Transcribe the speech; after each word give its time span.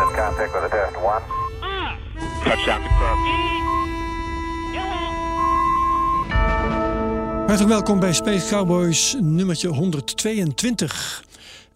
Houston, 0.00 0.14
contact 0.14 0.52
with 0.52 0.62
a 0.62 0.68
test 0.68 0.96
one. 0.96 1.22
Touchdown 2.44 2.82
confirmed. 2.82 3.58
Hartelijk 7.46 7.68
welkom 7.68 8.00
bij 8.00 8.12
Space 8.12 8.48
Cowboys 8.48 9.16
nummertje 9.20 9.68
122. 9.68 11.24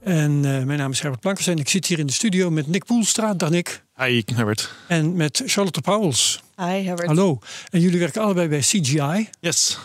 En 0.00 0.44
eh, 0.44 0.64
mijn 0.64 0.78
naam 0.78 0.90
is 0.90 1.00
Herbert 1.00 1.20
Plankers 1.20 1.46
en 1.46 1.58
ik 1.58 1.68
zit 1.68 1.86
hier 1.86 1.98
in 1.98 2.06
de 2.06 2.12
studio 2.12 2.50
met 2.50 2.66
Nick 2.66 2.84
Poelstra. 2.84 3.34
Dag 3.34 3.50
Nick. 3.50 3.82
Hi, 3.96 4.22
Herbert. 4.34 4.72
En 4.88 5.16
met 5.16 5.42
Charlotte 5.46 5.80
Pauwels. 5.80 6.42
Hi 6.56 6.64
Herbert. 6.64 7.08
Hallo. 7.08 7.38
En 7.70 7.80
jullie 7.80 7.98
werken 7.98 8.22
allebei 8.22 8.48
bij 8.48 8.60
CGI. 8.60 9.28
Yes. 9.40 9.78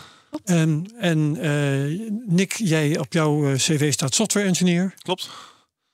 En, 0.44 0.86
en 0.98 1.36
eh, 1.40 2.10
Nick, 2.26 2.52
jij 2.52 2.98
op 2.98 3.12
jouw 3.12 3.46
eh, 3.46 3.54
cv 3.54 3.92
staat 3.92 4.14
software 4.14 4.46
engineer. 4.46 4.94
Klopt. 5.02 5.30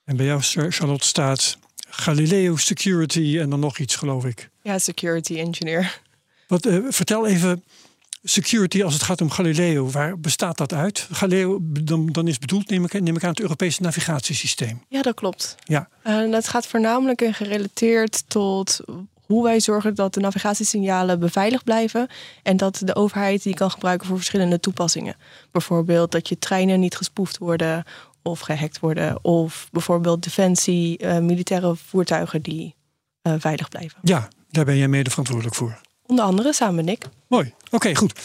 En 0.07 0.15
bij 0.15 0.25
jou, 0.25 0.41
Char- 0.41 0.71
Charlotte, 0.71 1.05
staat 1.05 1.57
Galileo 1.89 2.55
Security 2.55 3.37
en 3.39 3.49
dan 3.49 3.59
nog 3.59 3.77
iets, 3.77 3.95
geloof 3.95 4.25
ik. 4.25 4.49
Ja, 4.61 4.79
security 4.79 5.37
engineer. 5.39 5.99
Wat, 6.47 6.65
eh, 6.65 6.77
vertel 6.89 7.27
even, 7.27 7.63
security 8.23 8.83
als 8.83 8.93
het 8.93 9.03
gaat 9.03 9.21
om 9.21 9.29
Galileo, 9.29 9.89
waar 9.89 10.19
bestaat 10.19 10.57
dat 10.57 10.73
uit? 10.73 11.07
Galileo, 11.11 11.59
dan, 11.61 12.07
dan 12.07 12.27
is 12.27 12.39
bedoeld, 12.39 12.69
neem 12.69 12.83
ik, 12.83 13.01
neem 13.01 13.15
ik 13.15 13.23
aan, 13.23 13.29
het 13.29 13.39
Europese 13.39 13.81
navigatiesysteem. 13.81 14.81
Ja, 14.89 15.01
dat 15.01 15.15
klopt. 15.15 15.55
Ja, 15.63 15.89
En 16.03 16.31
dat 16.31 16.47
gaat 16.47 16.67
voornamelijk 16.67 17.21
en 17.21 17.33
gerelateerd 17.33 18.23
tot 18.27 18.79
hoe 19.25 19.43
wij 19.43 19.59
zorgen 19.59 19.95
dat 19.95 20.13
de 20.13 20.19
navigatiesignalen 20.19 21.19
beveiligd 21.19 21.63
blijven 21.63 22.07
en 22.43 22.57
dat 22.57 22.81
de 22.83 22.95
overheid 22.95 23.43
die 23.43 23.53
kan 23.53 23.71
gebruiken 23.71 24.07
voor 24.07 24.17
verschillende 24.17 24.59
toepassingen. 24.59 25.15
Bijvoorbeeld 25.51 26.11
dat 26.11 26.29
je 26.29 26.39
treinen 26.39 26.79
niet 26.79 26.95
gespoefd 26.95 27.37
worden 27.37 27.83
of 28.29 28.39
gehackt 28.39 28.79
worden, 28.79 29.23
of 29.23 29.67
bijvoorbeeld 29.71 30.23
defensie, 30.23 30.97
eh, 30.97 31.17
militaire 31.19 31.75
voertuigen 31.75 32.41
die 32.41 32.75
eh, 33.21 33.33
veilig 33.37 33.69
blijven. 33.69 33.97
ja, 34.01 34.27
daar 34.49 34.65
ben 34.65 34.77
jij 34.77 34.87
mede 34.87 35.09
verantwoordelijk 35.09 35.55
voor. 35.55 35.79
Onder 36.05 36.25
andere 36.25 36.53
samen 36.53 36.75
met 36.75 36.85
Nick. 36.85 37.05
Mooi, 37.27 37.53
oké, 37.71 37.95
goed. 37.95 38.19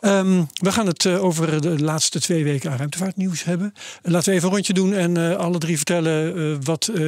Ehm, 0.00 0.44
we 0.54 0.72
gaan 0.72 0.86
het 0.86 1.04
eh, 1.06 1.24
over 1.24 1.60
de 1.60 1.82
laatste 1.82 2.20
twee 2.20 2.44
weken 2.44 2.70
aan 2.70 2.76
ruimtevaartnieuws 2.76 3.44
hebben. 3.44 3.72
Laten 4.02 4.28
we 4.30 4.34
even 4.36 4.48
een 4.48 4.54
rondje 4.54 4.72
doen 4.72 4.92
en 4.92 5.16
eh, 5.30 5.36
alle 5.36 5.58
drie 5.58 5.76
vertellen 5.76 6.36
eh, 6.36 6.56
wat, 6.64 6.86
eh, 6.88 7.02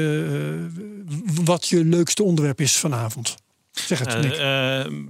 wat 1.44 1.68
je 1.68 1.84
leukste 1.84 2.22
onderwerp 2.22 2.60
is 2.60 2.76
vanavond. 2.76 3.34
Zeg 3.72 3.98
het, 3.98 4.20
Nick. 4.22 4.32
eh, 4.32 4.38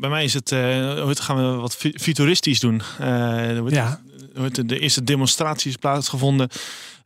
bij 0.01 0.11
mij 0.11 0.25
is 0.25 0.35
het, 0.35 0.53
eh, 0.53 0.59
hoe 1.01 1.09
het 1.09 1.21
gaan 1.21 1.37
we 1.37 1.57
wat 1.61 1.77
fu- 1.77 1.99
futuristisch 2.01 2.61
doen. 2.61 2.83
Eh, 2.99 3.49
er 3.51 3.61
wordt- 3.61 3.75
Ja. 3.75 4.01
er 4.35 4.41
wordt 4.41 4.69
de 4.69 4.79
eerste 4.79 5.05
demonstraties 5.05 5.77
plaatsgevonden. 5.77 6.49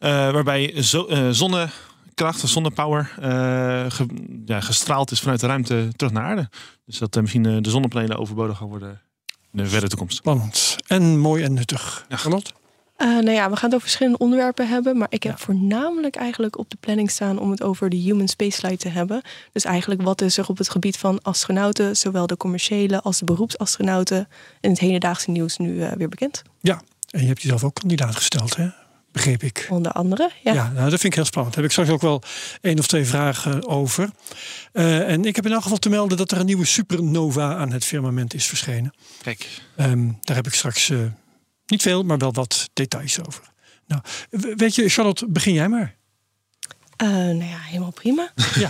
Eh, 0.00 0.10
waarbij 0.30 0.82
zo, 0.82 1.04
eh, 1.06 1.28
zonnekracht, 1.30 2.40
zonnepower, 2.48 3.12
eh, 3.20 3.84
ge- 3.88 4.40
ja, 4.44 4.60
gestraald 4.60 5.10
is 5.10 5.20
vanuit 5.20 5.40
de 5.40 5.46
ruimte 5.46 5.88
terug 5.96 6.12
naar 6.12 6.24
aarde. 6.24 6.48
Dus 6.86 6.98
dat 6.98 7.14
eh, 7.16 7.20
misschien 7.22 7.42
de 7.62 7.70
zonnepanelen 7.70 8.18
overbodig 8.18 8.56
gaan 8.58 8.68
worden 8.68 9.00
in 9.52 9.62
de 9.62 9.66
verre 9.66 9.88
toekomst. 9.88 10.16
Spannend 10.16 10.76
en 10.86 11.18
mooi 11.18 11.42
en 11.44 11.54
nuttig. 11.54 12.06
Ja. 12.08 12.16
Eh, 12.96 13.06
nou 13.08 13.30
ja, 13.30 13.50
we 13.50 13.56
gaan 13.56 13.64
het 13.64 13.74
over 13.74 13.80
verschillende 13.80 14.18
onderwerpen 14.18 14.68
hebben. 14.68 14.96
Maar 14.98 15.06
ik 15.10 15.22
heb 15.22 15.38
Ja. 15.38 15.44
voornamelijk 15.44 16.16
eigenlijk 16.16 16.58
op 16.58 16.70
de 16.70 16.76
planning 16.80 17.10
staan 17.10 17.38
om 17.38 17.50
het 17.50 17.62
over 17.62 17.88
de 17.90 17.96
human 17.96 18.28
spaceflight 18.28 18.80
te 18.80 18.88
hebben. 18.88 19.22
Dus 19.52 19.64
eigenlijk 19.64 20.02
wat 20.02 20.20
is 20.20 20.38
er 20.38 20.48
op 20.48 20.58
het 20.58 20.70
gebied 20.70 20.96
van 20.98 21.22
astronauten, 21.22 21.96
zowel 21.96 22.26
de 22.26 22.36
commerciële 22.36 23.00
als 23.02 23.18
de 23.18 23.24
beroepsastronauten, 23.24 24.28
in 24.60 24.70
het 24.70 24.78
hedendaagse 24.78 25.30
nieuws 25.30 25.56
nu 25.56 25.82
eh, 25.82 25.92
weer 25.92 26.08
bekend. 26.08 26.42
Ja, 26.60 26.80
en 27.10 27.20
je 27.20 27.26
hebt 27.26 27.42
jezelf 27.42 27.64
ook 27.64 27.74
kandidaat 27.74 28.16
gesteld, 28.16 28.56
hè? 28.56 28.68
Begreep 29.12 29.42
ik. 29.42 29.66
Onder 29.70 29.92
andere. 29.92 30.30
Ja. 30.42 30.52
Ja, 30.52 30.70
nou, 30.70 30.90
dat 30.90 31.00
vind 31.00 31.04
ik 31.04 31.14
heel 31.14 31.24
spannend. 31.24 31.54
Daar 31.54 31.62
heb 31.64 31.72
ik 31.72 31.78
straks 31.78 31.90
ook 31.90 32.10
wel 32.10 32.22
één 32.60 32.78
of 32.78 32.86
twee 32.86 33.04
vragen 33.04 33.66
over. 33.68 34.10
Eh, 34.72 35.08
en 35.08 35.24
ik 35.24 35.36
heb 35.36 35.46
in 35.46 35.52
elk 35.52 35.62
geval 35.62 35.78
te 35.78 35.88
melden 35.88 36.16
dat 36.16 36.30
er 36.30 36.38
een 36.38 36.46
nieuwe 36.46 36.64
supernova 36.64 37.56
aan 37.56 37.72
het 37.72 37.84
firmament 37.84 38.34
is 38.34 38.46
verschenen. 38.46 38.94
Kijk, 39.22 39.48
Ehm, 39.76 40.08
daar 40.20 40.36
heb 40.36 40.46
ik 40.46 40.54
straks 40.54 40.90
eh, 40.90 40.98
niet 41.66 41.82
veel, 41.82 42.02
maar 42.02 42.18
wel 42.18 42.32
wat 42.32 42.70
details 42.72 43.26
over. 43.26 43.42
Nou, 43.86 44.02
weet 44.56 44.74
je, 44.74 44.88
Charlotte, 44.88 45.26
begin 45.28 45.52
jij 45.52 45.68
maar. 45.68 45.98
Eh, 47.00 47.08
nou 47.08 47.44
ja, 47.44 47.58
helemaal 47.58 47.92
prima. 47.92 48.30
Ja. 48.54 48.68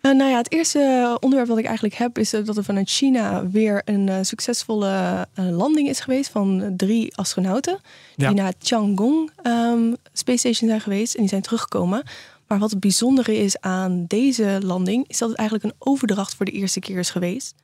Eh, 0.00 0.12
nou 0.12 0.30
ja, 0.30 0.36
het 0.36 0.52
eerste 0.52 1.16
onderwerp 1.20 1.48
wat 1.48 1.58
ik 1.58 1.64
eigenlijk 1.64 1.94
heb 1.94 2.18
is 2.18 2.32
eh, 2.32 2.44
dat 2.44 2.56
er 2.56 2.64
vanuit 2.64 2.90
China 2.90 3.48
weer 3.50 3.82
een 3.84 4.08
eh, 4.08 4.18
succesvolle 4.22 5.26
eh, 5.34 5.48
landing 5.50 5.88
is 5.88 6.00
geweest 6.00 6.30
van 6.30 6.62
eh, 6.62 6.68
drie 6.76 7.16
astronauten. 7.16 7.78
Ja. 8.16 8.28
Die 8.28 8.36
naar 8.36 8.52
Tiangong 8.58 9.30
ehm, 9.42 9.94
Space 10.12 10.38
Station 10.38 10.68
zijn 10.68 10.80
geweest 10.80 11.14
en 11.14 11.20
die 11.20 11.28
zijn 11.28 11.42
teruggekomen. 11.42 12.02
Maar 12.46 12.58
wat 12.58 12.70
het 12.70 12.80
bijzondere 12.80 13.36
is 13.36 13.60
aan 13.60 14.04
deze 14.08 14.58
landing, 14.62 15.04
is 15.08 15.18
dat 15.18 15.28
het 15.28 15.38
eigenlijk 15.38 15.68
een 15.68 15.76
overdracht 15.90 16.34
voor 16.34 16.46
de 16.46 16.52
eerste 16.52 16.80
keer 16.80 16.98
is 16.98 17.10
geweest. 17.10 17.54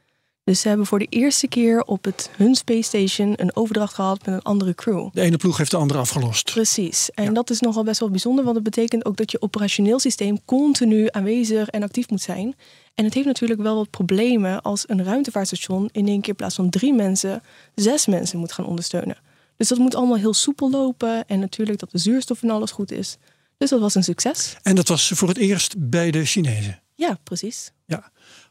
Dus 0.50 0.60
ze 0.60 0.68
hebben 0.68 0.86
voor 0.86 0.98
de 0.98 1.06
eerste 1.08 1.48
keer 1.48 1.82
op 1.82 2.04
het 2.04 2.30
hun 2.36 2.54
Space 2.54 2.82
Station 2.82 3.32
een 3.36 3.56
overdracht 3.56 3.94
gehad 3.94 4.26
met 4.26 4.34
een 4.34 4.42
andere 4.42 4.74
crew. 4.74 5.08
De 5.12 5.20
ene 5.20 5.36
ploeg 5.36 5.56
heeft 5.56 5.70
de 5.70 5.76
andere 5.76 5.98
afgelost. 6.00 6.52
Precies. 6.52 7.10
En 7.10 7.24
Ja. 7.24 7.30
dat 7.30 7.50
is 7.50 7.60
nogal 7.60 7.84
best 7.84 8.00
wel 8.00 8.10
bijzonder, 8.10 8.44
want 8.44 8.56
het 8.56 8.64
betekent 8.64 9.04
ook 9.04 9.16
dat 9.16 9.30
je 9.30 9.42
operationeel 9.42 9.98
systeem 9.98 10.44
continu 10.44 11.08
aanwezig 11.10 11.68
en 11.68 11.82
actief 11.82 12.10
moet 12.10 12.20
zijn. 12.20 12.54
En 12.94 13.04
het 13.04 13.14
heeft 13.14 13.26
natuurlijk 13.26 13.60
wel 13.60 13.74
wat 13.74 13.90
problemen 13.90 14.62
als 14.62 14.84
een 14.86 15.04
ruimtevaartstation 15.04 15.88
in 15.92 16.08
één 16.08 16.20
keer 16.20 16.30
in 16.30 16.36
plaats 16.36 16.54
van 16.54 16.70
drie 16.70 16.92
mensen, 16.92 17.42
zes 17.74 18.06
mensen 18.06 18.38
moet 18.38 18.52
gaan 18.52 18.66
ondersteunen. 18.66 19.16
Dus 19.56 19.68
dat 19.68 19.78
moet 19.78 19.94
allemaal 19.94 20.16
heel 20.16 20.34
soepel 20.34 20.70
lopen 20.70 21.26
en 21.26 21.40
natuurlijk 21.40 21.78
dat 21.78 21.90
de 21.90 21.98
zuurstof 21.98 22.42
en 22.42 22.50
alles 22.50 22.70
goed 22.70 22.92
is. 22.92 23.16
Dus 23.58 23.70
dat 23.70 23.80
was 23.80 23.94
een 23.94 24.04
succes. 24.04 24.56
En 24.62 24.74
dat 24.74 24.88
was 24.88 25.08
voor 25.14 25.28
het 25.28 25.38
eerst 25.38 25.74
bij 25.78 26.10
de 26.10 26.24
Chinezen. 26.24 26.80
Ja, 26.94 27.18
precies. 27.24 27.72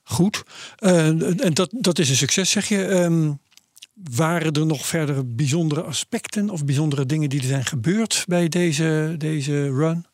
Goed. 0.10 0.44
Eh, 0.76 1.08
en 1.46 1.54
dat, 1.54 1.70
dat 1.72 2.00
is 2.00 2.10
een 2.10 2.16
succes, 2.16 2.52
zeg 2.52 2.68
je. 2.68 2.86
Ehm, 2.86 3.32
waren 4.14 4.54
er 4.54 4.66
nog 4.66 4.86
verdere 4.86 5.24
bijzondere 5.24 5.82
aspecten 5.82 6.50
of 6.50 6.66
bijzondere 6.66 7.06
dingen 7.06 7.30
die 7.30 7.40
er 7.40 7.46
zijn 7.46 7.66
gebeurd 7.66 8.24
bij 8.28 8.48
deze, 8.48 9.16
deze 9.18 9.64
run? 9.64 10.06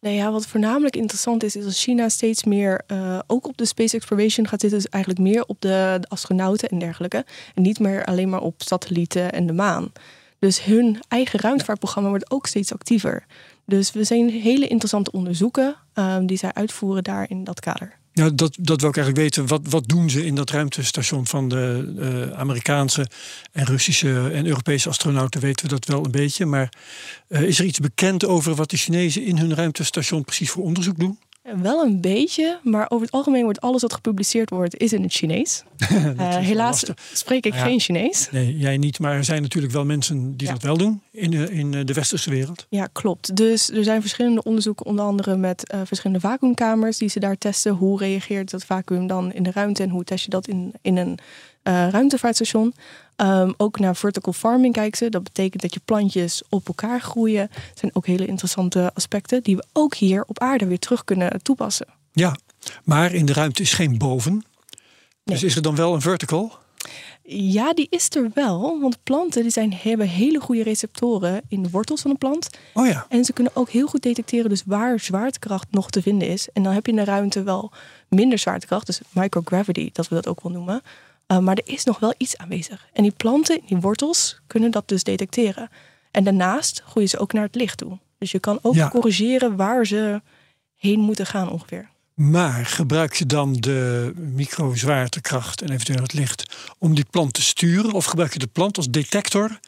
Nou 0.00 0.14
ja, 0.14 0.32
wat 0.32 0.46
voornamelijk 0.46 0.96
interessant 0.96 1.42
is, 1.42 1.56
is 1.56 1.64
dat 1.64 1.76
China 1.76 2.08
steeds 2.08 2.44
meer 2.44 2.82
eh, 2.86 3.18
ook 3.26 3.46
op 3.46 3.56
de 3.56 3.64
space 3.66 3.96
exploration 3.96 4.48
gaat 4.48 4.60
zitten. 4.60 4.78
Dus 4.78 4.88
eigenlijk 4.88 5.22
meer 5.22 5.44
op 5.44 5.60
de, 5.60 6.00
astronauten 6.08 6.68
en 6.68 6.78
dergelijke. 6.78 7.24
En 7.54 7.62
niet 7.62 7.78
meer 7.78 8.04
alleen 8.04 8.28
maar 8.28 8.40
op 8.40 8.54
satellieten 8.62 9.32
en 9.32 9.46
de 9.46 9.52
maan. 9.52 9.92
Dus 10.38 10.64
hun 10.64 11.00
eigen 11.08 11.40
ruimtevaartprogramma 11.40 12.08
wordt 12.08 12.30
ook 12.30 12.46
steeds 12.46 12.72
actiever. 12.72 13.26
Dus 13.64 13.92
we 13.92 14.04
zien 14.04 14.30
hele 14.30 14.66
interessante 14.68 15.12
onderzoeken 15.12 15.76
ehm, 15.92 16.26
die 16.26 16.38
zij 16.38 16.52
uitvoeren 16.52 17.04
daar 17.04 17.30
in 17.30 17.44
dat 17.44 17.60
kader. 17.60 17.99
Ja, 18.20 18.30
dat, 18.30 18.56
dat 18.60 18.80
wil 18.80 18.90
ik 18.90 18.96
eigenlijk 18.96 19.16
weten. 19.16 19.46
Wat, 19.46 19.60
wat 19.64 19.88
doen 19.88 20.10
ze 20.10 20.26
in 20.26 20.34
dat 20.34 20.50
ruimtestation 20.50 21.26
van 21.26 21.48
de 21.48 21.94
eh, 21.98 22.38
Amerikaanse 22.38 23.06
en 23.52 23.64
Russische 23.64 24.30
en 24.32 24.46
Europese 24.46 24.88
astronauten? 24.88 25.40
Weten 25.40 25.66
we 25.66 25.72
dat 25.72 25.84
wel 25.84 26.04
een 26.04 26.10
beetje. 26.10 26.46
Maar 26.46 26.72
eh, 27.28 27.42
is 27.42 27.58
er 27.58 27.64
iets 27.64 27.78
bekend 27.78 28.24
over 28.24 28.54
wat 28.54 28.70
de 28.70 28.76
Chinezen 28.76 29.24
in 29.24 29.38
hun 29.38 29.54
ruimtestation 29.54 30.24
precies 30.24 30.50
voor 30.50 30.62
onderzoek 30.62 30.98
doen? 30.98 31.18
Wel 31.56 31.82
een 31.84 32.00
beetje, 32.00 32.58
maar 32.62 32.86
over 32.90 33.04
het 33.06 33.14
algemeen 33.14 33.42
wordt 33.42 33.60
alles 33.60 33.82
wat 33.82 33.92
gepubliceerd 33.92 34.50
wordt, 34.50 34.76
is 34.76 34.92
in 34.92 35.02
het 35.02 35.12
Chinees. 35.12 35.62
Eh, 36.16 36.36
helaas 36.36 36.84
spreek 37.12 37.46
ik 37.46 37.54
Ja. 37.54 37.62
geen 37.64 37.80
Chinees. 37.80 38.28
Nee, 38.30 38.56
jij 38.56 38.76
niet. 38.76 38.98
Maar 38.98 39.14
er 39.14 39.24
zijn 39.24 39.42
natuurlijk 39.42 39.72
wel 39.72 39.84
mensen 39.84 40.36
die 40.36 40.46
Ja. 40.46 40.52
dat 40.52 40.62
wel 40.62 40.76
doen 40.76 41.02
in, 41.10 41.30
de- 41.30 41.50
in 41.52 41.74
eh, 41.74 41.80
de 41.84 41.92
westerse 41.92 42.30
wereld. 42.30 42.66
Ja, 42.68 42.88
klopt. 42.92 43.36
Dus 43.36 43.70
er 43.70 43.84
zijn 43.84 44.00
verschillende 44.00 44.42
onderzoeken, 44.42 44.86
onder 44.86 45.04
andere 45.04 45.36
met 45.36 45.66
eh, 45.70 45.80
verschillende 45.84 46.20
vacuümkamers 46.20 46.98
die 46.98 47.08
ze 47.08 47.20
daar 47.20 47.38
testen. 47.38 47.72
Hoe 47.72 47.98
reageert 47.98 48.50
dat 48.50 48.64
vacuüm 48.64 49.06
dan 49.06 49.32
in 49.32 49.42
de 49.42 49.50
ruimte 49.50 49.82
en 49.82 49.88
hoe 49.90 50.04
test 50.04 50.24
je 50.24 50.30
dat 50.30 50.48
in, 50.48 50.72
in 50.82 50.96
een 50.96 51.18
eh, 51.62 51.88
ruimtevaartstation? 51.90 52.74
Ehm, 53.20 53.52
ook 53.56 53.78
naar 53.78 53.96
vertical 53.96 54.32
farming 54.32 54.72
kijken 54.74 54.98
ze. 54.98 55.08
Dat 55.08 55.22
betekent 55.22 55.62
dat 55.62 55.74
je 55.74 55.80
plantjes 55.84 56.42
op 56.48 56.66
elkaar 56.68 57.00
groeien. 57.00 57.48
Dat 57.52 57.78
zijn 57.78 57.90
ook 57.94 58.06
hele 58.06 58.26
interessante 58.26 58.90
aspecten 58.94 59.42
die 59.42 59.56
we 59.56 59.64
ook 59.72 59.94
hier 59.94 60.24
op 60.26 60.38
aarde 60.38 60.66
weer 60.66 60.78
terug 60.78 61.04
kunnen 61.04 61.42
toepassen. 61.42 61.86
Ja, 62.12 62.36
maar 62.84 63.12
in 63.14 63.26
de 63.26 63.32
ruimte 63.32 63.62
is 63.62 63.72
geen 63.72 63.98
boven. 63.98 64.44
Dus 65.24 65.40
Nee. 65.40 65.50
is 65.50 65.56
er 65.56 65.62
dan 65.62 65.74
wel 65.74 65.94
een 65.94 66.00
vertical? 66.00 66.52
Ja, 67.22 67.72
die 67.72 67.86
is 67.90 68.08
er 68.14 68.30
wel. 68.34 68.80
Want 68.80 69.02
planten 69.02 69.42
die 69.42 69.50
zijn, 69.50 69.72
hebben 69.74 70.08
hele 70.08 70.40
goede 70.40 70.62
receptoren 70.62 71.42
in 71.48 71.62
de 71.62 71.70
wortels 71.70 72.00
van 72.00 72.10
de 72.10 72.16
plant. 72.18 72.48
Oh 72.74 72.86
ja. 72.86 73.06
En 73.08 73.24
ze 73.24 73.32
kunnen 73.32 73.56
ook 73.56 73.70
heel 73.70 73.86
goed 73.86 74.02
detecteren 74.02 74.48
dus 74.50 74.62
waar 74.66 75.00
zwaartekracht 75.00 75.66
nog 75.70 75.90
te 75.90 76.02
vinden 76.02 76.28
is. 76.28 76.48
En 76.52 76.62
dan 76.62 76.72
heb 76.72 76.86
je 76.86 76.92
in 76.92 76.98
de 76.98 77.04
ruimte 77.04 77.42
wel 77.42 77.72
minder 78.08 78.38
zwaartekracht, 78.38 78.86
dus 78.86 79.00
microgravity, 79.12 79.90
dat 79.92 80.08
we 80.08 80.14
dat 80.14 80.26
ook 80.28 80.42
wel 80.42 80.52
noemen. 80.52 80.82
Uh, 81.32 81.38
maar 81.38 81.56
er 81.56 81.72
is 81.74 81.84
nog 81.84 81.98
wel 81.98 82.14
iets 82.16 82.36
aanwezig. 82.36 82.86
En 82.92 83.02
die 83.02 83.12
planten, 83.16 83.60
die 83.66 83.76
wortels, 83.76 84.40
kunnen 84.46 84.70
dat 84.70 84.88
dus 84.88 85.02
detecteren. 85.02 85.68
En 86.10 86.24
daarnaast 86.24 86.82
groeien 86.86 87.08
ze 87.08 87.18
ook 87.18 87.32
naar 87.32 87.42
het 87.44 87.54
licht 87.54 87.78
toe. 87.78 87.98
Dus 88.18 88.30
je 88.30 88.38
kan 88.38 88.58
ook 88.62 88.74
Ja. 88.74 88.88
corrigeren 88.88 89.56
waar 89.56 89.86
ze 89.86 90.20
heen 90.76 91.00
moeten 91.00 91.26
gaan 91.26 91.50
ongeveer. 91.50 91.88
Maar 92.14 92.66
gebruik 92.66 93.14
je 93.14 93.26
dan 93.26 93.52
de 93.52 94.12
microzwaartekracht 94.16 95.62
en 95.62 95.70
eventueel 95.70 96.02
het 96.02 96.12
licht 96.12 96.56
om 96.78 96.94
die 96.94 97.06
plant 97.10 97.32
te 97.32 97.42
sturen? 97.42 97.92
Of 97.92 98.04
gebruik 98.04 98.32
je 98.32 98.38
de 98.38 98.46
plant 98.46 98.76
als 98.76 98.90
detector 98.90 99.58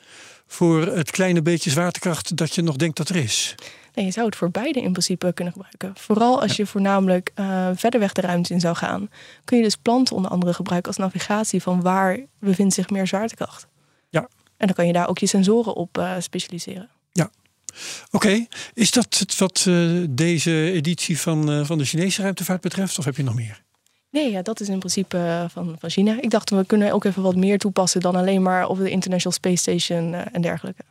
voor 0.46 0.86
het 0.86 1.10
kleine 1.10 1.42
beetje 1.42 1.70
zwaartekracht 1.70 2.36
dat 2.36 2.54
je 2.54 2.62
nog 2.62 2.76
denkt 2.76 2.96
dat 2.96 3.08
er 3.08 3.16
is? 3.16 3.54
Nee, 3.94 4.04
je 4.04 4.10
zou 4.10 4.26
het 4.26 4.36
voor 4.36 4.50
beide 4.50 4.80
in 4.80 4.92
principe 4.92 5.32
kunnen 5.32 5.52
gebruiken. 5.52 5.92
Vooral 5.94 6.40
als 6.40 6.56
je 6.56 6.66
voornamelijk 6.66 7.30
eh, 7.34 7.68
verder 7.74 8.00
weg 8.00 8.12
de 8.12 8.20
ruimte 8.20 8.52
in 8.52 8.60
zou 8.60 8.76
gaan, 8.76 9.10
kun 9.44 9.56
je 9.56 9.62
dus 9.62 9.76
planten 9.76 10.16
onder 10.16 10.30
andere 10.30 10.54
gebruiken 10.54 10.88
als 10.88 11.00
navigatie 11.00 11.62
van 11.62 11.82
waar 11.82 12.18
bevindt 12.38 12.74
zich 12.74 12.90
meer 12.90 13.06
zwaartekracht. 13.06 13.66
Ja. 14.08 14.28
En 14.56 14.66
dan 14.66 14.76
kan 14.76 14.86
je 14.86 14.92
daar 14.92 15.08
ook 15.08 15.18
je 15.18 15.26
sensoren 15.26 15.74
op 15.74 15.98
eh, 15.98 16.14
specialiseren. 16.18 16.90
Oké, 18.10 18.46
is 18.74 18.90
dat 18.90 19.18
het 19.18 19.38
wat 19.38 19.64
eh, 19.68 19.90
deze 20.10 20.72
editie 20.72 21.20
van, 21.20 21.66
van 21.66 21.78
de 21.78 21.84
Chinese 21.84 22.22
ruimtevaart 22.22 22.60
betreft? 22.60 22.98
Of 22.98 23.04
heb 23.04 23.16
je 23.16 23.22
nog 23.22 23.34
meer? 23.34 23.62
Nee, 24.10 24.30
ja, 24.30 24.42
dat 24.42 24.60
is 24.60 24.68
in 24.68 24.78
principe 24.78 25.46
van, 25.50 25.76
van 25.78 25.90
China. 25.90 26.20
Ik 26.20 26.30
dacht, 26.30 26.50
we 26.50 26.66
kunnen 26.66 26.92
ook 26.92 27.04
even 27.04 27.22
wat 27.22 27.36
meer 27.36 27.58
toepassen 27.58 28.00
dan 28.00 28.16
alleen 28.16 28.42
maar 28.42 28.68
op 28.68 28.78
de 28.78 28.90
International 28.90 29.32
Space 29.32 29.56
Station 29.56 30.14
en 30.14 30.42
dergelijke. 30.42 30.82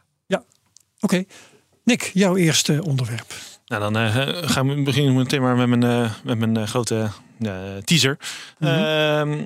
Oké, 1.01 1.23
Nick, 1.83 2.11
jouw 2.13 2.35
eerste 2.35 2.83
onderwerp. 2.83 3.33
Nou, 3.65 3.81
dan 3.81 3.97
eh, 3.97 4.27
gaan 4.41 4.67
we 4.67 4.83
beginnen 4.83 5.15
meteen 5.15 5.41
maar 5.41 5.55
met 5.55 5.67
mijn, 5.67 5.83
eh, 5.83 6.11
met 6.23 6.39
mijn 6.39 6.57
eh, 6.57 6.67
grote 6.67 7.09
teaser. 7.83 8.17
Ehm, 8.59 9.45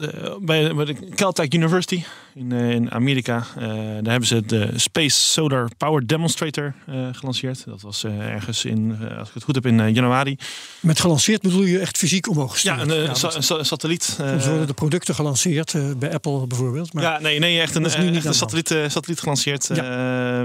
eh, 0.00 0.34
bij, 0.40 0.74
bij 0.74 0.84
de 0.84 0.96
Caltech 1.14 1.52
University 1.52 2.02
in, 2.34 2.52
eh, 2.52 2.70
in 2.70 2.90
Amerika, 2.90 3.46
eh, 3.58 3.66
daar 3.68 4.10
hebben 4.10 4.26
ze 4.26 4.42
de 4.46 4.70
Space 4.76 5.16
Solar 5.18 5.68
Power 5.76 6.06
Demonstrator 6.06 6.74
gelanceerd. 7.12 7.64
Dat 7.66 7.80
was 7.80 8.04
ergens 8.04 8.64
in, 8.64 8.96
als 9.18 9.28
ik 9.28 9.34
het 9.34 9.42
goed 9.42 9.54
heb, 9.54 9.66
in 9.66 9.92
januari. 9.92 10.36
Met 10.80 11.00
gelanceerd 11.00 11.42
bedoel 11.42 11.62
je 11.62 11.78
echt 11.78 11.98
fysiek 11.98 12.28
omhoog 12.28 12.58
Ja, 12.58 12.74
gestuurd? 12.76 13.08
een, 13.08 13.16
sa- 13.16 13.34
een 13.34 13.42
sa- 13.42 13.58
een 13.58 13.64
satelliet. 13.64 14.02
soms 14.02 14.46
worden 14.46 14.66
de 14.66 14.72
producten 14.72 15.14
gelanceerd, 15.14 15.98
bij 15.98 16.12
Apple 16.12 16.46
bijvoorbeeld. 16.46 16.92
Maar 16.92 17.02
ja, 17.02 17.20
nee, 17.20 17.38
nee, 17.38 17.60
echt 17.60 17.74
een, 17.74 17.84
echt 17.84 18.24
een 18.24 18.34
satelliet, 18.34 18.68
satelliet 18.88 19.20
gelanceerd 19.20 19.68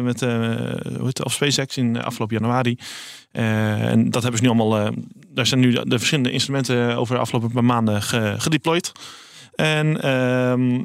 met 0.04 0.20
hoe 0.20 1.06
het, 1.08 1.24
op 1.24 1.32
SpaceX 1.32 1.78
in 1.78 2.04
afgelopen 2.04 2.38
januari. 2.38 2.78
En 3.32 4.10
dat 4.10 4.22
hebben 4.22 4.40
ze 4.42 4.46
nu 4.48 4.60
allemaal. 4.60 4.92
daar 5.28 5.46
zijn 5.46 5.60
nu 5.60 5.72
de, 5.72 5.88
de 5.88 5.98
verschillende 5.98 6.32
instrumenten 6.32 6.96
over 6.98 7.16
de 7.16 7.22
afgelopen 7.22 7.52
paar 7.52 7.64
maanden 7.64 8.02
ge, 8.02 8.36
gedeployed. 8.38 8.92
En 9.56 10.02
ehm 10.02 10.82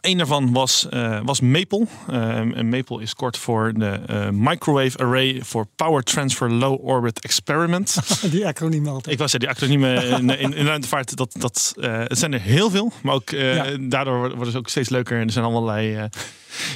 een 0.00 0.16
daarvan 0.16 0.52
was, 0.52 0.88
eh, 0.88 1.20
was 1.24 1.40
Maple. 1.40 1.86
En 2.10 2.68
Maple 2.68 3.02
is 3.02 3.14
kort 3.14 3.36
voor 3.38 3.72
de 3.74 4.00
eh, 4.06 4.28
Microwave 4.30 4.98
Array 4.98 5.40
for 5.44 5.66
Power 5.76 6.02
Transfer 6.02 6.50
Low 6.50 6.84
Orbit 6.88 7.20
Experiment. 7.20 7.96
die 8.30 8.46
acroniem 8.46 8.86
altijd. 8.86 9.14
Ik 9.14 9.18
was 9.18 9.32
die 9.32 9.48
acroniemen 9.48 10.04
in, 10.18 10.38
in, 10.38 10.54
in 10.54 10.66
ruimtevaart, 10.66 11.16
dat, 11.16 11.34
dat, 11.38 11.74
eh, 11.80 11.98
het 11.98 12.18
zijn 12.18 12.32
er 12.32 12.40
heel 12.40 12.70
veel. 12.70 12.92
Maar 13.02 13.14
ook 13.14 13.30
Ja. 13.30 13.76
daardoor 13.80 14.34
worden 14.34 14.52
ze 14.52 14.58
ook 14.58 14.68
steeds 14.68 14.88
leuker. 14.88 15.18
En 15.20 15.26
er 15.26 15.32
zijn 15.32 15.44
allerlei... 15.44 16.08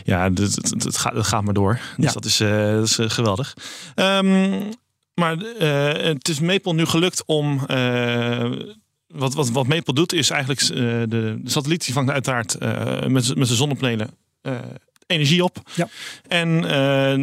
ja, 0.05 0.31
het, 0.32 0.38
het, 0.84 0.99
gaat, 0.99 1.14
het 1.14 1.26
gaat 1.26 1.44
maar 1.44 1.55
door. 1.55 1.81
Dus 1.96 2.06
Ja. 2.06 2.12
dat 2.12 2.25
is, 2.25 2.37
dat 2.37 2.82
is 2.82 3.12
geweldig. 3.12 3.55
Ehm, 3.94 4.50
maar 5.14 5.37
het 5.37 6.28
is 6.28 6.40
Maple 6.40 6.75
nu 6.75 6.84
gelukt 6.87 7.23
om... 7.26 7.61
wat, 9.12 9.35
wat, 9.35 9.51
wat 9.51 9.67
Maple 9.67 9.95
doet 9.95 10.12
is 10.12 10.31
eigenlijk... 10.31 10.61
eh, 10.61 10.69
de, 10.69 11.07
de 11.43 11.51
satelliet 11.51 11.85
die 11.85 11.95
vangt 11.95 12.11
uiteraard 12.11 12.55
eh, 12.55 13.07
met, 13.07 13.37
met 13.37 13.47
zijn 13.47 13.59
zonnepanelen... 13.59 14.11
eh, 14.43 14.59
energie 15.07 15.45
op. 15.45 15.71
Ja. 15.75 15.89
En 16.29 16.61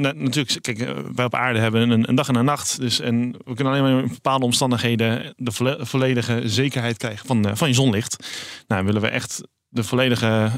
na- 0.01 0.13
natuurlijk, 0.13 0.61
kijk, 0.61 0.77
wij 1.15 1.25
op 1.25 1.35
aarde 1.35 1.59
hebben 1.59 1.89
een, 1.89 2.09
een 2.09 2.15
dag 2.15 2.27
en 2.27 2.35
een 2.35 2.45
nacht. 2.45 2.79
Dus, 2.79 2.99
en 2.99 3.31
we 3.45 3.53
kunnen 3.53 3.73
alleen 3.73 3.83
maar 3.93 4.03
in 4.03 4.07
bepaalde 4.09 4.45
omstandigheden 4.45 5.33
de 5.37 5.51
volle- 5.51 5.77
volledige 5.85 6.41
zekerheid 6.45 6.97
krijgen 6.97 7.27
van, 7.27 7.57
van 7.57 7.67
je 7.67 7.73
zonlicht. 7.73 8.27
Nou, 8.67 8.85
willen 8.85 9.01
we 9.01 9.07
echt 9.07 9.41
de 9.69 9.83
volledige 9.83 10.51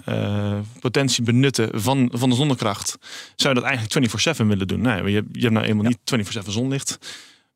potentie 0.79 1.23
benutten 1.23 1.81
van, 1.81 2.11
van 2.13 2.29
de 2.29 2.35
zonnekracht, 2.35 2.97
zou 3.35 3.53
je 3.55 3.61
dat 3.61 3.69
eigenlijk 3.69 4.37
24-7 4.41 4.45
willen 4.45 4.67
doen. 4.67 4.81
Nou, 4.81 5.09
je, 5.09 5.25
je 5.31 5.41
hebt 5.41 5.53
nou 5.53 5.65
eenmaal 5.65 5.85
niet 5.85 6.35
24-7 6.45 6.49
zonlicht. 6.49 6.97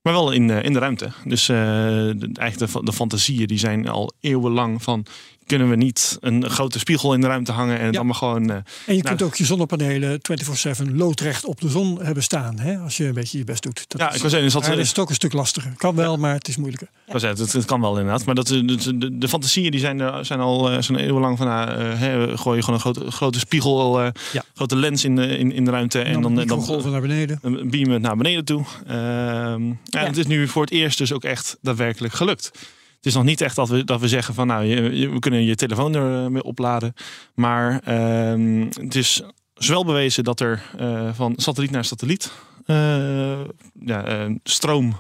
Maar 0.04 0.14
wel 0.14 0.32
in, 0.32 0.50
eh, 0.50 0.64
in 0.64 0.74
de 0.74 0.80
ruimte. 0.80 1.12
Dus 1.26 1.50
eh, 1.50 1.56
de, 1.56 2.30
eigenlijk 2.34 2.74
de, 2.74 2.84
de 2.84 2.94
fantasieën 2.94 3.48
die 3.48 3.58
zijn 3.58 3.88
al 3.88 4.14
eeuwenlang 4.20 4.84
van... 4.84 5.06
kunnen 5.46 5.70
we 5.70 5.76
niet 5.76 6.18
een 6.22 6.50
grote 6.50 6.80
spiegel 6.80 7.14
in 7.14 7.22
de 7.22 7.28
ruimte 7.28 7.52
hangen... 7.52 7.80
en 7.80 7.92
Ja. 7.92 7.96
allemaal 7.98 8.14
gewoon... 8.16 8.50
eh, 8.50 8.56
En 8.56 8.64
je 8.86 8.94
Nou, 8.94 9.02
kunt 9.04 9.22
ook 9.22 9.36
je 9.36 9.46
zonnepanelen 9.46 10.20
24-7 10.88 10.96
loodrecht 10.96 11.46
op 11.46 11.62
de 11.62 11.70
zon 11.70 12.04
hebben 12.04 12.24
staan. 12.24 12.60
Hè? 12.60 12.78
Als 12.78 12.98
je 12.98 13.06
een 13.06 13.14
beetje 13.14 13.38
je 13.38 13.44
best 13.44 13.64
doet. 13.64 13.86
Dat 13.88 14.00
ja, 14.02 14.10
is, 14.10 14.16
ik 14.16 14.22
was 14.22 14.30
zeggen, 14.32 14.48
is 14.48 14.54
dat, 14.54 14.62
maar 14.62 14.72
dat 14.72 14.80
is 14.80 14.90
het 14.90 15.00
ook 15.00 15.10
een 15.10 15.16
stuk 15.16 15.34
lastiger. 15.34 15.74
Kan 15.78 15.96
wel, 15.96 16.18
maar 16.18 16.34
het 16.34 16.48
is 16.48 16.58
moeilijker. 16.58 16.88
Wou 17.08 17.20
zeggen, 17.20 17.40
het, 17.44 17.54
het 17.54 17.66
kan 17.66 17.82
wel 17.82 17.98
inderdaad. 17.98 18.26
Maar 18.26 18.36
dat, 18.36 18.48
de, 18.48 18.66
de, 18.66 18.98
de, 18.98 19.18
de 19.18 19.28
fantasieën 19.28 19.72
die 19.72 19.80
zijn, 19.80 20.00
er, 20.00 20.26
zijn 20.26 20.40
al 20.40 20.72
eh, 20.72 20.82
zijn 20.82 20.98
eeuwenlang 21.00 21.38
van... 21.38 21.48
eh, 21.48 22.00
hè, 22.00 22.38
gooi 22.38 22.58
je 22.58 22.64
gewoon 22.64 22.76
een 22.76 22.94
grote, 22.94 23.12
grote 23.12 23.40
spiegel, 23.40 24.02
eh, 24.02 24.08
Ja. 24.34 24.44
grote 24.56 24.76
lens 24.76 25.04
in 25.04 25.16
de, 25.16 25.38
in, 25.38 25.52
in 25.52 25.66
de 25.66 25.72
ruimte... 25.72 26.00
En 26.02 26.14
en 26.14 26.22
dan, 26.22 26.36
dan, 26.36 26.48
dan, 26.48 26.62
golven 26.62 26.92
naar 26.92 27.02
beneden. 27.02 27.40
dan 27.42 27.70
beamen 27.70 28.02
naar 28.02 28.18
beneden 28.18 28.46
toe. 28.46 28.64
Ehm, 28.88 29.68
ja, 29.68 29.76
Ja. 29.84 30.06
Het 30.06 30.18
is 30.18 30.26
nu 30.28 30.48
voor 30.48 30.62
het 30.62 30.72
eerst 30.72 30.98
dus 30.98 31.12
ook 31.14 31.24
echt 31.24 31.58
daadwerkelijk 31.62 32.14
gelukt. 32.14 32.52
Het 33.04 33.12
is 33.12 33.18
nog 33.18 33.24
niet 33.28 33.42
echt 33.42 33.56
dat 33.56 33.70
we, 33.70 33.84
dat 33.84 34.00
we 34.00 34.08
zeggen 34.08 34.34
van 34.34 34.48
nou, 34.48 34.64
je, 34.66 35.10
we 35.10 35.20
kunnen 35.20 35.44
je 35.44 35.56
telefoon 35.56 35.96
ermee 35.96 36.44
opladen. 36.44 36.94
Maar 37.36 37.80
ehm, 37.84 38.66
het 38.80 38.96
is 38.96 39.22
zowel 39.54 39.86
bewezen 39.86 40.24
dat 40.24 40.40
er 40.40 40.64
eh, 40.78 41.14
van 41.14 41.34
satelliet 41.36 41.72
naar 41.72 41.86
satelliet 41.86 42.32
eh, 42.66 43.40
ja, 43.86 44.04
eh, 44.06 44.30
stroom 44.44 45.00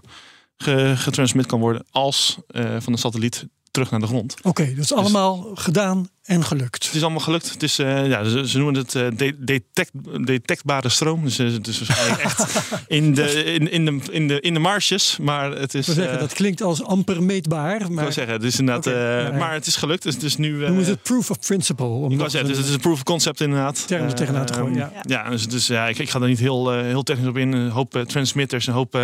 ge- 0.57 0.93
getransmit 0.95 1.45
kan 1.45 1.59
worden, 1.59 1.85
als 1.91 2.37
eh, 2.47 2.75
van 2.79 2.93
de 2.93 2.99
satelliet 2.99 3.47
terug 3.73 3.91
naar 3.91 3.99
de 3.99 4.07
grond. 4.07 4.35
Oké, 4.41 4.73
dat 4.75 4.83
is 4.83 4.93
allemaal 4.93 5.51
gedaan 5.53 6.07
en 6.23 6.43
gelukt. 6.43 6.85
Het 6.85 6.93
is 6.95 7.01
allemaal 7.01 7.19
gelukt. 7.19 7.49
Het 7.51 7.63
is, 7.63 7.79
eh, 7.79 8.07
ja, 8.07 8.23
ze, 8.23 8.47
ze 8.47 8.57
noemen 8.57 8.75
het 8.75 8.91
de- 8.91 9.35
detect, 9.39 9.91
detectbare 10.25 10.89
stroom. 10.89 11.23
Dus 11.23 11.39
eh, 11.39 11.51
het 11.51 11.67
is 11.67 11.79
waarschijnlijk 11.81 12.21
echt 12.21 12.59
in 12.87 13.13
de, 13.13 13.43
in, 13.43 13.71
in, 13.71 13.85
de, 13.85 13.99
in, 14.11 14.27
de, 14.27 14.39
in 14.39 14.53
de 14.53 14.59
marges. 14.59 15.17
Maar 15.21 15.51
het 15.51 15.73
is. 15.73 15.87
We 15.87 15.93
zeggen, 15.93 16.19
dat 16.19 16.33
klinkt 16.33 16.61
als 16.61 16.83
amper 16.83 17.23
meetbaar. 17.23 17.81
ik 17.81 17.89
Maar 17.89 18.13
zeggen, 18.13 18.33
het 18.33 18.43
is 18.43 18.59
inderdaad. 18.59 18.85
Ja. 18.85 19.31
Maar 19.37 19.53
het 19.53 19.65
is 19.67 19.75
gelukt. 19.75 20.03
Dus 20.03 20.13
het 20.13 20.23
is 20.23 20.37
nu. 20.37 20.51
noemen 20.51 20.85
ze 20.85 20.91
het 20.91 21.03
proof 21.03 21.29
of 21.29 21.39
principle. 21.39 21.85
Om 21.85 22.11
ik 22.11 22.19
zeggen, 22.19 22.39
eens 22.49 22.57
het 22.57 22.67
is, 22.67 22.73
een 22.73 22.79
proof 22.79 22.93
of 22.93 23.03
concept 23.03 23.41
inderdaad. 23.41 23.87
term 23.87 24.05
er 24.05 24.13
tegenaan 24.13 24.45
te 24.45 24.53
gooien, 24.53 24.73
Eh, 24.73 24.79
ja. 24.79 25.23
ja, 25.23 25.29
dus, 25.29 25.47
dus 25.47 25.67
ja, 25.67 25.87
ik, 25.87 25.97
ik 25.99 26.09
ga 26.09 26.19
daar 26.19 26.29
niet 26.29 26.39
heel, 26.39 26.71
heel 26.71 27.03
technisch 27.03 27.27
op 27.27 27.37
in. 27.37 27.51
Een 27.53 27.69
hoop 27.69 28.03
transmitters, 28.07 28.67
een 28.67 28.73
hoop, 28.73 28.97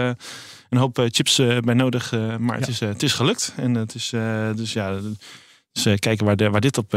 een 0.69 0.77
hoop 0.77 0.99
eh, 0.99 1.05
chips 1.09 1.39
eh, 1.39 1.57
bij 1.57 1.73
nodig. 1.73 2.13
eh, 2.13 2.35
maar 2.37 2.55
het, 2.57 2.65
Ja. 2.65 2.71
is, 2.71 2.79
het 2.79 3.03
is 3.03 3.13
gelukt. 3.13 3.53
En 3.57 3.75
het 3.75 3.95
is 3.95 4.13
eh, 4.13 4.49
dus 4.55 4.73
ja, 4.73 4.99
dus, 5.71 5.99
kijken 5.99 6.25
waar, 6.25 6.35
de, 6.35 6.49
waar 6.49 6.61
dit 6.61 6.77
op 6.77 6.91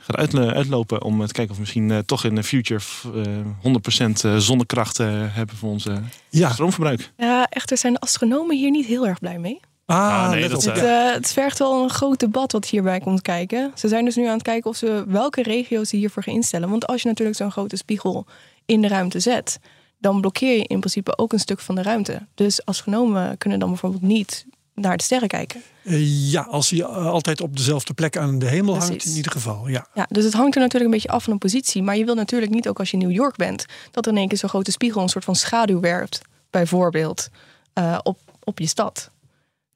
gaat 0.00 0.16
uitlo- 0.16 0.48
uitlopen. 0.48 1.02
Om 1.02 1.26
te 1.26 1.32
kijken 1.32 1.50
of 1.50 1.54
we 1.56 1.60
misschien 1.60 1.90
eh, 1.90 1.98
toch 1.98 2.24
in 2.24 2.34
de 2.34 2.42
future 2.42 2.80
eh 3.14 3.72
100% 4.06 4.24
eh, 4.24 4.36
zonnekracht 4.36 4.98
eh, 4.98 5.06
hebben 5.10 5.56
voor 5.56 5.70
ons 5.70 5.86
eh, 5.86 5.96
Ja, 6.30 6.50
stroomverbruik. 6.50 7.12
Ja, 7.16 7.46
echter 7.48 7.78
zijn 7.78 7.92
de 7.92 7.98
astronomen 8.00 8.56
hier 8.56 8.70
niet 8.70 8.86
heel 8.86 9.06
erg 9.06 9.18
blij 9.18 9.38
mee. 9.38 9.60
ah, 9.86 9.96
Ah, 9.96 10.30
nee, 10.30 10.48
dat 10.48 10.64
Het, 10.64 10.78
eh, 10.78 11.12
het 11.12 11.32
vergt 11.32 11.58
wel 11.58 11.82
een 11.82 11.90
groot 11.90 12.20
debat 12.20 12.52
wat 12.52 12.66
hierbij 12.68 13.00
komt 13.00 13.22
kijken. 13.22 13.72
Ze 13.74 13.88
zijn 13.88 14.04
dus 14.04 14.16
nu 14.16 14.26
aan 14.26 14.32
het 14.32 14.42
kijken 14.42 14.70
of 14.70 14.76
ze 14.76 15.04
welke 15.06 15.42
regio's 15.42 15.88
ze 15.88 15.96
hiervoor 15.96 16.22
gaan 16.22 16.34
instellen. 16.34 16.68
Want 16.70 16.86
als 16.86 17.02
je 17.02 17.08
natuurlijk 17.08 17.36
zo'n 17.38 17.50
grote 17.50 17.76
spiegel 17.76 18.26
in 18.66 18.80
de 18.80 18.88
ruimte 18.88 19.20
zet, 19.20 19.58
dan 19.98 20.20
blokkeer 20.20 20.56
je 20.56 20.64
in 20.64 20.78
principe 20.78 21.18
ook 21.18 21.32
een 21.32 21.38
stuk 21.38 21.60
van 21.60 21.74
de 21.74 21.82
ruimte. 21.82 22.26
Dus 22.34 22.64
astronomen 22.64 23.38
kunnen 23.38 23.58
dan 23.58 23.68
bijvoorbeeld 23.68 24.02
niet 24.02 24.46
naar 24.74 24.96
de 24.96 25.02
sterren 25.02 25.28
kijken. 25.28 25.62
Eh, 25.84 26.30
ja, 26.30 26.42
als 26.42 26.70
hij 26.70 26.80
eh, 26.80 27.06
altijd 27.06 27.40
op 27.40 27.56
dezelfde 27.56 27.94
plek 27.94 28.16
aan 28.16 28.38
de 28.38 28.46
hemel 28.46 28.76
hangt, 28.76 29.04
in 29.04 29.16
ieder 29.16 29.32
geval. 29.32 29.68
Ja. 29.68 29.86
Ja, 29.94 30.06
dus 30.10 30.24
het 30.24 30.32
hangt 30.32 30.54
er 30.54 30.60
natuurlijk 30.60 30.84
een 30.84 30.96
beetje 30.96 31.08
af 31.14 31.22
van 31.22 31.32
een 31.32 31.38
positie. 31.38 31.82
Maar 31.82 31.96
je 31.96 32.04
wil 32.04 32.14
natuurlijk 32.14 32.52
niet 32.52 32.68
ook 32.68 32.78
als 32.78 32.90
je 32.90 32.96
in 32.96 33.06
New 33.06 33.16
York 33.16 33.36
bent, 33.36 33.64
dat 33.90 34.06
er 34.06 34.12
in 34.12 34.18
één 34.18 34.28
keer 34.28 34.38
zo'n 34.38 34.48
grote 34.48 34.70
spiegel 34.70 35.02
een 35.02 35.08
soort 35.08 35.24
van 35.24 35.36
schaduw 35.36 35.80
werpt, 35.80 36.20
bijvoorbeeld, 36.50 37.28
eh, 37.72 37.98
op, 38.02 38.18
op 38.44 38.58
je 38.58 38.66
stad. 38.66 39.10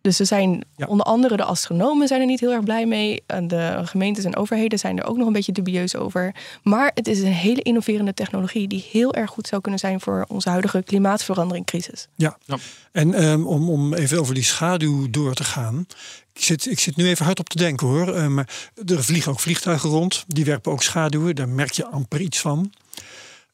Dus 0.03 0.19
er 0.21 0.27
zijn 0.27 0.65
Ja. 0.77 0.87
onder 0.87 1.07
andere 1.07 1.37
de 1.37 1.45
astronomen 1.45 2.09
zijn 2.09 2.21
er 2.21 2.27
niet 2.27 2.41
heel 2.41 2.53
erg 2.53 2.65
blij 2.65 2.87
mee. 2.87 3.23
En 3.27 3.49
de 3.49 3.81
gemeentes 3.85 4.25
en 4.25 4.37
overheden 4.37 4.79
zijn 4.79 4.99
er 4.99 5.05
ook 5.05 5.17
nog 5.17 5.27
een 5.27 5.33
beetje 5.33 5.53
dubieus 5.53 5.97
over. 5.97 6.35
Maar 6.63 6.91
het 6.95 7.07
is 7.09 7.21
een 7.21 7.27
hele 7.33 7.63
innoverende 7.63 8.15
technologie 8.15 8.69
die 8.69 8.87
heel 8.91 9.15
erg 9.15 9.31
goed 9.31 9.47
zou 9.47 9.61
kunnen 9.63 9.81
zijn 9.81 10.01
voor 10.01 10.25
onze 10.29 10.49
huidige 10.49 10.83
klimaatveranderingcrisis. 10.83 12.09
Ja. 12.17 12.37
Ja. 12.45 12.57
En 12.93 13.15
ehm, 13.15 13.45
om, 13.47 13.71
om 13.71 13.95
even 13.95 14.19
over 14.21 14.35
die 14.35 14.43
schaduw 14.45 15.11
door 15.11 15.35
te 15.35 15.45
gaan. 15.45 15.87
Ik 16.35 16.43
zit, 16.43 16.71
ik 16.71 16.79
zit 16.81 16.97
nu 16.97 17.07
even 17.09 17.25
hard 17.25 17.39
op 17.39 17.49
te 17.49 17.57
denken 17.57 17.87
hoor. 17.87 18.15
Eh, 18.15 18.27
maar 18.27 18.71
er 18.87 19.05
vliegen 19.05 19.33
ook 19.33 19.41
vliegtuigen 19.41 19.91
rond. 19.91 20.25
Die 20.27 20.45
werpen 20.45 20.73
ook 20.73 20.83
schaduwen. 20.83 21.35
Daar 21.35 21.49
merk 21.49 21.73
je 21.73 21.87
amper 21.87 22.21
iets 22.21 22.41
van. 22.41 22.73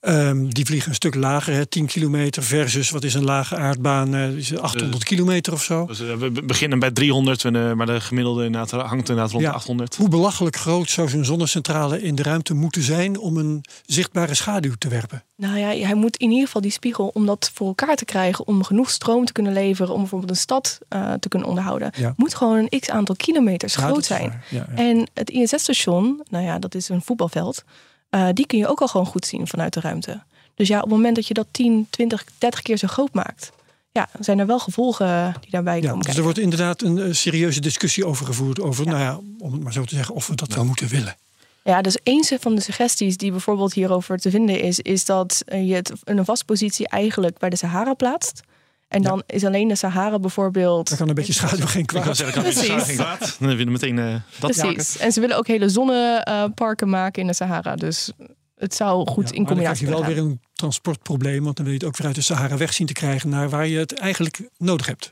Ehm, 0.01 0.49
die 0.49 0.65
vliegen 0.65 0.89
een 0.89 0.95
stuk 0.95 1.15
lager, 1.15 1.53
hè, 1.55 1.67
10 1.67 1.87
kilometer 1.87 2.43
versus 2.43 2.91
wat 2.91 3.05
is 3.05 3.15
een 3.15 3.25
lage 3.25 3.57
aardbaan, 3.57 4.15
eh, 4.15 4.29
is 4.37 4.57
800 4.59 5.05
kilometer 5.05 5.53
of 5.53 5.63
zo. 5.63 5.87
Dus, 5.87 5.99
we 5.99 6.31
be- 6.33 6.43
beginnen 6.43 6.79
bij 6.79 6.91
300, 6.91 7.45
en, 7.45 7.57
eh, 7.57 7.73
maar 7.73 7.87
de 7.87 8.01
gemiddelde 8.01 8.45
inderdaad 8.45 8.71
hangt 8.71 9.09
inderdaad 9.09 9.31
rond 9.31 9.43
Ja. 9.45 9.51
de 9.51 9.57
800. 9.57 9.97
Hoe 9.97 10.09
belachelijk 10.09 10.57
groot 10.57 10.91
zou 10.91 11.09
zo'n 11.09 11.25
zonnecentrale 11.25 12.03
in 12.03 12.15
de 12.15 12.23
ruimte 12.23 12.55
moeten 12.55 12.83
zijn 12.83 13.19
om 13.19 13.37
een 13.37 13.65
zichtbare 13.87 14.35
schaduw 14.35 14.73
te 14.79 14.89
werpen? 14.89 15.23
Nou 15.37 15.59
ja, 15.59 15.67
hij 15.87 15.95
moet 15.95 16.17
in 16.17 16.31
ieder 16.31 16.47
geval 16.47 16.63
die 16.63 16.71
spiegel 16.71 17.11
om 17.15 17.27
dat 17.27 17.51
voor 17.55 17.67
elkaar 17.67 17.97
te 17.97 18.05
krijgen, 18.05 18.47
om 18.47 18.65
genoeg 18.65 18.91
stroom 18.91 19.25
te 19.25 19.33
kunnen 19.33 19.53
leveren, 19.53 19.93
om 19.95 20.01
bijvoorbeeld 20.01 20.31
een 20.31 20.37
stad 20.37 20.79
eh, 20.89 21.13
te 21.13 21.29
kunnen 21.29 21.49
onderhouden, 21.49 21.91
Ja. 21.97 22.13
moet 22.17 22.35
gewoon 22.35 22.67
een 22.69 22.81
x 22.81 22.91
aantal 22.91 23.15
kilometers 23.17 23.75
Ja, 23.75 23.81
groot 23.83 24.05
zijn. 24.05 24.29
waar. 24.29 24.45
Ja, 24.51 24.67
ja. 24.77 24.77
En 24.83 25.11
het 25.15 25.31
ISS-station, 25.31 26.23
nou 26.31 26.45
ja, 26.45 26.59
dat 26.59 26.75
is 26.75 26.89
een 26.89 27.03
voetbalveld, 27.03 27.65
eh, 28.11 28.29
die 28.33 28.47
kun 28.47 28.59
je 28.59 28.67
ook 28.67 28.81
al 28.81 28.89
gewoon 28.89 29.07
goed 29.07 29.27
zien 29.27 29.47
vanuit 29.47 29.73
de 29.73 29.81
ruimte. 29.81 30.23
Dus 30.55 30.69
ja, 30.69 30.77
op 30.77 30.83
het 30.83 30.93
moment 30.93 31.15
dat 31.15 31.27
je 31.27 31.35
dat 31.35 31.47
10, 31.51 31.87
20, 31.91 32.25
30 32.39 32.63
keer 32.63 32.77
zo 32.77 32.87
groot 32.87 33.13
maakt, 33.13 33.53
ja, 33.93 34.09
zijn 34.21 34.39
er 34.39 34.47
wel 34.47 34.59
gevolgen 34.59 35.35
die 35.41 35.51
daarbij 35.51 35.81
Ja, 35.81 35.89
komen 35.89 36.07
dus 36.07 36.17
er 36.17 36.23
wordt 36.23 36.39
inderdaad 36.39 36.83
een 36.83 36.99
eh, 36.99 37.13
serieuze 37.13 37.61
discussie 37.61 38.07
over 38.07 38.27
gevoerd. 38.27 38.61
Over, 38.61 38.87
nou 38.87 38.99
ja, 38.99 39.21
om 39.39 39.53
het 39.53 39.63
maar 39.63 39.73
zo 39.73 39.85
te 39.85 39.95
zeggen, 39.95 40.15
of 40.15 40.27
we 40.27 40.35
dat 40.35 40.55
wel 40.55 40.65
moeten 40.65 40.89
willen. 40.89 41.17
Ja, 41.65 41.83
dus 41.83 41.99
een 42.03 42.25
van 42.41 42.55
de 42.55 42.61
suggesties 42.61 43.17
die 43.17 43.31
bijvoorbeeld 43.31 43.73
hierover 43.73 44.19
te 44.19 44.31
vinden 44.31 44.61
is, 44.61 44.81
is 44.81 45.05
dat 45.05 45.43
eh, 45.47 45.69
je 45.69 45.75
het 45.75 45.93
in 46.05 46.19
een 46.19 46.25
vastpositie 46.25 46.89
eigenlijk 46.89 47.39
bij 47.39 47.51
de 47.51 47.57
Sahara 47.57 47.95
plaatst. 47.95 48.41
En 48.89 49.03
dan 49.03 49.23
is 49.27 49.45
alleen 49.45 49.69
de 49.69 49.75
Sahara 49.77 50.19
bijvoorbeeld. 50.19 50.89
Daar 50.89 50.99
kan 50.99 51.09
een 51.09 51.15
beetje 51.15 51.33
schaduw 51.33 51.67
geen 51.67 51.81
Ik 51.81 51.87
kan 51.87 52.03
kwaad. 52.03 52.17
zeggen, 52.17 52.43
kan 52.43 52.53
Precies. 52.53 52.83
geen 52.85 52.97
kwaad. 52.97 53.37
Dan 53.41 53.49
heb 53.49 53.59
je 53.59 53.67
meteen 53.67 53.99
eh, 53.99 54.15
dat 54.39 54.57
maken. 54.57 54.75
Precies. 54.75 54.97
En 54.99 55.13
ze 55.13 55.21
willen 55.21 55.37
ook 55.37 55.47
hele 55.47 55.69
zonneparken 55.69 56.89
maken 56.89 57.21
in 57.23 57.27
de 57.29 57.35
Sahara. 57.35 57.77
Dus 57.77 58.13
het 58.57 58.75
zou 58.75 59.09
goed 59.11 59.29
Ja, 59.29 59.35
in 59.35 59.43
maar 59.43 59.55
dan 59.55 59.63
krijg 59.63 59.79
je 59.81 59.87
wel 59.87 60.05
weer 60.05 60.19
een 60.19 60.41
transportprobleem. 60.55 61.45
Want 61.45 61.57
dan 61.57 61.65
wil 61.65 61.75
je 61.75 61.81
het 61.81 61.89
ook 61.89 61.97
weer 61.97 62.07
uit 62.07 62.17
de 62.17 62.23
Sahara 62.23 62.57
weg 62.57 62.73
zien 62.73 62.87
te 62.87 62.93
krijgen 62.93 63.29
naar 63.29 63.49
waar 63.49 63.67
je 63.67 63.79
het 63.79 63.95
eigenlijk 63.99 64.41
nodig 64.57 64.87
hebt. 64.87 65.11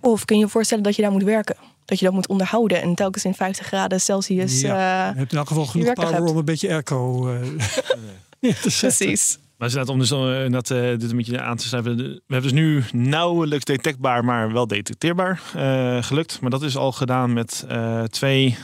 Of 0.00 0.24
kun 0.24 0.36
je 0.38 0.44
je 0.44 0.48
voorstellen 0.50 0.84
dat 0.84 0.96
je 0.96 1.02
daar 1.02 1.12
moet 1.12 1.22
werken? 1.22 1.56
Dat 1.84 1.98
je 1.98 2.04
dat 2.04 2.14
moet 2.14 2.28
onderhouden 2.28 2.82
en 2.82 2.94
telkens 2.94 3.24
in 3.24 3.34
50 3.34 3.66
graden 3.66 4.00
Celsius. 4.00 4.60
Ja. 4.60 5.06
eh, 5.08 5.12
Je 5.12 5.18
hebt 5.18 5.32
in 5.32 5.38
elk 5.38 5.48
geval 5.48 5.66
genoeg 5.66 5.86
er 5.86 5.92
power 5.94 6.12
hebt. 6.14 6.30
om 6.30 6.36
een 6.36 6.44
beetje 6.44 6.68
airco 6.68 7.28
eh, 7.34 7.40
neer 8.40 8.60
te 8.60 8.70
zetten. 8.70 9.06
precies. 9.06 9.38
Maar 9.58 9.68
inderdaad, 9.68 9.94
om 9.94 9.98
dus 9.98 10.10
eh, 10.10 10.52
dat, 10.52 10.70
eh, 10.70 10.80
dit 10.80 11.10
een 11.10 11.16
beetje 11.16 11.40
aan 11.40 11.56
te 11.56 11.66
schrijven. 11.66 11.96
We 11.96 12.20
hebben 12.26 12.52
dus 12.52 12.60
nu 12.60 12.82
nauwelijks 12.92 13.64
detectbaar, 13.64 14.24
maar 14.24 14.52
wel 14.52 14.66
detecteerbaar 14.66 15.40
eh, 15.54 16.02
gelukt. 16.02 16.40
Maar 16.40 16.50
dat 16.50 16.62
is 16.62 16.76
al 16.76 16.92
gedaan 16.92 17.32
met 17.32 17.66
twee 18.10 18.56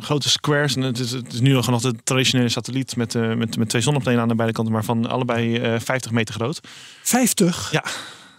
grote 0.00 0.28
squares. 0.28 0.76
En 0.76 0.82
het 0.82 0.98
is, 0.98 1.10
het 1.10 1.32
is 1.32 1.40
nu 1.40 1.52
nog 1.52 1.80
de 1.80 1.94
traditionele 2.04 2.48
satelliet 2.48 2.96
met, 2.96 3.14
met, 3.36 3.56
met 3.56 3.68
twee 3.68 3.82
zonnepanelen 3.82 4.22
aan 4.22 4.28
de 4.28 4.34
beide 4.34 4.54
kanten, 4.54 4.72
maar 4.72 4.84
van 4.84 5.06
allebei 5.06 5.56
eh 5.56 5.80
50 5.80 6.10
meter 6.10 6.34
groot. 6.34 6.60
50? 7.02 7.68
Ja. 7.72 7.84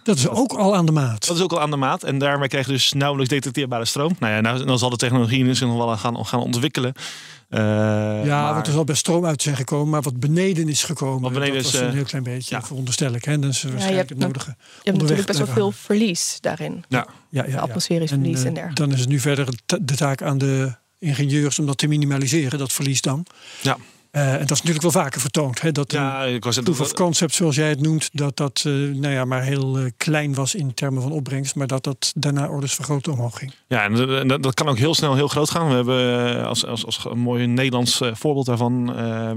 Dat 0.04 0.16
is 0.16 0.28
ook 0.28 0.52
al 0.52 0.76
aan 0.76 0.86
de 0.86 0.92
maat. 0.92 1.26
Dat 1.26 1.36
is 1.36 1.42
ook 1.42 1.52
al 1.52 1.60
aan 1.60 1.70
de 1.70 1.76
maat. 1.76 2.02
En 2.02 2.18
daarmee 2.18 2.48
krijg 2.48 2.66
je 2.66 2.72
dus 2.72 2.92
nauwelijks 2.92 3.32
detecteerbare 3.32 3.84
stroom. 3.84 4.16
Nou 4.18 4.32
ja, 4.32 4.40
nou, 4.40 4.64
dan 4.64 4.78
zal 4.78 4.90
de 4.90 4.96
technologie 4.96 5.54
zich 5.54 5.68
nog 5.68 5.76
wel 5.76 5.96
gaan, 5.96 6.26
gaan 6.26 6.40
ontwikkelen. 6.40 6.92
Eh, 7.48 7.60
ja, 8.24 8.42
maar- 8.42 8.54
want 8.54 8.66
er 8.66 8.72
zal 8.72 8.84
best 8.84 8.98
stroom 8.98 9.24
uit 9.26 9.42
zijn 9.42 9.56
gekomen. 9.56 9.88
Maar 9.88 10.02
wat 10.02 10.20
beneden 10.20 10.68
is 10.68 10.82
gekomen, 10.82 11.20
Wat 11.22 11.32
beneden 11.32 11.54
dat 11.54 11.64
is, 11.64 11.70
was 11.72 11.80
een 11.80 11.86
eh, 11.86 11.92
heel 11.94 12.04
klein 12.04 12.22
beetje. 12.22 12.54
ja. 12.54 12.62
Veronderstel 12.62 13.14
ik. 13.14 13.24
Hè? 13.24 13.38
Dat 13.38 13.50
is 13.50 13.62
waarschijnlijk 13.62 13.96
hebt 13.96 14.08
het 14.08 14.18
nodige. 14.18 14.50
Je 14.50 14.54
hebt 14.56 14.86
Onderweg 14.86 15.00
natuurlijk 15.00 15.26
best 15.26 15.38
wel 15.38 15.54
veel 15.54 15.70
verlies 15.70 16.38
daarin. 16.40 16.84
ja. 16.88 17.06
Ja, 17.30 17.42
ja, 17.44 17.50
ja. 17.50 17.58
Atmosferisch 17.58 18.10
En, 18.10 18.20
verlies 18.20 18.40
eh, 18.40 18.46
en 18.46 18.54
dergelijke. 18.54 18.82
Dan 18.82 18.92
is 18.92 19.00
het 19.00 19.08
nu 19.08 19.18
verder 19.20 19.48
de 19.82 19.94
taak 19.96 20.22
aan 20.22 20.38
de 20.38 20.74
ingenieurs 20.98 21.58
om 21.58 21.66
dat 21.66 21.78
te 21.78 21.86
minimaliseren, 21.86 22.58
dat 22.58 22.72
verlies 22.72 23.00
dan. 23.00 23.26
Ja. 23.62 23.76
Eh, 24.14 24.32
en 24.32 24.38
dat 24.38 24.50
is 24.50 24.62
natuurlijk 24.62 24.82
wel 24.82 25.02
vaker 25.02 25.20
vertoond. 25.20 25.60
Hè? 25.60 25.72
Dat 25.72 25.92
ja, 25.92 26.22
ik 26.24 26.44
was 26.44 26.56
het 26.56 26.64
proof 26.64 26.80
of 26.80 26.92
concept, 26.92 27.34
zoals 27.34 27.56
jij 27.56 27.68
het 27.68 27.80
noemt, 27.80 28.08
dat 28.12 28.36
dat 28.36 28.62
eh, 28.66 28.72
nou 28.72 29.08
ja, 29.08 29.24
maar 29.24 29.42
heel 29.42 29.78
eh, 29.78 29.84
klein 29.96 30.34
was 30.34 30.54
in 30.54 30.74
termen 30.74 31.02
van 31.02 31.12
opbrengst, 31.12 31.54
maar 31.54 31.66
dat 31.66 31.84
dat 31.84 32.12
daarna 32.16 32.48
orders 32.48 32.74
van 32.74 32.84
grootte 32.84 33.10
omhoog 33.10 33.38
ging. 33.38 33.52
Ja, 33.66 33.82
en 33.84 33.94
dat- 33.94 34.28
dat, 34.28 34.42
dat 34.42 34.54
kan 34.54 34.68
ook 34.68 34.78
heel 34.78 34.94
snel 34.94 35.14
heel 35.14 35.28
groot 35.28 35.50
gaan. 35.50 35.68
We 35.68 35.74
hebben 35.74 36.46
als, 36.46 36.66
als, 36.66 36.84
als 36.84 37.04
een 37.10 37.18
mooi 37.18 37.46
Nederlands 37.46 38.00
voorbeeld 38.12 38.46
daarvan. 38.46 38.86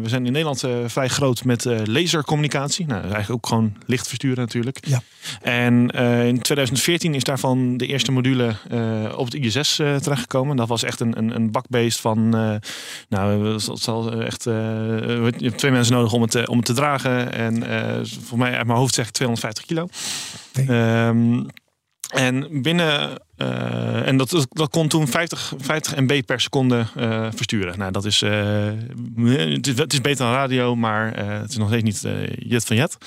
we 0.01 0.09
zijn 0.09 0.25
in 0.25 0.31
Nederland 0.31 0.63
vrij 0.85 1.07
groot 1.07 1.43
met 1.43 1.67
lasercommunicatie. 1.85 2.85
Nou, 2.85 3.01
dat 3.01 3.09
is 3.09 3.15
eigenlijk 3.15 3.45
ook 3.45 3.51
gewoon 3.51 3.73
licht 3.85 4.07
versturen 4.07 4.37
natuurlijk. 4.37 4.77
Ja. 4.87 5.01
En 5.41 5.89
in 6.27 6.41
2014 6.41 7.13
is 7.15 7.23
daarvan 7.23 7.77
de 7.77 7.85
eerste 7.87 8.11
module 8.11 8.55
op 9.15 9.25
het 9.25 9.33
ISS 9.33 9.75
terechtgekomen. 9.75 10.55
Dat 10.55 10.67
was 10.67 10.83
echt 10.83 10.99
een, 10.99 11.17
een, 11.17 11.35
een 11.35 11.51
bakbeest 11.51 11.99
van. 11.99 12.29
nou, 13.09 13.53
het 13.53 13.69
zal 13.73 14.11
echt. 14.21 14.45
Eh, 14.67 15.39
je 15.39 15.45
hebt 15.45 15.57
twee 15.57 15.71
mensen 15.71 15.93
nodig 15.93 16.13
om 16.13 16.21
het, 16.21 16.35
eh, 16.35 16.43
om 16.45 16.57
het 16.57 16.65
te 16.65 16.73
dragen. 16.73 17.33
En 17.33 17.69
eh 17.69 18.05
voor 18.23 18.37
mij 18.37 18.57
uit 18.57 18.67
mijn 18.67 18.79
hoofd 18.79 18.93
zeg 18.93 19.07
ik 19.07 19.11
250 19.11 19.65
kilo. 19.65 19.87
Nee. 20.53 20.67
Ehm, 20.67 21.43
en 22.07 22.61
binnen, 22.61 23.19
en 24.05 24.17
dat, 24.17 24.47
dat 24.49 24.69
kon 24.69 24.87
toen 24.87 25.07
50, 25.07 25.53
50 25.57 25.95
MB 25.95 26.21
per 26.25 26.41
seconde 26.41 26.85
versturen. 27.35 27.77
Nou, 27.77 27.91
dat 27.91 28.05
is, 28.05 28.21
eh, 28.21 28.31
het 29.25 29.67
is, 29.67 29.77
het 29.77 29.93
is 29.93 30.01
beter 30.01 30.25
dan 30.25 30.33
radio, 30.33 30.75
maar 30.75 31.17
het 31.17 31.49
is 31.49 31.57
nog 31.57 31.67
steeds 31.67 31.83
niet 31.83 32.13
jet 32.39 32.65
van 32.65 32.75
jet. 32.75 32.97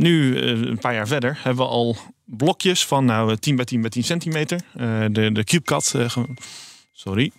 Nu, 0.00 0.38
een 0.40 0.78
paar 0.78 0.94
jaar 0.94 1.06
verder, 1.06 1.38
hebben 1.42 1.64
we 1.64 1.70
al 1.70 1.96
blokjes 2.24 2.86
van 2.86 3.04
nou, 3.04 3.36
10 3.36 3.56
bij 3.56 3.64
10 3.64 3.80
bij 3.80 3.90
10 3.90 4.04
centimeter. 4.04 4.60
De, 5.10 5.30
de 5.32 5.44
CubeCat, 5.44 5.94
sorry. 6.92 7.32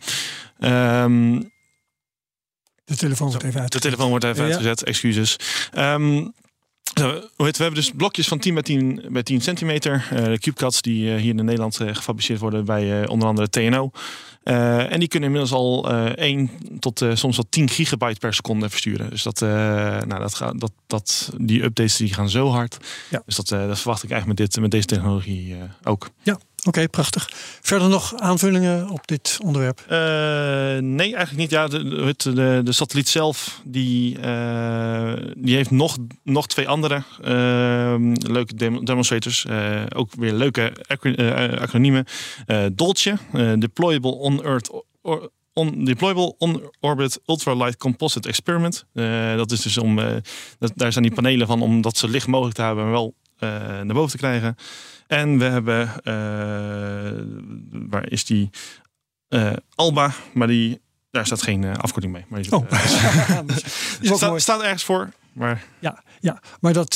Ehm, 0.60 1.42
De 2.90 2.96
telefoon 2.96 3.30
wordt 3.30 3.44
even 3.44 3.62
uit. 3.62 3.72
de 3.72 3.80
telefoon 3.80 4.10
wordt 4.10 4.26
even 4.26 4.38
Ja. 4.44 4.44
uitgezet, 4.50 4.84
excuses. 4.84 5.38
Het? 6.94 7.58
we 7.58 7.64
hebben 7.64 7.74
dus 7.74 7.92
blokjes 7.96 8.28
van 8.28 8.40
10 8.40 8.54
bij 8.54 8.64
10, 8.64 9.06
bij 9.10 9.24
10 9.24 9.42
centimeter. 9.42 10.08
eh 10.12 10.24
de 10.24 10.40
CubeCats 10.40 10.82
die 10.82 11.14
eh, 11.14 11.22
hier 11.22 11.36
in 11.38 11.46
Nederland 11.46 11.80
eh, 11.80 11.96
gefabriceerd 11.96 12.40
worden 12.40 12.66
bij 12.66 13.08
onder 13.08 13.28
andere 13.28 13.50
TNO. 13.50 13.92
En 14.44 15.00
die 15.00 15.08
kunnen 15.08 15.30
inmiddels 15.30 15.52
al 15.60 15.90
eh 15.92 16.06
1 16.16 16.50
tot 16.80 17.06
soms 17.14 17.36
wel 17.36 17.46
10 17.50 17.70
gigabyte 17.70 18.20
per 18.20 18.34
seconde 18.34 18.70
versturen. 18.70 19.10
Dus 19.10 19.24
dat, 19.24 19.40
nou, 19.40 20.20
dat 20.20 20.36
gaat, 20.36 20.60
dat, 20.60 20.72
dat, 20.88 21.32
die 21.38 21.64
updates 21.64 21.98
die 21.98 22.14
gaan 22.14 22.30
zo 22.30 22.50
hard. 22.50 22.78
Ja. 23.10 23.22
Dus 23.26 23.36
dat, 23.36 23.48
dat 23.48 23.80
verwacht 23.80 24.04
ik 24.04 24.12
eigenlijk 24.12 24.40
met, 24.40 24.50
dit, 24.52 24.62
met 24.62 24.72
deze 24.72 24.86
technologie 24.86 25.56
ook. 25.84 26.10
Oké, 26.68 26.88
prachtig. 26.90 27.30
Verder 27.62 27.90
nog 27.90 28.16
aanvullingen 28.16 28.90
op 28.90 29.08
dit 29.08 29.38
onderwerp? 29.44 29.80
Eh, 29.88 29.98
nee, 30.84 31.16
eigenlijk 31.16 31.36
niet. 31.38 31.50
Ja, 31.50 31.68
de, 31.68 32.14
de, 32.18 32.62
de, 32.64 32.72
satelliet 32.72 33.10
zelf 33.10 33.62
die, 33.64 34.20
eh, 34.20 35.14
die 35.38 35.56
heeft 35.56 35.72
nog, 35.72 35.98
nog 36.24 36.48
twee 36.48 36.68
andere 36.68 37.04
eh, 37.24 37.96
leuke 38.32 38.56
dem- 38.56 38.86
demonstrators. 38.86 39.46
Eh, 39.46 39.82
ook 39.96 40.10
weer 40.18 40.34
leuke 40.34 40.74
acro- 40.88 41.30
acroniemen. 41.60 42.06
DOLCE, 42.74 43.18
Deployable 43.60 44.12
On-Earth 44.12 44.70
or- 45.02 45.30
On 45.54 45.84
Deployable 45.86 46.36
On-Orbit 46.38 47.20
Ultralight 47.26 47.78
Composite 47.78 48.28
Experiment. 48.28 48.86
Dat 49.36 49.52
is 49.52 49.62
dus 49.62 49.78
om, 49.78 49.96
dat, 50.60 50.72
daar 50.76 50.92
zijn 50.92 51.04
die 51.04 51.14
panelen 51.14 51.48
van 51.48 51.62
om 51.62 51.82
dat 51.82 51.98
zo 51.98 52.08
licht 52.08 52.28
mogelijk 52.28 52.56
te 52.56 52.62
hebben, 52.62 52.84
maar 52.84 52.94
wel 52.94 53.14
naar 53.84 53.94
boven 53.94 54.12
te 54.12 54.18
krijgen. 54.18 54.56
En 55.10 55.38
we 55.38 55.44
hebben, 55.46 55.88
eh, 56.04 56.14
waar 57.90 58.12
is 58.12 58.26
die? 58.26 58.50
Eh, 59.28 59.52
Alba, 59.76 60.12
maar 60.34 60.48
die, 60.48 60.82
daar 61.12 61.26
staat 61.26 61.42
geen 61.42 61.64
eh, 61.64 61.74
afkorting 61.78 62.14
mee. 62.14 62.26
Maar 62.28 62.42
die, 62.42 62.52
Oh. 62.52 62.72
is 64.02 64.16
staat, 64.18 64.42
staat 64.42 64.62
ergens 64.62 64.84
voor, 64.84 65.10
maar 65.34 65.64
Ja, 65.80 66.04
ja, 66.20 66.42
maar 66.60 66.74
dat 66.74 66.96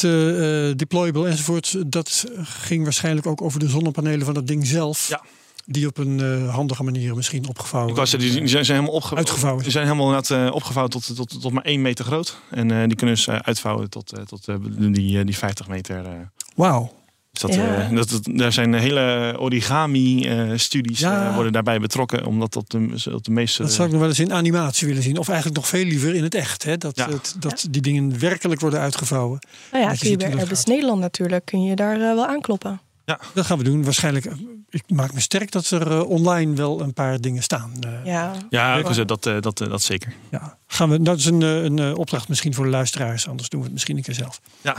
deployable 0.76 1.28
enzovoort, 1.28 1.92
dat 1.92 2.26
ging 2.44 2.84
waarschijnlijk 2.84 3.28
ook 3.28 3.42
over 3.42 3.60
de 3.60 3.68
zonnepanelen 3.70 4.26
van 4.26 4.34
dat 4.34 4.48
ding 4.48 4.68
zelf. 4.68 5.10
Ja. 5.10 5.22
Die 5.66 5.88
op 5.88 5.98
een 5.98 6.48
handige 6.48 6.84
manier 6.84 7.16
misschien 7.16 7.48
opgevouwen. 7.48 7.92
ik 7.92 7.98
was, 8.00 8.12
die, 8.12 8.20
die 8.20 8.48
zijn, 8.48 8.66
zijn 8.66 8.78
helemaal 8.80 8.96
opge- 9.00 9.16
Uitgevouwen. 9.16 9.64
Die 9.64 9.72
zijn 9.72 9.86
helemaal 9.86 10.22
eh, 10.24 10.50
opgevouwen 10.54 10.92
tot, 10.92 11.16
tot, 11.16 11.42
tot 11.42 11.52
maar 11.52 11.64
één 11.64 11.82
meter 11.82 12.06
groot. 12.06 12.38
En 12.50 12.88
die 12.88 12.98
kunnen 12.98 13.18
eh, 13.26 13.36
uitvouwen 13.36 13.90
tot, 13.90 14.14
tot 14.28 14.46
die, 14.94 15.24
die 15.24 15.38
50 15.38 15.68
meter. 15.68 16.32
Wauw. 16.56 17.03
Dus 17.34 17.42
dat, 17.42 17.54
Ja. 17.54 17.76
eh, 17.90 17.96
dat, 17.96 18.10
dat- 18.10 18.28
daar 18.32 18.54
zijn 18.54 18.74
hele 18.74 19.36
origami-studies 19.40 21.00
Ja. 21.00 21.34
worden 21.34 21.52
daarbij 21.52 21.80
betrokken. 21.80 22.26
Omdat 22.26 22.54
dat 22.54 22.72
de, 22.72 23.12
op 23.14 23.24
de 23.24 23.32
meeste... 23.32 23.62
Dat 23.62 23.72
zou 23.72 23.86
ik 23.86 23.92
nog 23.92 24.00
wel 24.02 24.10
eens 24.10 24.20
in 24.20 24.34
animatie 24.34 24.88
willen 24.88 25.04
zien. 25.04 25.18
Of 25.18 25.28
eigenlijk 25.28 25.58
nog 25.58 25.68
veel 25.68 25.86
liever 25.86 26.16
in 26.16 26.24
het 26.24 26.36
echt. 26.36 26.64
Hè? 26.64 26.78
Dat, 26.78 26.98
Ja. 26.98 27.10
het- 27.10 27.36
dat 27.40 27.68
die 27.70 27.82
dingen 27.82 28.20
werkelijk 28.20 28.62
worden 28.62 28.80
uitgevouwen. 28.80 29.40
Nou 29.72 29.84
ja, 29.84 29.90
Dat 29.90 29.98
je 30.00 30.02
kun 30.04 30.12
je 30.12 30.18
bij 30.18 30.30
dat 30.30 30.40
Airbus 30.40 30.58
gaat. 30.58 30.68
Nederland 30.68 31.00
natuurlijk, 31.00 31.46
kun 31.46 31.64
je 31.64 31.76
daar 31.76 31.94
eh, 31.96 32.00
wel 32.00 32.26
aankloppen. 32.26 32.82
Ja. 33.06 33.20
Dat 33.34 33.46
gaan 33.46 33.58
we 33.58 33.64
doen. 33.64 33.84
Waarschijnlijk, 33.84 34.26
eh, 34.26 34.34
ik 34.70 34.84
maak 34.88 35.14
me 35.14 35.20
sterk 35.20 35.52
dat 35.52 35.70
er 35.70 35.92
eh, 35.92 36.10
online 36.10 36.56
wel 36.56 36.82
een 36.82 36.94
paar 36.94 37.22
dingen 37.22 37.44
staan. 37.44 37.72
Eh, 37.80 37.90
Ja, 38.06 38.32
Ja, 38.50 38.82
dat, 38.82 38.98
eh, 38.98 39.06
dat, 39.42 39.62
eh, 39.62 39.70
dat 39.70 39.82
zeker. 39.82 40.14
ja. 40.32 40.58
Gaan 40.68 40.90
we, 40.90 41.02
dat 41.02 41.18
is 41.18 41.26
een, 41.26 41.42
eh, 41.42 41.64
een 41.64 41.80
eh, 41.80 41.98
opdracht 41.98 42.28
misschien 42.30 42.54
voor 42.54 42.66
de 42.66 42.72
luisteraars. 42.72 43.28
Anders 43.28 43.50
doen 43.50 43.60
we 43.60 43.66
het 43.66 43.74
misschien 43.74 43.98
een 43.98 44.04
keer 44.04 44.14
zelf. 44.16 44.42
Ja. 44.62 44.76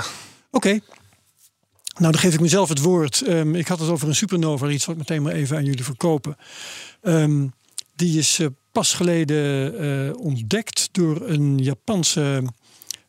Oké. 0.51 0.79
Nou, 1.95 2.13
dan 2.13 2.21
geef 2.21 2.35
ik 2.35 2.41
mezelf 2.41 2.69
het 2.69 2.81
woord. 2.81 3.23
Ehm, 3.23 3.55
ik 3.55 3.69
had 3.69 3.79
het 3.79 3.89
over 3.89 4.09
een 4.09 4.15
supernova, 4.15 4.69
iets 4.69 4.85
wat 4.85 4.95
ik 4.95 5.01
meteen 5.01 5.23
maar 5.23 5.33
even 5.33 5.57
aan 5.57 5.65
jullie 5.65 5.85
verkopen. 5.85 6.37
Ehm, 7.03 7.47
die 7.97 8.19
is 8.19 8.39
eh, 8.39 8.47
pas 8.73 8.93
geleden 8.93 9.73
eh, 9.79 10.17
ontdekt 10.17 10.89
door 10.93 11.29
een 11.29 11.59
Japanse 11.59 12.43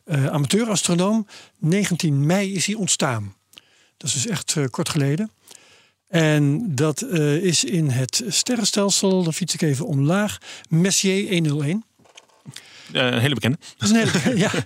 eh, 0.04 0.26
amateurastronoom. 0.26 1.26
19 1.58 2.26
mei 2.26 2.54
is 2.54 2.66
hij 2.66 2.74
ontstaan. 2.74 3.34
Dat 3.96 4.08
is 4.08 4.12
dus 4.12 4.26
echt 4.26 4.56
kort 4.70 4.88
geleden. 4.88 5.30
En 6.08 6.74
dat 6.74 7.02
is 7.42 7.64
in 7.64 7.88
het 7.88 8.24
sterrenstelsel, 8.28 9.22
dan 9.22 9.32
fiets 9.34 9.54
ik 9.54 9.62
even 9.62 9.86
omlaag, 9.86 10.38
Messier 10.68 11.32
101. 11.32 11.84
Eh, 12.92 13.04
een 13.04 13.18
hele 13.18 13.34
bekende. 13.34 13.58
Dat 13.76 13.88
is 13.88 13.94
een 13.94 14.08
hele, 14.08 14.38
ja. 14.38 14.50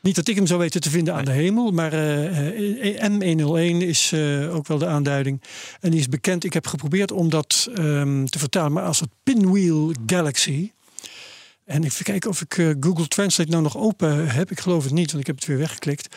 Niet 0.00 0.14
dat 0.14 0.28
ik 0.28 0.36
hem 0.36 0.46
zou 0.46 0.60
weten 0.60 0.80
te 0.80 0.90
vinden 0.90 1.14
aan 1.14 1.24
de 1.24 1.30
hemel, 1.30 1.70
maar 1.70 1.92
eh, 1.92 2.94
eh, 2.94 3.12
M101 3.12 3.86
is 3.86 4.12
eh, 4.12 4.54
ook 4.54 4.66
wel 4.66 4.78
de 4.78 4.86
aanduiding. 4.86 5.42
En 5.80 5.90
die 5.90 6.00
is 6.00 6.08
bekend. 6.08 6.44
Ik 6.44 6.52
heb 6.52 6.66
geprobeerd 6.66 7.12
om 7.12 7.30
dat 7.30 7.68
ehm, 7.74 8.24
te 8.24 8.38
vertalen, 8.38 8.72
maar 8.72 8.84
als 8.84 9.00
het 9.00 9.08
Pinwheel 9.22 9.92
Galaxy. 10.06 10.70
En 11.64 11.84
even 11.84 12.04
kijken 12.04 12.30
of 12.30 12.40
ik 12.40 12.74
Google 12.80 13.08
Translate 13.08 13.50
nou 13.50 13.62
nog 13.62 13.76
open 13.76 14.28
heb. 14.28 14.50
Ik 14.50 14.60
geloof 14.60 14.84
het 14.84 14.92
niet, 14.92 15.10
want 15.10 15.20
ik 15.20 15.26
heb 15.26 15.36
het 15.36 15.46
weer 15.46 15.58
weggeklikt. 15.58 16.16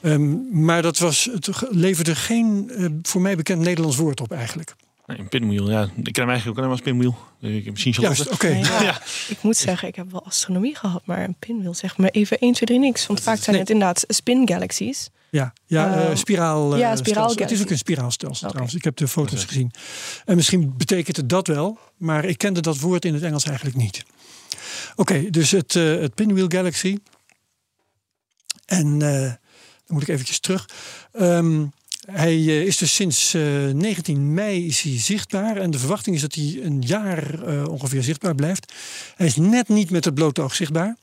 Ehm, 0.00 0.64
maar 0.64 0.82
dat 0.82 0.98
was, 0.98 1.28
het 1.32 1.48
leverde 1.70 2.14
geen 2.14 2.70
voor 3.02 3.20
mij 3.20 3.36
bekend 3.36 3.60
Nederlands 3.60 3.96
woord 3.96 4.20
op 4.20 4.32
eigenlijk. 4.32 4.74
Nee, 5.06 5.18
een 5.18 5.28
pinwheel, 5.28 5.70
ja. 5.70 5.82
Ik 5.82 6.12
ken 6.12 6.22
hem 6.22 6.30
eigenlijk 6.30 6.46
ook 6.46 6.56
alleen 6.64 6.68
maar 6.68 6.70
als 6.70 6.80
pinwheel. 6.80 7.16
Ik 7.40 7.64
heb 7.64 7.72
misschien. 7.72 7.94
Juist, 7.98 8.30
oké. 8.30 8.46
Nee, 8.48 8.62
ja. 8.72 8.82
Ja. 8.82 9.00
Ik 9.28 9.42
moet 9.42 9.56
zeggen, 9.56 9.88
ik 9.88 9.96
heb 9.96 10.10
wel 10.10 10.24
astronomie 10.24 10.76
gehad, 10.76 11.06
maar 11.06 11.24
een 11.24 11.36
pinwheel 11.38 11.74
zegt 11.74 11.98
me 11.98 12.10
even 12.10 12.38
1, 12.38 12.52
2, 12.52 12.66
3 12.68 12.78
niks. 12.78 13.06
Want 13.06 13.20
vaak 13.20 13.36
zijn 13.36 13.50
nee. 13.50 13.60
het 13.60 13.70
inderdaad 13.70 14.04
spin 14.08 14.48
galaxies. 14.48 15.08
Ja, 15.30 15.52
ja 15.66 15.94
Eh, 15.94 16.10
eh, 16.10 16.16
spiraal. 16.16 16.72
eh, 16.74 16.78
ja, 16.78 16.96
stelsel. 16.96 17.40
Het 17.42 17.50
is 17.50 17.62
ook 17.62 17.70
een 17.70 17.78
spiraalstelsel 17.78 18.48
trouwens. 18.48 18.74
Ik 18.76 18.84
heb 18.84 18.96
de 18.96 19.08
foto's 19.08 19.44
gezien. 19.44 19.70
En 20.24 20.36
misschien 20.36 20.76
betekent 20.76 21.16
het 21.16 21.28
dat 21.28 21.46
wel, 21.46 21.78
maar 21.96 22.24
ik 22.24 22.38
kende 22.38 22.60
dat 22.60 22.78
woord 22.78 23.04
in 23.04 23.14
het 23.14 23.22
Engels 23.22 23.44
eigenlijk 23.44 23.76
niet. 23.76 24.04
Oké, 24.96 25.30
dus 25.30 25.50
het, 25.50 25.76
eh, 25.76 25.84
het 26.00 26.14
Pinwheel 26.14 26.46
Galaxy. 26.48 26.98
En 28.66 29.02
eh, 29.02 29.20
dan 29.20 29.36
moet 29.86 30.02
ik 30.02 30.08
eventjes 30.08 30.40
terug. 30.40 30.68
Ehm, 31.12 31.64
hij 32.10 32.32
eh, 32.32 32.66
is 32.66 32.76
dus 32.76 32.94
sinds 32.94 33.34
eh, 33.34 33.42
19 33.72 34.34
mei 34.34 34.66
is 34.66 34.80
hij 34.80 34.98
zichtbaar. 34.98 35.56
En 35.56 35.70
de 35.70 35.78
verwachting 35.78 36.16
is 36.16 36.22
dat 36.22 36.34
hij 36.34 36.58
een 36.62 36.82
jaar 36.82 37.44
eh, 37.44 37.68
ongeveer 37.68 38.02
zichtbaar 38.02 38.34
blijft. 38.34 38.72
Hij 39.16 39.26
is 39.26 39.36
net 39.36 39.68
niet 39.68 39.90
met 39.90 40.04
het 40.04 40.14
blote 40.14 40.42
oog 40.42 40.54
zichtbaar. 40.54 40.96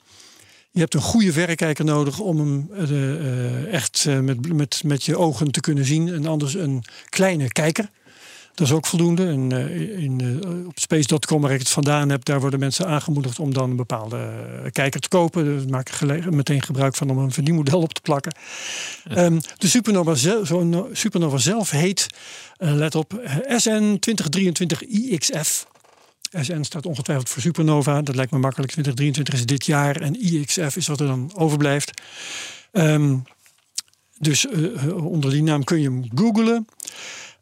Je 0.73 0.79
hebt 0.79 0.93
een 0.93 1.01
goede 1.01 1.33
verrekijker 1.33 1.85
nodig 1.85 2.19
om 2.19 2.37
hem 2.37 2.69
eh, 2.73 2.83
eh, 2.83 3.73
echt 3.73 4.05
eh, 4.07 4.19
met, 4.19 4.53
met, 4.53 4.81
met 4.83 5.03
je 5.03 5.17
ogen 5.17 5.51
te 5.51 5.59
kunnen 5.59 5.85
zien. 5.85 6.13
En 6.13 6.25
anders 6.25 6.53
een 6.53 6.83
kleine 7.09 7.47
kijker. 7.47 7.89
Dat 8.53 8.67
is 8.67 8.73
ook 8.73 8.85
voldoende. 8.85 9.27
En, 9.27 9.51
eh, 9.51 10.03
in, 10.03 10.41
eh, 10.43 10.67
op 10.67 10.79
space.com, 10.79 11.41
waar 11.41 11.51
ik 11.51 11.59
het 11.59 11.69
vandaan 11.69 12.09
heb, 12.09 12.25
daar 12.25 12.39
worden 12.39 12.59
mensen 12.59 12.87
aangemoedigd 12.87 13.39
om 13.39 13.53
dan 13.53 13.69
een 13.69 13.75
bepaalde 13.75 14.17
eh, 14.17 14.71
kijker 14.71 14.99
te 14.99 15.07
kopen. 15.07 15.43
Dus 15.43 15.65
maak 15.65 15.89
ik 15.89 15.95
gele- 15.95 16.31
meteen 16.31 16.61
gebruik 16.61 16.95
van 16.95 17.09
om 17.09 17.17
een 17.17 17.31
verdienmodel 17.31 17.81
op 17.81 17.93
te 17.93 18.01
plakken. 18.01 18.35
Ehm, 19.09 19.39
de 19.57 19.67
supernova, 19.67 20.15
zelf, 20.15 20.47
zo'n 20.47 20.85
supernova 20.91 21.37
zelf 21.37 21.69
heet, 21.69 22.07
let 22.57 22.95
op, 22.95 23.21
SN 23.57 23.97
2023 23.99 24.83
IXF. 24.83 25.65
SN 26.41 26.63
staat 26.63 26.85
ongetwijfeld 26.85 27.29
voor 27.29 27.41
supernova. 27.41 28.01
Dat 28.01 28.15
lijkt 28.15 28.31
me 28.31 28.37
makkelijk. 28.37 28.71
2023 28.71 29.33
is 29.33 29.45
dit 29.45 29.65
jaar 29.65 29.95
en 29.95 30.21
IXF 30.21 30.75
is 30.75 30.87
wat 30.87 30.99
er 30.99 31.07
dan 31.07 31.31
overblijft. 31.35 32.01
Ehm, 32.71 33.17
dus 34.17 34.47
onder 34.93 35.29
die 35.29 35.43
naam 35.43 35.63
kun 35.63 35.81
je 35.81 35.89
hem 35.89 36.05
googlen. 36.15 36.67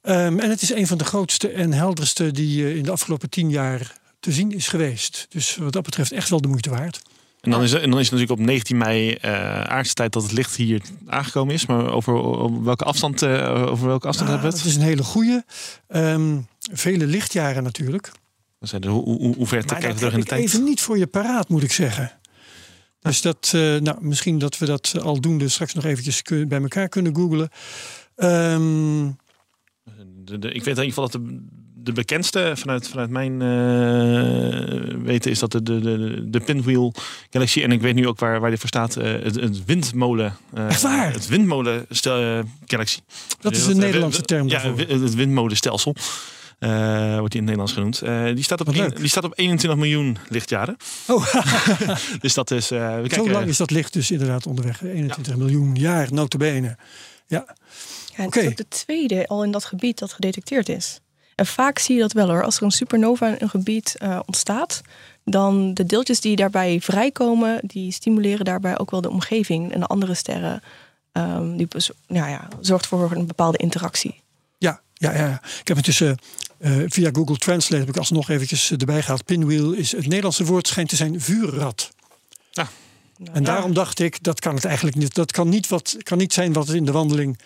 Ehm, 0.01 0.39
en 0.39 0.49
het 0.49 0.61
is 0.61 0.73
een 0.73 0.87
van 0.87 0.97
de 0.97 1.03
grootste 1.05 1.49
en 1.49 1.73
helderste 1.73 2.31
die 2.31 2.63
eh, 2.65 2.75
in 2.75 2.83
de 2.83 2.91
afgelopen 2.91 3.29
tien 3.29 3.49
jaar 3.49 3.97
te 4.19 4.31
zien 4.31 4.51
is 4.51 4.67
geweest. 4.67 5.25
Dus 5.29 5.55
wat 5.55 5.73
dat 5.73 5.83
betreft 5.83 6.11
echt 6.11 6.29
wel 6.29 6.41
de 6.41 6.47
moeite 6.47 6.69
waard. 6.69 7.01
En 7.41 7.51
dan, 7.51 7.63
is, 7.63 7.71
het- 7.71 7.81
en 7.81 7.89
dan 7.89 7.99
is 7.99 8.05
het 8.09 8.13
natuurlijk 8.19 8.39
op 8.41 8.45
19 8.47 8.77
mei 8.77 9.11
eh 9.13 9.61
aardse 9.63 9.93
tijd 9.93 10.13
dat 10.13 10.23
het 10.23 10.31
licht 10.31 10.55
hier 10.55 10.81
aangekomen 11.07 11.53
is. 11.53 11.65
Maar 11.65 11.91
over, 11.91 12.13
over 12.13 12.63
welke 12.63 12.83
afstand, 12.83 13.21
eh, 13.21 13.65
over 13.67 13.87
welke 13.87 14.07
afstand 14.07 14.29
Ah, 14.29 14.33
hebben 14.35 14.51
we 14.51 14.55
dat 14.57 14.65
het? 14.65 14.75
is 14.75 14.75
een 14.75 14.87
hele 14.89 15.03
goede. 15.03 15.45
Ehm, 15.87 16.37
vele 16.71 17.05
lichtjaren 17.05 17.63
natuurlijk. 17.63 18.11
Dan 18.59 18.67
zijn 18.69 18.81
er- 18.83 18.89
Hoe, 18.89 19.03
hoe, 19.03 19.35
hoe 19.35 19.47
ver 19.47 19.65
kijken 19.65 19.89
dat 19.89 19.97
terug 19.97 20.13
in 20.13 20.19
de 20.19 20.25
tijd? 20.25 20.41
even 20.41 20.63
niet 20.63 20.81
voor 20.81 20.97
je 20.97 21.07
paraat, 21.07 21.49
moet 21.49 21.63
ik 21.63 21.71
zeggen. 21.71 22.11
Dus 22.99 23.21
dat, 23.21 23.51
eh, 23.55 23.61
nou, 23.75 23.97
misschien 24.01 24.39
dat 24.39 24.57
we 24.57 24.65
dat 24.65 24.93
aldoende 25.01 25.49
straks 25.49 25.73
nog 25.73 25.85
eventjes 25.85 26.21
kun- 26.21 26.47
bij 26.47 26.61
elkaar 26.61 26.89
kunnen 26.89 27.15
googlen. 27.15 27.49
Ehm, 28.15 29.05
De, 30.29 30.39
de- 30.39 30.47
ik 30.51 30.63
weet 30.63 30.77
in 30.77 30.83
ieder 30.83 31.03
geval 31.03 31.09
dat 31.09 31.21
de, 31.21 31.41
de 31.83 31.91
bekendste 31.91 32.51
vanuit, 32.55 32.87
vanuit 32.89 33.09
mijn 33.09 33.41
eh, 33.41 34.95
weten 35.03 35.31
is 35.31 35.39
dat 35.39 35.51
de, 35.51 35.63
de, 35.63 35.79
de, 35.81 36.23
de 36.29 36.39
Pinwheel 36.39 36.93
Galaxy. 37.29 37.61
En 37.61 37.71
ik 37.71 37.81
weet 37.81 37.95
nu 37.95 38.07
ook 38.07 38.19
waar, 38.19 38.39
waar 38.39 38.49
dit 38.49 38.59
voor 38.59 38.67
staat. 38.67 38.95
eh, 38.95 39.11
het, 39.11 39.35
het 39.35 39.65
windmolen. 39.65 40.35
eh, 40.53 40.67
Echt 40.67 40.81
waar? 40.81 41.13
Het 41.13 41.27
windmolen 41.27 41.85
stel, 41.89 42.43
Galaxy. 42.65 42.99
dat 43.41 43.55
is 43.55 43.65
een 43.65 43.77
Nederlandse 43.77 44.21
term 44.21 44.47
Ja, 44.47 44.51
daarvoor. 44.61 44.75
wi- 44.75 45.01
het 45.03 45.15
windmolenstelsel. 45.15 45.95
eh, 46.59 47.17
wordt 47.17 47.31
die 47.31 47.41
in 47.41 47.47
het 47.47 47.57
Nederlands 47.57 47.73
genoemd. 47.73 47.99
Die, 48.35 48.43
staat 48.43 48.59
op 48.61 48.75
leuk. 48.75 48.97
die 48.97 49.07
staat 49.07 49.23
op 49.23 49.33
21 49.35 49.79
miljoen 49.79 50.17
lichtjaren. 50.29 50.77
Oh, 51.07 51.33
Dus 52.21 52.33
dat 52.33 52.51
is. 52.51 52.69
we 52.69 52.75
zo 53.01 53.07
kijken, 53.07 53.31
lang 53.31 53.47
is 53.47 53.57
dat 53.57 53.71
licht 53.71 53.93
dus 53.93 54.11
inderdaad 54.11 54.45
onderweg. 54.47 54.83
21 54.83 55.35
miljoen 55.37 55.75
jaar, 55.75 56.07
notabene. 56.13 56.77
Ja, 57.27 57.45
Ja, 58.19 58.25
het 58.25 58.35
is 58.35 58.47
ook 58.47 58.57
de 58.57 58.67
tweede 58.67 59.27
al 59.27 59.43
in 59.43 59.51
dat 59.51 59.65
gebied 59.65 59.99
dat 59.99 60.13
gedetecteerd 60.13 60.69
is. 60.69 60.99
En 61.35 61.45
vaak 61.45 61.79
zie 61.79 61.95
je 61.95 62.01
dat 62.01 62.11
wel 62.11 62.27
hoor. 62.27 62.43
Als 62.43 62.57
er 62.57 62.63
een 62.63 62.71
supernova 62.71 63.27
in 63.27 63.35
een 63.39 63.49
gebied 63.49 63.95
eh, 63.97 64.19
ontstaat, 64.25 64.81
dan 65.23 65.73
de 65.73 65.85
deeltjes 65.85 66.21
die 66.21 66.35
daarbij 66.35 66.81
vrijkomen, 66.81 67.59
die 67.61 67.91
stimuleren 67.91 68.45
daarbij 68.45 68.79
ook 68.79 68.91
wel 68.91 69.01
de 69.01 69.09
omgeving 69.09 69.71
en 69.71 69.79
de 69.79 69.85
andere 69.85 70.13
sterren. 70.13 70.63
Ehm, 71.11 71.55
die 71.57 71.67
nou 72.07 72.29
ja, 72.29 72.47
zorgt 72.61 72.87
voor 72.87 73.11
een 73.11 73.27
bepaalde 73.27 73.57
interactie. 73.57 74.21
ja, 74.93 75.13
ja, 75.13 75.25
ja. 75.25 75.41
Ik 75.59 75.67
heb 75.67 75.77
intussen 75.77 76.17
eh, 76.57 76.71
via 76.85 77.09
Google 77.13 77.37
Translate 77.37 77.79
heb 77.79 77.89
ik 77.89 77.97
alsnog 77.97 78.29
eventjes 78.29 78.71
erbij 78.71 79.01
gehaald. 79.01 79.25
Pinwheel 79.25 79.71
is 79.71 79.91
het 79.91 80.07
Nederlandse 80.07 80.45
woord 80.45 80.67
schijnt 80.67 80.89
te 80.89 80.95
zijn 80.95 81.21
vuurrad. 81.21 81.91
Nou, 83.19 83.35
En 83.35 83.43
ja. 83.43 83.51
daarom 83.51 83.73
dacht 83.73 83.99
ik, 83.99 84.23
dat 84.23 84.39
kan 84.39 84.55
het 84.55 84.65
eigenlijk 84.65 84.95
niet. 84.95 85.13
Dat 85.13 85.31
kan 85.31 85.49
niet, 85.49 85.67
wat, 85.67 85.95
kan 86.03 86.17
niet 86.17 86.33
zijn 86.33 86.53
wat 86.53 86.67
het 86.67 86.75
in 86.75 86.85
de 86.85 86.91
wandeling 86.91 87.39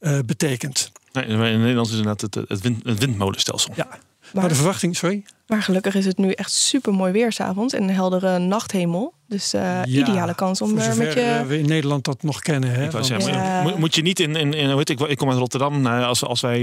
eh, 0.00 0.18
betekent. 0.26 0.92
Nee, 1.12 1.24
in 1.24 1.38
het 1.38 1.58
Nederlands 1.58 1.90
is 1.90 1.96
inderdaad 1.96 2.20
het, 2.20 2.48
het, 2.48 2.60
wind, 2.60 2.84
het 2.84 2.98
windmolenstelsel. 2.98 3.72
Ja. 3.76 3.88
Maar 4.32 4.48
de 4.48 4.54
verwachting, 4.54 4.96
sorry. 4.96 5.24
Maar 5.46 5.62
gelukkig 5.62 5.94
is 5.94 6.06
het 6.06 6.18
nu 6.18 6.30
echt 6.30 6.52
super 6.52 6.94
mooi 6.94 7.12
weer 7.12 7.32
s'avonds 7.32 7.74
en 7.74 7.82
een 7.82 7.94
heldere 7.94 8.38
nachthemel. 8.38 9.14
Dus 9.34 9.52
eh, 9.52 9.60
Ja, 9.62 9.84
ideale 9.84 10.34
kans 10.34 10.60
om 10.62 10.76
er 10.76 10.82
zover 10.82 11.04
met 11.04 11.12
je. 11.12 11.20
eh, 11.20 11.40
we 11.46 11.58
in 11.58 11.66
Nederland 11.68 12.04
dat 12.04 12.22
nog 12.22 12.40
kennen. 12.40 12.70
Hè? 12.70 12.90
Want- 12.90 13.06
zeggen, 13.06 13.26
moet- 13.30 13.36
Ja. 13.36 13.62
moet, 13.62 13.78
moet 13.78 13.94
je 13.94 14.02
niet 14.02 14.20
in, 14.20 14.36
in, 14.36 14.52
in 14.54 14.68
hoe 14.68 14.78
heet 14.78 14.88
ik, 14.90 15.00
ik 15.00 15.16
kom 15.16 15.28
uit 15.30 15.38
Rotterdam. 15.38 15.80
Nou, 15.80 16.04
als, 16.04 16.24
als 16.24 16.40
wij 16.40 16.60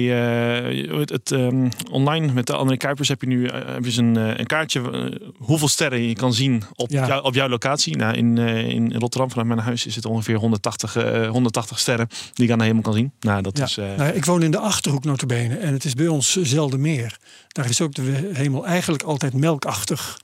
eh, 0.88 1.00
het 1.06 1.32
ehm, 1.32 1.70
online 1.92 2.34
met 2.34 2.48
de 2.48 2.56
andere 2.56 2.78
Kuipers 2.78 3.08
heb 3.08 3.22
je 3.22 3.28
nu 3.28 3.46
eh, 3.48 3.60
heb 3.74 3.86
je 3.86 4.02
een, 4.02 4.18
eh, 4.18 4.38
een 4.38 4.46
kaartje 4.46 4.92
eh, 4.92 5.28
hoeveel 5.38 5.68
sterren 5.68 6.02
je 6.08 6.14
kan 6.16 6.34
zien 6.34 6.64
op, 6.76 6.90
Ja. 6.92 7.08
jou, 7.08 7.24
op 7.24 7.34
jouw 7.34 7.50
locatie. 7.50 7.98
Nou, 7.98 8.16
in, 8.16 8.38
eh, 8.38 8.68
in 8.70 8.94
Rotterdam 8.98 9.30
vanuit 9.30 9.48
mijn 9.48 9.60
huis 9.60 9.86
is 9.86 9.96
het 9.96 10.06
ongeveer 10.06 10.36
180, 10.36 10.96
eh, 10.96 11.30
180 11.30 11.80
sterren 11.80 12.08
die 12.34 12.46
ik 12.46 12.52
aan 12.52 12.58
de 12.60 12.64
hemel 12.66 12.82
kan 12.82 12.94
zien. 12.94 13.12
Nou, 13.20 13.42
dat 13.42 13.58
Ja. 13.58 13.64
is. 13.64 13.78
eh, 13.78 13.86
Nou, 13.98 14.12
ik 14.14 14.26
woon 14.26 14.44
in 14.44 14.52
de 14.52 14.58
achterhoek 14.60 15.04
notabene 15.04 15.56
en 15.58 15.74
het 15.74 15.84
is 15.86 15.94
bij 15.94 16.08
ons 16.08 16.36
zelden 16.42 16.82
meer. 16.82 17.18
Daar 17.48 17.70
is 17.70 17.82
ook 17.82 17.94
de 17.94 18.30
hemel 18.34 18.66
eigenlijk 18.66 19.04
altijd 19.04 19.34
melkachtig. 19.34 20.20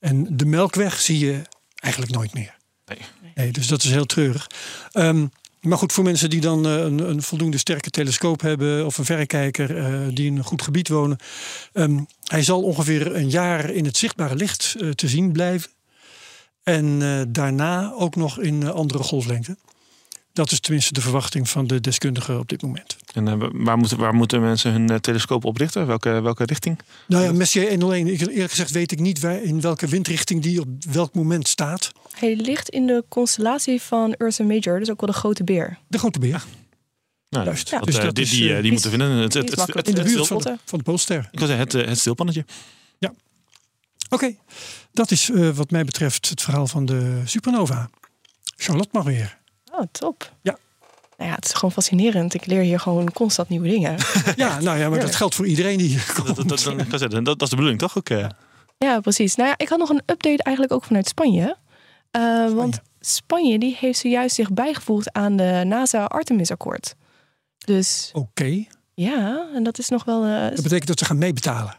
En 0.00 0.26
de 0.36 0.46
melkweg 0.46 1.00
zie 1.00 1.18
je 1.18 1.40
eigenlijk 1.84 2.12
nooit 2.12 2.34
meer. 2.34 2.56
Nee. 2.86 2.98
Nee, 3.34 3.52
dus 3.52 3.66
dat 3.66 3.82
is 3.82 3.90
heel 3.90 4.06
treurig. 4.06 4.46
Ehm, 4.92 5.26
maar 5.60 5.78
goed, 5.78 5.92
voor 5.92 6.04
mensen 6.04 6.30
die 6.30 6.40
dan 6.40 6.66
eh, 6.66 6.72
een, 6.72 6.98
een 6.98 7.22
voldoende 7.22 7.58
sterke 7.58 7.90
telescoop 7.90 8.40
hebben 8.40 8.86
of 8.86 8.98
een 8.98 9.04
verrekijker 9.04 9.78
eh, 9.78 10.00
die 10.14 10.26
in 10.26 10.36
een 10.36 10.44
goed 10.44 10.62
gebied 10.62 10.88
wonen. 10.88 11.18
ehm, 11.72 11.98
hij 12.24 12.42
zal 12.42 12.62
ongeveer 12.62 13.16
een 13.16 13.30
jaar 13.30 13.70
in 13.70 13.84
het 13.84 13.96
zichtbare 13.96 14.36
licht 14.36 14.74
eh, 14.78 14.90
te 14.90 15.08
zien 15.08 15.32
blijven. 15.32 15.70
En 16.62 16.98
daarna 17.32 17.92
ook 17.92 18.16
nog 18.16 18.40
in 18.40 18.72
andere 18.72 19.02
golflengte. 19.02 19.56
Dat 20.32 20.50
is 20.50 20.60
tenminste 20.60 20.92
de 20.92 21.00
verwachting 21.00 21.50
van 21.50 21.66
de 21.66 21.80
deskundigen 21.80 22.38
op 22.38 22.48
dit 22.48 22.62
moment. 22.62 22.96
En 23.14 23.28
eh, 23.28 23.48
waar, 23.52 23.78
moeten, 23.78 23.98
waar 23.98 24.14
moeten 24.14 24.40
mensen 24.40 24.72
hun 24.72 24.88
eh, 24.90 24.96
telescoop 24.96 25.44
op 25.44 25.56
richten? 25.56 25.86
Welke, 25.86 26.20
welke 26.20 26.44
richting? 26.44 26.78
Nou 27.06 27.24
ja, 27.24 27.32
Messier 27.32 27.68
101, 27.68 28.06
ik- 28.06 28.20
eerlijk 28.20 28.50
gezegd 28.50 28.70
weet 28.70 28.92
ik 28.92 29.00
niet 29.00 29.20
waar, 29.20 29.42
in 29.42 29.60
welke 29.60 29.86
windrichting 29.86 30.42
die 30.42 30.60
op 30.60 30.66
welk 30.92 31.14
moment 31.14 31.48
staat. 31.48 31.92
Hij 32.14 32.36
ligt 32.36 32.68
in 32.68 32.86
de 32.86 33.04
constellatie 33.08 33.80
van 33.82 34.14
Ursa 34.18 34.44
Major, 34.44 34.78
dus 34.78 34.90
ook 34.90 35.00
wel 35.00 35.10
de 35.10 35.16
grote 35.16 35.44
beer. 35.44 35.78
De 35.88 35.98
grote 35.98 36.18
beer. 36.18 36.44
Nou, 37.28 37.44
Juist. 37.46 37.70
dat, 37.70 37.84
Dus 37.84 37.96
eh, 37.96 38.02
dat 38.04 38.14
die, 38.14 38.24
is, 38.24 38.30
die, 38.30 38.60
die 38.60 38.72
moeten 38.72 38.90
vinden. 38.90 39.10
Het, 39.10 39.34
het, 39.34 39.50
In 39.50 39.56
de 39.94 40.00
het 40.00 40.12
buurt 40.12 40.26
van 40.26 40.38
de, 40.38 40.56
van 40.64 40.78
de 40.78 40.84
Poolster. 40.84 41.28
ik 41.32 41.38
wil 41.38 41.48
zeggen, 41.48 41.64
het, 41.78 41.88
het 41.88 41.98
stilpannetje. 41.98 42.44
Oké, 44.10 44.36
dat 44.92 45.10
is 45.10 45.30
eh, 45.30 45.48
wat 45.50 45.70
mij 45.70 45.84
betreft 45.84 46.28
het 46.28 46.42
verhaal 46.42 46.66
van 46.66 46.84
de 46.86 47.22
supernova. 47.24 47.90
Charlotte 48.56 48.88
mag 48.92 49.04
weer. 49.04 49.38
Oh, 49.72 49.82
top. 49.92 50.32
Ja. 50.42 50.58
Nou 51.16 51.30
ja, 51.30 51.36
het 51.36 51.44
is 51.44 51.52
gewoon 51.52 51.72
fascinerend. 51.72 52.34
Ik 52.34 52.46
leer 52.46 52.62
hier 52.62 52.80
gewoon 52.80 53.12
constant 53.12 53.48
nieuwe 53.48 53.68
dingen. 53.68 53.96
Ja, 54.36 54.60
nou 54.60 54.78
ja, 54.78 54.88
maar 54.88 55.00
dat 55.00 55.14
geldt 55.14 55.34
voor 55.34 55.46
iedereen 55.46 55.78
die 55.78 55.88
hier 55.88 56.12
komt. 56.14 56.36
Dat, 56.36 56.48
dat, 56.48 56.62
dat, 57.10 57.24
dat, 57.24 57.42
is 57.42 57.48
de 57.48 57.56
bedoeling, 57.56 57.78
toch? 57.78 57.96
Ook, 57.98 58.08
eh, 58.08 58.26
Ja, 58.78 59.00
precies. 59.00 59.34
Nou 59.34 59.48
ja, 59.48 59.54
ik 59.56 59.68
had 59.68 59.78
nog 59.78 59.88
een 59.88 60.02
update 60.06 60.42
eigenlijk 60.42 60.72
ook 60.72 60.84
vanuit 60.84 61.08
Spanje. 61.08 61.56
Eh, 62.10 62.50
Want 62.50 62.80
Spanje 63.00 63.58
die 63.58 63.76
heeft 63.80 63.98
zojuist 63.98 64.34
zich 64.34 64.52
bijgevoegd 64.52 65.12
aan 65.12 65.36
de 65.36 65.62
NASA 65.66 66.04
Artemis-akkoord. 66.04 66.94
Dus 67.58 68.10
Oké, 68.12 68.64
ja, 68.94 69.46
en 69.54 69.62
dat 69.62 69.78
is 69.78 69.88
nog 69.88 70.04
wel 70.04 70.24
eh, 70.24 70.40
dat 70.40 70.62
betekent 70.62 70.86
dat 70.86 70.98
ze 70.98 71.04
gaan 71.04 71.18
meebetalen. 71.18 71.74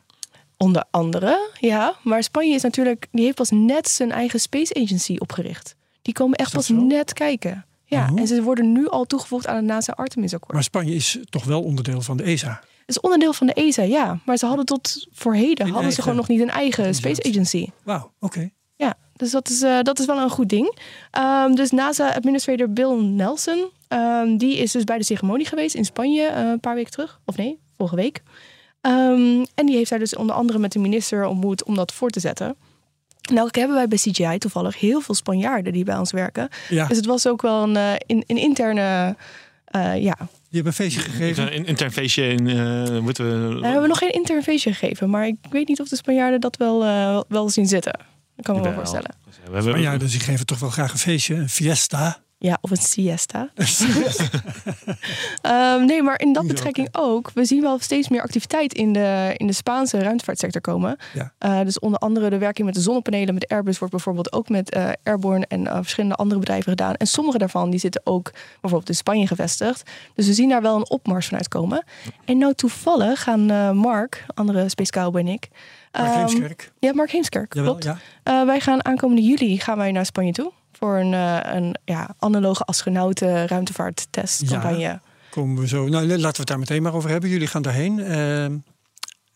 onder 0.58 0.86
andere. 0.92 1.50
Ja, 1.60 1.96
maar 2.04 2.24
Spanje 2.24 2.54
is 2.54 2.62
natuurlijk, 2.62 3.08
die 3.12 3.24
heeft 3.24 3.36
pas 3.36 3.50
net 3.52 3.90
zijn 3.90 4.12
eigen 4.12 4.40
Space 4.40 4.74
Agency 4.74 5.16
opgericht. 5.18 5.76
Die 6.02 6.14
komen 6.14 6.38
echt 6.38 6.52
pas 6.54 6.66
zo? 6.66 6.74
net 6.74 7.14
kijken. 7.14 7.66
Ja, 7.86 8.10
Oh. 8.12 8.20
en 8.20 8.28
ze 8.28 8.44
worden 8.44 8.72
nu 8.72 8.88
al 8.88 9.06
toegevoegd 9.06 9.48
aan 9.48 9.56
het 9.56 9.66
NASA 9.66 9.94
Artemis-akkoord. 9.94 10.54
Maar 10.54 10.64
Spanje 10.64 10.94
is 10.94 11.20
toch 11.30 11.44
wel 11.44 11.64
onderdeel 11.64 12.02
van 12.02 12.18
de 12.18 12.24
ESA. 12.24 12.60
Het 12.80 12.96
is 12.96 13.00
onderdeel 13.00 13.34
van 13.34 13.48
de 13.48 13.54
ESA, 13.54 13.82
ja. 13.82 14.20
Maar 14.26 14.38
ze 14.38 14.46
hadden 14.46 14.66
tot 14.66 15.08
voor 15.12 15.34
heden 15.36 15.70
hadden 15.70 15.92
ze 15.92 16.02
gewoon 16.02 16.18
nog 16.18 16.28
niet 16.28 16.42
een 16.42 16.50
eigen. 16.50 16.96
Space 16.96 17.24
Agency. 17.30 17.68
Wauw, 17.84 18.12
oké. 18.20 18.50
Ja, 18.76 18.94
dus 19.14 19.32
dat 19.32 19.50
is, 19.50 19.62
eh, 19.62 19.80
dat 19.82 20.00
is 20.00 20.06
wel 20.06 20.18
een 20.18 20.30
goed 20.30 20.50
ding. 20.50 20.78
Ehm, 21.12 21.54
dus 21.56 21.72
NASA-administrator 21.72 22.70
Bill 22.74 23.02
Nelson, 23.04 23.70
ehm, 23.88 24.38
die 24.38 24.58
is 24.58 24.72
dus 24.72 24.84
bij 24.84 24.98
de 24.98 25.04
ceremonie 25.04 25.46
geweest 25.46 25.76
in 25.76 25.86
Spanje 25.86 26.26
eh, 26.26 26.50
een 26.50 26.60
paar 26.60 26.76
weken 26.76 26.92
terug. 26.92 27.20
Of 27.26 27.38
nee, 27.38 27.60
vorige 27.78 27.96
week. 27.96 28.24
Ehm, 28.82 29.46
en 29.56 29.66
die 29.66 29.76
heeft 29.76 29.90
daar 29.90 30.00
dus 30.00 30.16
onder 30.16 30.36
andere 30.36 30.60
met 30.60 30.72
de 30.72 30.80
minister 30.80 31.26
ontmoet 31.26 31.64
om 31.64 31.76
dat 31.76 31.94
voor 31.94 32.10
te 32.10 32.20
zetten. 32.20 32.56
Nou 33.34 33.50
hebben 33.52 33.76
wij 33.76 33.88
bij 33.88 33.98
CGI 33.98 34.38
toevallig 34.38 34.80
heel 34.80 35.02
veel 35.02 35.16
Spanjaarden 35.16 35.74
die 35.74 35.84
bij 35.84 35.98
ons 35.98 36.12
werken. 36.12 36.50
Ja, 36.70 36.88
Dus 36.88 36.98
het 36.98 37.06
was 37.06 37.28
ook 37.28 37.42
wel 37.42 37.64
een, 37.64 37.76
eh, 37.76 37.94
in, 38.06 38.24
een 38.28 38.38
interne... 38.38 39.16
eh, 39.66 40.04
ja, 40.04 40.18
je 40.56 40.62
hebt 40.62 40.68
een 40.68 40.86
feestje 40.86 41.02
gegeven. 41.02 41.56
Een 41.56 41.66
intern 41.66 41.92
feestje 41.92 42.28
in, 42.28 42.48
eh, 42.48 43.00
moeten 43.00 43.26
we... 43.26 43.48
Nou, 43.48 43.60
we 43.60 43.68
hebben 43.68 43.90
nog 43.90 43.98
geen 43.98 44.12
intern 44.12 44.44
feestje 44.44 44.74
gegeven. 44.74 45.10
Maar 45.10 45.28
ik 45.28 45.36
weet 45.50 45.68
niet 45.68 45.80
of 45.82 45.88
de 45.88 45.96
Spanjaarden 45.96 46.42
dat 46.42 46.58
wel, 46.58 46.84
eh, 46.84 47.22
wel 47.28 47.50
zien 47.50 47.66
zitten. 47.66 48.00
Dat 48.36 48.46
kan 48.46 48.56
ik 48.56 48.62
me 48.62 48.68
wel 48.68 48.78
voorstellen. 48.78 49.16
We 49.52 49.72
hebben, 49.72 50.00
dus 50.00 50.12
die 50.12 50.20
geven 50.20 50.46
toch 50.46 50.60
wel 50.60 50.70
graag 50.70 50.92
een 50.92 50.98
feestje, 50.98 51.36
een 51.36 51.50
fiesta. 51.50 52.18
Ja, 52.38 52.58
of 52.62 52.72
een 52.72 52.78
siesta. 52.78 53.50
Ehm, 55.42 55.86
nee, 55.86 56.04
maar 56.04 56.20
in 56.20 56.34
dat 56.34 56.48
betrekking 56.48 56.88
ook. 56.92 57.32
We 57.34 57.46
zien 57.46 57.62
wel 57.62 57.80
steeds 57.80 58.10
meer 58.10 58.22
activiteit 58.22 58.74
in 58.74 58.94
de, 58.94 59.34
in 59.38 59.48
de 59.48 59.54
Spaanse 59.54 60.00
ruimtevaartsector 60.00 60.62
komen. 60.62 60.98
Ja. 61.14 61.34
Eh, 61.38 61.60
dus 61.62 61.80
onder 61.80 62.00
andere 62.00 62.30
de 62.30 62.38
werking 62.38 62.66
met 62.66 62.76
de 62.76 62.82
zonnepanelen 62.82 63.34
met 63.34 63.48
Airbus 63.48 63.78
wordt 63.78 63.94
bijvoorbeeld 63.94 64.34
ook 64.34 64.50
met 64.50 64.70
eh, 64.70 64.90
Airborne 65.04 65.46
en 65.48 65.68
eh, 65.68 65.76
verschillende 65.76 66.16
andere 66.16 66.40
bedrijven 66.40 66.70
gedaan. 66.70 66.96
En 66.96 67.08
sommige 67.08 67.38
daarvan 67.38 67.70
die 67.70 67.80
zitten 67.80 68.02
ook 68.04 68.32
bijvoorbeeld 68.62 68.90
in 68.90 68.96
Spanje 68.96 69.28
gevestigd. 69.28 69.90
Dus 70.16 70.28
we 70.28 70.34
zien 70.34 70.50
daar 70.50 70.62
wel 70.62 70.76
een 70.76 70.90
opmars 70.90 71.28
vanuit 71.28 71.48
komen. 71.48 71.86
En 72.26 72.38
nou 72.38 72.54
toevallig 72.54 73.24
gaan 73.24 73.76
Mark, 73.78 74.26
andere 74.34 74.70
Space 74.70 74.92
Cowboy 74.92 75.22
en 75.22 75.28
ik. 75.28 75.48
Mark 75.92 76.08
ehm, 76.08 76.18
Heemskerk. 76.18 76.72
Ja, 76.80 76.94
Mark 76.94 77.12
Heemskerk, 77.12 77.54
Jawel, 77.54 77.76
klopt. 77.76 78.00
ja. 78.24 78.46
Wij 78.46 78.60
gaan 78.60 78.86
aankomende 78.86 79.22
juli 79.22 79.60
gaan 79.60 79.78
wij 79.78 79.92
naar 79.92 80.06
Spanje 80.06 80.32
toe. 80.32 80.52
Voor 80.80 80.98
een, 80.98 81.14
eh, 81.14 81.40
een 81.56 81.76
ja, 81.86 82.16
analoge 82.20 82.64
astronauten 82.64 83.48
ruimtevaarttestcampagne. 83.48 85.00
Komen 85.30 85.62
we 85.62 85.68
zo. 85.68 85.88
Nou, 85.88 86.06
laten 86.08 86.20
we 86.20 86.38
het 86.38 86.48
daar 86.48 86.60
meteen 86.60 86.82
maar 86.82 86.94
over 86.94 87.10
hebben. 87.10 87.30
Jullie 87.30 87.48
gaan 87.48 87.62
daarheen. 87.62 88.00
Ehm, 88.00 88.58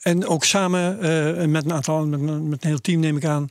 en 0.01 0.27
ook 0.27 0.43
samen 0.43 0.99
eh, 1.01 1.45
met 1.47 1.65
een 1.65 1.73
aantal, 1.73 2.05
met, 2.05 2.19
een- 2.19 2.49
met 2.49 2.63
een 2.63 2.69
heel 2.69 2.81
team 2.81 2.99
neem 2.99 3.17
ik 3.17 3.25
aan, 3.25 3.49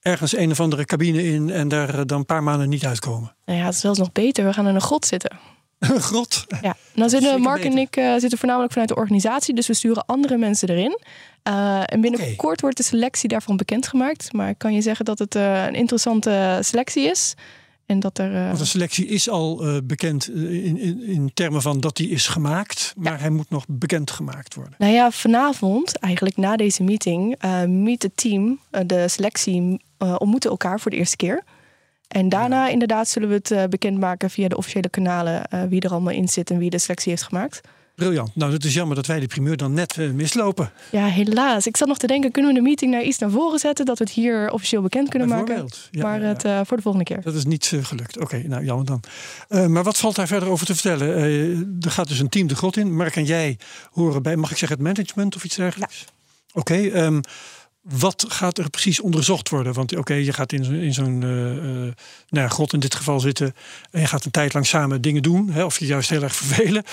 ergens 0.00 0.36
een 0.36 0.50
of 0.50 0.60
andere 0.60 0.84
cabine 0.84 1.24
in 1.24 1.50
en 1.50 1.68
daar 1.68 1.94
eh, 1.98 2.00
dan 2.06 2.18
een 2.18 2.26
paar 2.26 2.42
maanden 2.42 2.68
niet 2.68 2.86
uitkomen. 2.86 3.34
Nou 3.44 3.58
ja, 3.58 3.64
het 3.64 3.74
is 3.74 3.80
zelfs 3.80 3.98
nog 3.98 4.12
beter. 4.12 4.44
We 4.44 4.52
gaan 4.52 4.68
in 4.68 4.74
een 4.74 4.80
grot 4.80 5.06
zitten. 5.06 5.38
Een 5.90 6.00
grot. 6.00 6.44
Ja. 6.62 6.76
Dan 6.94 7.10
zitten 7.10 7.40
Mark 7.40 7.64
en 7.64 7.78
ik 7.78 7.96
eh, 7.96 8.14
zitten 8.16 8.38
voornamelijk 8.38 8.72
vanuit 8.72 8.90
de 8.90 8.96
organisatie. 8.96 9.54
Dus 9.54 9.66
we 9.66 9.74
sturen 9.74 10.06
andere 10.06 10.36
mensen 10.36 10.68
erin. 10.68 10.98
Eh, 11.42 11.82
en 11.84 12.00
binnenkort 12.00 12.60
wordt 12.60 12.76
de 12.76 12.82
selectie 12.82 13.28
daarvan 13.28 13.56
bekendgemaakt. 13.56 14.32
Maar 14.32 14.48
ik 14.48 14.58
kan 14.58 14.74
je 14.74 14.80
zeggen 14.80 15.04
dat 15.04 15.18
het 15.18 15.34
eh, 15.34 15.66
een 15.66 15.74
interessante 15.74 16.58
selectie 16.60 17.10
is. 17.10 17.34
En 17.86 18.00
dat 18.00 18.18
er... 18.18 18.32
Want 18.32 18.58
de 18.58 18.64
selectie 18.64 19.06
is 19.06 19.28
al 19.28 19.64
bekend 19.84 20.28
in, 20.28 20.78
in, 20.78 21.02
in 21.02 21.30
termen 21.34 21.62
van 21.62 21.80
dat 21.80 21.96
die 21.96 22.08
is 22.08 22.26
gemaakt, 22.26 22.94
maar 22.96 23.20
hij 23.20 23.30
moet 23.30 23.50
nog 23.50 23.64
bekend 23.68 24.10
gemaakt 24.10 24.54
worden. 24.54 24.74
Nou 24.78 24.92
ja, 24.92 25.10
vanavond, 25.10 25.98
eigenlijk 25.98 26.36
na 26.36 26.56
deze 26.56 26.82
meeting, 26.82 27.42
meet 27.66 28.02
het 28.02 28.16
team, 28.16 28.60
de 28.86 29.08
selectie, 29.08 29.84
ontmoeten 29.98 30.50
elkaar 30.50 30.80
voor 30.80 30.90
de 30.90 30.96
eerste 30.96 31.16
keer. 31.16 31.44
En 32.12 32.28
daarna 32.28 32.68
inderdaad 32.68 33.08
zullen 33.08 33.28
we 33.28 33.34
het 33.34 33.50
eh, 33.50 33.64
bekendmaken 33.64 34.30
via 34.30 34.48
de 34.48 34.56
officiële 34.56 34.88
kanalen 34.88 35.44
eh, 35.44 35.62
wie 35.68 35.80
er 35.80 35.90
allemaal 35.90 36.12
in 36.12 36.28
zit 36.28 36.50
en 36.50 36.58
wie 36.58 36.70
de 36.70 36.78
selectie 36.78 37.10
heeft 37.10 37.22
gemaakt. 37.22 37.60
Briljant. 37.94 38.36
Nou, 38.36 38.52
het 38.52 38.64
is 38.64 38.74
jammer 38.74 38.96
dat 38.96 39.06
wij 39.06 39.18
die 39.18 39.28
primeur 39.28 39.56
dan 39.56 39.72
net 39.72 39.98
eh, 39.98 40.10
mislopen. 40.10 40.72
Ja, 40.90 41.06
helaas. 41.06 41.66
Ik 41.66 41.76
zat 41.76 41.88
nog 41.88 41.98
te 41.98 42.06
denken, 42.06 42.30
kunnen 42.30 42.52
we 42.52 42.58
de 42.58 42.64
meeting 42.64 42.90
naar 42.90 43.02
iets 43.02 43.18
naar 43.18 43.30
voren 43.30 43.58
zetten, 43.58 43.84
dat 43.84 43.98
we 43.98 44.04
het 44.04 44.12
hier 44.12 44.50
officieel 44.50 44.82
bekend 44.82 45.08
kunnen 45.08 45.28
maken? 45.28 45.68
Ja, 45.90 46.02
maar 46.02 46.20
ja, 46.20 46.26
ja. 46.26 46.32
het 46.32 46.66
voor 46.66 46.76
de 46.76 46.82
volgende 46.82 47.06
keer. 47.06 47.22
Dat 47.22 47.34
is 47.34 47.44
niet 47.44 47.72
gelukt. 47.82 48.20
Oké, 48.20 48.42
nou 48.46 48.64
jammer 48.64 48.86
dan. 48.86 49.00
Maar 49.70 49.82
wat 49.82 49.98
valt 49.98 50.14
daar 50.16 50.26
verder 50.26 50.48
over 50.48 50.66
te 50.66 50.74
vertellen? 50.74 51.08
Er 51.80 51.90
gaat 51.90 52.08
dus 52.08 52.18
een 52.18 52.28
team 52.28 52.46
de 52.46 52.56
grot 52.56 52.76
in. 52.76 52.96
Mark 52.96 53.16
en 53.16 53.24
jij 53.24 53.58
horen 53.90 54.22
bij, 54.22 54.36
mag 54.36 54.50
ik 54.50 54.56
zeggen, 54.56 54.78
het 54.78 54.86
management 54.86 55.36
of 55.36 55.44
iets 55.44 55.56
dergelijks? 55.56 56.04
Oké, 56.52 56.74
ehm, 56.74 57.20
wat 57.82 58.24
gaat 58.28 58.58
er 58.58 58.70
precies 58.70 59.00
onderzocht 59.00 59.48
worden? 59.48 59.72
Want 59.72 59.96
oké, 59.96 60.14
je 60.14 60.32
gaat 60.32 60.52
in, 60.52 60.64
in 60.64 60.92
zo'n 60.92 61.22
eh, 61.22 61.56
eh, 61.56 61.64
nou 62.28 62.46
ja, 62.46 62.48
grot 62.48 62.72
in 62.72 62.80
dit 62.80 62.94
geval 62.94 63.20
zitten. 63.20 63.54
En 63.90 64.00
je 64.00 64.06
gaat 64.06 64.24
een 64.24 64.30
tijd 64.30 64.52
lang 64.52 64.66
samen 64.66 65.00
dingen 65.00 65.22
doen. 65.22 65.50
Hè, 65.50 65.64
of 65.64 65.78
je 65.78 65.86
juist 65.86 66.10
heel 66.10 66.22
erg 66.22 66.34
vervelen. 66.34 66.84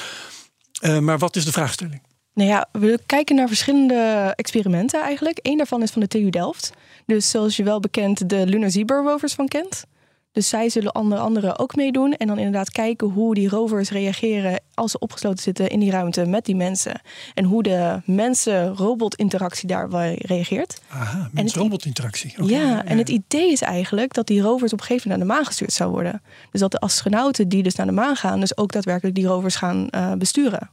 Eh, 0.82 1.00
maar 1.00 1.18
wat 1.18 1.36
is 1.36 1.46
de 1.46 1.52
vraagstelling? 1.52 2.02
Nou 2.34 2.50
ja, 2.50 2.70
we 2.72 3.00
kijken 3.06 3.36
naar 3.36 3.48
verschillende 3.48 4.34
experimenten 4.36 5.02
eigenlijk. 5.02 5.40
Eén 5.42 5.58
daarvan 5.58 5.82
is 5.82 5.92
van 5.92 6.02
de 6.02 6.08
TU 6.08 6.30
Delft. 6.30 6.72
Dus 7.06 7.30
zoals 7.30 7.56
je 7.56 7.64
wel 7.64 7.80
bekend 7.80 8.30
de 8.30 8.46
Lunar 8.46 8.72
Zebra 8.72 9.02
rovers 9.02 9.34
van 9.34 9.48
kent. 9.48 9.84
Dus 10.32 10.50
zij 10.50 10.70
zullen 10.70 10.96
onder 10.96 11.18
andere 11.18 11.58
ook 11.58 11.76
meedoen. 11.76 12.14
En 12.14 12.28
dan 12.28 12.38
inderdaad 12.38 12.72
kijken 12.72 13.08
hoe 13.08 13.36
die 13.36 13.50
rovers 13.50 13.90
reageren 13.90 14.62
als 14.74 14.92
ze 14.92 15.00
opgesloten 15.00 15.44
zitten 15.44 15.70
in 15.70 15.80
die 15.80 15.92
ruimte 15.92 16.26
met 16.26 16.46
die 16.46 16.56
mensen. 16.56 17.02
En 17.34 17.44
hoe 17.44 17.64
de 17.64 18.02
mensen-robot-interactie 18.06 19.68
daarbij 19.68 20.22
reageert. 20.22 20.82
Aha, 20.90 21.30
mens-robot-interactie. 21.32 22.34
Oké, 22.40 22.52
ja, 22.52 22.86
en 22.86 22.98
het 22.98 23.10
idee 23.10 23.52
is 23.52 23.62
eigenlijk 23.62 24.14
dat 24.14 24.28
die 24.28 24.42
rovers 24.42 24.74
op 24.74 24.80
een 24.80 24.86
gegeven 24.86 25.10
moment 25.10 25.28
naar 25.28 25.36
de 25.36 25.40
maan 25.40 25.50
gestuurd 25.50 25.74
zou 25.74 25.92
worden. 25.92 26.22
Dus 26.52 26.62
dat 26.62 26.72
de 26.72 26.80
astronauten 26.80 27.50
die 27.50 27.64
dus 27.64 27.76
naar 27.76 27.86
de 27.86 27.92
maan 27.92 28.16
gaan, 28.16 28.40
dus 28.40 28.58
ook 28.58 28.72
daadwerkelijk 28.72 29.16
die 29.16 29.26
rovers 29.26 29.56
gaan 29.56 29.90
eh, 29.90 30.14
besturen. 30.14 30.70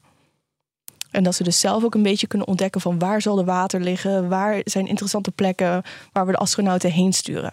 En 1.11 1.23
dat 1.23 1.35
ze 1.35 1.43
dus 1.43 1.61
zelf 1.61 1.85
ook 1.85 1.95
een 1.95 2.03
beetje 2.03 2.27
kunnen 2.27 2.47
ontdekken 2.47 2.81
van 2.81 2.99
waar 2.99 3.23
zal 3.23 3.37
de 3.37 3.45
water 3.45 3.81
liggen, 3.81 4.29
waar 4.29 4.61
zijn 4.65 4.87
interessante 4.87 5.31
plekken 5.31 5.83
waar 6.13 6.27
we 6.27 6.33
de 6.33 6.39
astronauten 6.39 6.91
heen 6.91 7.13
sturen. 7.13 7.53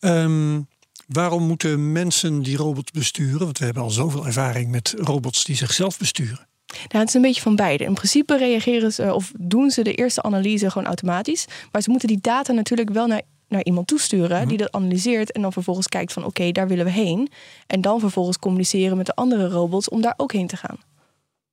Ehm, 0.00 0.60
waarom 1.08 1.42
moeten 1.46 1.92
mensen 1.92 2.42
die 2.42 2.56
robots 2.56 2.90
besturen? 2.90 3.38
Want 3.38 3.58
we 3.58 3.64
hebben 3.64 3.82
al 3.82 3.90
zoveel 3.90 4.26
ervaring 4.26 4.70
met 4.70 4.94
robots 4.96 5.44
die 5.44 5.56
zichzelf 5.56 5.98
besturen. 5.98 6.46
Nou, 6.66 6.98
het 6.98 7.08
is 7.08 7.14
een 7.14 7.22
beetje 7.22 7.42
van 7.42 7.56
beide. 7.56 7.84
In 7.84 7.94
principe 7.94 8.36
reageren 8.36 8.92
ze 8.92 9.14
of 9.14 9.32
doen 9.38 9.70
ze 9.70 9.82
de 9.82 9.94
eerste 9.94 10.22
analyse 10.22 10.70
gewoon 10.70 10.86
automatisch. 10.86 11.46
Maar 11.72 11.82
ze 11.82 11.90
moeten 11.90 12.08
die 12.08 12.18
data 12.20 12.52
natuurlijk 12.52 12.90
wel 12.90 13.06
naar, 13.06 13.22
naar 13.48 13.64
iemand 13.64 13.86
toesturen 13.86 14.48
die 14.48 14.56
dat 14.56 14.72
analyseert 14.72 15.32
en 15.32 15.42
dan 15.42 15.52
vervolgens 15.52 15.88
kijkt 15.88 16.12
van 16.12 16.24
oké, 16.24 16.52
daar 16.52 16.68
willen 16.68 16.84
we 16.84 16.90
heen. 16.90 17.30
En 17.66 17.80
dan 17.80 18.00
vervolgens 18.00 18.38
communiceren 18.38 18.96
met 18.96 19.06
de 19.06 19.14
andere 19.14 19.48
robots 19.48 19.88
om 19.88 20.00
daar 20.00 20.14
ook 20.16 20.32
heen 20.32 20.46
te 20.46 20.56
gaan. 20.56 20.76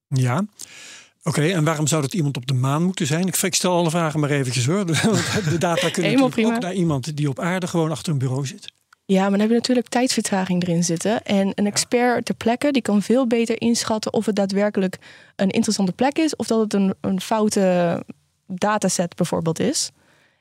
Ja. 0.08 0.46
Oké, 1.24 1.48
en 1.48 1.64
waarom 1.64 1.88
zou 1.88 2.02
dat 2.02 2.14
iemand 2.14 2.38
op 2.38 2.48
de 2.48 2.54
maan 2.54 2.84
moeten 2.84 3.08
zijn? 3.08 3.28
Ik, 3.28 3.36
ik 3.36 3.56
stel 3.56 3.78
alle 3.78 3.90
vragen 3.90 4.20
maar 4.20 4.30
eventjes 4.30 4.66
hoor. 4.66 4.86
De 5.50 5.58
data 5.60 5.90
kunnen 5.90 6.22
ook 6.22 6.36
naar 6.36 6.74
iemand 6.74 7.18
die 7.18 7.30
op 7.30 7.40
aarde 7.40 7.68
gewoon 7.68 7.92
achter 7.92 8.12
een 8.12 8.18
bureau 8.18 8.46
zit. 8.46 8.72
Ja, 9.10 9.22
maar 9.22 9.30
dan 9.32 9.40
heb 9.40 9.50
je 9.50 9.56
natuurlijk 9.56 9.88
tijdsvertraging 9.88 10.62
erin 10.64 10.84
zitten. 10.84 11.24
En 11.24 11.52
een 11.56 11.66
expert 11.66 12.26
ter 12.26 12.36
plekke 12.36 12.72
die 12.72 12.82
kan 12.82 13.02
veel 13.02 13.28
beter 13.28 13.62
inschatten 13.62 14.14
of 14.14 14.26
het 14.26 14.36
daadwerkelijk 14.36 14.98
een 15.36 15.50
interessante 15.50 15.92
plek 15.92 16.18
is. 16.18 16.36
Of 16.36 16.48
dat 16.48 16.60
het 16.60 16.74
een, 16.74 16.94
een 17.02 17.22
foute 17.22 18.04
dataset 18.48 19.16
bijvoorbeeld 19.16 19.60
is. 19.60 19.92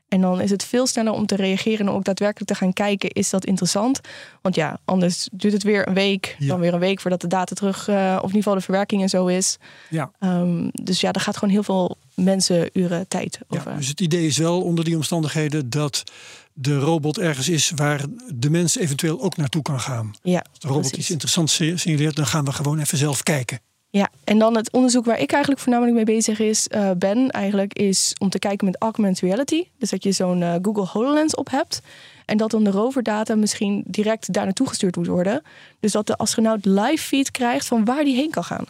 En 0.08 0.20
dan 0.20 0.40
is 0.40 0.50
het 0.50 0.64
veel 0.64 0.86
sneller 0.86 1.12
om 1.12 1.26
te 1.26 1.36
reageren 1.36 1.86
en 1.86 1.92
ook 1.92 2.04
daadwerkelijk 2.04 2.50
te 2.50 2.56
gaan 2.56 2.72
kijken, 2.72 3.10
is 3.10 3.30
dat 3.30 3.44
interessant? 3.44 4.00
Want 4.42 4.54
ja, 4.54 4.78
anders 4.84 5.28
duurt 5.32 5.52
het 5.52 5.62
weer 5.62 5.88
een 5.88 5.94
week, 5.94 6.36
Ja. 6.38 6.46
dan 6.46 6.60
weer 6.60 6.72
een 6.74 6.78
week 6.80 7.00
voordat 7.00 7.20
de 7.20 7.26
data 7.26 7.54
terug, 7.54 7.88
eh, 7.88 7.94
of 7.96 8.20
in 8.20 8.26
ieder 8.26 8.36
geval 8.36 8.54
de 8.54 8.60
verwerking 8.60 9.02
en 9.02 9.08
zo 9.08 9.26
is. 9.26 9.56
Ja. 9.90 10.10
Ehm, 10.18 10.68
dus 10.72 11.00
ja, 11.00 11.12
er 11.12 11.20
gaat 11.20 11.36
gewoon 11.36 11.54
heel 11.54 11.62
veel 11.62 11.96
mensenuren 12.14 13.08
tijd 13.08 13.38
over. 13.48 13.70
Ja, 13.70 13.76
dus 13.76 13.88
het 13.88 14.00
idee 14.00 14.26
is 14.26 14.38
wel 14.38 14.62
onder 14.62 14.84
die 14.84 14.96
omstandigheden 14.96 15.70
dat 15.70 16.02
de 16.60 16.78
robot 16.78 17.18
ergens 17.18 17.48
is 17.48 17.72
waar 17.74 18.04
de 18.34 18.50
mens 18.50 18.76
eventueel 18.76 19.20
ook 19.20 19.36
naartoe 19.36 19.62
kan 19.62 19.80
gaan. 19.80 20.10
Ja, 20.22 20.44
Als 20.50 20.58
de 20.58 20.66
robot 20.68 20.80
precies. 20.82 20.98
iets 20.98 21.10
interessants 21.10 21.54
si- 21.54 21.76
signaleert, 21.76 22.16
dan 22.16 22.26
gaan 22.26 22.44
we 22.44 22.52
gewoon 22.52 22.78
even 22.78 22.98
zelf 22.98 23.22
kijken. 23.22 23.60
Ja, 23.90 24.10
en 24.24 24.38
dan 24.38 24.56
het 24.56 24.72
onderzoek 24.72 25.04
waar 25.04 25.18
ik 25.20 25.30
eigenlijk 25.32 25.62
voornamelijk 25.62 25.96
mee 25.96 26.04
bezig 26.16 26.38
is, 26.38 26.68
eh, 26.68 26.90
ben, 26.98 27.30
eigenlijk 27.30 27.72
is 27.74 28.14
om 28.18 28.28
te 28.30 28.38
kijken 28.38 28.66
met 28.66 28.76
augmented 28.82 29.22
reality. 29.22 29.64
Dus 29.78 29.90
dat 29.90 30.02
je 30.02 30.12
zo'n 30.12 30.42
eh, 30.42 30.54
Google 30.62 30.84
HoloLens 30.86 31.34
op 31.34 31.50
hebt. 31.50 31.80
En 32.24 32.36
dat 32.36 32.50
dan 32.50 32.64
de 32.64 32.70
roverdata 32.70 33.34
misschien 33.34 33.84
direct 33.86 34.32
daar 34.32 34.44
naartoe 34.44 34.68
gestuurd 34.68 34.96
moet 34.96 35.06
worden. 35.06 35.42
Dus 35.80 35.92
dat 35.92 36.06
de 36.06 36.16
astronaut 36.16 36.64
live 36.64 36.98
feed 37.04 37.30
krijgt 37.30 37.66
van 37.66 37.84
waar 37.84 38.04
die 38.04 38.16
heen 38.16 38.30
kan 38.30 38.44
gaan. 38.44 38.64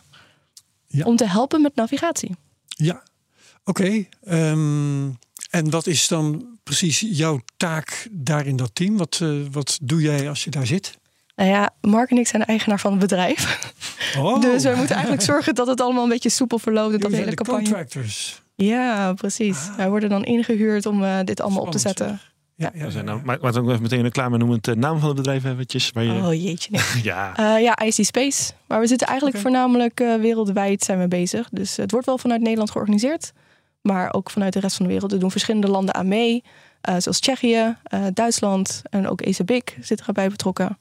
Ja. 0.86 1.04
Om 1.04 1.16
te 1.16 1.26
helpen 1.28 1.62
met 1.62 1.74
navigatie. 1.74 2.36
Ja, 2.66 3.02
oké. 3.64 4.04
ehm, 4.24 5.04
en 5.50 5.70
wat 5.70 5.86
is 5.86 6.08
dan 6.08 6.57
precies 6.68 7.04
jouw 7.18 7.40
taak 7.56 8.08
daar 8.10 8.46
in 8.46 8.56
dat 8.56 8.70
team? 8.74 8.96
Wat, 8.96 9.18
eh, 9.22 9.28
wat 9.50 9.78
doe 9.82 10.00
jij 10.00 10.28
als 10.28 10.44
je 10.44 10.50
daar 10.50 10.66
zit? 10.66 10.98
Nou 11.36 11.50
ja, 11.50 11.70
Mark 11.80 12.10
en 12.10 12.16
ik 12.18 12.26
zijn 12.26 12.42
de 12.42 12.48
eigenaar 12.48 12.80
van 12.80 12.90
het 12.90 13.00
bedrijf. 13.00 13.72
Oh, 14.18 14.40
Dus 14.50 14.62
wij 14.62 14.74
moeten 14.74 14.94
eigenlijk 14.94 15.24
zorgen 15.32 15.54
dat 15.54 15.66
het 15.66 15.80
allemaal 15.80 16.02
een 16.02 16.08
beetje 16.08 16.28
soepel 16.28 16.58
verloopt. 16.58 16.94
en 16.94 17.00
Dat 17.00 17.10
de 17.10 17.16
jullie 17.16 17.24
hele 17.24 17.36
de 17.36 17.42
campagne. 17.44 17.62
contractors. 17.68 18.42
Ja, 18.54 19.12
precies. 19.14 19.58
Wij 19.76 19.88
worden 19.88 20.08
dan 20.08 20.24
ingehuurd 20.24 20.86
om 20.86 21.04
eh, 21.04 21.18
dit 21.24 21.40
allemaal 21.40 21.62
op 21.62 21.70
te 21.70 21.78
zetten. 21.78 22.20
Ja, 22.54 22.70
ja, 22.74 22.84
We 22.84 22.90
zijn 22.90 23.04
ja, 23.06 23.12
nou, 23.12 23.24
maak, 23.24 23.40
maak 23.40 23.56
ook 23.56 23.68
even 23.68 23.82
meteen 23.82 24.02
reclame 24.02 24.38
noemen 24.38 24.56
het 24.56 24.68
eh, 24.68 24.74
naam 24.74 24.98
van 24.98 25.08
het 25.08 25.16
bedrijf 25.16 25.44
eventjes. 25.44 25.90
Waar 25.90 26.04
je, 26.04 26.12
Oh 26.12 26.32
jeetje. 26.34 26.70
Nee. 26.70 27.02
Ja, 27.02 27.36
Eh, 27.36 27.62
ja, 27.62 27.78
IC 27.84 28.04
Space. 28.04 28.52
Maar 28.66 28.80
we 28.80 28.86
zitten 28.86 29.06
eigenlijk 29.06 29.38
voornamelijk 29.38 30.00
eh, 30.00 30.14
wereldwijd 30.14 30.82
zijn 30.82 30.98
we 30.98 31.08
bezig. 31.08 31.48
Dus 31.52 31.76
het 31.76 31.90
wordt 31.90 32.06
wel 32.06 32.18
vanuit 32.18 32.40
Nederland 32.40 32.70
georganiseerd. 32.70 33.32
Maar 33.88 34.12
ook 34.14 34.30
vanuit 34.30 34.52
de 34.52 34.60
rest 34.60 34.76
van 34.76 34.86
de 34.86 34.92
wereld. 34.92 35.12
Er 35.12 35.18
doen 35.18 35.30
verschillende 35.30 35.68
landen 35.68 35.94
aan 35.94 36.08
mee. 36.08 36.42
eh, 36.80 36.94
zoals 36.98 37.20
Tsjechië, 37.20 37.76
eh, 37.82 38.04
Duitsland 38.14 38.82
en 38.90 39.08
ook 39.08 39.20
ESABIC 39.20 39.76
zit 39.80 40.00
erbij 40.06 40.28
betrokken. 40.28 40.78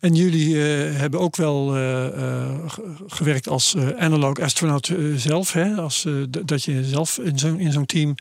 En 0.00 0.14
jullie 0.14 0.54
eh, 0.56 0.96
hebben 0.98 1.20
ook 1.20 1.36
wel 1.36 1.66
ge- 2.68 2.94
gewerkt 3.06 3.48
als 3.48 3.76
analog 3.98 4.38
astronaut 4.40 4.92
zelf. 5.16 5.52
Hè? 5.52 5.74
Als, 5.74 6.06
dat 6.28 6.62
je 6.64 6.84
zelf 6.84 7.18
in 7.18 7.38
zo'n 7.38 7.58
in 7.60 7.72
zo'n 7.72 7.86
team 7.86 8.14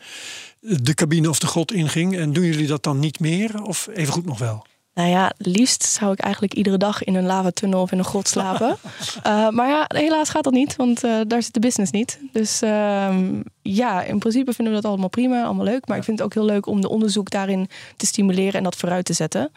de 0.59 0.93
cabine 0.93 1.29
of 1.29 1.39
de 1.39 1.47
grot 1.47 1.71
inging. 1.71 2.17
En 2.17 2.33
doen 2.33 2.43
jullie 2.45 2.67
dat 2.67 2.83
dan 2.83 2.99
niet 2.99 3.19
meer? 3.19 3.63
Of 3.63 3.87
even 3.93 4.13
goed 4.13 4.25
nog 4.25 4.39
wel? 4.39 4.65
Nou 4.99 5.11
ja, 5.11 5.33
liefst 5.37 5.83
zou 5.83 6.11
ik 6.11 6.19
eigenlijk 6.19 6.53
iedere 6.53 6.77
dag 6.77 7.03
in 7.03 7.15
een 7.15 7.25
lavatunnel 7.25 7.81
of 7.81 7.91
in 7.91 7.97
een 7.97 8.03
grot 8.03 8.27
slapen. 8.27 8.77
Eh, 9.23 9.49
maar 9.49 9.67
ja, 9.69 9.85
helaas 9.87 10.29
gaat 10.29 10.43
dat 10.43 10.53
niet, 10.53 10.75
want 10.75 11.03
eh, 11.03 11.19
daar 11.27 11.43
zit 11.43 11.53
de 11.53 11.59
business 11.59 11.91
niet. 11.91 12.19
Dus 12.31 12.61
ehm, 12.61 13.41
ja, 13.61 14.03
in 14.03 14.19
principe 14.19 14.53
vinden 14.53 14.73
we 14.73 14.81
dat 14.81 14.89
allemaal 14.91 15.09
prima, 15.09 15.43
allemaal 15.43 15.65
leuk. 15.65 15.87
Maar 15.87 15.97
ik 15.97 16.03
vind 16.03 16.17
het 16.17 16.27
ook 16.27 16.33
heel 16.33 16.45
leuk 16.45 16.65
om 16.65 16.81
de 16.81 16.89
onderzoek 16.89 17.29
daarin 17.29 17.67
te 17.97 18.05
stimuleren 18.05 18.53
en 18.53 18.63
dat 18.63 18.75
vooruit 18.75 19.05
te 19.05 19.13
zetten. 19.13 19.51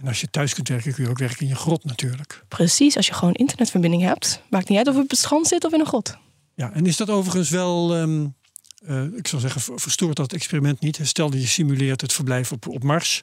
En 0.00 0.08
als 0.08 0.20
je 0.20 0.30
thuis 0.30 0.54
kunt 0.54 0.68
werken, 0.68 0.94
kun 0.94 1.04
je 1.04 1.10
ook 1.10 1.18
werken 1.18 1.40
in 1.40 1.48
je 1.48 1.54
grot 1.54 1.84
natuurlijk. 1.84 2.44
Precies, 2.48 2.96
als 2.96 3.06
je 3.06 3.14
gewoon 3.14 3.32
internetverbinding 3.34 4.02
hebt. 4.02 4.40
Maakt 4.50 4.68
niet 4.68 4.78
uit 4.78 4.88
of 4.88 4.94
je 4.94 5.00
op 5.02 5.10
het 5.10 5.18
strand 5.18 5.46
zit 5.46 5.64
of 5.64 5.72
in 5.72 5.80
een 5.80 5.86
grot. 5.86 6.16
Ja, 6.54 6.72
en 6.72 6.86
is 6.86 6.96
dat 6.96 7.10
overigens 7.10 7.50
wel, 7.50 7.94
ehm, 7.94 8.26
eh, 8.86 9.02
ik 9.16 9.26
zal 9.26 9.40
zeggen, 9.40 9.60
ver- 9.60 9.80
verstoort 9.80 10.16
dat 10.16 10.32
experiment 10.32 10.80
niet. 10.80 10.98
Stel 11.02 11.30
dat 11.30 11.40
je 11.40 11.46
simuleert 11.46 12.00
het 12.00 12.12
verblijf 12.12 12.52
op, 12.52 12.68
op 12.68 12.82
Mars. 12.82 13.20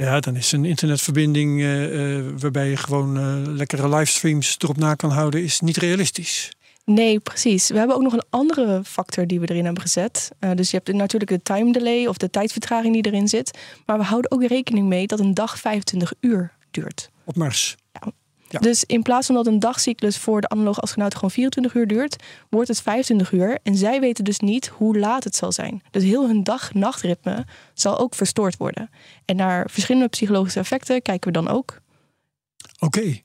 Ja, 0.00 0.20
dan 0.20 0.36
is 0.36 0.52
een 0.52 0.64
internetverbinding 0.64 1.60
eh, 1.60 2.16
eh, 2.16 2.24
waarbij 2.38 2.68
je 2.68 2.76
gewoon 2.76 3.16
eh, 3.16 3.36
lekkere 3.46 3.88
livestreams 3.88 4.56
erop 4.58 4.76
na 4.76 4.94
kan 4.94 5.10
houden, 5.10 5.42
is 5.42 5.60
niet 5.60 5.76
realistisch. 5.76 6.50
Nee, 6.84 7.20
precies. 7.20 7.68
We 7.68 7.78
hebben 7.78 7.96
ook 7.96 8.02
nog 8.02 8.12
een 8.12 8.24
andere 8.30 8.84
factor 8.84 9.26
die 9.26 9.40
we 9.40 9.50
erin 9.50 9.64
hebben 9.64 9.82
gezet. 9.82 10.30
Dus 10.54 10.70
je 10.70 10.76
hebt 10.76 10.92
natuurlijk 10.92 11.30
de 11.30 11.42
time 11.42 11.72
delay 11.72 12.06
of 12.06 12.16
de 12.16 12.30
tijdvertraging 12.30 12.92
die 12.92 13.06
erin 13.06 13.28
zit. 13.28 13.58
Maar 13.86 13.98
we 13.98 14.04
houden 14.04 14.30
ook 14.30 14.44
rekening 14.44 14.86
mee 14.86 15.06
dat 15.06 15.20
een 15.20 15.34
dag 15.34 15.58
25 15.58 16.12
uur 16.20 16.52
duurt. 16.70 17.10
Op 17.24 17.36
Mars. 17.36 17.76
Ja. 17.92 18.12
Dus 18.48 18.84
in 18.84 19.02
plaats 19.02 19.26
van 19.26 19.34
dat 19.34 19.46
een 19.46 19.58
dagcyclus 19.58 20.18
voor 20.18 20.40
de 20.40 20.48
analoge 20.48 20.80
astronaut 20.80 21.14
gewoon 21.14 21.30
24 21.30 21.74
uur 21.74 21.86
duurt, 21.86 22.16
wordt 22.50 22.68
het 22.68 22.80
25 22.80 23.32
uur. 23.32 23.58
En 23.62 23.76
zij 23.76 24.00
weten 24.00 24.24
dus 24.24 24.38
niet 24.38 24.66
hoe 24.66 24.98
laat 24.98 25.24
het 25.24 25.36
zal 25.36 25.52
zijn. 25.52 25.82
Dus 25.90 26.02
heel 26.02 26.26
hun 26.26 26.44
dag-nachtritme 26.44 27.46
zal 27.74 27.98
ook 27.98 28.14
verstoord 28.14 28.56
worden. 28.56 28.90
En 29.24 29.36
naar 29.36 29.70
verschillende 29.70 30.08
psychologische 30.08 30.58
effecten 30.58 31.02
kijken 31.02 31.32
we 31.32 31.42
dan 31.42 31.48
ook. 31.48 31.80
Oké. 32.78 33.20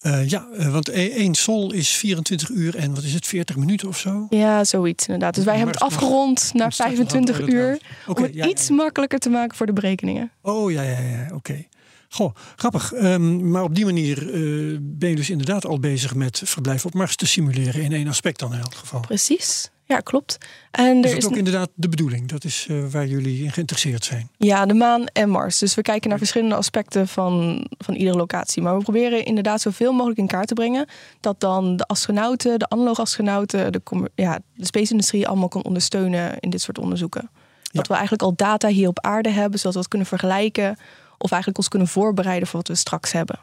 Eh, 0.00 0.28
ja, 0.28 0.48
eh, 0.56 0.72
want 0.72 0.88
e- 0.88 1.08
één 1.08 1.34
sol 1.34 1.72
is 1.72 1.88
24 1.88 2.48
uur 2.48 2.76
en 2.76 2.94
wat 2.94 3.04
is 3.04 3.14
het, 3.14 3.26
40 3.26 3.56
minuten 3.56 3.88
of 3.88 3.98
zo? 3.98 4.26
Ja, 4.30 4.64
zoiets 4.64 5.06
inderdaad. 5.06 5.34
Dus 5.34 5.44
wij 5.44 5.56
hebben 5.56 5.74
het 5.74 5.82
afgerond 5.82 6.50
naar 6.54 6.64
het 6.64 6.74
staat 6.74 6.86
nog 6.86 6.96
25 6.96 7.40
aan 7.40 7.46
de 7.46 7.52
orde 7.52 7.66
uur. 7.66 7.80
Om 8.16 8.22
het 8.22 8.34
ja, 8.34 8.46
iets 8.46 8.68
ja. 8.68 8.74
makkelijker 8.74 9.18
te 9.18 9.30
maken 9.30 9.56
voor 9.56 9.66
de 9.66 9.72
berekeningen. 9.72 10.30
Oh 10.42 10.72
ja, 10.72 10.82
ja, 10.82 10.98
ja, 10.98 11.30
oké. 11.34 11.66
Goh, 12.12 12.34
grappig. 12.56 12.92
Ehm, 12.92 13.50
maar 13.50 13.62
op 13.62 13.74
die 13.74 13.84
manier 13.84 14.18
eh, 14.18 14.78
ben 14.80 15.08
je 15.08 15.16
dus 15.16 15.30
inderdaad 15.30 15.66
al 15.66 15.78
bezig 15.78 16.14
met 16.14 16.42
verblijf 16.44 16.84
op 16.84 16.94
Mars 16.94 17.16
te 17.16 17.26
simuleren 17.26 17.82
in 17.82 17.92
één 17.92 18.08
aspect 18.08 18.38
dan 18.38 18.54
in 18.54 18.60
elk 18.60 18.74
geval. 18.74 19.00
Precies. 19.00 19.70
Ja, 19.84 20.00
klopt. 20.00 20.38
En 20.70 20.96
Is 20.96 21.04
er 21.04 21.10
dat 21.10 21.18
is 21.18 21.26
ook 21.26 21.36
inderdaad 21.36 21.70
de 21.74 21.88
bedoeling? 21.88 22.28
Dat 22.28 22.44
is 22.44 22.66
eh, 22.70 22.76
waar 22.90 23.06
jullie 23.06 23.44
in 23.44 23.52
geïnteresseerd 23.52 24.04
zijn. 24.04 24.30
ja, 24.36 24.66
de 24.66 24.74
maan 24.74 25.06
en 25.06 25.28
Mars. 25.30 25.58
Dus 25.58 25.74
we 25.74 25.82
kijken 25.82 26.08
naar 26.08 26.18
verschillende 26.18 26.54
aspecten 26.54 27.08
van, 27.08 27.66
van 27.78 27.94
iedere 27.94 28.16
locatie. 28.16 28.62
Maar 28.62 28.76
we 28.76 28.82
proberen 28.82 29.24
inderdaad 29.24 29.60
zoveel 29.60 29.92
mogelijk 29.92 30.18
in 30.18 30.26
kaart 30.26 30.48
te 30.48 30.54
brengen. 30.54 30.86
Dat 31.20 31.40
dan 31.40 31.76
de 31.76 31.84
astronauten, 31.84 32.58
de 32.58 32.68
analoge 32.68 33.00
astronauten, 33.00 33.72
de, 33.72 33.80
ja, 34.14 34.38
de 34.54 34.66
space-industrie 34.66 35.28
allemaal 35.28 35.48
kan 35.48 35.64
ondersteunen 35.64 36.40
in 36.40 36.50
dit 36.50 36.60
soort 36.60 36.78
onderzoeken. 36.78 37.30
Dat 37.72 37.86
we 37.86 37.92
eigenlijk 37.92 38.22
al 38.22 38.34
data 38.36 38.68
hier 38.68 38.88
op 38.88 39.00
aarde 39.00 39.30
hebben, 39.30 39.58
zodat 39.58 39.72
we 39.74 39.80
dat 39.80 39.88
kunnen 39.88 40.08
vergelijken. 40.08 40.78
Of 41.22 41.30
eigenlijk 41.30 41.58
ons 41.58 41.68
kunnen 41.68 41.88
voorbereiden 41.88 42.48
voor 42.48 42.58
wat 42.58 42.68
we 42.68 42.74
straks 42.74 43.12
hebben. 43.12 43.38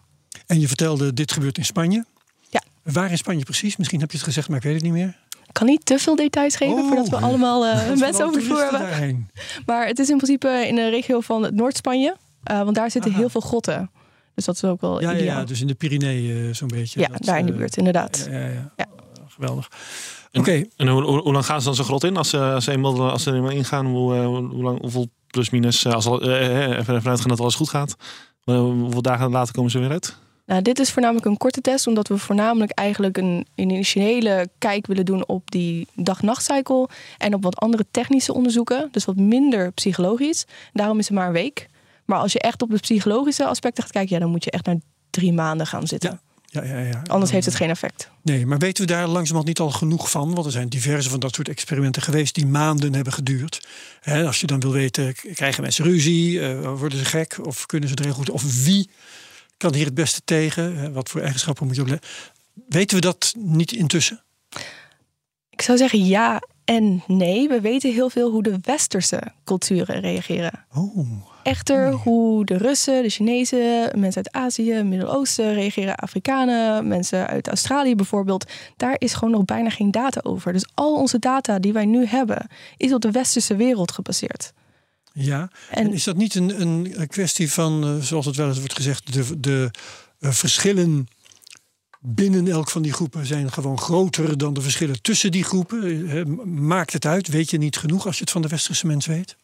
En 0.47 0.59
je 0.59 0.67
vertelde, 0.67 1.13
dit 1.13 1.31
gebeurt 1.31 1.57
in 1.57 1.65
Spanje. 1.65 2.05
Ja. 2.49 2.61
Waar 2.83 3.11
in 3.11 3.17
Spanje 3.17 3.43
precies? 3.43 3.77
Misschien 3.77 3.99
heb 3.99 4.11
je 4.11 4.17
het 4.17 4.25
gezegd, 4.25 4.47
maar 4.47 4.57
ik 4.57 4.63
weet 4.63 4.73
het 4.73 4.83
niet 4.83 4.91
meer. 4.91 5.17
Ik 5.47 5.53
kan 5.53 5.65
niet 5.67 5.85
te 5.85 5.99
veel 5.99 6.15
details 6.15 6.55
geven 6.55 6.73
Oh. 6.75 6.87
voordat 6.87 7.09
we 7.09 7.15
allemaal 7.17 7.65
eh, 7.65 7.87
Want 7.87 7.99
mensen 8.09 8.25
over 8.25 8.39
de 8.39 8.45
vloer 8.45 8.61
hebben. 8.61 8.79
daarheen. 8.79 9.29
Maar 9.65 9.87
het 9.87 9.99
is 9.99 10.09
in 10.09 10.17
principe 10.17 10.65
in 10.67 10.75
de 10.75 10.89
regio 10.89 11.19
van 11.19 11.43
het 11.43 11.55
Noord-Spanje. 11.55 12.15
eh, 12.43 12.61
want 12.63 12.75
daar 12.75 12.91
zitten 12.91 13.11
Aha. 13.11 13.19
heel 13.19 13.29
veel 13.29 13.41
grotten. 13.41 13.91
Dus 14.35 14.45
dat 14.45 14.55
is 14.55 14.63
ook 14.63 14.81
wel 14.81 15.01
Ja, 15.01 15.11
ja, 15.11 15.17
ideaal. 15.17 15.39
ja, 15.39 15.45
dus 15.45 15.61
in 15.61 15.67
de 15.67 15.73
Pyreneeën 15.75 16.47
eh, 16.47 16.53
zo'n 16.53 16.67
beetje. 16.67 16.99
Ja, 16.99 17.07
Dat, 17.07 17.23
daar 17.23 17.39
in 17.39 17.45
de 17.45 17.51
buurt, 17.53 17.77
inderdaad. 17.77 18.27
Ja, 18.31 18.37
ja, 18.39 18.47
ja. 18.47 18.71
Ja. 18.75 18.85
Geweldig. 19.27 19.69
En- 20.31 20.39
Oké, 20.41 20.63
En 20.75 20.87
hoe, 20.87 21.01
hoe, 21.03 21.21
hoe 21.21 21.33
lang 21.33 21.45
gaan 21.45 21.59
ze 21.59 21.65
dan 21.65 21.75
zo'n 21.75 21.85
grot 21.85 22.03
in? 22.03 22.17
Als 22.17 22.29
ze, 22.29 22.37
als 22.39 22.63
ze, 22.63 22.71
eenmaal, 22.71 23.09
als 23.11 23.23
ze 23.23 23.29
er 23.29 23.35
eenmaal 23.35 23.51
ingaan, 23.51 23.85
hoe, 23.85 24.15
eh, 24.15 24.25
hoe 24.25 24.63
lang, 24.63 24.81
hoeveel 24.81 25.07
plus 25.27 25.49
minus, 25.49 25.85
eh, 25.85 25.93
als 25.93 26.05
al, 26.05 26.21
eh, 26.21 26.65
eh, 26.65 26.77
even 26.79 27.01
vanuit 27.01 27.19
gaan 27.19 27.29
dat 27.29 27.39
alles 27.39 27.55
goed 27.55 27.69
gaat. 27.69 27.95
eh, 28.43 28.59
hoeveel 28.59 29.01
dagen 29.01 29.31
later 29.31 29.53
komen 29.53 29.71
ze 29.71 29.79
weer 29.79 29.89
uit? 29.91 30.15
Nou, 30.45 30.61
dit 30.61 30.79
is 30.79 30.91
voornamelijk 30.91 31.25
een 31.25 31.37
korte 31.37 31.61
test, 31.61 31.87
omdat 31.87 32.07
we 32.07 32.17
voornamelijk 32.17 32.71
eigenlijk 32.71 33.17
een, 33.17 33.45
een 33.55 33.69
initiële 33.69 34.49
kijk 34.57 34.87
willen 34.87 35.05
doen 35.05 35.27
op 35.27 35.51
die 35.51 35.87
dag-nachtcycle 35.93 36.89
en 37.17 37.33
op 37.33 37.43
wat 37.43 37.57
andere 37.57 37.85
technische 37.91 38.33
onderzoeken. 38.33 38.87
Dus 38.91 39.05
wat 39.05 39.15
minder 39.15 39.71
psychologisch. 39.71 40.45
Daarom 40.73 40.99
is 40.99 41.07
het 41.07 41.17
maar 41.17 41.27
een 41.27 41.33
week. 41.33 41.67
Maar 42.05 42.19
als 42.19 42.33
je 42.33 42.39
echt 42.39 42.61
op 42.61 42.69
de 42.69 42.79
psychologische 42.79 43.45
aspecten 43.45 43.83
gaat 43.83 43.91
kijken, 43.91 44.15
ja, 44.15 44.21
dan 44.21 44.31
moet 44.31 44.43
je 44.43 44.51
echt 44.51 44.65
naar 44.65 44.77
drie 45.09 45.33
maanden 45.33 45.67
gaan 45.67 45.87
zitten. 45.87 46.09
ja, 46.09 46.19
ja, 46.63 46.79
ja. 46.79 47.01
Anders 47.05 47.31
heeft 47.31 47.45
het 47.45 47.55
geen 47.55 47.69
effect. 47.69 48.09
Nee, 48.21 48.45
maar 48.45 48.57
weten 48.57 48.85
we 48.85 48.91
daar 48.91 49.07
langzamerhand 49.07 49.45
niet 49.47 49.59
al 49.59 49.69
genoeg 49.69 50.11
van? 50.11 50.33
Want 50.33 50.45
er 50.45 50.51
zijn 50.51 50.69
diverse 50.69 51.09
van 51.09 51.19
dat 51.19 51.35
soort 51.35 51.49
experimenten 51.49 52.01
geweest 52.01 52.35
die 52.35 52.45
maanden 52.45 52.93
hebben 52.93 53.13
geduurd. 53.13 53.67
Als 54.25 54.41
je 54.41 54.47
dan 54.47 54.59
wil 54.59 54.71
weten, 54.71 55.15
krijgen 55.33 55.61
mensen 55.61 55.85
ruzie? 55.85 56.41
Eh, 56.41 56.77
worden 56.79 56.99
ze 56.99 57.05
gek? 57.05 57.37
Of 57.45 57.65
kunnen 57.65 57.89
ze 57.89 57.95
er 57.95 58.03
heel 58.03 58.13
goed? 58.13 58.29
Of 58.29 58.63
wie 58.63 58.89
kan 59.57 59.73
hier 59.73 59.85
het 59.85 59.93
beste 59.93 60.21
tegen? 60.25 60.77
Hè, 60.77 60.91
wat 60.91 61.09
voor 61.09 61.21
eigenschappen 61.21 61.65
moet 61.65 61.75
je 61.75 61.81
opletten? 61.81 62.09
Weten 62.67 62.95
we 62.95 63.01
dat 63.01 63.33
niet 63.37 63.71
intussen? 63.71 64.23
Ik 65.49 65.61
zou 65.61 65.77
zeggen 65.77 66.05
ja 66.05 66.41
en 66.65 67.03
nee. 67.07 67.47
We 67.47 67.61
weten 67.61 67.93
heel 67.93 68.09
veel 68.09 68.31
hoe 68.31 68.43
de 68.43 68.59
westerse 68.61 69.21
culturen 69.43 69.99
reageren. 69.99 70.65
Oh, 70.73 70.97
Echter, 71.47 71.91
hoe 71.91 72.45
de 72.45 72.57
Russen, 72.57 73.03
de 73.03 73.10
Chinezen, 73.10 73.99
mensen 73.99 74.23
uit 74.23 74.31
Azië, 74.31 74.83
Midden-Oosten 74.83 75.53
reageren, 75.53 75.95
Afrikanen, 75.95 76.88
mensen 76.88 77.27
uit 77.27 77.47
Australië 77.47 77.95
bijvoorbeeld, 77.95 78.51
daar 78.77 78.95
is 78.97 79.13
gewoon 79.13 79.31
nog 79.31 79.45
bijna 79.45 79.69
geen 79.69 79.91
data 79.91 80.19
over. 80.23 80.53
Dus 80.53 80.65
al 80.73 80.95
onze 80.95 81.19
data 81.19 81.60
die 81.60 81.73
wij 81.73 81.86
nu 81.86 82.05
hebben, 82.05 82.47
is 82.77 82.93
op 82.93 83.01
de 83.01 83.12
westerse 83.12 83.55
wereld 83.55 83.91
gebaseerd. 83.91 84.53
ja. 85.13 85.49
En, 85.69 85.86
En 85.86 85.93
is 85.93 86.03
dat 86.03 86.17
niet 86.17 86.36
een, 86.36 86.62
een 86.62 87.07
kwestie 87.07 87.51
van, 87.51 87.83
eh, 87.83 87.95
zoals 88.03 88.25
het 88.25 88.36
wel 88.36 88.47
eens 88.47 88.60
wordt 88.60 88.75
gezegd, 88.75 89.13
de, 89.13 89.39
de 89.39 89.71
eh, 90.19 90.31
verschillen 90.31 91.07
binnen 91.99 92.47
elk 92.47 92.69
van 92.69 92.81
die 92.81 92.93
groepen 92.93 93.25
zijn 93.25 93.51
gewoon 93.51 93.79
groter 93.79 94.38
dan 94.38 94.53
de 94.53 94.62
verschillen 94.62 95.01
tussen 95.01 95.31
die 95.31 95.43
groepen? 95.43 96.10
Eh, 96.10 96.25
maakt 96.45 96.93
het 96.93 97.05
uit? 97.05 97.27
Weet 97.27 97.49
je 97.49 97.57
niet 97.57 97.77
genoeg 97.77 98.05
als 98.05 98.15
je 98.15 98.21
het 98.21 98.31
van 98.31 98.41
de 98.41 98.47
westerse 98.47 98.88
mens 98.88 99.05
weet? 99.05 99.36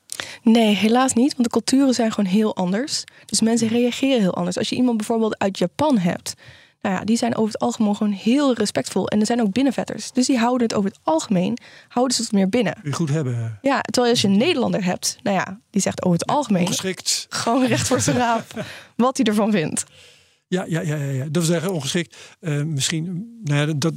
Nee, 0.44 0.76
helaas 0.76 1.14
niet, 1.14 1.32
want 1.32 1.44
de 1.44 1.50
culturen 1.50 1.94
zijn 1.94 2.12
gewoon 2.12 2.32
heel 2.32 2.56
anders. 2.56 3.04
Dus 3.26 3.42
mensen 3.42 3.68
reageren 3.68 4.20
heel 4.20 4.34
anders. 4.36 4.58
Als 4.58 4.70
je 4.70 4.76
iemand 4.76 4.98
bijvoorbeeld 4.98 5.38
uit 5.40 5.58
Japan 5.58 5.98
hebt, 5.98 6.34
Nou 6.82 6.96
ja, 6.96 7.04
die 7.04 7.18
zijn 7.18 7.36
over 7.36 7.54
het 7.54 7.62
algemeen 7.62 7.96
gewoon 7.96 8.14
heel 8.14 8.54
respectvol. 8.54 9.08
En 9.08 9.20
er 9.20 9.26
zijn 9.26 9.42
ook 9.42 9.52
binnenvetters. 9.52 10.12
Dus 10.12 10.26
die 10.28 10.38
houden 10.38 10.68
het 10.68 10.76
over 10.76 10.90
het 10.90 11.00
algemeen, 11.04 11.58
houden 11.88 12.16
ze 12.16 12.22
het 12.22 12.32
meer 12.32 12.50
binnen. 12.50 12.76
Je 12.84 12.92
goed 12.94 13.10
hebben. 13.10 13.60
Ja, 13.62 13.82
terwijl 13.82 14.14
als 14.14 14.22
je 14.22 14.28
een 14.28 14.38
Nederlander 14.38 14.84
hebt, 14.84 15.18
nou 15.24 15.38
ja, 15.38 15.60
die 15.70 15.82
zegt 15.82 16.04
over 16.04 16.20
het 16.20 16.28
algemeen 16.30 16.62
Ongeschikt. 16.62 17.26
gewoon 17.30 17.66
recht 17.66 17.88
voor 17.88 18.02
zijn 18.02 18.18
raap 18.18 18.66
wat 18.96 19.18
hij 19.18 19.26
ervan 19.26 19.52
vindt. 19.52 19.84
Ja, 20.48 20.66
ja, 20.68 20.82
ja, 20.82 20.96
ja, 20.96 21.12
ja. 21.12 21.24
Dat 21.24 21.32
wil 21.32 21.42
zeggen 21.42 21.74
ongeschikt. 21.74 22.18
Eh, 22.40 22.64
misschien, 22.64 23.32
nou 23.44 23.68
ja, 23.68 23.74
dat, 23.78 23.94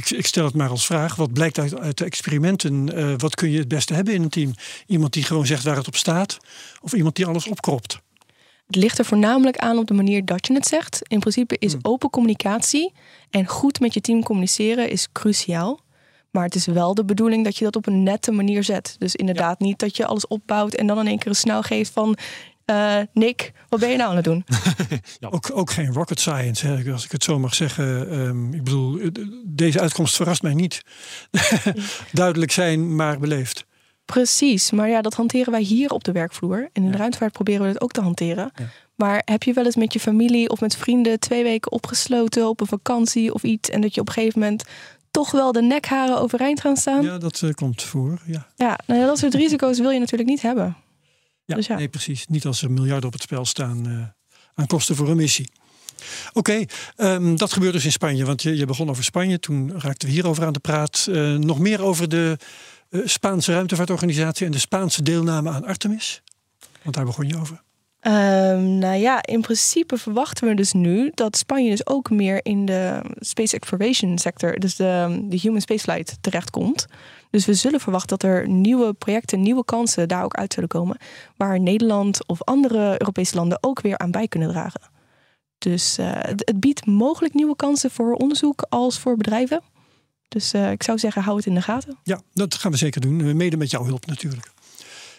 ik, 0.00 0.10
ik 0.10 0.26
stel 0.26 0.44
het 0.44 0.54
maar 0.54 0.68
als 0.68 0.86
vraag. 0.86 1.14
Wat 1.14 1.32
blijkt 1.32 1.58
uit, 1.58 1.78
uit 1.78 1.98
de 1.98 2.04
experimenten? 2.04 2.96
eh, 2.96 3.14
wat 3.16 3.34
kun 3.34 3.50
je 3.50 3.58
het 3.58 3.68
beste 3.68 3.94
hebben 3.94 4.14
in 4.14 4.22
een 4.22 4.28
team? 4.28 4.54
Iemand 4.86 5.12
die 5.12 5.22
gewoon 5.22 5.46
zegt 5.46 5.64
waar 5.64 5.76
het 5.76 5.86
op 5.86 5.96
staat? 5.96 6.38
Of 6.80 6.92
iemand 6.92 7.16
die 7.16 7.26
alles 7.26 7.46
opkropt? 7.46 8.00
Het 8.66 8.76
ligt 8.76 8.98
er 8.98 9.04
voornamelijk 9.04 9.56
aan 9.56 9.78
op 9.78 9.86
de 9.86 9.94
manier 9.94 10.24
dat 10.24 10.46
je 10.46 10.54
het 10.54 10.66
zegt. 10.66 11.00
In 11.08 11.18
principe 11.18 11.56
is 11.58 11.74
open 11.82 12.10
communicatie 12.10 12.92
en 13.30 13.46
goed 13.46 13.80
met 13.80 13.94
je 13.94 14.00
team 14.00 14.22
communiceren 14.22 14.90
is 14.90 15.08
cruciaal. 15.12 15.80
Maar 16.30 16.44
het 16.44 16.54
is 16.54 16.66
wel 16.66 16.94
de 16.94 17.04
bedoeling 17.04 17.44
dat 17.44 17.56
je 17.56 17.64
dat 17.64 17.76
op 17.76 17.86
een 17.86 18.02
nette 18.02 18.32
manier 18.32 18.64
zet. 18.64 18.96
Dus 18.98 19.16
inderdaad 19.16 19.60
niet 19.60 19.78
dat 19.78 19.96
je 19.96 20.06
alles 20.06 20.26
opbouwt 20.26 20.74
en 20.74 20.86
dan 20.86 20.98
in 20.98 21.06
één 21.06 21.18
keer 21.18 21.28
een 21.28 21.34
snel 21.34 21.62
geeft 21.62 21.92
van... 21.92 22.16
eh, 22.64 22.98
Nick, 23.12 23.52
wat 23.68 23.80
ben 23.80 23.90
je 23.90 23.96
nou 23.96 24.10
aan 24.10 24.16
het 24.16 24.24
doen? 24.24 24.44
Ook, 25.30 25.50
ook 25.52 25.70
geen 25.70 25.92
rocket 25.92 26.20
science, 26.20 26.66
hè, 26.66 26.92
als 26.92 27.04
ik 27.04 27.12
het 27.12 27.24
zo 27.24 27.38
mag 27.38 27.54
zeggen. 27.54 28.10
Ehm, 28.10 28.52
ik 28.52 28.64
bedoel, 28.64 28.98
eh, 28.98 29.08
deze 29.44 29.80
uitkomst 29.80 30.16
verrast 30.16 30.42
mij 30.42 30.54
niet. 30.54 30.82
Duidelijk 32.12 32.52
zijn, 32.52 32.96
maar 32.96 33.18
beleefd. 33.18 33.64
Precies, 34.04 34.70
maar 34.70 34.88
ja, 34.88 35.00
dat 35.00 35.14
hanteren 35.14 35.52
wij 35.52 35.62
hier 35.62 35.90
op 35.90 36.04
de 36.04 36.12
werkvloer. 36.12 36.68
En 36.72 36.84
in 36.84 36.90
de 36.90 36.96
ruimtevaart 36.96 37.32
proberen 37.32 37.62
we 37.62 37.68
het 37.68 37.80
ook 37.80 37.92
te 37.92 38.00
hanteren. 38.00 38.52
Maar 38.94 39.22
heb 39.24 39.42
je 39.42 39.52
wel 39.52 39.64
eens 39.64 39.76
met 39.76 39.92
je 39.92 40.00
familie 40.00 40.48
of 40.48 40.60
met 40.60 40.76
vrienden 40.76 41.20
twee 41.20 41.42
weken 41.42 41.72
opgesloten 41.72 42.48
op 42.48 42.60
een 42.60 42.66
vakantie 42.66 43.34
of 43.34 43.42
iets... 43.42 43.70
en 43.70 43.80
dat 43.80 43.94
je 43.94 44.00
op 44.00 44.08
een 44.08 44.14
gegeven 44.14 44.40
moment 44.40 44.64
toch 45.10 45.30
wel 45.30 45.52
de 45.52 45.62
nekharen 45.62 46.20
overeind 46.20 46.60
gaan 46.60 46.76
staan? 46.76 47.02
Ja, 47.02 47.12
Ja, 47.12 47.18
dat 47.18 47.42
eh, 47.42 47.50
komt 47.50 47.82
voor. 47.82 48.18
Ja, 48.26 48.78
nou 48.86 49.00
ja, 49.00 49.06
dat 49.06 49.18
soort 49.18 49.34
risico's 49.34 49.78
wil 49.78 49.90
je 49.90 49.98
natuurlijk 49.98 50.30
niet 50.30 50.42
hebben. 50.42 50.76
Ja, 51.50 51.56
Dus 51.56 51.66
ja. 51.66 51.76
nee, 51.76 51.88
precies. 51.88 52.26
Niet 52.26 52.46
als 52.46 52.62
er 52.62 52.70
miljarden 52.70 53.06
op 53.06 53.12
het 53.12 53.22
spel 53.22 53.44
staan 53.44 53.86
eh, 53.86 54.02
aan 54.54 54.66
kosten 54.66 54.96
voor 54.96 55.08
een 55.08 55.16
missie. 55.16 55.50
Oké, 56.32 56.64
ehm, 56.96 57.36
dat 57.36 57.52
gebeurt 57.52 57.72
dus 57.72 57.84
in 57.84 57.92
Spanje. 57.92 58.24
Want 58.24 58.42
je, 58.42 58.56
je 58.56 58.66
begon 58.66 58.90
over 58.90 59.04
Spanje, 59.04 59.38
toen 59.38 59.72
raakten 59.80 60.08
we 60.08 60.14
hierover 60.14 60.44
aan 60.44 60.52
de 60.52 60.58
praat. 60.58 61.06
Eh, 61.10 61.34
nog 61.34 61.58
meer 61.58 61.82
over 61.82 62.08
de 62.08 62.36
eh, 62.90 63.00
Spaanse 63.04 63.52
ruimtevaartorganisatie 63.52 64.46
en 64.46 64.52
de 64.52 64.58
Spaanse 64.58 65.02
deelname 65.02 65.50
aan 65.50 65.64
Artemis. 65.64 66.22
Want 66.82 66.96
daar 66.96 67.04
begon 67.04 67.28
je 67.28 67.38
over. 67.38 67.62
Ehm, 68.00 68.78
nou 68.78 68.96
ja, 68.96 69.22
in 69.22 69.40
principe 69.40 69.96
verwachten 69.98 70.48
we 70.48 70.54
dus 70.54 70.72
nu 70.72 71.10
dat 71.14 71.36
Spanje 71.36 71.70
dus 71.70 71.86
ook 71.86 72.10
meer 72.10 72.40
in 72.42 72.66
de 72.66 73.00
space 73.18 73.56
exploration 73.56 74.18
sector, 74.18 74.58
dus 74.58 74.76
de, 74.76 75.20
de 75.28 75.38
human 75.38 75.60
spaceflight, 75.60 76.18
terechtkomt. 76.20 76.86
Dus 77.30 77.46
we 77.46 77.54
zullen 77.54 77.80
verwachten 77.80 78.18
dat 78.18 78.30
er 78.30 78.48
nieuwe 78.48 78.92
projecten, 78.92 79.40
nieuwe 79.40 79.64
kansen 79.64 80.08
daar 80.08 80.24
ook 80.24 80.34
uit 80.34 80.52
zullen 80.52 80.68
komen, 80.68 80.96
waar 81.36 81.60
Nederland 81.60 82.26
of 82.26 82.42
andere 82.42 82.90
Europese 82.90 83.34
landen 83.34 83.58
ook 83.60 83.80
weer 83.80 83.98
aan 83.98 84.10
bij 84.10 84.28
kunnen 84.28 84.48
dragen. 84.48 84.80
Dus 85.58 85.98
eh, 85.98 86.10
het, 86.12 86.52
biedt 86.60 86.86
mogelijk 86.86 87.34
nieuwe 87.34 87.56
kansen 87.56 87.90
voor 87.90 88.14
onderzoek 88.14 88.66
als 88.68 88.98
voor 88.98 89.16
bedrijven. 89.16 89.62
Dus 90.28 90.52
eh, 90.52 90.70
ik 90.70 90.82
zou 90.82 90.98
zeggen, 90.98 91.22
hou 91.22 91.36
het 91.36 91.46
in 91.46 91.54
de 91.54 91.62
gaten. 91.62 91.98
Ja, 92.02 92.20
dat 92.32 92.54
gaan 92.54 92.70
we 92.70 92.76
zeker 92.76 93.00
doen. 93.00 93.36
Mede 93.36 93.56
met 93.56 93.70
jouw 93.70 93.84
hulp 93.84 94.06
natuurlijk. 94.06 94.52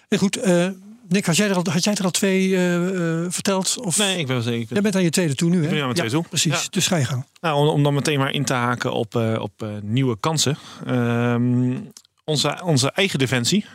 En 0.08 0.18
goed, 0.18 0.38
eh, 0.38 0.70
Nick, 1.08 1.26
had 1.26 1.36
jij 1.36 1.50
er 1.50 1.56
al, 1.56 1.64
had 1.70 1.84
jij 1.84 1.94
er 1.94 2.04
al 2.04 2.12
twee 2.12 2.56
eh, 2.56 2.76
eh, 2.76 3.32
verteld? 3.32 3.78
Of? 3.82 3.98
Nee, 3.98 4.18
ik 4.18 4.28
ben 4.28 4.44
zeker. 4.44 4.74
Jij 4.74 4.82
bent 4.82 4.96
aan 4.96 5.04
je 5.04 5.10
tweede 5.10 5.36
toe 5.36 5.50
nu, 5.50 5.56
hè? 5.56 5.70
ben 5.70 5.72
aan 5.72 5.80
mijn 5.80 5.94
tweede 5.94 6.14
toe. 6.14 6.24
Precies, 6.28 6.62
Ja. 6.62 6.70
dus 6.70 6.88
ga 6.88 6.96
je. 6.96 7.06
Nou, 7.42 7.60
om, 7.60 7.68
om 7.68 7.84
dan 7.84 7.94
meteen 7.94 8.20
maar 8.20 8.32
in 8.32 8.46
te 8.46 8.54
haken 8.54 8.94
op, 8.94 9.16
eh, 9.16 9.40
op 9.40 9.66
nieuwe 9.82 10.20
kansen. 10.20 10.58
Ehm, 10.86 11.78
onze, 12.24 12.62
onze 12.64 12.92
eigen 12.92 13.20
defensie, 13.20 13.66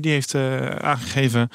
die 0.00 0.12
heeft 0.12 0.34
aangegeven 0.80 1.48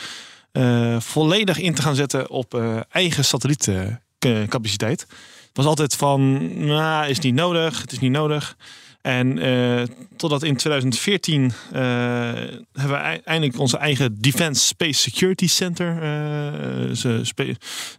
volledig 1.00 1.60
in 1.60 1.74
te 1.74 1.82
gaan 1.82 1.96
zetten 1.96 2.30
op 2.30 2.62
eigen 2.90 3.26
satellietcapaciteit. 3.26 5.02
Het 5.48 5.66
was 5.66 5.66
altijd 5.66 5.96
van, 5.96 6.50
nou, 6.66 7.08
is 7.08 7.20
niet 7.20 7.34
nodig, 7.34 7.82
het 7.82 7.92
is 7.92 8.00
niet 8.00 8.12
nodig. 8.12 8.56
En 9.02 9.40
eh, 9.40 9.84
totdat 10.16 10.44
in 10.44 10.56
2014 10.56 11.52
eh, 11.72 11.82
hebben 11.82 12.62
we 12.74 12.94
ei- 12.96 13.22
eindelijk 13.24 13.60
onze 13.60 13.78
eigen 13.78 14.22
Defense 14.22 14.66
Space 14.66 15.00
Security 15.02 15.48
Center, 15.48 16.02
eh, 16.02 17.22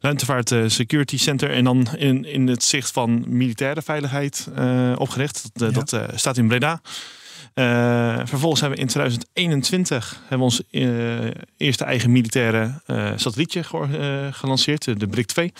ruimtevaart 0.00 0.54
Security 0.66 1.18
Center, 1.18 1.50
en 1.50 1.64
dan 1.64 1.88
in, 1.96 2.24
in 2.24 2.46
het 2.48 2.64
zicht 2.64 2.90
van 2.92 3.24
militaire 3.26 3.82
veiligheid 3.82 4.48
opgericht. 4.96 5.50
Dat, 5.52 5.74
Ja. 5.90 5.98
dat 5.98 6.18
staat 6.20 6.36
in 6.36 6.48
Breda. 6.48 6.80
Vervolgens 8.24 8.60
hebben 8.60 8.78
we 8.78 8.84
in 8.84 8.90
2021 8.90 10.20
hebben 10.20 10.38
we 10.38 10.44
ons 10.44 10.62
eerste 11.56 11.84
eigen 11.84 12.12
militaire 12.12 12.82
satellietje 13.16 13.62
gelanceerd, 14.30 15.00
de 15.00 15.06
Brik 15.06 15.26
2. 15.26 15.52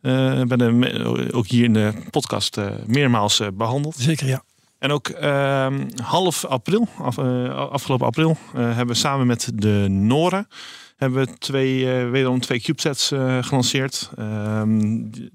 Eh 0.00 0.42
bij 0.42 0.56
de, 0.56 0.70
me- 0.70 1.32
ook 1.32 1.46
hier 1.46 1.64
in 1.64 1.72
de 1.72 1.92
podcast 2.10 2.56
eh, 2.56 2.66
meermaals 2.86 3.40
eh, 3.40 3.46
behandeld. 3.54 3.96
Zeker, 3.98 4.26
ja. 4.26 4.42
En 4.80 4.90
ook 4.90 5.08
ehm, 5.08 5.88
half 6.02 6.44
april, 6.44 6.88
eh, 6.98 7.54
afgelopen 7.54 8.06
april, 8.06 8.36
eh, 8.54 8.60
hebben 8.62 8.86
we 8.86 8.94
samen 8.94 9.26
met 9.26 9.50
de 9.54 9.86
Noren 9.88 10.48
hebben 10.96 11.26
we 11.26 11.38
twee, 11.38 11.92
eh, 11.92 12.10
wederom 12.10 12.40
twee 12.40 12.60
CubeSats 12.60 13.08
gelanceerd. 13.40 14.10
Ehm, 14.16 14.78
die, 15.10 15.30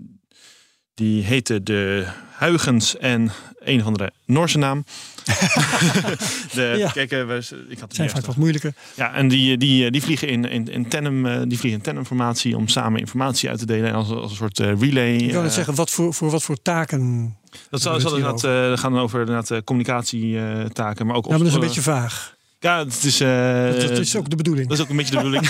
die 0.93 1.23
heten 1.23 1.63
de 1.63 2.07
Huygens 2.39 2.97
en 2.97 3.31
een 3.59 3.79
of 3.79 3.85
andere 3.85 4.11
Noorse 4.25 4.57
naam. 4.57 4.83
de, 6.55 6.73
Ja. 6.77 6.89
Kijk, 6.91 7.11
eh, 7.11 7.25
we, 7.25 7.35
ik 7.69 7.79
had 7.79 7.87
het 7.87 7.95
Zijn 7.95 8.09
vaak 8.09 8.25
wat 8.25 8.35
moeilijker. 8.35 8.73
ja, 8.95 9.13
en 9.13 9.27
die, 9.27 9.57
die, 9.57 9.91
die 9.91 10.01
vliegen 10.01 10.27
in, 10.27 10.45
in, 10.49 10.67
in 10.67 10.87
tandem, 10.87 11.25
eh, 11.25 11.31
die 11.33 11.57
vliegen 11.57 11.71
in 11.79 11.81
tandemformatie 11.81 12.57
om 12.57 12.67
samen 12.67 12.99
informatie 12.99 13.49
uit 13.49 13.59
te 13.59 13.65
delen 13.65 13.93
als, 13.93 14.09
als 14.09 14.31
een 14.31 14.37
soort 14.37 14.59
eh, 14.59 14.79
relay. 14.79 15.13
Ik 15.15 15.31
wil 15.31 15.41
net 15.41 15.49
eh, 15.49 15.55
zeggen, 15.55 15.75
wat 15.75 15.89
voor, 15.91 16.13
voor 16.13 16.29
wat 16.29 16.43
voor 16.43 16.61
taken... 16.61 17.35
dat 17.69 17.81
zal, 17.81 17.99
zal 17.99 18.15
inderdaad 18.15 18.43
eh, 18.43 18.77
gaan 18.77 18.99
over 18.99 19.31
eh, 19.51 19.57
communicatietaken, 19.63 21.05
maar 21.05 21.15
ook 21.15 21.23
Ja, 21.25 21.29
maar 21.29 21.39
dat 21.39 21.47
is 21.47 21.53
een 21.53 21.59
eh, 21.61 21.65
beetje 21.67 21.81
vaag. 21.81 22.33
Ja, 22.59 22.77
het 22.85 23.03
is. 23.03 23.19
eh, 23.19 23.63
Dat, 23.71 23.81
dat 23.81 23.97
is 23.97 24.15
ook 24.15 24.29
de 24.29 24.35
bedoeling. 24.35 24.67
dat 24.67 24.77
is 24.77 24.83
ook 24.83 24.89
een 24.89 24.95
beetje 24.97 25.11
de 25.11 25.17
bedoeling. 25.17 25.47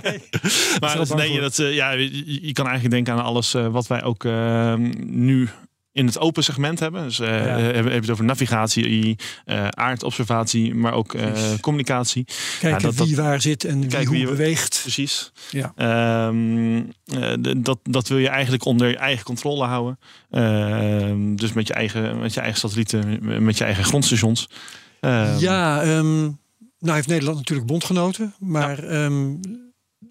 maar 0.80 0.96
dat- 0.96 1.14
nee, 1.16 1.40
dat, 1.40 1.58
eh, 1.58 1.74
ja, 1.74 1.90
je, 1.90 2.46
je 2.46 2.52
kan 2.52 2.66
eigenlijk 2.66 2.94
denken 2.94 3.12
aan 3.14 3.24
alles 3.28 3.54
eh, 3.54 3.66
wat 3.66 3.86
wij 3.86 4.02
ook 4.02 4.24
eh, 4.24 4.74
nu 5.06 5.48
in 5.96 6.06
het 6.06 6.18
open 6.18 6.44
segment 6.44 6.80
hebben. 6.80 7.02
Dus 7.02 7.18
eh, 7.20 7.28
heb, 7.46 7.74
heb 7.74 7.84
je 7.84 7.90
het 8.00 8.10
over 8.10 8.24
navigatie, 8.24 9.16
eh, 9.44 9.68
aardobservatie, 9.68 10.74
maar 10.74 10.92
ook 10.92 11.14
communicatie. 11.60 12.24
Kijken 12.60 12.82
dat- 12.82 13.06
wie 13.06 13.16
waar 13.16 13.40
zit 13.40 13.64
en 13.64 13.80
wie 13.88 14.06
hoe 14.06 14.16
wie- 14.16 14.26
beweegt. 14.26 14.78
Precies. 14.82 15.32
Ja. 15.50 15.72
D- 17.40 17.64
dat, 17.64 17.78
dat 17.82 18.08
wil 18.08 18.18
je 18.18 18.28
eigenlijk 18.28 18.64
onder 18.64 18.88
je 18.88 18.96
eigen 18.96 19.24
controle 19.24 19.64
houden. 19.64 19.98
Ehm, 20.30 21.34
dus 21.34 21.52
met 21.52 21.66
je 21.66 21.74
eigen, 21.74 22.18
met 22.18 22.34
je 22.34 22.40
eigen 22.40 22.58
satellieten, 22.60 23.18
met 23.44 23.58
je 23.58 23.64
eigen 23.64 23.84
grondstations. 23.84 24.48
Ehm, 25.00 25.38
Ja, 25.38 25.82
nou 26.78 26.94
heeft 26.94 27.08
Nederland 27.08 27.36
natuurlijk 27.36 27.66
bondgenoten. 27.68 28.34
Maar 28.38 28.78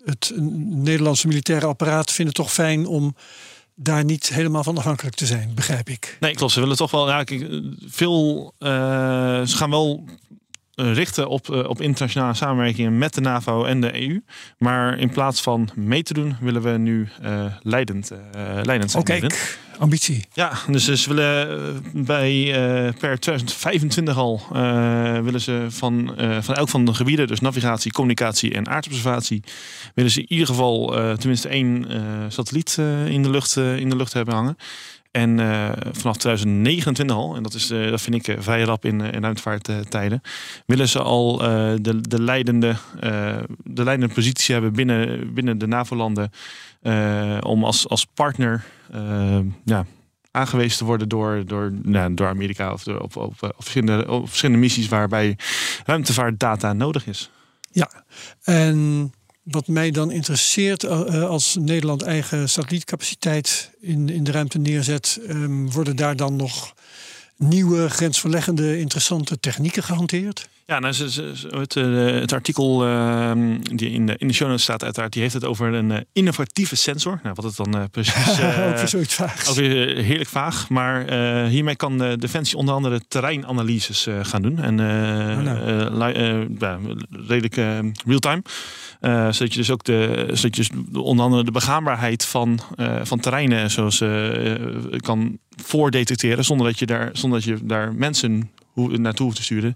het 0.06 0.34
Nederlandse 0.69 1.28
militaire 1.28 1.65
apparaat 1.65 2.12
vindt 2.12 2.38
het 2.38 2.45
toch 2.45 2.54
fijn 2.54 2.86
om 2.86 3.15
daar 3.76 4.04
niet 4.04 4.30
helemaal 4.30 4.64
van 4.64 4.78
afhankelijk 4.78 5.16
te 5.16 5.26
zijn, 5.26 5.52
begrijp 5.56 5.90
ik. 5.90 6.18
Nee, 6.20 6.34
klopt. 6.34 6.54
Ze 6.54 6.60
willen 6.60 6.76
toch 6.78 6.92
wel. 6.92 7.08
Ja, 7.10 7.24
veel. 7.86 8.54
eh, 8.58 8.70
ze 9.46 9.58
gaan 9.58 9.70
wel 9.70 10.04
richten 10.76 11.28
op, 11.28 11.50
eh, 11.50 11.70
op 11.70 11.82
internationale 11.82 12.34
samenwerkingen 12.34 12.98
met 12.98 13.14
de 13.14 13.22
NAVO 13.22 13.64
en 13.64 13.82
de 13.82 14.02
EU. 14.02 14.22
Maar 14.58 15.00
in 15.00 15.10
plaats 15.10 15.42
van 15.42 15.70
mee 15.76 16.04
te 16.04 16.14
doen, 16.14 16.36
willen 16.40 16.62
we 16.62 16.70
nu 16.70 17.10
eh, 17.22 17.46
leidend, 17.62 18.12
eh, 18.12 18.18
leidend 18.64 18.92
zijn. 18.92 19.04
Oké, 19.04 19.12
daarin. 19.20 19.38
ambitie. 19.80 20.26
Ja, 20.34 20.52
dus 20.68 20.86
ze 20.86 21.10
willen 21.14 21.50
eh, 21.50 22.04
bij 22.06 22.54
eh, 22.54 22.94
per 23.00 23.20
2025 23.20 24.18
al 24.18 24.42
eh, 24.54 25.20
willen 25.20 25.42
ze 25.42 25.66
van, 25.70 26.18
eh, 26.18 26.38
van 26.42 26.56
elk 26.56 26.70
van 26.70 26.86
de 26.86 26.94
gebieden, 26.94 27.28
dus 27.28 27.40
navigatie, 27.40 27.92
communicatie 27.92 28.54
en 28.54 28.68
aardobservatie, 28.68 29.44
willen 29.94 30.12
ze 30.12 30.20
in 30.20 30.26
ieder 30.32 30.48
geval 30.48 30.98
eh, 30.98 31.14
tenminste 31.14 31.48
één 31.48 31.88
eh, 31.90 32.00
satelliet 32.28 32.76
eh, 32.80 33.08
in, 33.08 33.24
de 33.24 33.30
lucht, 33.30 33.58
eh, 33.58 33.78
in 33.78 33.90
de 33.90 33.96
lucht 33.96 34.14
hebben 34.14 34.34
hangen. 34.34 34.58
En 35.15 35.39
eh, 35.39 35.69
vanaf 35.91 36.17
2029 36.17 37.15
al, 37.15 37.36
en 37.36 37.43
dat, 37.43 37.54
is, 37.54 37.69
eh, 37.69 37.89
dat 37.89 38.01
vind 38.01 38.15
ik 38.15 38.28
eh, 38.28 38.36
vrij 38.39 38.62
rap 38.62 38.86
in, 38.86 39.01
in 39.01 39.21
ruimtevaarttijden, 39.21 40.21
willen 40.65 40.89
ze 40.89 41.01
al 41.01 41.38
de, 41.38 42.01
de, 42.01 42.21
leidende, 42.21 42.75
de 43.63 43.84
leidende 43.84 44.13
positie 44.13 44.54
hebben 44.54 44.73
binnen, 44.73 45.34
binnen 45.34 45.58
de 45.58 45.67
NAVO-landen. 45.67 46.32
om 47.41 47.63
als, 47.63 47.89
als 47.89 48.06
partner 48.06 48.63
ja, 49.65 49.86
aangewezen 50.32 50.78
te 50.78 50.86
worden 50.86 51.10
door, 51.10 51.45
door, 51.45 51.73
nou, 51.82 52.13
door 52.13 52.28
Amerika 52.28 52.73
of 52.73 52.84
door, 52.84 52.99
op, 52.99 53.15
op, 53.15 53.34
verschillende, 53.58 54.12
op 54.12 54.28
verschillende 54.28 54.62
missies 54.62 54.88
waarbij 54.88 55.38
ruimtevaartdata 55.86 56.73
nodig 56.73 57.08
is. 57.08 57.30
Ja, 57.71 57.89
en 58.43 59.12
wat 59.46 59.68
mij 59.68 59.92
dan 59.92 60.12
interesseert 60.12 60.84
eh, 60.84 61.22
eh, 61.22 61.30
als 61.30 61.58
Nederland 61.60 62.02
eigen 62.02 62.50
satellietcapaciteit 62.50 63.72
in, 63.80 64.10
in 64.10 64.24
de 64.24 64.32
ruimte 64.32 64.58
neerzet, 64.58 65.20
ehm, 65.28 65.66
worden 65.66 65.96
daar 65.96 66.16
dan 66.16 66.36
nog 66.36 66.74
nieuwe 67.38 67.89
grensverleggende 67.89 68.80
interessante 68.80 69.39
technieken 69.39 69.84
gehanteerd? 69.84 70.50
Ja, 70.68 70.80
nou, 70.80 70.96
het, 71.50 71.76
eh, 71.76 72.20
het 72.20 72.34
artikel 72.34 72.86
ehm, 72.86 73.58
die 73.62 73.89
in 73.89 74.06
de, 74.06 74.16
in 74.18 74.28
de 74.28 74.34
show 74.34 74.48
notes 74.48 74.64
staat 74.64 74.84
uiteraard, 74.84 75.14
die 75.14 75.22
heeft 75.22 75.34
het 75.34 75.46
over 75.46 75.74
een 75.74 76.06
innovatieve 76.14 76.76
sensor. 76.76 77.20
Nou, 77.24 77.36
wat 77.36 77.46
het 77.46 77.56
dan 77.56 77.89
precies... 77.91 78.30
Ook 78.68 78.76
weer 78.78 78.88
zoiets 78.88 79.14
vaags. 79.14 79.50
Ook 79.50 79.56
weer 79.56 79.98
heerlijk 79.98 80.30
vaag. 80.30 80.70
Maar 80.70 81.12
hiermee 81.48 81.76
kan 81.76 81.98
de 81.98 82.18
Defensie 82.20 82.58
onder 82.58 82.76
andere 82.76 83.02
terreinanalyses 83.08 84.08
gaan 84.22 84.41
doen. 84.41 84.60
En 84.60 84.80
Oh, 84.80 85.98
nou. 85.98 86.98
redelijk 87.28 87.56
real-time. 88.06 88.41
Eh, 89.00 89.32
zodat 89.32 89.54
je 89.54 89.60
dus 89.60 89.72
ook 89.72 89.84
de, 89.84 90.28
zodat 90.34 90.56
je 90.56 90.64
dus 90.68 90.70
onder 90.93 91.26
andere 91.26 91.43
de 91.43 91.52
begaanbaarheid 91.52 92.26
van, 92.26 92.60
eh, 92.76 93.00
van 93.04 93.20
terreinen 93.20 93.72
zoals, 93.72 94.02
eh, 94.02 94.56
kan 94.98 95.38
voordetecteren. 95.64 96.46
Zonder 96.46 96.68
dat 96.68 96.80
je 96.80 96.86
daar, 96.86 97.10
zonder 97.14 97.39
dat 97.39 97.48
je 97.48 97.66
daar 97.66 97.93
mensen 97.93 98.52
hoe, 98.72 98.98
naartoe 98.98 99.26
hoeft 99.26 99.38
te 99.38 99.43
sturen. 99.43 99.76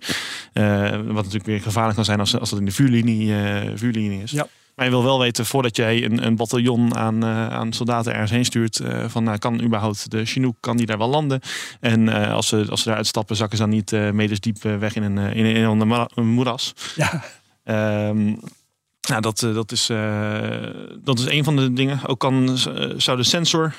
Wat 1.06 1.16
natuurlijk 1.16 1.46
weer 1.46 1.62
gevaarlijk 1.62 1.96
kan 1.96 2.06
zijn 2.06 2.20
als, 2.20 2.40
als 2.40 2.50
dat 2.50 2.60
in 2.60 2.66
de 2.66 2.72
vuurlinie, 2.72 3.34
vuurlinie 3.76 4.24
is. 4.24 4.32
Ja. 4.32 4.48
Maar 4.76 4.86
je 4.86 4.94
wil 4.94 5.04
wel 5.04 5.20
weten 5.20 5.46
voordat 5.46 5.76
jij 5.76 6.06
een, 6.06 6.26
een 6.26 6.36
bataljon 6.36 6.96
aan, 6.96 7.26
aan 7.26 7.74
soldaten 7.74 8.14
ergens 8.14 8.32
heen 8.32 8.46
stuurt. 8.46 8.82
van 9.08 9.24
nou, 9.24 9.38
kan 9.38 9.62
überhaupt 9.62 10.12
de 10.12 10.26
Chinook 10.26 10.56
kan 10.60 10.78
die 10.78 10.86
daar 10.86 10.98
wel 10.98 11.10
landen? 11.10 11.42
En 11.80 12.10
als, 12.10 12.48
ze, 12.48 12.66
als 12.70 12.82
ze 12.82 12.88
daar 12.88 12.98
uitstappen, 12.98 13.36
zakken 13.36 13.58
ze 13.58 13.64
dan 13.64 13.74
niet 13.74 13.92
medes 14.14 14.40
diep 14.40 14.62
weg 14.62 14.96
in 14.96 15.04
een, 15.04 15.18
in 15.18 15.46
een, 15.46 15.56
in 15.56 16.00
een 16.16 16.28
moeras. 16.28 16.74
Ja, 16.96 17.24
Ehm, 17.70 18.36
nou, 19.10 19.22
dat, 19.22 19.44
eh, 19.44 19.54
dat, 19.54 19.72
is, 19.72 19.90
eh, 19.90 20.70
dat 21.04 21.20
is 21.20 21.26
een 21.26 21.44
van 21.44 21.56
de 21.56 21.74
dingen. 21.74 22.00
Ook 22.06 22.20
kan, 22.20 22.50
eh, 22.50 22.90
zou 22.98 23.18
de 23.18 23.24
sensor 23.24 23.76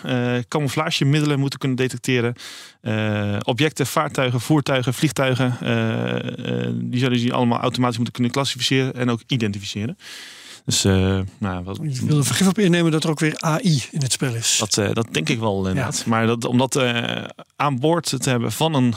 camouflagemiddelen 0.49 1.39
moeten 1.39 1.59
kunnen 1.59 1.76
detecteren. 1.76 2.35
Objecten, 3.45 3.87
vaartuigen, 3.87 4.41
voertuigen, 4.41 4.95
vliegtuigen. 4.95 5.57
die 6.91 6.99
zouden 6.99 7.20
die 7.20 7.33
allemaal 7.33 7.61
automatisch 7.61 7.97
moeten 7.97 8.14
kunnen 8.14 8.33
klassificeren 8.33 8.95
en 8.95 9.11
ook 9.11 9.20
identificeren. 9.26 9.97
Dus 10.64 10.84
eh, 10.84 11.18
nou, 11.38 11.64
wat, 11.64 11.78
ik 11.82 12.00
wil 12.00 12.18
er 12.18 12.24
vergif 12.24 12.48
op 12.48 12.58
innemen 12.58 12.92
dat 12.92 13.04
er 13.04 13.11
ook 13.11 13.20
weer 13.20 13.40
AI 13.40 13.82
in 13.90 14.02
het 14.02 14.12
spel 14.12 14.34
is. 14.34 14.56
dat, 14.58 14.78
eh, 14.78 14.92
dat 14.92 15.06
denk 15.11 15.28
ik 15.28 15.38
wel 15.38 15.68
inderdaad. 15.68 16.06
Maar 16.06 16.26
dat, 16.26 16.44
om 16.44 16.58
dat 16.58 16.76
eh, 16.76 17.24
aan 17.56 17.78
boord 17.78 18.22
te 18.22 18.30
hebben 18.30 18.52
van 18.52 18.74
een 18.74 18.94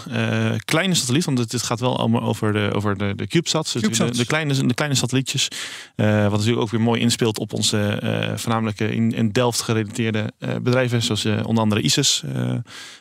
kleine 0.65 0.93
satelliet, 0.93 1.25
want 1.25 1.37
het, 1.37 1.51
het 1.51 1.63
gaat 1.63 1.79
wel 1.79 1.97
allemaal 1.97 2.21
over 2.21 2.53
de, 2.53 2.71
over 2.73 2.97
de, 2.97 3.13
de 3.15 3.27
CubeSats, 3.27 3.71
CubeSats. 3.71 4.11
De, 4.11 4.17
de, 4.17 4.25
kleine, 4.25 4.65
de 4.65 4.73
kleine 4.73 4.95
satellietjes. 4.95 5.47
wat 5.95 6.31
natuurlijk 6.31 6.61
ook 6.61 6.71
weer 6.71 6.81
mooi 6.81 7.01
inspeelt 7.01 7.39
op 7.39 7.53
onze 7.53 7.99
voornamelijk 8.35 8.79
in, 8.79 9.13
in 9.13 9.31
Delft 9.31 9.61
gerelateerde 9.61 10.33
bedrijven, 10.61 11.01
zoals 11.01 11.25
onder 11.25 11.63
andere 11.63 11.81
ISIS, 11.81 12.23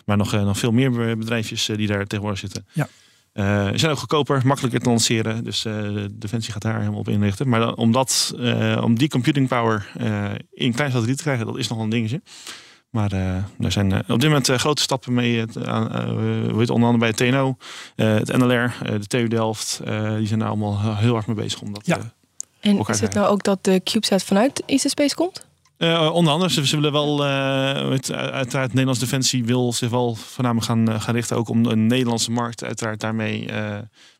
maar 0.04 0.16
nog, 0.16 0.32
nog 0.32 0.58
veel 0.58 0.72
meer 0.72 1.18
bedrijfjes 1.18 1.66
die 1.76 1.86
daar 1.86 2.06
tegenwoordig 2.06 2.40
zitten. 2.40 2.66
Ja. 2.72 2.88
Eh, 3.32 3.66
ze 3.66 3.78
zijn 3.78 3.92
ook 3.92 3.98
goedkoper, 3.98 4.46
makkelijker 4.46 4.80
te 4.80 4.88
lanceren. 4.88 5.44
Dus 5.44 5.62
de 5.62 6.08
Defensie 6.12 6.52
gaat 6.52 6.62
daar 6.62 6.78
helemaal 6.78 6.98
op 6.98 7.08
inrichten. 7.08 7.48
Maar 7.48 7.60
dan, 7.60 7.76
om, 7.76 7.92
dat, 7.92 8.34
eh, 8.38 8.80
om 8.82 8.98
die 8.98 9.08
computing 9.08 9.48
power 9.48 9.90
in 10.50 10.72
klein 10.72 10.90
satelliet 10.90 11.16
te 11.16 11.22
krijgen, 11.22 11.46
dat 11.46 11.58
is 11.58 11.68
nog 11.68 11.78
een 11.78 11.88
dingetje. 11.88 12.22
Maar 12.90 13.08
daar 13.08 13.72
zijn 13.72 13.94
op 13.94 14.20
dit 14.20 14.22
moment 14.22 14.48
grote 14.48 14.82
stappen 14.82 15.14
mee. 15.14 15.38
Het, 15.38 15.56
onder 16.70 16.70
andere 16.70 16.98
bij 16.98 17.08
het 17.08 17.16
TNO, 17.16 17.56
het 17.96 18.36
NLR, 18.36 18.74
de 18.98 19.06
TU 19.06 19.28
Delft. 19.28 19.80
die 20.16 20.26
zijn 20.26 20.38
daar 20.38 20.48
allemaal 20.48 20.96
heel 20.96 21.12
hard 21.12 21.26
mee 21.26 21.36
bezig. 21.36 21.60
Om 21.60 21.72
dat, 21.72 21.86
Ja. 21.86 21.98
En 22.60 22.78
is 22.78 23.00
het 23.00 23.14
nou 23.14 23.26
ook 23.26 23.42
dat 23.42 23.64
de 23.64 23.80
CubeSat 23.84 24.22
vanuit 24.22 24.62
IC 24.66 24.80
Space 24.80 25.14
komt? 25.14 25.46
Eh, 25.82 26.10
onder 26.12 26.32
andere, 26.32 26.66
ze, 26.66 26.76
willen 26.76 26.92
wel, 26.92 27.24
eh, 27.24 27.90
het, 27.90 28.12
uiteraard, 28.12 28.68
Nederlands 28.68 29.00
Defensie 29.00 29.44
wil 29.44 29.72
zich 29.72 29.90
wel 29.90 30.14
voornamelijk 30.14 30.66
gaan, 30.66 30.88
eh, 30.88 31.00
gaan 31.00 31.14
richten 31.14 31.36
ook 31.36 31.48
om 31.48 31.62
de 31.62 31.76
Nederlandse 31.76 32.30
markt 32.30 32.64
uiteraard 32.64 33.00
daarmee 33.00 33.46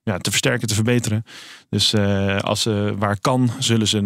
ja, 0.03 0.19
te 0.19 0.31
versterken, 0.31 0.69
te 0.69 0.75
verbeteren. 0.75 1.25
Dus 1.69 1.95
als 2.41 2.63
ze 2.63 2.95
waar 2.99 3.21
kan, 3.21 3.51
zullen 3.59 3.89
ze, 3.89 3.99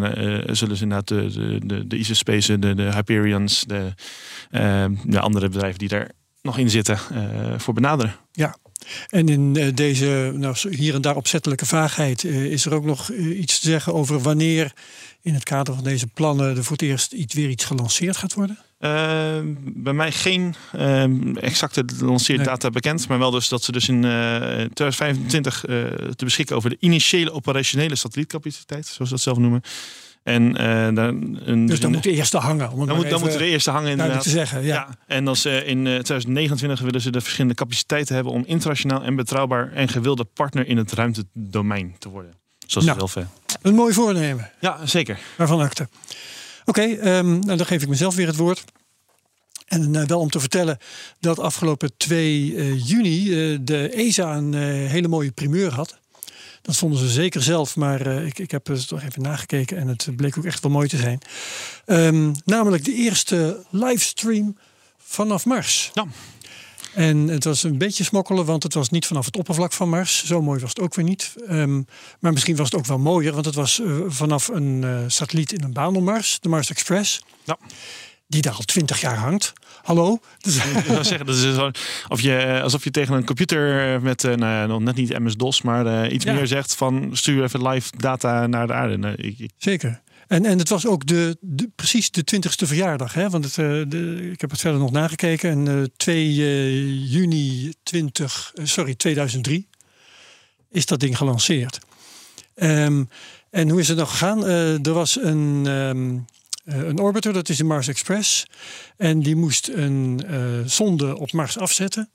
zullen 0.46 0.76
ze 0.76 0.82
inderdaad 0.82 1.08
de, 1.08 1.30
de, 1.32 1.66
de, 1.66 1.86
de 1.86 1.96
ISIS 1.96 2.18
Space, 2.18 2.58
de, 2.58 2.74
de 2.74 2.92
Hyperions, 2.92 3.64
de, 3.66 3.94
de 5.04 5.20
andere 5.20 5.48
bedrijven 5.48 5.78
die 5.78 5.88
daar 5.88 6.10
nog 6.42 6.58
in 6.58 6.70
zitten, 6.70 6.98
voor 7.56 7.74
benaderen. 7.74 8.14
En 9.08 9.28
in 9.28 9.52
deze 9.74 10.32
nou, 10.34 10.56
hier 10.76 10.94
en 10.94 11.00
daar 11.00 11.16
opzettelijke 11.16 11.66
vaagheid 11.66 12.24
is 12.24 12.64
er 12.64 12.74
ook 12.74 12.84
nog 12.84 13.10
iets 13.12 13.60
te 13.60 13.66
zeggen 13.66 13.94
over 13.94 14.20
wanneer 14.20 14.72
in 15.20 15.34
het 15.34 15.44
kader 15.44 15.74
van 15.74 15.84
deze 15.84 16.06
plannen 16.06 16.56
er 16.56 16.62
voor 16.64 16.72
het 16.76 16.82
eerst 16.86 17.12
iets, 17.12 17.34
weer 17.34 17.48
iets 17.48 17.64
gelanceerd 17.64 18.16
gaat 18.16 18.34
worden? 18.34 18.58
Eh, 18.78 18.90
bij 19.62 19.92
mij 19.92 20.12
geen 20.12 20.54
eh, 20.72 21.04
exacte 21.42 21.84
lanceerdata 22.00 22.70
bekend, 22.70 23.08
maar 23.08 23.18
wel 23.18 23.30
dus 23.30 23.48
dat 23.48 23.62
ze 23.62 23.72
dus 23.72 23.88
in 23.88 24.04
eh 24.04 24.10
2025 24.72 25.64
eh, 25.64 25.76
te 26.16 26.24
beschikken 26.24 26.56
over 26.56 26.70
de 26.70 26.76
initiële 26.80 27.32
operationele 27.32 27.94
satellietcapaciteit, 27.94 28.86
zoals 28.86 29.08
ze 29.10 29.14
dat 29.14 29.24
zelf 29.24 29.38
noemen. 29.38 29.60
En 30.22 30.56
eh, 30.56 30.94
dan, 30.94 31.38
een, 31.44 31.66
Dus 31.66 31.80
dan 31.80 31.88
een- 31.88 31.94
moet 31.94 32.02
de 32.04 32.10
eerste 32.12 32.38
hangen. 32.38 32.70
Om 32.70 32.86
dan, 32.86 32.96
moet, 32.96 33.10
dan 33.10 33.20
moeten 33.20 33.38
de 33.38 33.44
eerste 33.46 33.70
hangen 33.70 33.90
inderdaad. 33.90 34.22
te 34.22 34.28
zeggen. 34.30 34.62
Ja. 34.62 34.74
Ja. 34.74 34.88
en 35.06 35.28
als 35.28 35.40
ze 35.40 35.50
in 35.64 35.78
eh, 35.86 35.92
2029 35.92 36.80
willen 36.80 37.00
ze 37.00 37.10
de 37.10 37.20
verschillende 37.20 37.54
capaciteiten 37.54 38.14
hebben 38.14 38.32
om 38.32 38.44
internationaal 38.46 39.02
en 39.02 39.16
betrouwbaar 39.16 39.72
en 39.72 39.88
gewilde 39.88 40.24
partner 40.24 40.66
in 40.66 40.76
het 40.76 40.92
ruimtedomein 40.92 41.94
te 41.98 42.08
worden. 42.08 42.34
Zoals 42.66 42.86
Nou. 42.86 42.98
zelf. 42.98 43.26
Een 43.66 43.74
mooi 43.74 43.92
voornemen. 43.92 44.50
Ja, 44.60 44.86
zeker. 44.86 45.18
Waarvan 45.36 45.60
akte. 45.60 45.88
Oké, 46.64 46.82
ehm, 46.82 47.38
nou 47.38 47.56
dan 47.56 47.66
geef 47.66 47.82
ik 47.82 47.88
mezelf 47.88 48.14
weer 48.14 48.26
het 48.26 48.36
woord. 48.36 48.64
En 49.66 49.96
eh, 49.96 50.06
wel 50.06 50.20
om 50.20 50.30
te 50.30 50.40
vertellen 50.40 50.78
dat 51.20 51.38
afgelopen 51.38 51.96
2 51.96 52.56
eh, 52.56 52.86
juni 52.88 53.18
eh, 53.22 53.58
de 53.60 53.88
ESA 53.88 54.36
een 54.36 54.54
hele 54.88 55.08
mooie 55.08 55.30
primeur 55.30 55.72
had. 55.72 55.98
Dat 56.62 56.76
vonden 56.76 56.98
ze 56.98 57.08
zeker 57.08 57.42
zelf, 57.42 57.76
maar 57.76 58.06
ik, 58.06 58.38
ik 58.38 58.50
heb 58.50 58.66
het 58.66 58.88
toch 58.88 59.02
even 59.02 59.22
nagekeken 59.22 59.76
en 59.76 59.88
het 59.88 60.08
bleek 60.16 60.38
ook 60.38 60.44
echt 60.44 60.62
wel 60.62 60.72
mooi 60.72 60.88
te 60.88 60.96
zijn. 60.96 61.18
Ehm, 61.84 62.32
namelijk 62.44 62.84
de 62.84 62.94
eerste 62.94 63.64
livestream 63.70 64.56
vanaf 64.98 65.44
Mars. 65.44 65.90
Ja. 65.94 66.06
En 66.96 67.28
het 67.28 67.44
was 67.44 67.62
een 67.62 67.78
beetje 67.78 68.04
smokkelen, 68.04 68.44
want 68.44 68.62
het 68.62 68.74
was 68.74 68.88
niet 68.90 69.06
vanaf 69.06 69.24
het 69.24 69.36
oppervlak 69.36 69.72
van 69.72 69.88
Mars. 69.88 70.24
Zo 70.24 70.42
mooi 70.42 70.60
was 70.60 70.68
het 70.68 70.80
ook 70.80 70.94
weer 70.94 71.04
niet. 71.04 71.34
Ehm, 71.48 71.82
maar 72.20 72.32
misschien 72.32 72.56
was 72.56 72.70
het 72.70 72.78
ook 72.78 72.86
wel 72.86 72.98
mooier, 72.98 73.32
want 73.32 73.44
het 73.46 73.54
was 73.54 73.80
eh, 73.80 73.96
vanaf 74.06 74.48
een 74.48 74.84
eh, 74.84 74.98
satelliet 75.06 75.52
in 75.52 75.62
een 75.62 75.72
baan 75.72 75.96
om 75.96 76.04
Mars, 76.04 76.38
de 76.40 76.48
Mars 76.48 76.70
Express. 76.70 77.22
Ja. 77.44 77.58
Die 78.28 78.42
daar 78.42 78.52
al 78.54 78.62
twintig 78.62 79.00
jaar 79.00 79.16
hangt. 79.16 79.52
Hallo? 79.82 80.18
Dus, 80.40 80.56
Ik 80.56 80.84
zou 80.86 81.04
zeggen, 81.04 81.26
dat 81.26 81.36
is 81.36 81.56
of 82.08 82.20
je, 82.20 82.36
eh, 82.36 82.62
alsof 82.62 82.84
je 82.84 82.90
tegen 82.90 83.14
een 83.14 83.24
computer 83.24 84.00
met, 84.02 84.24
eh, 84.24 84.34
nou 84.34 84.82
net 84.82 84.94
niet 84.96 85.18
MS-DOS, 85.18 85.62
maar 85.62 85.86
eh, 85.86 86.12
iets 86.12 86.24
Ja. 86.24 86.32
meer 86.32 86.46
zegt 86.46 86.74
van 86.74 87.10
stuur 87.12 87.42
even 87.42 87.68
live 87.68 87.90
data 87.96 88.46
naar 88.46 88.66
de 88.66 88.72
aarde. 88.72 88.96
Nou, 88.96 89.14
ik, 89.14 89.38
ik- 89.38 89.50
Zeker. 89.58 90.00
En, 90.26 90.44
en 90.44 90.58
het 90.58 90.68
was 90.68 90.86
ook 90.86 91.06
de, 91.06 91.36
de, 91.40 91.70
precies 91.74 92.10
de 92.10 92.24
twintigste 92.24 92.66
verjaardag. 92.66 93.14
Hè? 93.14 93.30
Want 93.30 93.44
het, 93.44 93.58
eh, 93.58 93.66
de, 93.88 94.30
ik 94.32 94.40
heb 94.40 94.50
het 94.50 94.60
verder 94.60 94.80
nog 94.80 94.90
nagekeken. 94.90 95.50
En 95.50 95.68
eh 95.68 95.88
2 95.96 96.26
eh, 96.26 97.12
juni 97.12 97.74
20, 97.82 98.52
eh, 98.54 98.64
sorry, 98.64 98.94
2003 98.94 99.68
is 100.70 100.86
dat 100.86 101.00
ding 101.00 101.16
gelanceerd. 101.16 101.78
Ehm, 102.54 103.04
en 103.50 103.68
hoe 103.68 103.80
is 103.80 103.88
het 103.88 103.98
nog 103.98 104.10
gegaan? 104.10 104.44
Er 104.44 104.92
was 104.92 105.18
een, 105.22 105.62
ehm, 105.66 106.18
eh, 106.64 106.88
een 106.88 106.98
orbiter, 106.98 107.32
dat 107.32 107.48
is 107.48 107.56
de 107.56 107.64
Mars 107.64 107.88
Express. 107.88 108.46
En 108.96 109.20
die 109.20 109.36
moest 109.36 109.68
een 109.68 110.24
zonde 110.66 111.18
op 111.18 111.32
Mars 111.32 111.58
afzetten. 111.58 112.10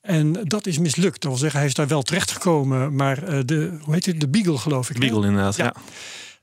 En 0.00 0.32
dat 0.32 0.66
is 0.66 0.78
mislukt. 0.78 1.20
Dat 1.20 1.30
wil 1.30 1.40
zeggen, 1.40 1.58
hij 1.58 1.68
is 1.68 1.74
daar 1.74 1.88
wel 1.88 2.02
terechtgekomen. 2.02 2.94
Maar 2.94 3.46
de, 3.46 3.78
hoe 3.80 3.94
heet 3.94 4.06
het? 4.06 4.20
De 4.20 4.28
Beagle 4.28 4.58
geloof 4.58 4.90
ik. 4.90 4.98
Beagle 4.98 5.26
inderdaad, 5.26 5.56
Ja. 5.56 5.64
ja. 5.64 5.82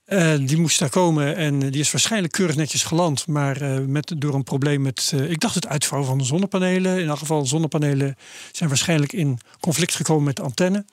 Eh, 0.05 0.33
die 0.39 0.57
moest 0.57 0.79
daar 0.79 0.89
komen 0.89 1.35
en 1.35 1.59
die 1.59 1.81
is 1.81 1.91
waarschijnlijk 1.91 2.33
keurig 2.33 2.55
netjes 2.55 2.83
geland. 2.83 3.27
Maar 3.27 3.61
eh, 3.61 3.79
met, 3.79 4.13
door 4.17 4.33
een 4.33 4.43
probleem 4.43 4.81
met, 4.81 5.11
eh, 5.13 5.29
ik 5.29 5.39
dacht 5.39 5.55
het 5.55 5.67
uitvouwen 5.67 6.09
van 6.09 6.17
de 6.17 6.23
zonnepanelen. 6.23 6.99
In 6.99 7.07
elk 7.07 7.17
geval, 7.17 7.45
zonnepanelen 7.45 8.15
zijn 8.51 8.69
waarschijnlijk 8.69 9.13
in 9.13 9.39
conflict 9.59 9.95
gekomen 9.95 10.23
met 10.23 10.35
de 10.35 10.41
antenne. 10.41 10.77
Nou, 10.77 10.85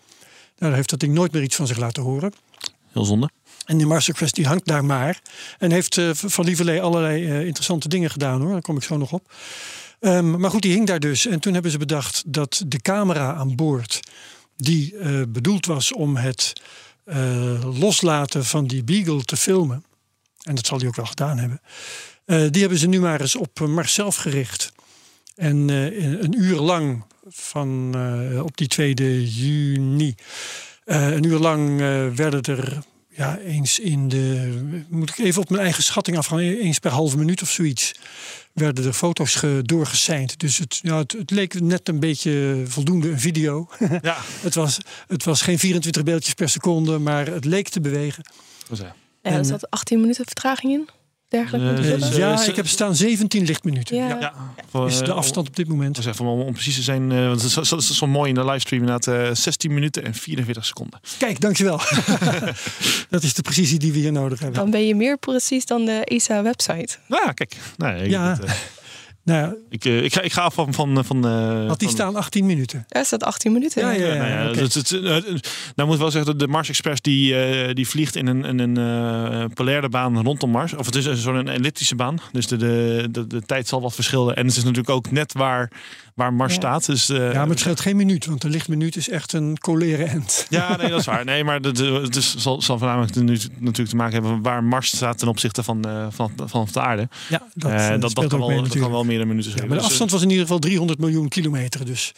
daar 0.56 0.74
heeft 0.74 0.90
dat 0.90 1.00
ding 1.00 1.14
nooit 1.14 1.32
meer 1.32 1.42
iets 1.42 1.56
van 1.56 1.66
zich 1.66 1.78
laten 1.78 2.02
horen. 2.02 2.32
Heel 2.92 3.04
zonde. 3.04 3.30
En 3.64 3.76
die 3.76 3.86
Mars 3.86 4.08
Express 4.08 4.32
die 4.32 4.46
hangt 4.46 4.66
daar 4.66 4.84
maar. 4.84 5.20
En 5.58 5.70
heeft 5.70 6.00
van 6.12 6.44
lieverlee 6.44 6.82
allerlei 6.82 7.46
interessante 7.46 7.88
dingen 7.88 8.10
gedaan 8.10 8.40
hoor. 8.40 8.52
Daar 8.52 8.60
kom 8.60 8.76
ik 8.76 8.82
zo 8.82 8.96
nog 8.96 9.12
op. 9.12 9.32
Ehm, 10.00 10.40
maar 10.40 10.50
goed, 10.50 10.62
die 10.62 10.72
hing 10.72 10.86
daar 10.86 11.00
dus. 11.00 11.26
En 11.26 11.40
toen 11.40 11.52
hebben 11.52 11.70
ze 11.70 11.78
bedacht 11.78 12.22
dat 12.26 12.62
de 12.66 12.78
camera 12.78 13.34
aan 13.34 13.56
boord... 13.56 14.00
die 14.56 14.94
bedoeld 15.28 15.66
was 15.66 15.92
om 15.92 16.16
het 16.16 16.52
eh, 17.12 17.78
loslaten 17.80 18.44
van 18.44 18.66
die 18.66 18.84
Beagle 18.84 19.22
te 19.22 19.36
filmen... 19.36 19.84
en 20.42 20.54
dat 20.54 20.66
zal 20.66 20.78
hij 20.78 20.86
ook 20.86 20.96
wel 20.96 21.06
gedaan 21.06 21.38
hebben... 21.38 21.60
eh, 22.24 22.46
die 22.50 22.60
hebben 22.60 22.78
ze 22.78 22.88
nu 22.88 23.00
maar 23.00 23.20
eens 23.20 23.36
op 23.36 23.60
Mars 23.60 23.94
zelf 23.94 24.16
gericht. 24.16 24.72
En 25.34 25.70
eh, 25.70 26.20
een 26.20 26.40
uur 26.40 26.60
lang 26.60 27.04
van, 27.28 27.96
op 28.42 28.56
die 28.56 28.66
2 28.66 28.94
juni... 29.24 30.14
een 30.84 31.24
uur 31.24 31.38
lang 31.38 31.78
werden 32.16 32.42
er 32.42 32.78
ja, 33.16 33.38
eens 33.38 33.78
in 33.78 34.08
de. 34.08 34.84
Moet 34.88 35.10
ik 35.10 35.18
even 35.18 35.42
op 35.42 35.50
mijn 35.50 35.62
eigen 35.62 35.82
schatting 35.82 36.16
afgaan. 36.16 36.38
Eens 36.38 36.78
per 36.78 36.90
halve 36.90 37.16
minuut 37.18 37.42
of 37.42 37.50
zoiets. 37.50 37.94
Werden 38.52 38.84
er 38.84 38.92
foto's 38.92 39.34
ge, 39.34 39.60
doorgeseind. 39.62 40.40
Dus 40.40 40.58
het, 40.58 40.78
ja, 40.82 40.98
het, 40.98 41.12
het 41.12 41.30
leek 41.30 41.60
net 41.60 41.88
een 41.88 42.00
beetje 42.00 42.62
voldoende 42.66 43.10
een 43.10 43.20
video. 43.20 43.68
Ja, 44.02 44.16
het, 44.40 44.54
was, 44.54 44.78
het 45.06 45.24
was 45.24 45.42
geen 45.42 45.58
24 45.58 46.02
beeldjes 46.02 46.34
per 46.34 46.48
seconde, 46.48 46.98
maar 46.98 47.26
het 47.26 47.44
leek 47.44 47.68
te 47.68 47.80
bewegen. 47.80 48.24
Ja, 48.74 48.94
En- 49.22 49.38
er 49.38 49.44
zat 49.44 49.70
18 49.70 50.00
minuten 50.00 50.24
vertraging 50.24 50.72
in. 50.72 50.88
Dergelijke. 51.32 51.92
Eh, 51.92 52.00
Dus, 52.00 52.16
ja, 52.16 52.44
ik 52.46 52.56
heb 52.56 52.66
staan 52.68 52.96
17 52.96 53.44
lichtminuten. 53.44 53.96
ja. 53.96 54.16
ja, 54.20 54.32
voor, 54.70 54.86
Is 54.88 54.98
de 54.98 55.04
eh, 55.04 55.10
afstand 55.14 55.48
op 55.48 55.56
dit 55.56 55.68
moment. 55.68 56.18
om- 56.20 56.26
om, 56.28 56.52
precies 56.52 56.74
te 56.74 56.82
zijn, 56.82 57.12
eh, 57.12 57.18
want 57.26 57.42
het 57.42 57.44
is, 57.44 57.52
zo- 57.52 57.62
zo, 57.62 57.78
zo 57.94 58.06
mooi 58.06 58.28
in 58.28 58.34
de 58.34 58.44
livestream 58.44 58.82
inderdaad, 58.82 59.28
eh 59.28 59.34
16 59.34 59.74
minuten 59.74 60.04
en 60.04 60.14
44 60.14 60.64
seconden. 60.66 61.00
Kijk, 61.18 61.40
dankjewel. 61.40 61.80
dat 63.10 63.22
is 63.22 63.34
de 63.34 63.42
precisie 63.42 63.78
die 63.78 63.92
we 63.92 63.98
hier 63.98 64.12
nodig 64.12 64.38
hebben. 64.40 64.58
Dan 64.60 64.70
ben 64.70 64.86
je 64.86 64.94
meer 64.94 65.18
precies 65.18 65.66
dan 65.66 65.84
de 65.84 66.04
ESA-website. 66.04 66.96
Nou, 67.06 67.32
kijk. 67.34 67.56
Nee, 67.76 68.04
ik, 68.04 68.10
Ja. 68.10 68.30
het, 68.30 68.44
eh, 68.44 68.52
Nou, 69.24 69.40
ja, 69.40 69.54
ik, 69.68 69.84
eh, 69.84 70.04
ik, 70.04 70.12
ga, 70.14 70.20
ik 70.20 70.32
ga 70.32 70.40
af 70.42 70.54
van... 70.54 70.74
van, 70.74 71.04
van 71.04 71.26
eh, 71.26 71.66
had 71.68 71.78
die 71.78 71.88
van- 71.88 71.96
staan 71.96 72.16
18 72.16 72.46
minuten. 72.46 72.84
Daar 72.88 73.04
staat 73.04 73.22
18 73.24 73.52
minuten. 73.52 73.82
Ja, 73.82 73.90
ja, 73.90 74.06
Ja, 74.06 74.14
nou 74.14 74.30
ja, 74.54 74.60
het- 74.62 74.74
het- 74.74 74.90
eh, 74.92 75.00
nou 75.74 75.88
moet 75.88 75.92
ik 75.94 76.00
wel 76.00 76.10
zeggen, 76.10 76.24
dat 76.30 76.38
de 76.38 76.46
Mars 76.48 76.68
Express 76.68 77.00
die, 77.00 77.36
eh, 77.44 77.74
die 77.74 77.88
vliegt 77.88 78.16
in 78.16 78.26
een, 78.26 78.44
in 78.44 78.58
een 78.58 78.76
eh, 78.76 79.44
polaire 79.54 79.88
baan 79.88 80.22
rondom 80.22 80.50
Mars. 80.50 80.74
Of 80.74 80.86
het 80.86 80.94
is 80.94 81.04
een 81.06 81.16
zo'n 81.16 81.48
elliptische 81.48 81.94
baan. 81.94 82.18
Dus 82.32 82.46
de, 82.46 82.56
de, 82.56 83.08
de, 83.10 83.26
de 83.26 83.40
tijd 83.42 83.68
zal 83.68 83.80
wat 83.80 83.94
verschillen. 83.94 84.36
En 84.36 84.46
het 84.46 84.56
is 84.56 84.62
natuurlijk 84.62 84.90
ook 84.90 85.10
net 85.10 85.32
waar, 85.32 85.70
waar 86.14 86.32
Mars 86.32 86.52
Ja. 86.52 86.58
staat. 86.58 86.86
Dus, 86.86 87.08
eh, 87.08 87.32
Ja, 87.32 87.38
maar 87.40 87.48
het 87.48 87.58
scheelt 87.60 87.80
geen 87.80 87.96
minuut, 87.96 88.26
want 88.26 88.44
een 88.44 88.50
lichtminuut 88.50 88.96
is 88.96 89.08
echt 89.08 89.32
een 89.32 89.58
coleren 89.58 90.08
end. 90.08 90.46
Ja, 90.50 90.76
nee, 90.76 90.88
dat 90.90 91.00
is 91.00 91.06
waar. 91.06 91.24
Nee, 91.24 91.44
maar 91.44 91.60
het 91.60 91.78
het 91.78 92.16
is, 92.16 92.36
zal, 92.36 92.62
zal 92.62 92.78
voornamelijk 92.78 93.14
nu 93.14 93.38
natuurlijk 93.58 93.88
te 93.88 93.96
maken 93.96 94.12
hebben 94.12 94.42
waar 94.42 94.64
Mars 94.64 94.96
staat 94.96 95.18
ten 95.18 95.28
opzichte 95.28 95.62
van, 95.62 95.84
eh, 95.84 96.06
van, 96.10 96.32
van 96.44 96.68
de 96.72 96.80
aarde. 96.80 97.08
Ja, 97.28 97.42
dat, 97.54 97.70
Eh, 97.70 98.00
dat, 98.00 98.12
kan 98.12 98.24
ook 98.24 98.30
wel, 98.30 98.48
mee 98.48 98.62
dat 98.62 98.78
kan 98.78 98.90
wel 98.90 99.04
meer 99.04 99.18
dan 99.18 99.26
minuten 99.28 99.50
Ja, 99.50 99.56
schelen. 99.56 99.68
maar 99.68 99.78
de 99.78 99.82
Dus, 99.82 99.90
afstand 99.92 100.10
was 100.10 100.22
in 100.22 100.28
ieder 100.30 100.42
geval 100.44 100.58
300 100.60 100.98
miljoen 100.98 101.28
kilometer. 101.28 101.84
Dus 101.84 102.12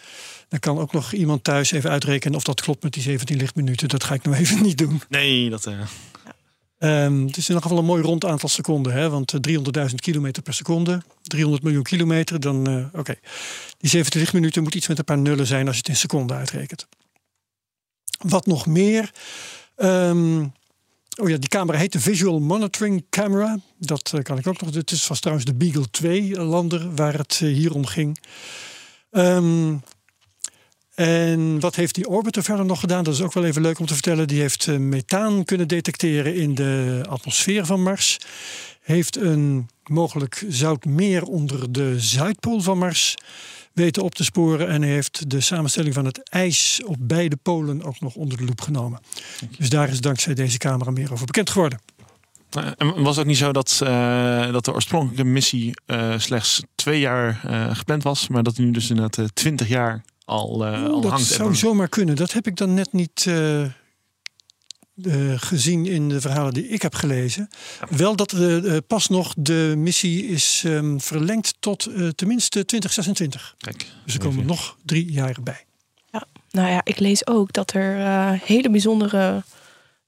dan 0.49 0.59
kan 0.59 0.79
ook 0.79 0.93
nog 0.93 1.13
iemand 1.13 1.45
thuis 1.45 1.71
even 1.73 1.91
uitrekenen 1.91 2.37
of 2.37 2.45
dat 2.45 2.61
klopt 2.61 2.83
met 2.83 2.93
die 2.93 3.03
17 3.03 3.37
lichtminuten. 3.37 3.89
Dat 3.89 4.05
ga 4.05 4.15
ik 4.15 4.23
nou 4.25 4.37
even 4.37 4.63
niet 4.69 4.79
doen. 4.79 5.03
nee, 5.09 5.51
dat... 5.51 5.69
eh, 6.85 7.05
Ehm, 7.05 7.27
het 7.27 7.37
is 7.37 7.49
in 7.49 7.55
ieder 7.55 7.63
geval 7.63 7.79
een 7.79 7.85
mooi 7.85 8.03
rond 8.03 8.25
aantal 8.25 8.49
seconden. 8.49 8.93
Hè? 8.93 9.11
Want 9.11 9.33
eh, 9.33 9.41
300.000 9.41 9.95
kilometer 9.95 10.43
per 10.43 10.55
seconde, 10.55 11.03
300 11.23 11.63
miljoen 11.63 11.83
kilometer. 11.83 12.41
Dan, 12.41 12.67
eh, 12.67 13.01
oké. 13.01 13.15
Die 13.79 13.91
17 13.91 14.21
lichtminuten 14.21 14.63
moet 14.63 14.75
iets 14.75 14.89
met 14.89 14.99
een 14.99 15.05
paar 15.05 15.19
nullen 15.19 15.47
zijn 15.47 15.67
als 15.67 15.77
je 15.77 15.81
het 15.81 15.91
in 15.91 15.97
seconden 15.97 16.37
uitrekent. 16.37 16.87
Wat 18.19 18.47
nog 18.47 18.67
meer? 18.67 19.11
Ehm, 19.77 20.43
oh 21.21 21.29
ja, 21.29 21.37
die 21.37 21.49
camera 21.49 21.79
heet 21.79 21.93
de 21.93 22.01
Visual 22.01 22.41
Monitoring 22.41 23.05
Camera. 23.11 23.59
Dat 23.79 24.13
eh, 24.15 24.23
kan 24.23 24.39
ik 24.39 24.47
ook 24.47 24.61
nog. 24.61 24.71
Dit 24.71 24.91
is, 24.91 25.07
was 25.07 25.21
trouwens 25.21 25.47
de 25.47 25.55
Beagle 25.55 25.91
2 25.91 26.41
lander 26.41 26.95
waar 26.95 27.15
het 27.15 27.41
eh, 27.43 27.49
hier 27.49 27.75
om 27.75 27.87
ging. 27.87 28.19
Ehm, 29.11 29.77
en 30.95 31.61
wat 31.61 31.75
heeft 31.75 31.95
die 31.95 32.09
orbiter 32.09 32.43
verder 32.43 32.65
nog 32.65 32.81
gedaan? 32.81 33.05
Dat 33.05 33.15
is 33.15 33.23
ook 33.23 33.33
wel 33.33 33.45
even 33.45 33.63
leuk 33.63 33.79
om 33.79 33.87
te 33.87 33.93
vertellen. 33.95 34.29
Die 34.29 34.41
heeft 34.41 34.67
eh, 34.67 34.77
methaan 34.77 35.45
kunnen 35.45 35.69
detecteren 35.69 36.35
in 36.35 36.55
de 36.55 37.05
atmosfeer 37.09 37.67
van 37.67 37.83
Mars. 37.83 38.19
Heeft 38.81 39.17
een 39.17 39.69
mogelijk 39.85 40.45
zout 40.49 40.85
meer 40.85 41.23
onder 41.23 41.73
de 41.73 42.01
Zuidpool 42.01 42.61
van 42.61 42.79
Mars 42.79 43.15
weten 43.73 44.03
op 44.03 44.15
te 44.15 44.25
sporen. 44.25 44.69
En 44.69 44.83
heeft 44.83 45.31
de 45.31 45.41
samenstelling 45.41 45.95
van 45.95 46.05
het 46.05 46.31
ijs 46.31 46.81
op 46.85 46.97
beide 46.99 47.37
polen 47.37 47.83
ook 47.83 48.01
nog 48.01 48.15
onder 48.15 48.39
de 48.39 48.45
loep 48.45 48.61
genomen. 48.61 49.01
Dus 49.59 49.69
daar 49.69 49.89
is 49.89 50.01
dankzij 50.01 50.35
deze 50.35 50.59
camera 50.59 50.91
meer 50.91 51.13
over 51.13 51.27
bekend 51.27 51.51
geworden. 51.51 51.81
Eh, 52.51 52.67
En 52.77 53.03
was 53.03 53.17
het 53.17 53.19
ook 53.19 53.31
niet 53.31 53.37
zo 53.37 53.53
dat, 53.53 53.81
eh, 53.83 54.53
dat 54.53 54.65
de 54.65 54.73
oorspronkelijke 54.73 55.25
missie 55.25 55.73
slechts 56.17 56.63
twee 56.75 57.01
jaar 57.01 57.41
gepland 57.73 58.03
was, 58.03 58.29
maar 58.29 58.43
dat 58.43 58.59
nu 58.59 58.71
dus 58.71 58.91
inderdaad 58.91 59.35
twintig 59.35 59.69
jaar 59.69 60.05
al, 60.25 60.65
eh, 60.67 60.85
al 60.85 61.01
dat 61.01 61.11
hangt? 61.11 61.27
zou 61.27 61.55
zomaar 61.55 61.89
kunnen. 61.89 62.17
Dat 62.17 62.33
heb 62.33 62.47
ik 62.47 62.57
dan 62.57 62.75
net 62.75 62.93
niet 62.93 63.25
eh, 63.27 63.63
eh, 63.65 63.71
gezien 65.37 65.87
in 65.87 66.09
de 66.09 66.21
verhalen 66.21 66.55
die 66.55 66.69
ik 66.69 66.83
heb 66.83 66.95
gelezen. 66.95 67.49
Wel 67.91 68.17
dat 68.17 68.35
pas 68.87 69.09
nog 69.09 69.35
de 69.37 69.75
missie 69.77 70.27
is 70.27 70.63
ehm, 70.67 70.99
verlengd 70.99 71.55
tot 71.61 71.87
eh, 71.87 72.09
tenminste 72.09 72.65
2026. 72.65 73.55
Kijk, 73.59 73.87
Dus 74.05 74.15
er 74.15 74.21
komen 74.21 74.37
even. 74.37 74.49
nog 74.49 74.77
drie 74.85 75.13
jaar 75.13 75.37
bij. 75.43 75.65
Nou 76.51 76.69
ja, 76.69 76.81
ik 76.85 76.99
lees 76.99 77.27
ook 77.27 77.53
dat 77.53 77.73
er 77.73 77.99
eh, 78.01 78.31
hele 78.41 78.71
bijzondere 78.71 79.43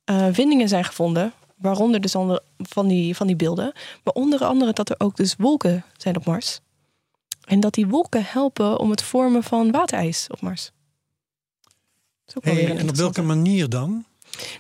eh, 0.05 0.27
vindingen 0.33 0.69
zijn 0.69 0.85
gevonden. 0.85 1.33
Waaronder 1.57 2.01
dus 2.01 2.15
van 2.59 2.89
die, 2.89 3.17
van 3.17 3.27
die 3.27 3.37
beelden. 3.37 3.73
Maar 4.05 4.15
onder 4.15 4.45
andere 4.45 4.73
dat 4.73 4.91
er 4.91 4.95
ook 4.99 5.17
dus 5.17 5.35
wolken 5.39 5.85
zijn 5.97 6.17
op 6.17 6.25
Mars. 6.25 6.61
En 7.47 7.61
dat 7.61 7.75
die 7.75 7.87
wolken 7.87 8.25
helpen 8.25 8.79
om 8.79 8.91
het 8.91 9.03
vormen 9.03 9.43
van 9.43 9.71
waterijs 9.71 10.27
op 10.31 10.41
Mars. 10.41 10.71
Dat 11.65 11.73
is 12.27 12.37
ook 12.37 12.45
wel 12.45 12.55
Hey, 12.55 12.63
weer 12.63 12.73
een 12.73 12.79
en 12.81 12.89
op 12.89 12.97
welke 12.97 13.23
manier 13.23 13.69
dan? 13.69 14.05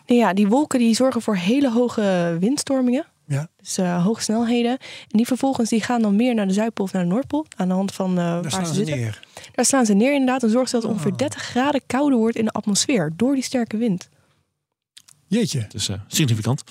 Nee, 0.07 0.19
ja, 0.19 0.33
die 0.33 0.47
wolken 0.49 0.79
die 0.79 0.95
zorgen 0.95 1.23
voor 1.23 1.37
hele 1.37 1.71
hoge 1.71 2.37
windstormingen. 2.41 3.07
Ja. 3.29 3.49
Dus 3.57 3.79
eh, 3.79 4.05
hoge 4.05 4.23
snelheden. 4.23 4.71
En 4.81 5.17
die 5.17 5.27
vervolgens 5.27 5.71
die 5.71 5.81
gaan 5.83 6.03
dan 6.03 6.17
meer 6.17 6.35
naar 6.35 6.47
de 6.47 6.53
Zuidpool 6.53 6.87
of 6.87 6.93
naar 6.93 7.03
de 7.03 7.09
Noordpool. 7.09 7.47
Aan 7.57 7.69
de 7.69 7.75
hand 7.75 7.93
van 7.95 8.11
eh, 8.11 8.17
Daar 8.25 8.43
waar 8.43 8.51
staan 8.51 8.67
ze 8.67 8.75
zitten. 8.75 8.97
neer. 8.97 9.27
Daar 9.55 9.65
slaan 9.65 9.87
ze 9.87 9.95
neer 9.95 10.13
inderdaad. 10.13 10.43
En 10.43 10.51
zorgt 10.51 10.71
ze 10.71 10.75
dat 10.75 10.83
het 10.85 10.93
ongeveer 10.93 11.13
Oh. 11.13 11.19
30 11.19 11.43
graden 11.43 11.81
kouder 11.87 12.19
wordt 12.19 12.37
in 12.37 12.45
de 12.45 12.51
atmosfeer. 12.51 13.13
Door 13.17 13.35
die 13.35 13.43
sterke 13.43 13.77
wind. 13.77 14.09
Jeetje. 15.27 15.67
Is 15.73 15.89
eh, 15.89 15.97
significant. 16.07 16.63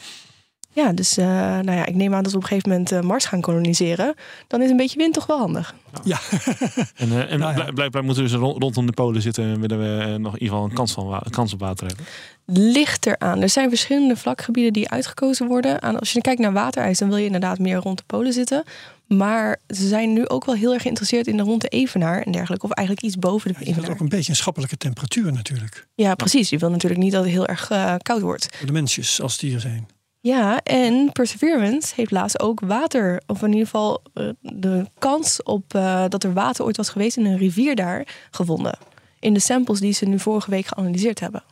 Ja, 0.76 0.94
dus 0.94 1.18
eh, 1.18 1.26
nou 1.26 1.72
ja, 1.72 1.86
ik 1.86 1.96
neem 1.96 2.14
aan 2.14 2.24
dat 2.24 2.32
we 2.32 2.38
op 2.38 2.44
een 2.44 2.50
gegeven 2.50 2.70
moment 2.70 2.92
eh, 2.92 3.00
Mars 3.02 3.26
gaan 3.26 3.42
koloniseren. 3.42 4.16
Dan 4.48 4.62
is 4.62 4.70
een 4.70 4.78
beetje 4.78 4.98
wind 4.98 5.14
toch 5.14 5.26
wel 5.26 5.38
handig. 5.38 5.76
Ja, 6.04 6.20
En, 6.96 7.12
eh, 7.12 7.32
en 7.32 7.40
Nou 7.40 7.58
ja. 7.58 7.72
blijkbaar 7.72 8.04
moeten 8.04 8.24
we 8.24 8.30
dus 8.30 8.38
ro- 8.40 8.56
rondom 8.60 8.86
de 8.86 8.92
polen 8.92 9.22
zitten 9.22 9.44
en 9.44 9.60
willen 9.60 9.80
we 9.80 10.18
nog 10.18 10.34
in 10.34 10.42
ieder 10.42 10.56
geval 10.56 10.64
een 10.64 10.74
kans, 10.76 10.92
van 10.94 11.06
wa- 11.08 11.24
kans 11.30 11.54
op 11.54 11.60
water 11.60 11.88
hebben. 11.88 12.06
Ligt 12.46 13.06
eraan. 13.06 13.42
Er 13.42 13.50
zijn 13.50 13.70
verschillende 13.70 14.16
vlakgebieden 14.16 14.74
die 14.74 14.90
uitgekozen 14.90 15.48
worden. 15.48 15.82
Aan, 15.82 16.00
als 16.00 16.12
je 16.12 16.22
kijkt 16.22 16.42
naar 16.42 16.54
waterijs, 16.54 16.98
dan 17.00 17.08
wil 17.10 17.18
je 17.18 17.26
inderdaad 17.26 17.60
meer 17.60 17.78
rond 17.78 17.98
de 17.98 18.04
polen 18.08 18.34
zitten. 18.34 18.64
Maar 19.08 19.58
ze 19.68 19.88
zijn 19.88 20.14
nu 20.14 20.28
ook 20.28 20.46
wel 20.46 20.56
heel 20.56 20.74
erg 20.74 20.82
geïnteresseerd 20.82 21.28
in 21.28 21.38
de 21.38 21.44
rond 21.44 21.62
de 21.62 21.68
evenaar 21.68 22.22
en 22.22 22.32
dergelijke. 22.32 22.66
Of 22.66 22.72
eigenlijk 22.72 23.08
iets 23.08 23.18
boven 23.20 23.48
de 23.54 23.60
je 23.60 23.66
wilt 23.66 23.78
evenaar. 23.78 23.92
ook 23.96 24.00
een 24.02 24.10
beetje 24.10 24.30
een 24.30 24.36
schappelijke 24.38 24.78
temperatuur 24.78 25.32
natuurlijk. 25.34 25.88
Ja, 25.96 26.16
precies. 26.16 26.50
Je 26.50 26.58
wil 26.58 26.70
natuurlijk 26.70 27.02
niet 27.02 27.12
dat 27.12 27.24
het 27.24 27.32
heel 27.34 27.48
erg 27.48 27.68
koud 28.02 28.22
wordt. 28.22 28.56
Voor 28.58 28.68
de 28.68 28.74
mensjes 28.74 29.22
als 29.22 29.38
die 29.38 29.54
er 29.54 29.60
zijn. 29.60 29.88
Ja, 30.26 30.64
en 30.64 31.12
Perseverance 31.12 31.94
heeft 31.96 32.12
laatst 32.12 32.40
ook 32.40 32.60
water, 32.60 33.22
of 33.28 33.42
in 33.42 33.48
ieder 33.48 33.66
geval 33.66 34.02
eh, 34.14 34.30
de 34.42 34.86
kans 35.00 35.44
op 35.44 35.74
eh, 35.74 36.06
dat 36.10 36.24
er 36.24 36.34
water 36.34 36.66
ooit 36.66 36.78
was 36.78 36.90
geweest 36.90 37.18
in 37.18 37.26
een 37.26 37.38
rivier 37.38 37.76
daar 37.76 38.08
gevonden. 38.32 38.78
In 39.20 39.34
de 39.34 39.40
samples 39.40 39.80
die 39.80 39.94
ze 39.94 40.06
nu 40.06 40.20
vorige 40.20 40.50
week 40.50 40.66
geanalyseerd 40.66 41.20
hebben. 41.20 41.44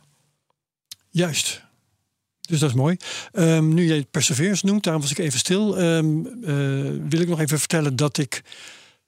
Juist. 1.10 1.62
Dus 2.40 2.58
dat 2.58 2.68
is 2.68 2.74
mooi. 2.76 2.96
Ehm, 3.32 3.74
nu 3.74 3.86
jij 3.86 4.06
Perseverance 4.10 4.66
noemt, 4.66 4.84
daarom 4.84 5.02
was 5.02 5.10
ik 5.10 5.18
even 5.18 5.38
stil. 5.38 5.78
ehm, 5.78 6.26
eh, 6.42 6.52
wil 7.08 7.20
ik 7.20 7.28
nog 7.28 7.40
even 7.40 7.58
vertellen 7.58 7.96
dat 7.96 8.18
ik 8.18 8.42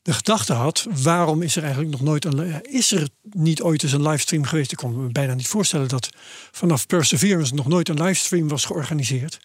de 0.07 0.13
gedachte 0.13 0.53
had: 0.53 0.87
waarom 1.03 1.43
is 1.43 1.57
er 1.57 1.63
eigenlijk 1.63 1.93
nog 1.93 2.01
nooit 2.01 2.25
een. 2.25 2.63
Is 2.63 2.93
er 2.93 3.09
niet 3.31 3.63
ooit 3.63 3.83
eens 3.83 3.93
een 3.93 4.09
livestream 4.09 4.45
geweest? 4.45 4.73
Ik 4.73 4.79
kon 4.79 5.03
me 5.03 5.13
bijna 5.13 5.35
niet 5.35 5.49
voorstellen 5.49 5.89
dat 5.89 6.11
vanaf 6.51 6.87
Perseverance 6.87 7.55
nog 7.55 7.67
nooit 7.67 7.89
een 7.89 8.03
livestream 8.03 8.49
was 8.49 8.65
georganiseerd. 8.65 9.39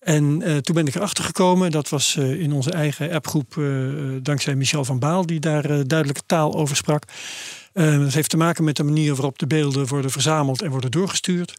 En 0.00 0.42
eh, 0.42 0.56
toen 0.56 0.74
ben 0.74 0.86
ik 0.86 0.94
erachter 0.94 1.24
gekomen, 1.24 1.70
dat 1.70 1.88
was 1.88 2.16
eh, 2.16 2.40
in 2.40 2.52
onze 2.52 2.70
eigen 2.70 3.10
appgroep, 3.10 3.56
eh, 3.56 3.64
dankzij 4.22 4.54
Michel 4.54 4.84
van 4.84 4.98
Baal, 4.98 5.26
die 5.26 5.40
daar 5.40 5.86
duidelijke 5.86 6.22
taal 6.26 6.54
over 6.54 6.76
sprak. 6.76 7.04
Dat 7.72 8.12
heeft 8.12 8.30
te 8.30 8.36
maken 8.36 8.64
met 8.64 8.76
de 8.76 8.82
manier 8.82 9.14
waarop 9.14 9.38
de 9.38 9.46
beelden 9.46 9.86
worden 9.86 10.10
verzameld 10.10 10.62
en 10.62 10.70
worden 10.70 10.90
doorgestuurd. 10.90 11.54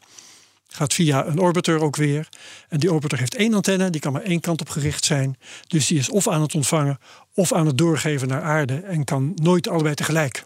Gaat 0.72 0.94
via 0.94 1.26
een 1.26 1.38
orbiter 1.38 1.80
ook 1.80 1.96
weer. 1.96 2.28
En 2.68 2.80
die 2.80 2.92
orbiter 2.92 3.18
heeft 3.18 3.34
één 3.34 3.54
antenne, 3.54 3.90
die 3.90 4.00
kan 4.00 4.12
maar 4.12 4.22
één 4.22 4.40
kant 4.40 4.60
op 4.60 4.68
gericht 4.68 5.04
zijn. 5.04 5.36
Dus 5.66 5.86
die 5.86 5.98
is 5.98 6.08
of 6.08 6.28
aan 6.28 6.42
het 6.42 6.54
ontvangen 6.54 6.98
of 7.34 7.52
aan 7.52 7.66
het 7.66 7.78
doorgeven 7.78 8.28
naar 8.28 8.42
aarde 8.42 8.74
en 8.74 9.04
kan 9.04 9.32
nooit 9.34 9.68
allebei 9.68 9.94
tegelijk. 9.94 10.42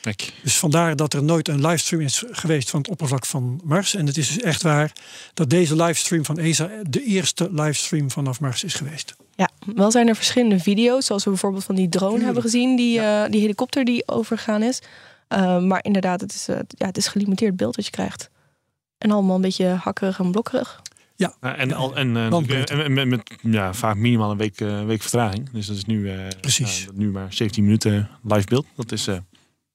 Kijk. 0.00 0.32
Dus 0.42 0.58
vandaar 0.58 0.96
dat 0.96 1.12
er 1.12 1.22
nooit 1.22 1.48
een 1.48 1.66
livestream 1.66 2.02
is 2.02 2.24
geweest 2.30 2.70
van 2.70 2.80
het 2.80 2.88
oppervlak 2.88 3.26
van 3.26 3.60
Mars. 3.64 3.94
En 3.94 4.06
het 4.06 4.16
is 4.16 4.28
dus 4.28 4.40
echt 4.40 4.62
waar 4.62 4.92
dat 5.34 5.50
deze 5.50 5.76
livestream 5.76 6.24
van 6.24 6.38
ESA 6.38 6.70
de 6.88 7.04
eerste 7.04 7.48
livestream 7.52 8.10
vanaf 8.10 8.40
Mars 8.40 8.64
is 8.64 8.74
geweest. 8.74 9.14
Ja, 9.36 9.48
wel 9.74 9.90
zijn 9.90 10.08
er 10.08 10.16
verschillende 10.16 10.58
video's, 10.58 11.06
zoals 11.06 11.24
we 11.24 11.30
bijvoorbeeld 11.30 11.64
van 11.64 11.74
die 11.74 11.88
drone 11.88 12.06
Tuurlijk. 12.06 12.24
hebben 12.24 12.50
gezien, 12.50 12.76
die, 12.76 13.00
eh, 13.00 13.30
die 13.30 13.40
helikopter 13.40 13.84
die 13.84 14.08
overgegaan 14.08 14.62
is. 14.62 14.80
Uh, 15.28 15.58
maar 15.58 15.84
inderdaad, 15.84 16.20
het 16.20 16.34
is, 16.34 16.48
uh, 16.48 16.56
ja, 16.68 16.86
het 16.86 16.96
is 16.96 17.06
gelimiteerd 17.06 17.56
beeld 17.56 17.76
wat 17.76 17.84
je 17.84 17.90
krijgt. 17.90 18.30
En 19.04 19.10
allemaal 19.10 19.34
een 19.34 19.40
beetje 19.40 19.66
hakkerig 19.66 20.18
en 20.18 20.30
blokkerig. 20.30 20.82
Ja, 21.16 21.34
Ja, 21.40 21.56
en, 21.56 21.72
al, 21.72 21.96
en, 21.96 22.12
Bandbreedte. 22.30 22.72
en, 22.72 22.84
en 22.84 22.92
met, 22.92 23.08
met 23.08 23.30
ja, 23.42 23.74
vaak 23.74 23.96
minimaal 23.96 24.30
een 24.30 24.36
week, 24.36 24.60
uh, 24.60 24.84
week 24.84 25.00
vertraging. 25.00 25.50
Dus 25.50 25.66
dat 25.66 25.76
is 25.76 25.84
nu, 25.84 26.12
uh, 26.12 26.20
Precies. 26.40 26.82
ja, 26.84 26.90
nu 26.94 27.10
maar 27.10 27.32
17 27.32 27.64
minuten 27.64 28.08
live 28.22 28.46
beeld. 28.46 28.66
Dat 28.76 28.92
is 28.92 29.08
uh, 29.08 29.16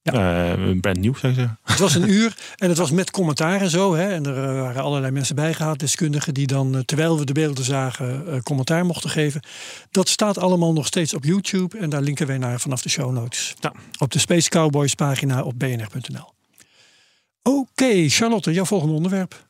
Eh, 0.04 0.80
brand 0.82 0.98
nieuw, 0.98 1.16
zou 1.16 1.34
ik 1.34 1.40
zeggen. 1.40 1.60
Het 1.64 1.80
was 1.80 1.96
een 1.96 2.10
uur 2.20 2.38
en 2.58 2.70
het 2.70 2.78
was 2.78 2.92
met 2.92 3.12
commentaar 3.12 3.62
en 3.62 3.70
zo. 3.70 3.96
Hè? 3.96 4.10
En 4.10 4.26
er 4.26 4.50
eh, 4.50 4.62
waren 4.62 4.84
allerlei 4.84 5.12
mensen 5.12 5.36
bijgehaald, 5.36 5.80
deskundigen, 5.80 6.34
die 6.34 6.48
dan, 6.48 6.76
eh, 6.76 6.82
terwijl 6.82 7.20
we 7.20 7.26
de 7.26 7.34
beelden 7.34 7.64
zagen, 7.64 8.28
eh, 8.28 8.40
commentaar 8.42 8.86
mochten 8.86 9.10
geven. 9.10 9.42
Dat 9.92 10.10
staat 10.10 10.38
allemaal 10.38 10.74
nog 10.74 10.86
steeds 10.86 11.14
op 11.14 11.24
YouTube 11.24 11.78
en 11.78 11.90
daar 11.90 12.02
linken 12.02 12.28
wij 12.28 12.38
naar 12.38 12.60
vanaf 12.60 12.82
de 12.82 12.90
show 12.90 13.12
notes. 13.12 13.56
Ja. 13.60 13.74
Op 14.00 14.12
de 14.12 14.20
Space 14.20 14.50
Cowboys 14.50 14.96
pagina 14.96 15.44
op 15.44 15.60
bnr.nl. 15.60 16.39
Oké, 17.58 18.10
Charlotte, 18.10 18.54
jouw 18.54 18.66
volgende 18.66 18.93
onderwerp. 18.93 19.47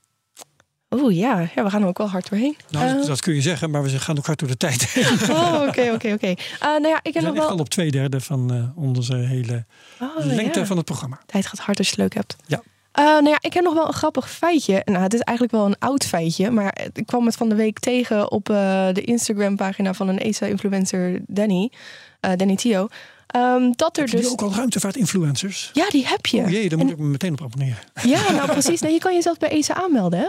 Oeh 0.89 1.16
ja. 1.16 1.50
ja, 1.56 1.64
we 1.64 1.70
gaan 1.70 1.82
er 1.82 1.88
ook 1.88 1.97
wel 1.97 2.10
hard 2.10 2.30
doorheen. 2.30 2.58
Nou, 2.70 2.86
Eh, 2.88 2.93
dat, 2.93 3.06
dat 3.06 3.22
kun 3.22 3.34
je 3.36 3.41
zeggen, 3.41 3.70
maar 3.70 3.84
we 3.84 3.89
gaan 4.00 4.18
ook 4.18 4.26
hard 4.26 4.39
door 4.39 4.47
de 4.47 4.58
tijd 4.58 4.95
oh, 5.30 5.64
oké, 5.68 5.91
oké, 5.93 6.12
oké. 6.14 6.28
Eh, 6.28 6.36
Nou 6.60 6.88
ja, 6.88 7.00
ik 7.02 7.14
heb 7.14 7.24
nog 7.24 7.34
wel... 7.34 7.50
al 7.50 7.58
op 7.58 7.70
twee 7.70 7.91
derde 7.91 8.22
van 8.22 8.54
eh, 8.54 8.84
onze 8.84 9.16
hele 9.16 9.66
Oh, 10.02 10.26
lengte 10.26 10.60
ja. 10.60 10.66
van 10.66 10.78
het 10.78 10.86
programma. 10.86 11.20
Tijd 11.26 11.45
gaat 11.45 11.60
hard 11.60 11.78
als 11.78 11.88
je 11.89 11.93
het 11.93 12.02
leuk 12.02 12.14
hebt. 12.14 12.36
Ja. 12.45 12.62
Eh, 12.91 13.04
nou 13.04 13.30
ja, 13.30 13.38
ik 13.41 13.54
heb 13.54 13.64
nog 13.64 13.74
wel 13.74 13.88
een 13.88 13.93
grappig 13.93 14.32
feitje. 14.32 14.82
Nou, 14.86 15.00
het 15.04 15.14
is 15.14 15.20
eigenlijk 15.20 15.58
wel 15.58 15.66
een 15.66 15.80
oud 15.80 16.06
feitje, 16.06 16.52
maar 16.52 16.78
ik 16.93 17.06
kwam 17.06 17.26
het 17.26 17.36
van 17.36 17.50
de 17.50 17.56
week 17.56 17.80
tegen 17.80 18.32
op 18.32 18.50
eh, 18.50 18.88
de 18.93 19.02
Instagram-pagina 19.02 19.93
van 19.93 20.08
een 20.08 20.20
ESA-influencer 20.20 21.20
Danny, 21.28 21.72
eh, 22.20 22.32
Danny 22.36 22.56
Tio. 22.56 22.88
Ehm, 23.30 23.72
dat 23.76 23.98
er 23.98 24.04
Heb 24.04 24.12
je 24.12 24.18
dus. 24.18 24.32
ook 24.32 24.42
al 24.42 24.54
ruimtevaart-influencers? 24.54 25.70
Ja, 25.74 25.90
die 25.90 26.08
heb 26.08 26.26
je. 26.26 26.38
Oh 26.42 26.50
jee, 26.50 26.70
daar 26.70 26.80
En- 26.80 26.86
moet 26.86 26.94
ik 26.94 27.00
me 27.00 27.08
meteen 27.08 27.32
op 27.32 27.42
abonneren. 27.42 27.78
Ja, 28.04 28.32
nou 28.32 28.52
precies. 28.52 28.82
Nee, 28.82 28.94
je 28.94 29.00
kan 29.00 29.14
jezelf 29.14 29.38
bij 29.38 29.50
ESA 29.50 29.74
aanmelden, 29.74 30.20
hè? 30.20 30.26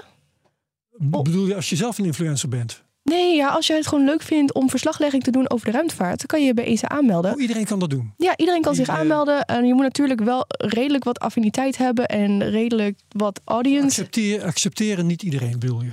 Oh. 1.10 1.22
Bedoel 1.22 1.46
je 1.46 1.54
als 1.54 1.68
je 1.70 1.76
zelf 1.76 1.98
een 1.98 2.04
influencer 2.04 2.48
bent? 2.48 2.82
Nee, 3.02 3.34
ja, 3.36 3.48
als 3.48 3.66
je 3.66 3.72
het 3.72 3.86
gewoon 3.86 4.04
leuk 4.04 4.22
vindt 4.22 4.54
om 4.54 4.70
verslaglegging 4.70 5.22
te 5.22 5.30
doen 5.30 5.50
over 5.50 5.66
de 5.66 5.72
ruimtevaart, 5.72 6.18
dan 6.18 6.26
kan 6.26 6.40
je 6.40 6.46
je 6.46 6.54
bij 6.54 6.64
ESA 6.64 6.88
aanmelden. 6.88 7.34
Oh, 7.34 7.40
iedereen 7.40 7.64
kan 7.64 7.78
dat 7.78 7.90
doen. 7.90 8.12
Ja, 8.16 8.36
iedereen 8.36 8.62
kan 8.62 8.74
zich 8.74 8.88
aanmelden. 8.88 9.44
En 9.44 9.66
je 9.66 9.74
moet 9.74 9.82
natuurlijk 9.82 10.20
wel 10.20 10.44
redelijk 10.48 11.04
wat 11.04 11.18
affiniteit 11.18 11.76
hebben 11.76 12.06
en 12.06 12.50
redelijk 12.50 12.98
wat 13.08 13.40
audience. 13.44 13.86
Accepteer, 13.86 14.44
accepteren 14.44 15.06
niet 15.06 15.22
iedereen, 15.22 15.58
bedoel 15.58 15.82
je? 15.82 15.90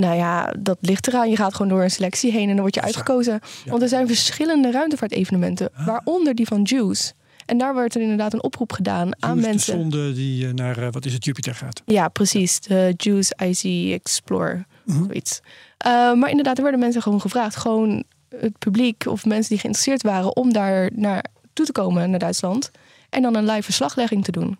Nou 0.00 0.16
ja, 0.16 0.54
dat 0.58 0.78
ligt 0.80 1.06
eraan. 1.08 1.30
Je 1.30 1.36
gaat 1.36 1.54
gewoon 1.54 1.68
door 1.72 1.82
een 1.82 1.90
selectie 1.90 2.32
heen 2.32 2.42
en 2.48 2.52
dan 2.54 2.60
word 2.60 2.74
je 2.74 2.80
uitgekozen. 2.82 3.40
Want 3.66 3.82
er 3.82 3.88
zijn 3.88 4.06
verschillende 4.06 4.70
ruimtevaartevenementen, 4.70 5.68
Ah. 5.74 5.86
waaronder 5.86 6.34
die 6.34 6.46
van 6.46 6.62
Juice. 6.62 7.12
En 7.46 7.58
daar 7.58 7.74
werd 7.74 7.94
er 7.94 8.00
inderdaad 8.00 8.32
een 8.32 8.42
oproep 8.42 8.72
gedaan 8.72 9.22
aan 9.22 9.30
Juice, 9.34 9.48
mensen. 9.48 9.74
De 9.74 9.80
zonde 9.80 10.12
die 10.12 10.46
eh, 10.46 10.52
naar, 10.52 10.78
eh, 10.78 10.88
wat 10.90 11.04
is 11.04 11.12
het, 11.12 11.24
Jupiter 11.24 11.54
gaat. 11.54 11.82
Ja, 11.84 12.08
precies. 12.08 12.60
De 12.60 12.94
Juice 12.96 13.34
IC 13.36 13.92
Explorer. 13.92 14.66
Zoiets. 14.86 15.40
Eh, 15.76 15.90
maar 16.12 16.30
inderdaad, 16.30 16.56
er 16.56 16.62
werden 16.62 16.80
mensen 16.80 17.02
gewoon 17.02 17.20
gevraagd. 17.20 17.56
Gewoon 17.56 18.04
het 18.38 18.58
publiek 18.58 19.06
of 19.06 19.24
mensen 19.24 19.48
die 19.48 19.58
geïnteresseerd 19.58 20.02
waren 20.02 20.36
om 20.36 20.52
daar 20.52 20.90
naar 20.94 21.24
toe 21.52 21.66
te 21.66 21.72
komen 21.72 22.10
naar 22.10 22.18
Duitsland. 22.18 22.70
En 23.10 23.22
dan 23.22 23.36
een 23.36 23.44
live 23.46 23.62
verslaglegging 23.62 24.24
te 24.24 24.32
doen. 24.32 24.58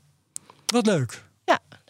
Wat 0.66 0.86
leuk. 0.86 1.24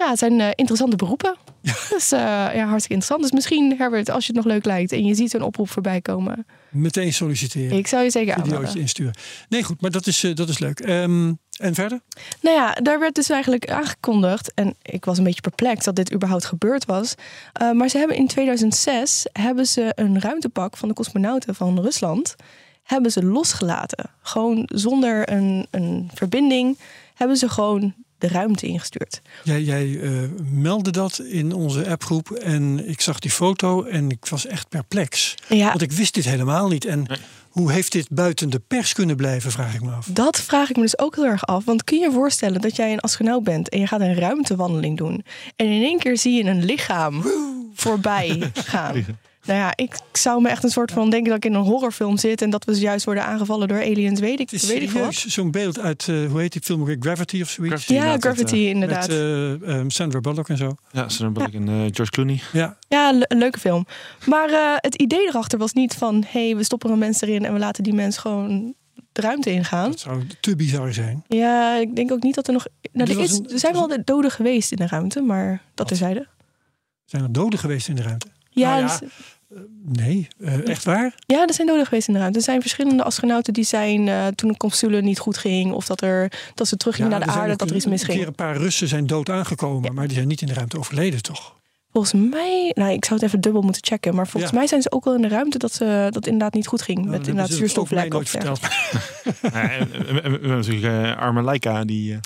Ja, 0.01 0.05
ja 0.05 0.11
het 0.11 0.19
zijn 0.19 0.41
eh, 0.41 0.49
interessante 0.55 0.97
beroepen. 0.97 1.37
Dus 1.91 2.13
eh, 2.13 2.21
ja, 2.55 2.65
hartstikke 2.67 2.95
interessant. 2.95 3.23
Dus 3.23 3.33
misschien, 3.33 3.77
Herbert, 3.79 4.11
als 4.11 4.27
je 4.27 4.33
het 4.33 4.45
nog 4.45 4.53
leuk 4.53 4.65
lijkt 4.65 4.93
en 4.93 5.05
je 5.05 5.15
ziet 5.15 5.33
een 5.33 5.43
oproep 5.43 5.71
voorbij 5.71 6.01
komen. 6.01 6.47
Meteen 6.69 7.13
solliciteren. 7.13 7.79
Ik 7.79 7.87
zou 7.87 8.03
je 8.03 8.11
zeker 8.11 8.33
Videootje 8.35 8.57
aanmelden. 8.57 8.81
insturen. 8.81 9.15
Nee, 9.49 9.63
goed, 9.63 9.81
maar 9.81 9.91
dat 9.91 10.07
is, 10.07 10.25
eh, 10.25 10.35
dat 10.35 10.49
is 10.49 10.59
leuk. 10.59 10.81
Ehm, 10.81 11.33
en 11.57 11.75
verder? 11.75 12.01
Nou 12.41 12.57
ja, 12.57 12.73
daar 12.73 12.99
werd 12.99 13.15
dus 13.15 13.31
eigenlijk 13.31 13.71
aangekondigd. 13.71 14.55
En 14.55 14.75
ik 14.83 15.05
was 15.05 15.19
een 15.19 15.25
beetje 15.25 15.41
perplex 15.41 15.85
dat 15.85 15.97
dit 15.97 16.13
überhaupt 16.13 16.45
gebeurd 16.45 16.85
was. 16.85 17.15
Maar 17.75 17.89
ze 17.89 17.99
hebben 17.99 18.17
in 18.17 18.27
2006 18.27 19.27
hebben 19.33 19.67
ze 19.67 19.93
een 19.95 20.21
ruimtepak 20.21 20.77
van 20.77 20.89
de 20.89 20.95
cosmonauten 20.95 21.55
van 21.55 21.81
Rusland. 21.81 22.35
Hebben 22.83 23.13
ze 23.13 23.25
losgelaten. 23.25 24.11
Gewoon 24.23 24.69
zonder 24.73 25.33
een, 25.33 25.67
een 25.71 26.11
verbinding 26.15 26.79
hebben 27.15 27.37
ze 27.37 27.49
gewoon 27.49 27.95
de 28.21 28.29
ruimte 28.29 28.67
ingestuurd. 28.67 29.21
Jij, 29.45 29.63
jij 29.63 29.87
uh, 29.87 30.29
meldde 30.51 30.91
dat 30.91 31.19
in 31.19 31.53
onze 31.53 31.89
appgroep 31.89 32.31
en 32.31 32.89
ik 32.89 33.01
zag 33.01 33.19
die 33.19 33.31
foto 33.31 33.83
en 33.85 34.11
ik 34.11 34.27
was 34.27 34.47
echt 34.47 34.69
perplex. 34.69 35.35
Ja. 35.49 35.69
Want 35.69 35.83
ik 35.83 35.93
wist 35.93 36.15
dit 36.15 36.25
helemaal 36.25 36.69
niet. 36.69 36.85
En 36.85 36.99
Nee. 37.09 37.19
hoe 37.51 37.73
heeft 37.73 37.93
dit 37.93 38.07
buiten 38.11 38.51
de 38.51 38.59
pers 38.69 38.93
kunnen 38.93 39.17
blijven, 39.17 39.51
vraag 39.51 39.75
ik 39.75 39.83
me 39.83 39.91
af. 39.91 40.07
Dat 40.11 40.41
vraag 40.41 40.71
ik 40.71 40.77
me 40.77 40.83
dus 40.83 40.99
ook 40.99 41.15
heel 41.15 41.25
erg 41.27 41.47
af. 41.47 41.65
Want 41.65 41.85
kun 41.85 41.99
je 41.99 42.05
je 42.05 42.13
voorstellen 42.13 42.61
dat 42.61 42.77
jij 42.77 42.93
een 42.93 43.01
astronaut 43.01 43.45
bent 43.45 43.69
en 43.69 43.81
je 43.81 43.87
gaat 43.87 44.01
een 44.01 44.15
ruimtewandeling 44.15 44.97
doen. 44.97 45.25
En 45.57 45.67
in 45.67 45.83
één 45.83 45.99
keer 45.99 46.17
zie 46.19 46.45
je 46.45 46.51
een 46.51 46.65
lichaam 46.65 47.25
voorbij 47.75 48.51
gaan. 48.55 49.05
Nou 49.51 49.63
ja, 49.63 49.73
ik 49.77 49.97
zou 50.13 50.43
me 50.43 50.49
echt 50.49 50.65
een 50.65 50.71
soort 50.71 50.93
van 50.93 51.11
denken 51.11 51.29
dat 51.29 51.37
ik 51.45 51.51
in 51.51 51.55
een 51.55 51.63
horrorfilm 51.65 52.17
zit 52.19 52.43
en 52.43 52.51
dat 52.51 52.65
we 52.65 52.79
juist 52.79 53.05
worden 53.05 53.25
aangevallen 53.25 53.69
door 53.69 53.81
aliens, 53.81 54.21
weet 54.21 54.41
ik, 54.41 54.51
weet 54.51 54.83
ik 54.83 54.91
wat. 54.91 55.15
zo'n 55.15 55.51
beeld 55.51 55.79
uit, 55.79 56.07
uh, 56.07 56.31
hoe 56.31 56.41
heet 56.41 56.53
die 56.53 56.63
film 56.63 56.81
ook 56.81 56.87
weer? 56.87 56.97
Gravity 57.01 57.41
of 57.43 57.49
zoiets? 57.49 57.85
Gravity. 57.85 57.93
Ja, 58.07 58.17
Gravity 58.19 58.43
dat, 58.45 58.75
inderdaad. 58.75 59.09
Met 59.09 59.17
uh, 59.19 59.51
um, 59.79 59.91
Sandra 59.91 60.21
Bullock 60.21 60.49
en 60.49 60.57
zo. 60.57 60.75
Ja, 60.93 61.09
Sandra 61.09 61.31
Bullock 61.31 61.55
en 61.69 61.69
uh, 61.75 61.89
George 61.91 62.11
Clooney. 62.11 62.41
Ja, 62.53 62.77
Ja, 62.89 63.13
le- 63.13 63.25
een 63.29 63.39
leuke 63.39 63.59
film. 63.59 63.87
Maar 64.27 64.51
uh, 64.51 64.75
het 64.77 64.95
idee 64.95 65.27
erachter 65.29 65.59
was 65.59 65.73
niet 65.73 65.95
van... 65.95 66.25
hé, 66.29 66.47
hey, 66.47 66.57
we 66.57 66.63
stoppen 66.65 66.91
een 66.91 66.99
mens 66.99 67.21
erin 67.21 67.45
en 67.45 67.53
we 67.53 67.59
laten 67.59 67.83
die 67.83 67.93
mens 67.95 68.19
gewoon 68.19 68.75
de 69.13 69.21
ruimte 69.21 69.51
ingaan. 69.51 69.91
dat 69.91 70.01
zou 70.01 70.23
te 70.41 70.57
bizar 70.57 70.93
zijn. 70.93 71.25
Ja, 71.29 71.77
ik 71.77 71.97
denk 71.97 72.13
ook 72.13 72.23
niet 72.23 72.35
dat 72.35 72.47
er 72.47 72.53
nog... 72.53 72.67
Nou, 72.93 73.11
er, 73.11 73.21
is, 73.21 73.39
een- 73.39 73.51
er 73.53 73.59
zijn 73.59 73.73
wel 73.73 73.89
de 73.89 74.03
doden 74.05 74.31
geweest 74.31 74.71
in 74.71 74.77
de 74.77 74.87
ruimte, 74.87 75.21
maar 75.21 75.51
dat 75.51 75.61
Wat? 75.75 75.89
terzijde. 75.89 76.27
Zijn 77.05 77.23
er 77.23 77.33
doden 77.33 77.59
geweest 77.59 77.89
in 77.89 77.95
de 77.95 78.03
ruimte? 78.03 78.27
Ja, 78.53 78.69
Nou 78.71 78.83
ja, 78.83 78.99
dus- 78.99 79.09
Nee, 79.85 80.29
uh, 80.39 80.69
echt 80.69 80.85
waar? 80.85 81.15
ja, 81.27 81.47
er 81.47 81.55
zijn 81.55 81.67
doden 81.67 81.85
geweest 81.87 82.09
in 82.09 82.15
de 82.15 82.21
ruimte. 82.21 82.39
Er 82.39 82.45
zijn 82.45 82.61
verschillende 82.61 83.03
astronauten 83.03 83.53
die 83.53 83.65
zijn 83.65 84.07
uh, 84.07 84.27
toen 84.27 84.49
een 84.49 84.57
capsule 84.57 85.01
niet 85.03 85.19
goed 85.19 85.37
ging... 85.39 85.73
of 85.73 85.87
dat, 85.87 86.01
er, 86.03 86.33
dat 86.55 86.69
ze 86.69 86.77
teruggingen 86.77 87.11
Ja, 87.11 87.17
naar 87.19 87.27
de 87.27 87.33
er 87.33 87.39
aarde, 87.41 87.57
dat 87.57 87.71
er 87.71 87.77
iets 87.77 87.85
Een 87.85 87.91
misging. 87.91 88.19
keer 88.19 88.27
een 88.27 88.35
paar 88.35 88.57
Russen 88.57 88.89
zijn 88.89 89.07
dood 89.07 89.31
aangekomen, 89.31 89.95
maar 89.95 90.07
die 90.07 90.17
zijn 90.17 90.29
niet 90.29 90.41
in 90.41 90.47
de 90.47 90.55
ruimte 90.55 90.79
overleden, 90.79 91.23
toch? 91.23 91.59
Volgens 91.93 92.13
mij, 92.31 92.73
nou, 92.75 92.93
ik 92.93 93.05
zou 93.05 93.15
het 93.21 93.29
even 93.29 93.41
dubbel 93.41 93.63
moeten 93.63 93.85
checken... 93.85 94.15
maar 94.15 94.27
volgens 94.29 94.53
Ja. 94.53 94.59
mij 94.59 94.67
zijn 94.69 94.83
ze 94.83 94.93
ook 94.93 95.05
wel 95.05 95.15
in 95.15 95.23
de 95.23 95.29
ruimte 95.29 95.59
dat, 95.59 95.73
ze, 95.73 95.85
dat 95.85 96.15
het 96.15 96.27
inderdaad 96.27 96.55
niet 96.55 96.67
goed 96.67 96.83
ging... 96.83 96.99
Nou, 96.99 97.11
met 97.11 97.27
inderdaad 97.27 97.59
nooit 97.59 97.79
of 97.79 98.29
verteld. 98.31 98.61
We, 99.41 99.49
hebben 99.53 100.49
natuurlijk 100.49 101.07
uh, 101.07 101.17
arme 101.17 101.43
Laika, 101.43 101.85
die, 101.85 102.13
uh, 102.13 102.19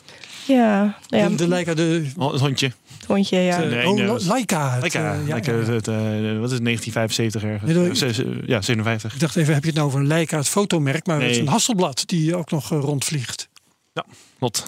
Ja, 0.47 0.97
nou 1.09 1.23
ja 1.23 1.29
De, 1.29 1.35
de 1.35 1.49
Leica, 1.49 1.75
de... 1.75 2.07
het 2.19 2.41
hondje. 2.41 2.73
Hondje, 3.07 3.39
ja. 3.39 3.59
Nee, 3.59 3.89
oh, 3.89 3.95
nee, 3.95 4.07
Laika. 4.27 4.79
het, 4.81 4.93
ja, 4.93 5.17
Laika, 5.29 5.53
ja, 5.53 5.59
ja. 5.59 5.65
Het, 5.73 5.89
uh, 5.89 5.95
wat 6.39 6.51
is 6.51 6.57
het, 6.59 6.65
1975 6.65 7.43
ergens? 7.43 7.73
Nee, 7.73 8.13
Uh, 8.27 8.33
uh, 8.41 8.49
ja, 8.49 8.61
57. 8.61 9.15
Ik 9.15 9.21
dacht 9.21 9.37
even, 9.37 9.55
heb 9.55 9.63
je 9.63 9.69
het 9.69 9.79
nou 9.79 9.89
over 9.89 10.05
Leica, 10.05 10.37
het 10.37 10.49
fotomerk, 10.49 11.07
maar 11.07 11.21
het 11.21 11.31
is 11.31 11.37
Nee. 11.37 11.41
een 11.47 11.53
Hasselblad 11.53 12.03
die 12.07 12.37
ook 12.37 12.51
nog 12.51 12.73
eh, 12.73 12.79
rondvliegt. 12.81 13.49
Lot. 14.39 14.65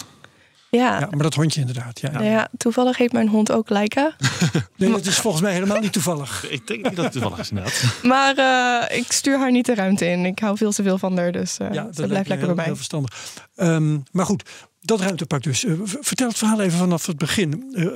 Ja. 0.69 0.99
Ja, 0.99 1.07
maar 1.11 1.23
dat 1.23 1.33
hondje 1.33 1.59
inderdaad. 1.59 1.99
Ja. 2.01 2.11
Nou 2.11 2.25
ja, 2.25 2.47
toevallig 2.57 2.97
heet 2.97 3.11
mijn 3.11 3.27
hond 3.27 3.51
ook 3.51 3.69
Laika. 3.69 4.15
Nee, 4.77 4.91
dat 4.91 5.05
is 5.05 5.17
volgens 5.17 5.43
mij 5.43 5.53
helemaal 5.53 5.79
niet 5.79 5.93
toevallig. 5.93 6.45
Ik 6.49 6.67
denk 6.67 6.83
niet 6.85 6.95
dat 6.95 7.03
het 7.03 7.13
toevallig 7.13 7.39
is 7.39 7.49
inderdaad. 7.49 7.83
Maar 8.03 8.35
eh, 8.37 8.97
ik 8.97 9.11
stuur 9.11 9.37
haar 9.39 9.51
niet 9.51 9.65
de 9.65 9.75
ruimte 9.75 10.05
in. 10.05 10.25
Ik 10.25 10.39
hou 10.39 10.57
veel 10.57 10.71
te 10.71 10.83
veel 10.83 10.97
van 10.97 11.17
haar, 11.17 11.31
dus 11.31 11.57
eh, 11.57 11.67
Ja, 11.71 11.83
dat 11.83 12.07
blijft 12.07 12.11
lekker 12.27 12.37
heel, 12.37 12.45
bij 12.45 12.55
mij. 12.55 12.65
heel 12.65 12.75
verstandig. 12.75 13.13
Ehm, 13.55 13.97
maar 14.11 14.25
goed, 14.25 14.49
dat 14.87 15.01
ruimtepak 15.01 15.43
dus. 15.43 15.65
Eh, 15.65 15.73
vertel 15.83 16.27
het 16.27 16.37
verhaal 16.37 16.61
even 16.61 16.77
vanaf 16.77 17.05
het 17.05 17.17
begin. 17.17 17.73
Eh, 17.73 17.85
eh, 17.85 17.91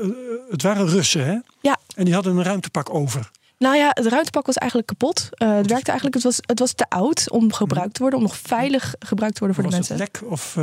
het 0.49 0.61
waren 0.61 0.87
Russen, 0.87 1.25
hè? 1.25 1.37
Ja. 1.61 1.77
En 1.95 2.05
die 2.05 2.13
hadden 2.13 2.37
een 2.37 2.43
ruimtepak 2.43 2.93
over. 2.93 3.31
Nou 3.57 3.75
ja, 3.75 3.91
het 3.93 4.05
ruimtepak 4.05 4.45
was 4.45 4.55
eigenlijk 4.55 4.89
kapot. 4.89 5.29
Het 5.29 5.67
werkte 5.67 5.89
eigenlijk, 5.91 6.13
het 6.13 6.23
was, 6.23 6.37
het 6.41 6.59
was 6.59 6.73
te 6.73 6.85
oud 6.89 7.29
om 7.29 7.53
gebruikt 7.53 7.93
te 7.93 8.01
worden, 8.01 8.19
om 8.19 8.25
nog 8.25 8.37
veilig 8.37 8.95
gebruikt 8.99 9.35
te 9.35 9.45
worden 9.45 9.63
voor 9.63 9.71
was 9.71 9.87
de 9.87 9.93
het 9.93 9.99
mensen. 9.99 10.21
lek 10.21 10.31
of 10.31 10.53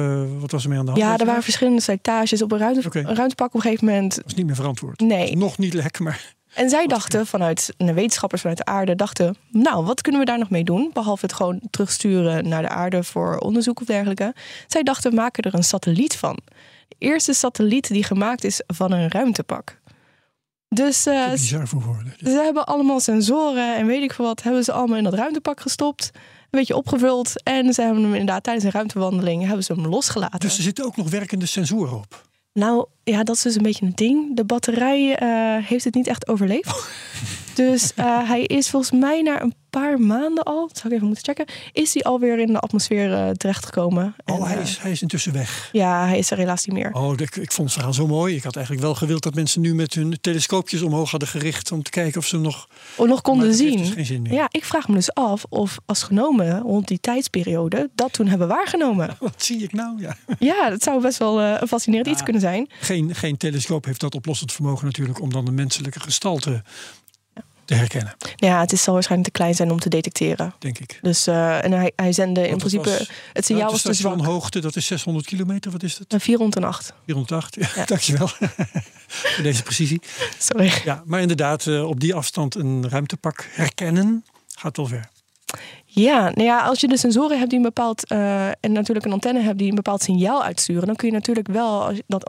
wat 0.41 0.51
was 0.51 0.63
er 0.63 0.69
mee 0.69 0.79
aan 0.79 0.85
de 0.85 0.91
hand? 0.91 1.03
Ja, 1.03 1.19
er 1.19 1.27
waren 1.27 1.43
verschillende 1.43 1.81
slijtages 1.81 2.43
op 2.43 2.53
een, 2.53 2.59
ruimte, 2.59 2.99
een 2.99 3.15
ruimtepak 3.15 3.47
op 3.49 3.55
een 3.55 3.61
gegeven 3.61 3.87
moment. 3.87 4.17
Dat 4.17 4.27
is 4.27 4.35
niet 4.35 4.47
meer 4.47 4.55
verantwoord. 4.55 5.01
Nee. 5.01 5.37
Nog 5.37 5.59
niet 5.59 5.75
lek, 5.75 5.99
maar 5.99 6.35
En 6.55 6.71
zij 6.71 6.87
dachten 6.87 7.27
vanuit, 7.27 7.75
de 7.77 7.93
wetenschappers 7.93 8.41
vanuit 8.41 8.59
de 8.59 8.65
aarde 8.65 8.95
dachten, 8.95 9.37
nou, 9.51 9.85
wat 9.85 10.01
kunnen 10.01 10.21
we 10.21 10.27
daar 10.27 10.39
nog 10.39 10.51
mee 10.51 10.65
doen? 10.65 10.91
Behalve 10.93 11.27
het 11.27 11.35
gewoon 11.35 11.61
terugsturen 11.71 12.49
naar 12.49 12.63
de 12.63 12.69
aarde 12.69 13.05
voor 13.05 13.39
onderzoek 13.39 13.81
of 13.81 13.87
dergelijke. 13.87 14.35
Zij 14.67 14.83
dachten, 14.83 15.11
we 15.11 15.17
maken 15.17 15.43
er 15.43 15.55
een 15.55 15.65
satelliet 15.65 16.17
van. 16.17 16.39
De 16.89 16.97
eerste 16.99 17.33
satelliet 17.33 17.89
die 17.89 18.05
gemaakt 18.05 18.45
is 18.45 18.63
van 18.67 18.93
een 18.93 19.11
ruimtepak. 19.11 19.81
Dus 20.69 21.07
eh, 21.07 21.25
te 21.25 21.31
bizar 21.31 21.69
voor 21.69 21.83
woorden. 21.83 22.15
ze 22.19 22.41
hebben 22.45 22.67
allemaal 22.67 23.01
sensoren 23.01 23.77
en 23.77 23.87
weet 23.87 24.03
ik 24.03 24.13
veel 24.13 24.25
wat, 24.25 24.43
hebben 24.43 24.65
ze 24.65 24.73
allemaal 24.73 24.97
in 24.97 25.05
dat 25.05 25.15
ruimtepak 25.15 25.61
gestopt. 25.61 26.11
Een 26.15 26.59
beetje 26.59 26.77
opgevuld. 26.77 27.43
En 27.43 27.75
ze 27.75 27.83
hebben 27.83 28.03
hem 28.03 28.13
inderdaad 28.13 28.43
tijdens 28.43 28.65
een 28.65 28.71
ruimtewandeling 28.71 29.47
hebben 29.47 29.65
ze 29.65 29.73
hem 29.73 29.87
losgelaten. 29.87 30.41
Dus 30.41 30.57
er 30.57 30.63
zitten 30.63 30.85
ook 30.85 30.97
nog 30.97 31.11
werkende 31.11 31.47
sensoren 31.47 31.97
op. 31.97 32.27
Nou 32.53 32.87
ja, 33.11 33.23
dat 33.25 33.37
is 33.37 33.43
dus 33.43 33.55
een 33.55 33.63
beetje 33.63 33.85
een 33.87 33.93
ding. 33.95 34.37
De 34.37 34.45
batterij 34.45 35.17
eh, 35.17 35.67
heeft 35.67 35.85
het 35.85 35.95
niet 35.95 36.07
echt 36.07 36.29
overleefd. 36.29 36.87
Dus 37.55 37.93
eh, 37.95 38.29
hij 38.29 38.43
is 38.43 38.71
volgens 38.71 38.93
mij 38.93 39.23
na 39.23 39.43
een 39.43 39.55
paar 39.71 40.01
maanden 40.01 40.45
al, 40.45 40.67
dat 40.69 40.77
zou 40.77 40.89
ik 40.89 40.95
even 40.95 41.07
moeten 41.07 41.25
checken, 41.25 41.55
is 41.73 41.95
hij 41.95 42.03
alweer 42.03 42.39
in 42.39 42.53
de 42.53 42.59
atmosfeer 42.59 43.13
eh, 43.13 43.31
terechtgekomen. 43.31 44.15
En, 44.25 44.35
Oh, 44.35 44.45
hij 44.45 44.57
eh, 44.57 44.63
is, 44.63 44.79
hij 44.79 44.91
is 44.91 45.03
intussen 45.03 45.33
weg. 45.33 45.69
Ja, 45.73 46.07
hij 46.07 46.19
is 46.19 46.31
er 46.31 46.37
helaas 46.37 46.65
niet 46.67 46.77
meer. 46.77 46.93
Oh, 46.93 47.13
ik, 47.13 47.37
ik 47.37 47.53
vond 47.53 47.69
het 47.69 47.73
verhaal 47.73 47.93
zo 47.93 48.07
mooi. 48.07 48.37
Ik 48.37 48.43
had 48.43 48.57
eigenlijk 48.57 48.87
wel 48.87 48.95
gewild 48.95 49.23
dat 49.23 49.35
mensen 49.35 49.61
nu 49.61 49.75
met 49.75 49.95
hun 49.95 50.19
telescoopjes 50.21 50.83
omhoog 50.83 51.11
hadden 51.11 51.29
gericht 51.29 51.73
om 51.73 51.83
te 51.83 51.91
kijken 51.91 52.21
of 52.21 52.27
ze 52.27 52.35
hem 52.35 52.45
nog. 52.45 52.69
Of 52.97 53.07
nog 53.07 53.21
konden 53.23 53.55
zien. 53.55 53.79
dus 53.79 53.91
geen 53.91 54.07
zin 54.07 54.23
meer. 54.23 54.33
Ja, 54.33 54.49
ik 54.51 54.65
vraag 54.65 54.89
me 54.89 54.95
dus 54.95 55.15
af 55.15 55.45
of 55.49 55.79
astronomen 55.87 56.61
rond 56.61 56.89
die 56.89 57.01
tijdsperiode 57.01 57.91
dat 57.95 58.13
toen 58.13 58.27
hebben 58.27 58.49
waargenomen. 58.49 59.17
Wat 59.21 59.45
zie 59.45 59.63
ik 59.63 59.73
nou? 59.73 60.01
Ja. 60.01 60.17
Ja, 60.39 60.71
dat 60.71 60.83
zou 60.83 61.03
best 61.03 61.19
wel 61.19 61.41
een 61.41 61.69
fascinerend 61.69 62.09
iets 62.09 62.23
kunnen 62.23 62.43
zijn. 62.43 62.69
Geen, 62.81 62.98
geen 63.15 63.37
telescoop 63.37 63.85
heeft 63.85 64.01
dat 64.01 64.15
oplossend 64.15 64.53
vermogen 64.53 64.85
natuurlijk 64.85 65.21
om 65.21 65.33
dan 65.33 65.45
de 65.45 65.51
menselijke 65.51 66.01
gestalte 66.01 66.63
te 67.65 67.75
herkennen, 67.75 68.17
Ja, 68.37 68.61
het 68.61 68.73
is 68.73 68.83
zal 68.83 68.95
waarschijnlijk 68.95 69.33
te 69.33 69.39
klein 69.39 69.55
zijn 69.55 69.71
om 69.71 69.79
te 69.81 69.89
detecteren. 69.89 70.55
denk 70.59 70.79
ik. 70.79 70.99
Dus, 71.03 71.27
eh, 71.27 71.65
en 71.65 71.73
hij, 71.73 71.93
hij 71.97 72.13
zende 72.13 72.41
in 72.43 72.47
Want 72.49 72.59
principe, 72.59 72.89
was- 72.99 73.11
het 73.33 73.45
signaal 73.45 73.71
was 73.71 73.83
te 73.83 73.93
zwak. 73.93 74.25
hoogte, 74.25 74.61
dat 74.61 74.77
is 74.77 74.87
600 74.87 75.27
kilometer. 75.27 75.71
Wat 75.71 75.83
is? 75.83 76.01
Een 76.09 76.21
408, 76.21 76.93
408. 77.07 77.55
Ja, 77.61 77.69
Ja. 77.75 77.85
Dankjewel 77.85 78.29
voor 79.09 79.43
deze 79.43 79.63
precisie. 79.63 80.01
sorry. 80.39 80.73
Ja, 80.85 81.03
maar 81.07 81.21
inderdaad, 81.21 81.67
eh, 81.67 81.85
op 81.89 82.01
die 82.01 82.15
afstand 82.15 82.55
een 82.55 82.89
ruimtepak 82.89 83.49
herkennen 83.51 84.25
gaat 84.55 84.77
wel 84.77 84.87
ver. 84.87 85.09
Ja, 85.85 86.21
nou 86.23 86.43
ja, 86.43 86.61
als 86.63 86.81
je 86.81 86.89
de 86.89 86.97
sensoren 86.99 87.37
hebt 87.39 87.51
die 87.51 87.59
een 87.59 87.65
bepaald, 87.65 88.07
eh, 88.07 88.47
en 88.47 88.73
natuurlijk 88.73 89.07
een 89.07 89.13
antenne 89.13 89.41
hebt 89.41 89.59
die 89.59 89.69
een 89.69 89.75
bepaald 89.75 90.03
signaal 90.03 90.45
uitsturen, 90.45 90.87
dan 90.87 90.97
kun 90.97 91.09
je 91.09 91.15
natuurlijk 91.15 91.49
wel 91.49 91.85
als 91.85 91.97
je 91.97 92.05
dat 92.07 92.27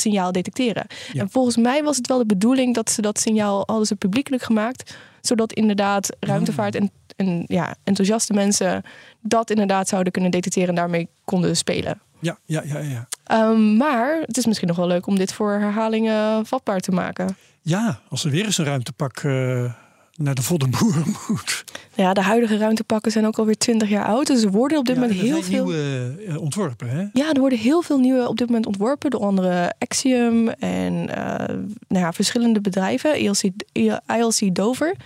signaal 0.00 0.32
detecteren. 0.32 0.86
Ja. 1.12 1.20
En 1.20 1.30
volgens 1.30 1.56
mij 1.56 1.82
was 1.82 1.96
het 1.96 2.06
wel 2.06 2.18
de 2.18 2.26
bedoeling 2.26 2.74
dat 2.74 2.90
ze 2.90 3.02
dat 3.02 3.20
signaal 3.20 3.62
hadden 3.66 3.86
ze 3.86 3.96
publiekelijk 3.96 4.42
gemaakt, 4.42 4.96
zodat 5.20 5.52
inderdaad 5.52 6.16
ruimtevaart 6.20 6.74
en, 6.74 6.90
en 7.16 7.44
ja, 7.46 7.74
enthousiaste 7.84 8.32
mensen 8.32 8.82
dat 9.20 9.50
inderdaad 9.50 9.88
zouden 9.88 10.12
kunnen 10.12 10.30
detecteren 10.30 10.68
en 10.68 10.74
daarmee 10.74 11.08
konden 11.24 11.56
spelen. 11.56 12.00
Ja, 12.20 12.38
ja, 12.44 12.62
ja, 12.64 12.78
ja. 12.78 13.08
Ehm, 13.24 13.76
maar 13.76 14.20
het 14.20 14.36
is 14.36 14.46
misschien 14.46 14.68
nog 14.68 14.76
wel 14.76 14.86
leuk 14.86 15.06
om 15.06 15.18
dit 15.18 15.32
voor 15.32 15.52
herhalingen 15.52 16.46
vatbaar 16.46 16.80
te 16.80 16.90
maken. 16.90 17.36
Ja, 17.62 18.00
als 18.08 18.24
er 18.24 18.30
weer 18.30 18.44
eens 18.44 18.58
een 18.58 18.64
ruimtepak 18.64 19.18
eh, 19.18 19.72
naar 20.18 20.34
de 20.34 20.42
Voddenboer 20.42 21.02
moet. 21.28 21.64
Ja, 21.94 22.12
de 22.14 22.20
huidige 22.22 22.56
ruimtepakken 22.56 23.12
zijn 23.12 23.26
ook 23.26 23.38
alweer 23.38 23.56
20 23.58 23.88
jaar 23.88 24.04
oud. 24.04 24.26
Dus 24.26 24.42
er 24.42 24.50
worden 24.50 24.78
op 24.78 24.84
dit 24.84 24.94
Ja, 24.94 25.00
moment 25.00 25.20
heel 25.20 25.42
veel. 25.42 25.64
nieuwe 25.64 26.14
eh, 26.26 26.40
ontworpen, 26.40 26.88
hè? 26.88 27.04
Ja, 27.12 27.32
er 27.32 27.40
worden 27.40 27.58
heel 27.58 27.82
veel 27.82 27.98
nieuwe 27.98 28.28
op 28.28 28.36
dit 28.36 28.46
moment 28.46 28.66
ontworpen 28.66 29.10
door 29.10 29.20
andere 29.20 29.74
Axiom 29.78 30.48
en 30.48 31.08
eh, 31.16 31.54
nou 31.88 32.04
ja, 32.04 32.12
verschillende 32.12 32.60
bedrijven, 32.60 33.10
E 33.14 33.18
ILC, 33.18 33.42
ILC 34.06 34.54
Dover. 34.54 34.96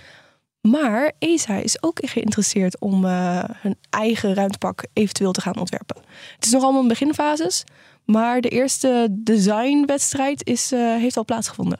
Maar 0.60 1.12
ESA 1.18 1.56
is 1.56 1.82
ook 1.82 1.98
geïnteresseerd 2.02 2.78
om 2.80 3.04
eh, 3.04 3.44
hun 3.56 3.76
eigen 3.90 4.34
ruimtepak 4.34 4.84
eventueel 4.92 5.32
te 5.32 5.40
gaan 5.40 5.58
ontwerpen. 5.58 5.96
Het 6.34 6.44
is 6.44 6.52
nog 6.52 6.62
allemaal 6.62 6.82
in 6.82 6.88
beginfases, 6.88 7.64
maar 8.04 8.40
de 8.40 8.48
eerste 8.48 9.08
designwedstrijd 9.10 10.46
is, 10.46 10.70
heeft 10.70 11.16
al 11.16 11.24
plaatsgevonden. 11.24 11.78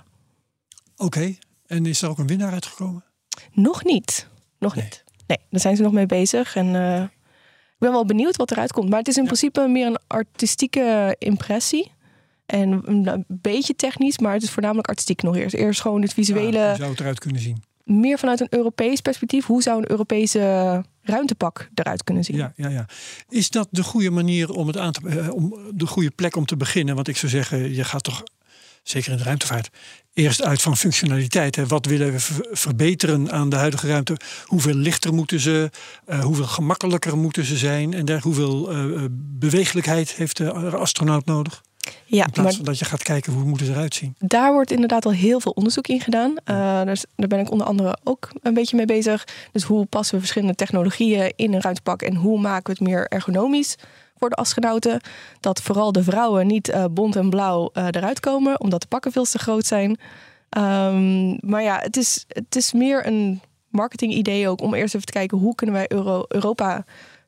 Oké, 0.97 1.35
en 1.66 1.87
is 1.87 2.03
er 2.03 2.09
ook 2.09 2.18
een 2.18 2.26
winnaar 2.26 2.53
uitgekomen? 2.53 3.05
Nog 3.53 3.84
niet. 3.84 4.26
Nog 4.59 4.74
Nee. 4.74 4.84
niet. 4.84 5.05
Nee, 5.26 5.38
daar 5.51 5.61
zijn 5.61 5.76
ze 5.76 5.82
nog 5.82 5.93
mee 5.93 6.07
bezig. 6.07 6.57
En 6.57 6.74
eh, 6.74 7.03
ik 7.03 7.78
ben 7.78 7.91
wel 7.93 8.05
benieuwd 8.07 8.36
wat 8.36 8.51
eruit 8.51 8.72
komt. 8.72 8.88
Maar 8.88 8.99
het 8.99 9.09
is 9.09 9.16
in 9.16 9.22
Ja. 9.22 9.28
principe 9.28 9.68
meer 9.68 9.86
een 9.86 9.99
artistieke 10.07 11.16
impressie. 11.18 11.93
En 12.47 12.82
een 12.84 13.24
beetje 13.28 13.76
technisch, 13.76 14.18
maar 14.18 14.32
het 14.32 14.43
is 14.43 14.51
voornamelijk 14.51 14.88
artistiek 14.88 15.22
nog 15.22 15.36
eerst. 15.36 15.55
Eerst 15.55 15.80
gewoon 15.80 16.03
het 16.03 16.12
visuele, 16.14 16.59
Ja, 16.59 16.66
hoe 16.68 16.76
zou 16.76 16.91
het 16.91 17.01
eruit 17.01 17.18
kunnen 17.18 17.41
zien? 17.43 17.62
meer 17.84 18.18
vanuit 18.18 18.41
een 18.41 18.47
Europees 18.51 19.01
perspectief. 19.01 19.47
Hoe 19.47 19.62
zou 19.62 19.78
een 19.78 19.91
Europese 19.91 20.84
ruimtepak 21.03 21.68
eruit 21.74 22.05
kunnen 22.05 22.24
zien? 22.24 22.36
Ja, 22.36 22.53
ja, 22.57 22.68
ja. 22.68 22.86
Is 23.28 23.51
dat 23.51 23.68
de 23.70 23.82
goede 23.82 24.11
manier 24.11 24.51
om 24.51 24.66
het 24.66 24.76
aan 24.76 24.93
te, 24.93 25.09
eh, 25.09 25.34
om 25.34 25.55
de 25.74 25.86
goede 25.86 26.11
plek 26.11 26.36
om 26.36 26.45
te 26.47 26.57
beginnen? 26.57 26.95
Want 26.95 27.09
ik 27.09 27.16
zou 27.16 27.32
zeggen, 27.32 27.74
je 27.74 27.84
gaat 27.84 28.03
toch, 28.03 28.22
zeker 28.82 29.11
in 29.12 29.16
de 29.18 29.22
ruimtevaart, 29.24 29.70
eerst 30.14 30.42
uit 30.42 30.62
van 30.62 30.76
functionaliteit. 30.76 31.56
Hè. 31.56 31.66
Wat 31.66 31.86
willen 31.86 32.12
we 32.12 32.20
ver- 32.20 32.46
verbeteren 32.50 33.32
aan 33.32 33.48
de 33.48 33.56
huidige 33.56 33.86
ruimte? 33.86 34.16
Hoeveel 34.44 34.74
lichter 34.74 35.14
moeten 35.14 35.40
ze? 35.40 35.70
Eh, 36.06 36.24
hoeveel 36.24 36.46
gemakkelijker 36.46 37.16
moeten 37.18 37.44
ze 37.44 37.56
zijn? 37.56 37.94
En 37.94 38.04
daar, 38.04 38.20
hoeveel 38.20 38.70
eh, 38.70 38.84
eh, 38.84 39.04
beweeglijkheid 39.14 40.12
heeft 40.12 40.36
de 40.36 40.52
astronaut 40.76 41.26
nodig? 41.26 41.62
Ja, 42.04 42.24
In 42.24 42.30
plaats 42.30 42.36
maar 42.48 42.52
van 42.56 42.64
dat 42.64 42.78
je 42.78 42.84
gaat 42.84 43.02
kijken 43.02 43.32
hoe 43.32 43.44
moeten 43.44 43.66
ze 43.66 43.72
eruit 43.72 43.94
zien. 43.94 44.14
daar 44.18 44.52
wordt 44.52 44.70
inderdaad 44.70 45.04
al 45.04 45.12
heel 45.12 45.40
veel 45.40 45.52
onderzoek 45.52 45.86
in 45.86 46.00
gedaan. 46.00 46.34
Daar 46.44 47.28
ben 47.28 47.38
ik 47.38 47.50
onder 47.50 47.66
andere 47.66 47.98
ook 48.04 48.28
een 48.42 48.54
beetje 48.54 48.76
mee 48.76 48.86
bezig. 48.86 49.26
Dus 49.52 49.62
hoe 49.62 49.84
passen 49.86 50.14
we 50.14 50.20
verschillende 50.20 50.54
technologieën 50.54 51.32
in 51.36 51.54
een 51.54 51.61
ruimtepak 51.61 52.02
en 52.02 52.14
hoe 52.14 52.40
maken 52.40 52.64
we 52.72 52.78
het 52.78 52.88
meer 52.90 53.06
ergonomisch 53.08 53.76
voor 54.20 54.28
de 54.28 54.36
astronauten? 54.36 55.00
Dat 55.40 55.62
vooral 55.62 55.92
de 55.92 56.02
vrouwen 56.02 56.46
niet 56.46 56.68
eh, 56.68 56.84
bont 56.90 57.16
en 57.16 57.30
blauw 57.30 57.70
eh, 57.72 57.86
eruit 57.90 58.20
komen, 58.20 58.60
omdat 58.60 58.80
de 58.80 58.86
pakken 58.86 59.12
veel 59.12 59.24
te 59.24 59.38
groot 59.38 59.66
zijn. 59.66 59.98
Ehm, 60.48 61.50
maar 61.50 61.62
ja, 61.62 61.78
het 61.82 61.96
is, 61.96 62.24
het 62.28 62.56
is 62.56 62.72
meer 62.72 63.06
een 63.06 63.40
marketing-idee 63.68 64.48
ook 64.48 64.60
om 64.60 64.74
eerst 64.74 64.94
even 64.94 65.06
te 65.06 65.12
kijken 65.12 65.38
hoe 65.38 65.54
kunnen 65.54 65.74
wij 65.74 65.84
Euro- 65.88 66.24
Europa 66.28 66.84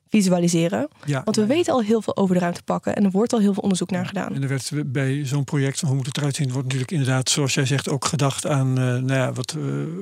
visualiseren. 0.09 0.87
Ja, 1.05 1.21
Want 1.23 1.35
we 1.35 1.45
weten 1.45 1.73
al 1.73 1.81
heel 1.81 2.01
veel 2.01 2.15
over 2.15 2.35
de 2.35 2.41
ruimtepakken 2.41 2.95
en 2.95 3.03
er 3.03 3.11
wordt 3.11 3.33
al 3.33 3.39
heel 3.39 3.53
veel 3.53 3.63
onderzoek 3.63 3.91
naar 3.91 4.05
gedaan. 4.05 4.35
En 4.35 4.41
er 4.41 4.47
werd 4.47 4.71
bij 4.91 5.25
zo'n 5.25 5.43
project 5.43 5.79
van 5.79 5.87
hoe 5.87 5.97
moet 5.97 6.05
het 6.05 6.17
eruit 6.17 6.35
zien, 6.35 6.51
wordt 6.51 6.63
natuurlijk 6.63 6.91
inderdaad, 6.91 7.29
zoals 7.29 7.53
jij 7.53 7.65
zegt, 7.65 7.89
ook 7.89 8.05
gedacht 8.05 8.47
aan 8.47 8.67
eh, 8.77 8.83
nou 8.83 9.13
ja, 9.13 9.33
wat, 9.33 9.55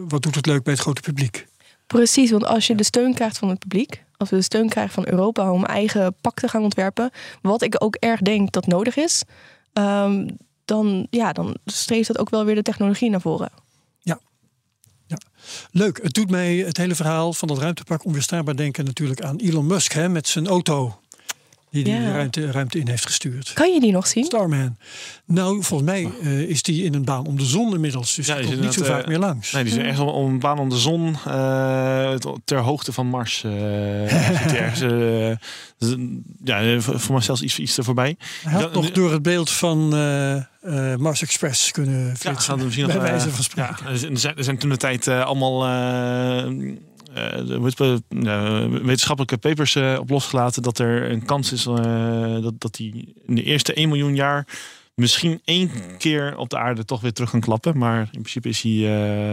wat 0.07 0.21
doet 0.21 0.35
het 0.35 0.45
leuk 0.45 0.63
bij 0.63 0.73
het 0.73 0.81
grote 0.81 1.01
publiek. 1.01 1.47
Precies, 1.87 2.31
want 2.31 2.45
als 2.45 2.67
je 2.67 2.75
de 2.75 2.83
steun 2.83 3.13
krijgt 3.13 3.37
van 3.37 3.49
het 3.49 3.59
publiek, 3.59 4.03
als 4.22 4.30
we 4.30 4.36
de 4.36 4.41
steun 4.41 4.69
krijgen 4.69 4.93
van 4.93 5.07
Europa 5.07 5.51
om 5.51 5.65
eigen 5.65 6.15
pak 6.22 6.39
te 6.39 6.47
gaan 6.47 6.63
ontwerpen, 6.63 7.11
wat 7.41 7.61
ik 7.61 7.76
ook 7.84 7.95
erg 7.95 8.19
denk 8.19 8.51
dat 8.51 8.67
nodig 8.67 8.95
is, 8.95 9.24
ehm, 9.74 10.28
dan, 10.65 11.07
ja, 11.09 11.32
dan 11.34 11.57
streeft 11.65 12.07
dat 12.07 12.17
ook 12.17 12.30
wel 12.30 12.45
weer 12.45 12.55
de 12.55 12.61
technologie 12.61 13.09
naar 13.09 13.22
voren. 13.22 13.51
Leuk, 15.72 15.99
het 16.03 16.13
doet 16.13 16.30
mij 16.30 16.55
het 16.55 16.78
hele 16.78 16.95
verhaal 16.95 17.34
van 17.34 17.47
dat 17.47 17.57
ruimtepak 17.57 18.05
onweerstaanbaar 18.05 18.55
denken 18.55 18.86
natuurlijk 18.86 19.22
aan 19.22 19.38
Elon 19.38 19.67
Musk 19.67 19.91
hè, 19.91 20.09
met 20.09 20.28
zijn 20.28 20.47
auto. 20.47 21.01
Die 21.72 21.84
die 21.84 21.93
Ja. 21.93 22.11
ruimte, 22.11 22.51
ruimte 22.51 22.80
in 22.80 22.88
heeft 22.88 23.05
gestuurd. 23.05 23.53
Kan 23.53 23.74
je 23.74 23.80
die 23.80 23.91
nog 23.91 24.07
zien? 24.07 24.24
Starman. 24.26 24.78
Nou, 25.26 25.63
volgens 25.63 25.89
mij 25.89 26.09
eh, 26.24 26.39
is 26.41 26.61
die 26.63 26.84
in 26.84 26.93
een 26.93 27.03
baan 27.05 27.26
om 27.26 27.38
de 27.38 27.45
zon 27.45 27.74
inmiddels. 27.74 28.15
Dus 28.15 28.28
Ja, 28.28 28.36
die 28.36 28.45
komt 28.45 28.59
niet 28.61 28.74
zo 28.74 28.84
vaak 28.84 29.01
eh, 29.01 29.07
meer 29.07 29.19
langs. 29.19 29.51
Nee, 29.51 29.63
die 29.63 29.74
is 29.80 29.86
echt 29.86 29.99
om, 29.99 30.07
om 30.07 30.30
een 30.32 30.39
baan 30.39 30.59
om 30.59 30.69
de 30.69 30.78
zon 30.78 31.15
eh, 31.28 32.13
ter 32.45 32.57
hoogte 32.59 32.91
van 32.93 33.07
Mars. 33.07 33.43
eh 33.43 34.53
ergens, 34.61 34.80
ja, 36.43 36.80
voor 36.80 37.13
mij 37.13 37.22
zelfs 37.22 37.41
iets, 37.41 37.59
iets 37.59 37.78
er 37.78 37.84
voorbij. 37.84 38.15
Hij 38.43 38.51
had 38.53 38.61
Ja, 38.61 38.69
nog 38.74 38.91
door 38.91 39.11
het 39.11 39.22
beeld 39.22 39.49
van 39.49 39.93
eh, 39.93 40.36
eh, 40.36 40.97
Mars 40.99 41.22
Express 41.22 41.72
kunnen 41.72 41.99
Ja, 42.07 42.15
flitsen. 42.15 42.38
gaan 42.38 42.57
we 42.57 42.63
misschien 42.63 42.86
bij 42.86 42.95
nog, 42.95 43.03
wijze 43.03 43.30
van 43.30 43.43
spreken. 43.43 43.76
Ja, 43.84 43.89
er 43.91 43.97
zijn- 44.17 44.36
er 44.38 44.43
zijn, 44.43 44.57
toen 44.57 44.69
de 44.69 44.78
tijd 44.78 45.07
allemaal 45.07 45.65
eh, 45.65 46.51
eh, 47.14 48.82
wetenschappelijke 48.82 49.38
papers 49.38 49.76
eh, 49.76 49.97
op 49.99 50.09
losgelaten 50.09 50.64
dat 50.64 50.80
er 50.80 51.12
een 51.12 51.26
kans 51.26 51.51
is 51.51 51.66
eh, 51.66 52.41
dat, 52.41 52.62
dat 52.62 52.76
die 52.76 53.14
in 53.28 53.36
de 53.36 53.43
eerste 53.43 53.74
1 53.74 53.89
miljoen 53.89 54.16
jaar 54.16 54.47
misschien 55.02 55.41
één 55.45 55.72
keer 55.97 56.38
op 56.38 56.49
de 56.49 56.58
aarde 56.58 56.86
toch 56.86 57.02
weer 57.02 57.14
terug 57.14 57.30
kan 57.30 57.39
klappen. 57.39 57.78
Maar 57.78 57.99
in 57.99 58.08
principe 58.22 58.49
is 58.49 58.62
hij 58.62 58.72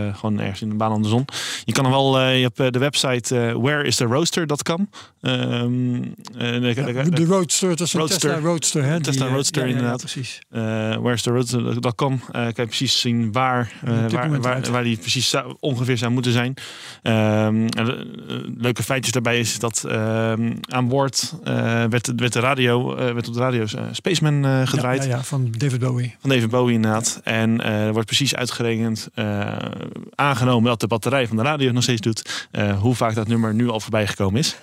eh, 0.09 0.15
gewoon 0.17 0.39
ergens 0.41 0.63
in 0.63 0.69
de 0.69 0.75
baan 0.75 0.93
om 0.93 1.03
de 1.03 1.09
zon. 1.09 1.25
Je 1.65 1.73
kan 1.73 1.85
hem 1.85 1.93
wel, 1.93 2.19
eh, 2.19 2.37
je 2.37 2.43
hebt 2.43 2.61
eh, 2.61 2.71
de 2.71 2.79
website 2.79 3.39
eh 3.41 3.55
whereistheroaster.com. 3.55 4.89
Ehm 5.21 6.03
eh, 6.39 6.63
daar- 6.63 6.95
Ja, 6.95 7.03
de 7.03 7.25
Roadster, 7.25 7.69
dat 7.69 7.81
is 7.81 7.93
een 7.93 8.01
Roadster. 8.01 8.31
Tesla 8.31 8.47
Roadster. 8.49 8.85
Hè? 8.85 9.01
Tesla 9.01 9.25
Die, 9.27 9.35
Roadster, 9.35 9.63
ja, 9.63 9.69
ja, 9.69 9.75
ja, 9.75 9.79
inderdaad. 9.79 10.01
precies. 10.01 10.39
eh 10.51 10.61
where's 10.97 11.23
the 11.23 11.31
road.com 11.31 12.13
uh, 12.13 12.31
kan 12.31 12.53
je 12.55 12.65
precies 12.67 13.01
zien 13.01 13.33
waar, 13.33 13.73
eh, 13.85 13.91
waar, 14.11 14.41
waar, 14.41 14.71
waar 14.71 14.83
die 14.83 14.97
precies 14.97 15.29
zou- 15.29 15.57
ongeveer 15.61 15.97
zou 15.99 16.13
moeten 16.13 16.33
zijn. 16.33 16.55
Ehm, 17.03 17.67
de, 17.67 18.07
eh, 18.29 18.37
leuke 18.57 18.83
feitjes 18.83 19.13
daarbij 19.13 19.39
is 19.39 19.59
dat 19.59 19.85
ehm, 19.89 20.53
aan 20.69 20.89
boord 20.89 21.35
eh, 21.45 21.55
werd, 21.85 22.13
werd 22.17 22.33
de 22.33 22.41
radio, 22.41 22.95
eh, 22.97 23.13
werd 23.13 23.29
op 23.29 23.35
de 23.35 23.41
radio 23.41 23.65
Spaceman 23.93 24.45
eh, 24.45 24.67
gedraaid. 24.67 25.03
Ja, 25.03 25.09
ja, 25.09 25.17
ja, 25.17 25.23
van 25.23 25.51
David 25.59 25.81
Bowie. 25.81 26.15
Van 26.21 26.31
David 26.31 26.51
Bowie 26.51 26.75
inderdaad. 26.75 27.21
En 27.25 27.61
eh, 27.61 27.87
er 27.87 27.93
wordt 27.93 28.07
precies 28.07 28.35
uitgerekend, 28.35 29.09
eh, 29.15 29.57
aangenomen 30.15 30.69
dat 30.69 30.81
de 30.81 30.87
batterij 30.87 31.27
van 31.27 31.37
de 31.37 31.43
radio 31.43 31.73
nog 31.73 31.83
steeds 31.83 32.01
doet, 32.01 32.47
eh, 32.51 32.81
hoe 32.81 32.95
vaak 32.95 33.15
dat 33.15 33.29
nummer 33.29 33.55
nu 33.55 33.69
al 33.69 33.81
voorbij 33.81 34.07
gekomen 34.07 34.39
is. 34.41 34.57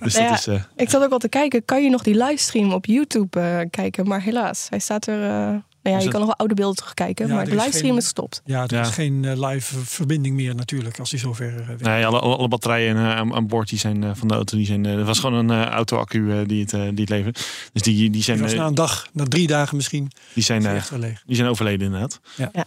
Dus 0.00 0.12
Nou 0.14 0.24
ja, 0.24 0.30
dat 0.30 0.38
is... 0.38 0.46
eh, 0.46 0.62
Ik 0.76 0.90
zat 0.90 1.02
ook 1.02 1.10
al 1.12 1.18
te 1.18 1.28
kijken, 1.28 1.64
kan 1.64 1.82
je 1.82 1.90
nog 1.90 2.02
die 2.02 2.16
livestream 2.24 2.72
op 2.72 2.86
YouTube 2.86 3.40
eh, 3.40 3.60
kijken? 3.70 4.08
Maar 4.08 4.22
helaas, 4.22 4.66
hij 4.70 4.78
staat 4.78 5.06
er. 5.06 5.62
Eh, 5.84 5.90
nou 5.92 5.94
ja, 5.94 5.96
Is 5.96 6.04
je 6.04 6.10
kan 6.10 6.18
nog 6.20 6.28
wel 6.28 6.36
oude 6.38 6.54
beelden 6.54 6.76
terugkijken, 6.76 7.26
Ja, 7.26 7.34
maar 7.34 7.42
er 7.42 7.48
de 7.50 7.56
is 7.56 7.60
livestream 7.62 7.88
geen- 7.88 7.98
is 7.98 8.04
gestopt. 8.04 8.42
Ja, 8.44 8.62
er 8.66 8.74
Ja. 8.74 8.80
is 8.80 8.88
geen 8.88 9.24
eh, 9.24 9.48
live 9.50 9.78
verbinding 9.78 10.36
meer 10.36 10.54
natuurlijk 10.54 10.98
als 10.98 11.10
hij 11.10 11.20
zover 11.20 11.54
uh, 11.60 11.66
werkt. 11.66 11.82
Nee, 11.82 12.06
alle, 12.06 12.18
alle, 12.20 12.36
alle 12.36 12.48
batterijen 12.48 12.96
eh, 12.96 13.16
aan, 13.16 13.34
aan 13.34 13.46
boord 13.46 13.68
die 13.68 13.78
zijn, 13.78 14.04
eh, 14.04 14.10
van 14.14 14.28
de 14.28 14.34
auto, 14.34 14.56
die 14.56 14.66
zijn, 14.66 14.86
eh, 14.86 14.96
het 14.96 15.06
was 15.06 15.18
gewoon 15.18 15.48
een 15.48 15.64
eh, 15.64 15.70
auto-accu 15.70 16.32
eh, 16.32 16.38
die, 16.48 16.60
het, 16.62 16.72
eh, 16.72 16.80
die 16.80 17.00
het 17.00 17.08
levert. 17.08 17.34
Dus 17.72 17.82
die, 17.82 17.96
die, 17.96 18.10
Die 18.10 18.22
zijn, 18.22 18.40
was 18.40 18.52
eh, 18.52 18.58
na 18.58 18.66
een 18.66 18.74
dag, 18.74 19.06
na 19.12 19.24
drie 19.24 19.46
dagen 19.46 19.76
misschien, 19.76 20.10
die, 20.34 20.42
zijn, 20.42 20.58
is 20.58 20.64
eh, 20.64 20.70
hij 20.70 20.80
echt 20.80 20.90
wel 20.90 20.98
leeg. 20.98 21.22
die 21.26 21.36
zijn 21.36 21.48
overleden 21.48 21.86
inderdaad. 21.86 22.20
Oké. 22.38 22.62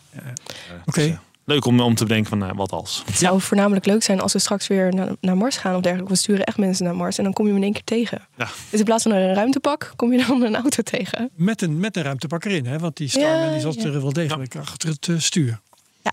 Dus, 0.85 0.95
eh, 1.05 1.17
leuk 1.47 1.65
om, 1.65 1.79
om 1.79 1.95
te 1.95 2.03
bedenken 2.03 2.39
van 2.39 2.55
wat 2.55 2.71
als. 2.71 3.03
Het 3.05 3.17
zou 3.17 3.41
voornamelijk 3.41 3.85
leuk 3.85 4.03
zijn 4.03 4.21
als 4.21 4.33
we 4.33 4.39
straks 4.39 4.67
weer 4.67 4.93
naar, 4.93 5.09
naar 5.21 5.37
Mars 5.37 5.57
gaan 5.57 5.75
of 5.75 5.81
dergelijke. 5.81 6.13
We 6.13 6.19
sturen 6.19 6.45
echt 6.45 6.57
mensen 6.57 6.85
naar 6.85 6.95
Mars 6.95 7.17
en 7.17 7.23
dan 7.23 7.33
kom 7.33 7.45
je 7.45 7.51
hem 7.51 7.59
in 7.59 7.65
één 7.65 7.73
keer 7.73 7.83
tegen. 7.83 8.27
Ja. 8.37 8.47
Dus 8.69 8.79
in 8.79 8.85
plaats 8.85 9.03
van 9.03 9.11
een 9.11 9.33
ruimtepak, 9.33 9.93
kom 9.95 10.11
je 10.13 10.25
dan 10.27 10.41
een 10.41 10.55
auto 10.55 10.83
tegen. 10.83 11.29
Met 11.35 11.61
een, 11.61 11.79
met 11.79 11.97
een 11.97 12.03
ruimtepak 12.03 12.45
erin, 12.45 12.65
hè? 12.65 12.79
want 12.79 12.97
die 12.97 13.09
Starman 13.09 13.45
Ja, 13.45 13.51
die 13.51 13.59
zat 13.59 13.75
ja. 13.75 13.83
er 13.83 14.01
wel 14.01 14.13
degelijk 14.13 14.55
achter 14.55 14.89
het 14.89 15.07
eh, 15.07 15.17
stuur. 15.17 15.59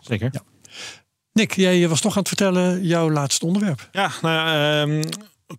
Zeker. 0.01 0.29
Ja. 0.33 0.41
Nick, 1.33 1.55
jij 1.55 1.89
was 1.89 2.03
nog 2.03 2.13
aan 2.13 2.19
het 2.19 2.29
vertellen 2.29 2.83
jouw 2.83 3.11
laatste 3.11 3.47
onderwerp. 3.47 3.89
Ja, 3.93 4.11
nou 4.23 4.35
ja, 4.35 4.81
ehm, 4.83 5.03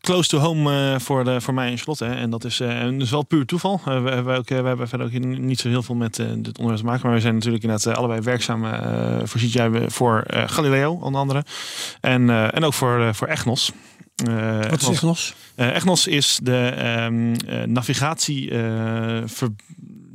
close 0.02 0.30
to 0.30 0.38
home 0.38 0.94
eh, 0.94 1.00
voor, 1.00 1.24
de, 1.24 1.42
voor 1.42 1.54
mij 1.54 1.72
en 1.72 1.78
Charlotte. 1.78 2.06
Hè. 2.06 2.16
En 2.16 2.30
dat 2.30 2.44
is, 2.44 2.60
eh, 2.60 2.82
en 2.82 2.94
dat 2.94 3.02
is 3.02 3.12
wel 3.12 3.24
puur 3.24 3.46
toeval. 3.46 3.82
Eh, 3.86 4.04
we, 4.04 4.10
hebben 4.10 4.38
ook, 4.38 4.50
we 4.50 4.56
hebben 4.56 4.88
verder 4.88 5.08
ook 5.08 5.14
niet 5.24 5.60
zo 5.60 5.70
heel 5.70 5.84
veel 5.84 5.96
met 5.96 6.16
dit 6.16 6.58
onderwerp 6.58 6.78
te 6.78 6.86
maken. 6.86 7.06
Maar 7.06 7.16
we 7.16 7.22
zijn 7.22 7.34
natuurlijk 7.34 7.64
inderdaad 7.64 7.94
eh, 7.94 7.98
allebei 7.98 8.22
werkzaam 8.22 8.64
voor 9.28 9.40
CGI, 9.40 9.70
voor 9.88 10.24
Galileo 10.28 10.94
onder 10.94 11.22
andere. 11.22 11.44
En, 12.02 12.30
en 12.52 12.64
ook 12.64 12.74
voor, 12.74 13.16
voor 13.16 13.28
EGNOS. 13.28 13.72
Wat 14.70 14.82
is 14.82 14.88
EGNOS? 14.88 15.34
EGNOS 15.56 16.08
is 16.08 16.40
de 16.44 16.58
eh, 16.58 17.64
navigatie. 17.66 18.50
ver- 19.26 19.56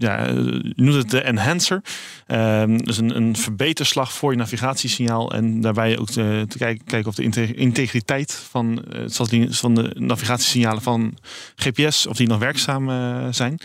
ja, 0.00 0.26
eh, 0.26 0.34
je 0.34 0.72
noemt 0.76 0.94
het 0.94 1.10
de 1.10 1.22
enhancer. 1.22 1.82
Ehm, 2.26 2.76
dus 2.76 2.98
een, 2.98 3.16
een 3.16 3.36
verbeterslag 3.36 4.12
voor 4.12 4.30
je 4.30 4.38
navigatiesignaal. 4.38 5.32
En 5.32 5.60
daarbij 5.60 5.98
ook 5.98 6.10
te, 6.10 6.44
te 6.48 6.58
kijken, 6.58 6.84
kijken 6.84 7.08
of 7.08 7.14
de 7.14 7.22
inte- 7.22 7.54
integriteit 7.54 8.32
van, 8.50 8.84
eh, 8.92 9.48
van 9.50 9.74
de 9.74 9.90
navigatiesignalen 9.94 10.82
van 10.82 11.14
GPS, 11.56 12.06
of 12.06 12.16
die 12.16 12.26
nog 12.26 12.38
werkzaam 12.38 12.90
eh, 12.90 13.26
zijn. 13.30 13.58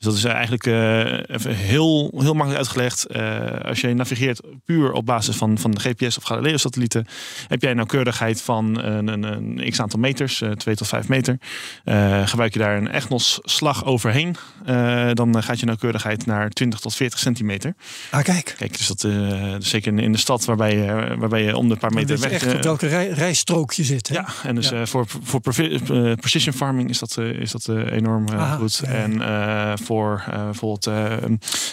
Dus 0.00 0.08
dat 0.08 0.18
is 0.18 0.24
eigenlijk 0.24 0.66
eh, 0.66 1.36
even 1.36 1.54
heel, 1.54 2.12
heel 2.16 2.32
makkelijk 2.34 2.56
uitgelegd. 2.56 3.06
Eh, 3.06 3.60
als 3.64 3.80
je 3.80 3.94
navigeert 3.94 4.40
puur 4.64 4.92
op 4.92 5.06
basis 5.06 5.36
van, 5.36 5.58
van 5.58 5.70
de 5.70 5.80
GPS 5.80 6.16
of 6.18 6.24
Galileo-satellieten, 6.24 7.06
heb 7.48 7.60
jij 7.60 7.70
een 7.70 7.76
nauwkeurigheid 7.76 8.42
van 8.42 8.78
een, 8.84 9.08
een, 9.08 9.22
een 9.22 9.70
x 9.70 9.80
aantal 9.80 9.98
meters, 10.00 10.40
eh 10.42 10.50
2 10.50 10.74
tot 10.74 10.88
5 10.88 11.08
meter. 11.08 11.38
Eh, 11.84 12.26
gebruik 12.26 12.52
je 12.52 12.58
daar 12.58 12.76
een 12.76 12.90
EGNOS-slag 12.90 13.84
overheen, 13.84 14.36
eh, 14.64 15.10
dan 15.12 15.42
gaat 15.42 15.60
je 15.60 15.66
nauwkeurigheid 15.66 16.26
naar 16.26 16.48
20 16.50 16.80
tot 16.80 16.94
40 16.94 17.18
centimeter. 17.18 17.74
Ah, 18.10 18.22
kijk. 18.22 18.54
Kijk, 18.58 18.76
dus 18.78 18.86
dat 18.86 19.04
eh, 19.04 19.54
dus 19.58 19.68
zeker 19.68 19.92
in, 19.92 19.98
in 19.98 20.12
de 20.12 20.18
stad 20.18 20.44
waarbij 20.44 20.76
je, 20.76 21.16
waarbij 21.18 21.42
je 21.42 21.56
om 21.56 21.68
de 21.68 21.76
paar 21.76 21.92
meter 21.92 22.18
weg... 22.18 22.30
echt 22.30 22.46
eh, 22.46 22.54
op 22.54 22.62
welke 22.62 22.86
rij, 22.86 23.08
rijstrook 23.08 23.72
je 23.72 23.84
zit. 23.84 24.08
Hè? 24.08 24.14
ja, 24.14 24.26
en 24.44 24.54
dus 24.54 24.68
Ja. 24.68 24.80
eh, 24.80 24.86
voor, 24.86 25.06
voor 25.22 25.40
eh, 25.58 26.12
precision 26.14 26.54
farming 26.54 26.88
is 26.90 26.98
dat, 26.98 27.16
eh, 27.16 27.30
is 27.30 27.50
dat 27.50 27.68
eh, 27.68 27.92
enorm 27.92 28.28
eh, 28.28 28.34
Aha, 28.40 28.56
goed. 28.56 28.80
ja. 28.84 28.90
En 28.90 29.20
eh, 29.22 29.72
voor 29.90 30.24
eh, 30.30 30.44
bijvoorbeeld 30.44 30.86
eh, 30.86 31.16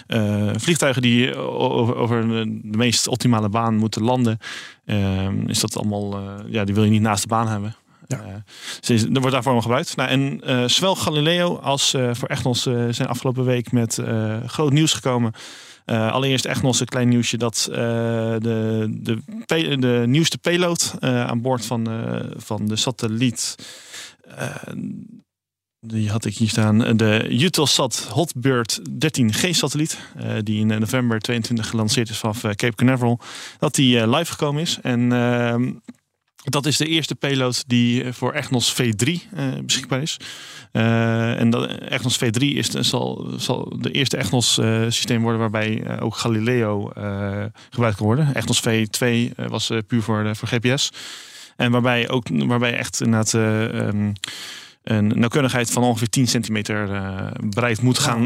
eh, 0.07 0.55
vliegtuigen 0.57 1.01
die 1.01 1.35
over, 1.37 1.95
over 1.95 2.27
de 2.47 2.77
meest 2.77 3.07
optimale 3.07 3.49
baan 3.49 3.75
moeten 3.75 4.03
landen, 4.03 4.37
eh, 4.85 5.27
is 5.47 5.59
dat 5.59 5.77
allemaal, 5.77 6.19
ja, 6.47 6.63
die 6.63 6.75
wil 6.75 6.83
je 6.83 6.89
niet 6.89 7.01
naast 7.01 7.21
de 7.21 7.27
baan 7.27 7.47
hebben. 7.47 7.75
Ja. 8.07 8.43
Dus 8.79 8.89
is- 8.89 9.03
er 9.03 9.11
wordt 9.19 9.31
daarvoor 9.31 9.61
gebruikt. 9.61 9.95
Nou, 9.95 10.09
en 10.09 10.41
eh, 10.43 10.67
zowel 10.67 10.95
Galileo 10.95 11.57
als 11.57 11.93
eh, 11.93 12.09
voor 12.13 12.27
eh, 12.29 12.87
zijn 12.89 13.07
afgelopen 13.07 13.45
week 13.45 13.71
met 13.71 14.01
groot 14.45 14.71
nieuws 14.71 14.93
gekomen. 14.93 15.31
Allereerst 15.85 16.45
EGNOS, 16.45 16.79
een 16.79 16.85
klein 16.85 17.09
nieuwsje 17.09 17.37
dat 17.37 17.67
de, 17.71 18.87
de, 18.91 19.77
de 19.79 20.03
nieuwste 20.07 20.37
payload 20.37 20.95
aan 20.99 21.41
boord 21.41 21.65
van, 21.65 21.87
van 22.37 22.65
de 22.65 22.75
satelliet. 22.75 23.55
Die 25.87 26.09
had 26.09 26.25
ik 26.25 26.37
hier 26.37 26.49
staan. 26.49 26.97
De 26.97 27.41
Eutelsat 27.41 28.07
Hotbird 28.11 28.79
13G 28.89 29.49
satelliet. 29.49 29.99
eh, 30.17 30.31
die 30.43 30.59
in 30.59 30.79
november 30.79 31.19
22 31.19 31.69
gelanceerd 31.69 32.09
is 32.09 32.17
vanaf 32.17 32.43
eh, 32.43 32.51
Cape 32.51 32.75
Canaveral. 32.75 33.19
Dat 33.59 33.75
die 33.75 33.99
eh, 33.99 34.11
live 34.17 34.31
gekomen 34.31 34.61
is. 34.61 34.79
En 34.81 35.11
ehm, 35.11 35.71
dat 36.43 36.65
is 36.65 36.77
de 36.77 36.87
eerste 36.87 37.15
payload 37.15 37.63
die 37.67 38.13
voor 38.13 38.33
EGNOS 38.33 38.73
V3 38.73 39.07
eh, 39.33 39.45
beschikbaar 39.65 40.01
is. 40.01 40.17
En 40.71 41.49
dat, 41.49 41.71
EGNOS 41.79 42.19
V3 42.23 42.37
is, 42.37 42.67
zal, 42.69 43.29
zal 43.37 43.75
de 43.79 43.91
eerste 43.91 44.17
EGNOS 44.17 44.53
systeem 44.87 45.21
worden 45.21 45.39
waarbij 45.39 45.99
ook 45.99 46.15
Galileo 46.15 46.91
gebruikt 47.69 47.97
kan 47.97 48.05
worden. 48.05 48.33
EGNOS 48.33 48.61
V2 48.61 48.99
eh, 48.99 49.47
was 49.47 49.71
puur 49.87 50.01
voor, 50.01 50.35
voor 50.35 50.47
GPS. 50.47 50.91
En 51.55 51.71
waarbij 51.71 52.09
ook 52.09 52.27
waarbij 52.29 52.77
echt 52.77 53.01
inderdaad 53.01 53.33
ehm, 53.33 54.11
een 54.87 55.07
nauwkeurigheid 55.07 55.71
van 55.71 55.83
ongeveer 55.83 56.09
10 56.09 56.27
centimeter 56.27 56.89
bereid 57.49 57.81
moet 57.81 57.99
gaan 57.99 58.25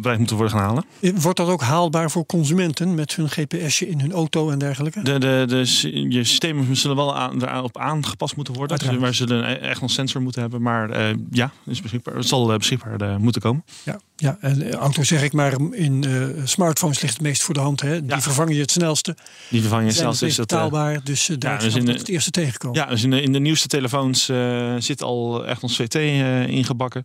bereid 0.00 0.18
moeten 0.18 0.36
worden 0.36 0.56
gaan 0.58 0.64
halen. 0.66 0.84
Wordt 1.20 1.36
dat 1.38 1.48
ook 1.48 1.60
haalbaar 1.62 2.10
voor 2.10 2.26
consumenten 2.26 2.94
met 2.94 3.14
hun 3.16 3.28
GPSje 3.28 3.88
in 3.88 4.00
hun 4.00 4.12
auto 4.12 4.50
en 4.50 4.58
dergelijke? 4.58 5.02
De, 5.02 5.18
de, 5.18 5.44
de, 5.48 6.08
je 6.10 6.24
systemen 6.24 6.76
zullen 6.76 6.96
wel 6.96 7.16
aan, 7.16 7.38
daarop 7.38 7.78
aangepast 7.78 8.36
moeten 8.36 8.54
worden. 8.54 8.78
Dus 8.78 8.86
Uiteraard. 8.88 9.18
we 9.18 9.24
zullen 9.26 9.60
echt 9.60 9.80
nog 9.80 9.90
sensor 9.90 10.22
moeten 10.22 10.40
hebben. 10.40 10.62
Maar 10.62 11.14
ja, 11.30 11.50
is 11.66 11.82
beschikbaar. 11.82 12.14
het 12.16 12.26
zal 12.26 12.56
beschikbaar 12.56 13.20
moeten 13.20 13.40
komen. 13.42 13.64
Ja, 13.82 14.00
ja 14.16 14.36
en 14.40 14.72
auto 14.74 15.02
zeg 15.02 15.22
ik 15.22 15.32
maar, 15.32 15.54
in 15.70 16.04
smartphones 16.44 17.00
ligt 17.00 17.12
het 17.14 17.22
meest 17.22 17.42
voor 17.42 17.54
de 17.54 17.60
hand. 17.60 17.80
Hè? 17.80 18.00
Die 18.00 18.10
Ja. 18.10 18.20
vervang 18.20 18.50
je 18.54 18.60
het 18.60 18.70
snelste. 18.70 19.16
Die 19.48 19.60
vervang 19.60 19.80
je 19.82 19.86
het 19.88 19.96
Is 19.96 20.20
dat, 20.20 20.30
eh, 20.30 20.36
betaalbaar, 20.36 21.00
dus 21.04 21.26
daar 21.38 21.52
ja, 21.52 21.58
ja, 21.58 21.64
dus 21.64 21.74
in 21.74 21.78
het 21.80 21.86
de- 21.92 21.98
het 21.98 22.08
eerste 22.08 22.30
tegenkomen. 22.30 22.78
ja, 22.80 22.86
dus 22.86 23.02
in 23.02 23.10
de, 23.10 23.22
in 23.22 23.32
de 23.32 23.38
nieuwste 23.38 23.68
telefoons 23.68 24.30
zit 24.78 25.02
al 25.02 25.45
echt 25.46 25.62
ons 25.62 25.76
VT 25.76 25.94
eh, 25.94 26.46
ingebakken. 26.46 27.04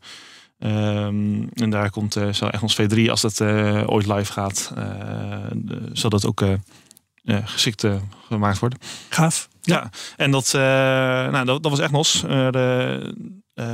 Ehm, 0.59 1.43
en 1.53 1.69
daar 1.69 1.89
komt 1.89 2.15
eh 2.15 2.29
zo 2.33 2.45
echt 2.45 2.61
ons 2.63 2.81
V3 2.81 3.09
als 3.09 3.21
dat 3.21 3.39
eh, 3.39 3.83
ooit 3.85 4.07
live 4.07 4.31
gaat. 4.31 4.71
de- 5.53 5.89
zal 5.93 6.09
dat 6.09 6.25
ook 6.25 6.43
geschikt 7.43 7.85
gemaakt 8.27 8.59
worden. 8.59 8.79
Gaaf. 9.09 9.49
Ja, 9.61 9.89
en 10.17 10.31
dat, 10.31 10.51
nou, 10.53 11.45
dat, 11.45 11.63
dat 11.63 11.71
was 11.71 11.79
echt 11.79 11.91
nos. 11.91 12.21
De, 12.21 13.40
eh, 13.53 13.67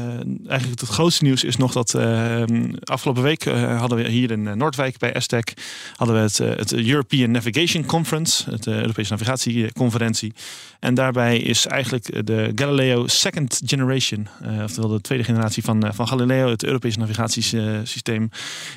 eigenlijk 0.48 0.80
het 0.80 0.90
grootste 0.90 1.24
nieuws 1.24 1.44
is 1.44 1.58
nog 1.58 1.72
dat 1.72 1.94
eh, 1.94 2.44
afgelopen 2.84 3.24
week 3.24 3.46
eh, 3.46 3.80
hadden 3.80 3.98
we 3.98 4.10
hier 4.10 4.32
in 4.32 4.48
eh, 4.48 4.54
Noordwijk 4.54 4.98
bij 4.98 5.14
ESTEC 5.14 5.54
hadden 5.96 6.16
we 6.16 6.22
het, 6.22 6.38
het 6.38 6.74
European 6.74 7.32
Navigation 7.32 7.86
Conference, 7.86 8.52
het 8.52 8.68
Europese 8.68 9.12
navigatieconferentie. 9.12 10.34
En 10.80 10.94
daarbij 10.94 11.38
is 11.40 11.66
eigenlijk 11.66 12.26
de 12.26 12.52
Galileo 12.56 13.08
Second 13.08 13.62
Generation, 13.66 14.28
oftewel 14.64 14.90
de 14.90 15.02
tweede 15.02 15.24
generatie 15.24 15.64
van, 15.64 15.94
van 15.94 16.08
Galileo, 16.08 16.50
het 16.50 16.64
Europese 16.64 17.00
navigatiesysteem, 17.00 18.30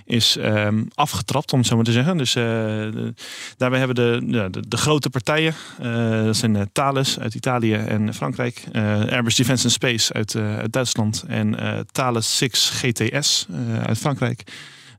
is 0.05 0.37
ehm, 0.37 0.85
afgetrapt, 0.95 1.53
om 1.53 1.59
het 1.59 1.69
zo 1.69 1.77
maar 1.77 1.85
te 1.85 1.93
zeggen. 1.93 2.17
Dus 2.17 2.33
daarbij 3.57 3.79
hebben 3.79 3.95
de, 3.95 4.21
de, 4.51 4.65
de 4.69 4.77
grote 4.77 5.11
partijen, 5.11 5.55
dat 6.25 6.37
zijn 6.37 6.71
Thales 6.73 7.19
uit 7.19 7.35
Italië 7.35 7.75
en 7.75 8.15
Frankrijk, 8.15 8.65
Airbus 9.11 9.37
Defence 9.37 9.65
and 9.65 9.73
Space 9.73 10.13
uit, 10.13 10.37
uit 10.37 10.73
Duitsland 10.73 10.90
en 11.27 11.59
eh, 11.59 11.79
Thales 11.93 12.37
6 12.37 12.71
GTS 12.71 13.47
eh, 13.51 13.83
uit 13.83 13.99
Frankrijk. 13.99 14.43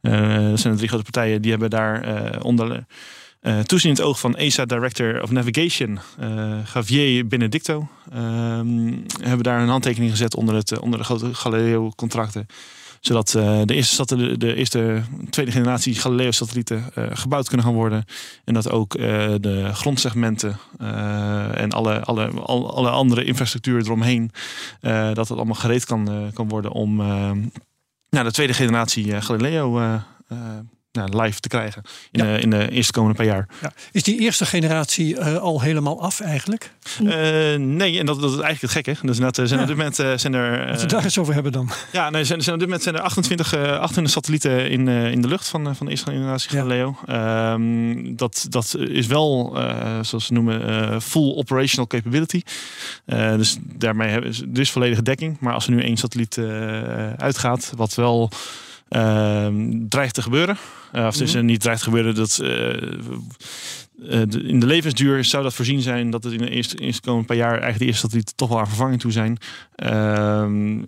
Eh, 0.01 0.49
dat 0.49 0.59
zijn 0.59 0.73
de 0.73 0.77
drie 0.77 0.87
grote 0.87 1.03
partijen 1.03 1.41
die 1.41 1.51
hebben 1.51 1.69
daar 1.69 2.41
onder 2.41 2.85
toezien 3.65 3.89
in 3.89 3.95
het 3.95 4.05
oog 4.05 4.19
van 4.19 4.35
ESA 4.35 4.65
Director 4.65 5.21
of 5.21 5.31
Navigation, 5.31 5.99
Javier 6.73 7.27
Benedicto, 7.27 7.87
ehm, 8.11 8.93
hebben 9.21 9.43
daar 9.43 9.61
een 9.61 9.67
handtekening 9.67 10.11
gezet 10.11 10.35
onder, 10.35 10.55
het, 10.55 10.79
onder 10.79 10.99
de 10.99 11.05
grote 11.05 11.33
Galileo-contracten 11.33 12.47
zodat 13.01 13.35
eh, 13.35 13.61
de, 13.65 13.73
eerste 13.73 13.95
satelli- 13.95 14.37
de 14.37 14.55
eerste 14.55 15.01
tweede 15.29 15.51
generatie 15.51 15.95
Galileo-satellieten 15.95 16.83
eh, 16.93 17.03
gebouwd 17.11 17.47
kunnen 17.47 17.65
gaan 17.65 17.75
worden. 17.75 18.05
En 18.45 18.53
dat 18.53 18.69
ook 18.69 18.95
eh, 18.95 19.33
de 19.39 19.69
grondsegmenten 19.73 20.57
en 21.53 21.71
alle, 21.71 21.99
alle, 21.99 22.27
al- 22.29 22.75
alle 22.75 22.89
andere 22.89 23.23
infrastructuur 23.23 23.81
eromheen, 23.81 24.31
dat 24.81 25.17
het 25.17 25.31
allemaal 25.31 25.55
gereed 25.55 25.85
kan, 25.85 26.31
kan 26.33 26.47
worden 26.49 26.71
om 26.71 26.95
nou, 28.09 28.25
de 28.25 28.31
tweede 28.31 28.53
generatie 28.53 29.21
Galileo 29.21 29.99
nou, 30.91 31.21
live 31.21 31.39
te 31.39 31.47
krijgen 31.47 31.81
in, 32.11 32.25
Ja. 32.25 32.33
de, 32.33 32.39
in 32.41 32.49
de 32.49 32.69
eerste 32.71 32.91
komende 32.91 33.15
paar 33.17 33.25
jaar. 33.25 33.47
Ja. 33.61 33.71
Is 33.91 34.03
die 34.03 34.19
eerste 34.19 34.45
generatie 34.45 35.17
eh, 35.17 35.35
al 35.37 35.61
helemaal 35.61 36.01
af 36.01 36.19
eigenlijk? 36.19 36.71
Eh, 36.99 37.05
nee, 37.57 37.99
en 37.99 38.05
dat, 38.05 38.21
dat 38.21 38.31
is 38.31 38.39
eigenlijk 38.39 38.61
het 38.61 38.71
gekke. 38.71 39.07
Dus 39.07 39.19
eh, 39.19 39.27
zijn 39.33 39.47
Ja. 39.49 39.61
op 39.61 39.67
dit 39.67 39.77
moment 39.77 39.99
eh, 39.99 40.11
zijn 40.15 40.33
er. 40.33 40.67
Als 40.67 40.77
we 40.77 40.83
eh, 40.83 40.89
daar 40.89 41.03
eens 41.03 41.17
over 41.17 41.33
hebben 41.33 41.51
dan. 41.51 41.69
Ja, 41.91 42.09
nee, 42.09 42.23
zijn, 42.23 42.41
zijn 42.41 42.53
op 42.55 42.59
dit 42.61 42.69
moment 42.69 42.83
zijn 42.83 42.95
er 42.95 43.01
28, 43.01 43.53
eh 43.53 43.61
28 43.79 44.13
satellieten 44.13 44.69
in, 44.69 44.87
eh, 44.87 45.11
in 45.11 45.21
de 45.21 45.27
lucht 45.27 45.47
van, 45.47 45.67
eh, 45.67 45.75
van 45.75 45.85
de 45.85 45.91
eerste 45.91 46.11
generatie. 46.11 46.49
Galileo. 46.49 46.97
Ehm, 47.05 48.15
dat, 48.15 48.45
dat 48.49 48.75
is 48.77 49.07
wel, 49.07 49.53
eh, 49.57 49.99
zoals 50.01 50.25
ze 50.25 50.33
noemen, 50.33 50.67
eh, 50.67 50.99
full 50.99 51.35
operational 51.35 51.87
capability. 51.87 52.41
Eh, 53.05 53.35
dus 53.35 53.57
daarmee 53.61 54.09
hebben 54.09 54.33
ze 54.33 54.51
dus 54.51 54.71
volledige 54.71 55.03
dekking. 55.03 55.37
Maar 55.39 55.53
als 55.53 55.65
er 55.67 55.71
nu 55.73 55.81
één 55.81 55.97
satelliet 55.97 56.37
eh, 56.37 57.13
uitgaat, 57.13 57.71
wat 57.75 57.93
wel 57.95 58.29
dreigt 59.89 60.13
te 60.13 60.21
gebeuren. 60.21 60.57
Eh, 60.91 61.05
of 61.05 61.13
het 61.13 61.21
is 61.21 61.33
Mhm. 61.35 61.45
niet 61.45 61.61
dreigt 61.61 61.79
te 61.79 61.85
gebeuren, 61.85 62.15
dat 62.15 62.39
eh, 62.41 62.73
eh, 62.73 62.81
de- 64.27 64.43
in 64.43 64.59
de 64.59 64.65
levensduur 64.65 65.23
zou 65.23 65.43
dat 65.43 65.53
voorzien 65.53 65.81
zijn 65.81 66.09
dat 66.09 66.23
het 66.23 66.33
in 66.33 66.39
de 66.39 66.49
eerste, 66.49 66.77
eerste 66.77 67.01
komende 67.01 67.27
paar 67.27 67.37
jaar 67.37 67.49
eigenlijk 67.51 67.79
de 67.79 67.85
eerste 67.85 68.01
satellieten 68.01 68.35
toch 68.35 68.49
wel 68.49 68.59
aan 68.59 68.67
vervanging 68.67 68.99
toe 69.01 69.11
zijn. 69.11 69.37
Ehm, 69.75 70.79
eh, 70.79 70.85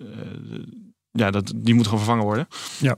ja, 1.11 1.31
dat, 1.31 1.53
die 1.55 1.73
moet 1.73 1.83
gewoon 1.85 1.99
vervangen 1.99 2.23
worden. 2.25 2.47
Ja. 2.77 2.97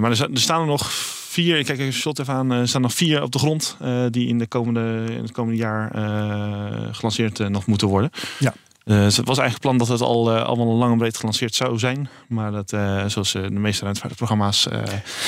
Maar 0.00 0.10
er, 0.10 0.30
er 0.32 0.40
staan 0.40 0.60
er 0.60 0.66
nog 0.66 0.92
vier, 0.92 1.58
ik 1.58 1.64
kijk 1.66 1.78
even 1.78 1.92
shot 1.92 2.18
even 2.18 2.34
aan, 2.34 2.50
er 2.50 2.68
staan 2.68 2.82
nog 2.82 2.94
vier 2.94 3.22
op 3.22 3.32
de 3.32 3.38
grond 3.38 3.76
die 4.10 4.26
in, 4.28 4.38
de 4.38 4.46
komende, 4.46 5.04
in 5.10 5.22
het 5.22 5.32
komende 5.32 5.58
jaar 5.58 5.90
gelanceerd 6.94 7.48
nog 7.48 7.66
moeten 7.66 7.88
worden. 7.88 8.10
Ja. 8.38 8.54
Uh, 8.84 9.02
het 9.02 9.16
was 9.16 9.38
eigenlijk 9.38 9.58
plan 9.60 9.78
dat 9.78 9.88
het 9.88 10.00
al 10.00 10.34
uh, 10.34 10.44
allemaal 10.44 10.74
lang 10.74 10.92
en 10.92 10.98
breed 10.98 11.16
gelanceerd 11.16 11.54
zou 11.54 11.78
zijn. 11.78 12.08
Maar 12.28 12.52
dat, 12.52 12.72
uh, 12.72 13.04
zoals 13.06 13.32
de 13.32 13.50
meeste 13.50 13.82
ruimtevaartprogramma's 13.82 14.68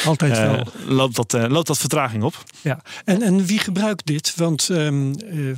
Altijd 0.07 0.39
wel. 0.39 0.67
loopt, 0.87 1.17
dat, 1.17 1.33
loopt 1.49 1.67
dat 1.67 1.79
vertraging 1.79 2.23
op. 2.23 2.43
Ja, 2.61 2.81
en, 3.05 3.23
en 3.23 3.45
wie 3.45 3.59
gebruikt 3.59 4.07
dit? 4.07 4.35
Want 4.37 4.69
um, 4.69 5.15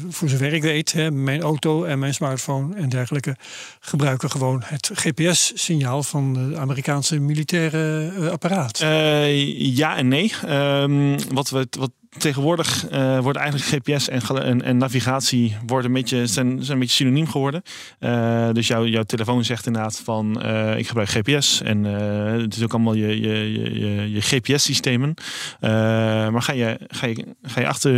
voor 0.08 0.28
zover 0.28 0.52
ik 0.52 0.62
weet, 0.62 0.92
hè, 0.92 1.10
mijn 1.10 1.40
auto 1.42 1.84
en 1.84 1.98
mijn 1.98 2.14
smartphone 2.14 2.74
en 2.74 2.88
dergelijke 2.88 3.36
gebruiken 3.80 4.30
gewoon 4.30 4.62
het 4.64 4.90
GPS-signaal 4.94 6.02
van 6.02 6.32
de 6.32 6.56
Amerikaanse 6.58 7.18
militaire 7.20 8.30
apparaat. 8.30 8.78
ja 9.58 9.96
en 9.96 10.08
nee. 10.08 10.32
Um, 10.48 11.16
wat 11.32 11.50
we 11.50 11.66
wat 11.78 11.90
tegenwoordig 12.18 12.90
uh, 12.90 13.18
wordt 13.18 13.38
eigenlijk 13.38 13.68
GPS 13.68 14.08
en, 14.08 14.42
en, 14.42 14.62
en, 14.62 14.76
navigatie 14.76 15.56
worden 15.66 15.86
een 15.86 15.96
beetje, 15.96 16.26
zijn, 16.26 16.56
zijn 16.58 16.72
een 16.72 16.78
beetje 16.78 16.94
synoniem 16.94 17.28
geworden. 17.28 17.62
Uh, 18.00 18.48
dus 18.52 18.66
jouw 18.66 18.86
jouw 18.86 19.02
telefoon 19.02 19.44
zegt 19.44 19.66
inderdaad 19.66 20.00
van 20.04 20.46
uh, 20.46 20.78
ik 20.78 20.86
gebruik 20.86 21.08
GPS 21.08 21.62
en 21.62 21.84
het 21.84 22.56
is 22.56 22.62
ook 22.62 22.72
allemaal 22.72 22.94
je, 22.94 23.20
je, 23.20 23.52
je, 23.52 24.10
je 24.10 24.20
GPS-systemen. 24.20 25.14
maar 25.60 26.42
ga 26.42 26.52
je, 26.52 26.78
ga, 26.88 27.06
je, 27.06 27.26
ga 27.42 27.60
je 27.60 27.66
achter, 27.66 27.92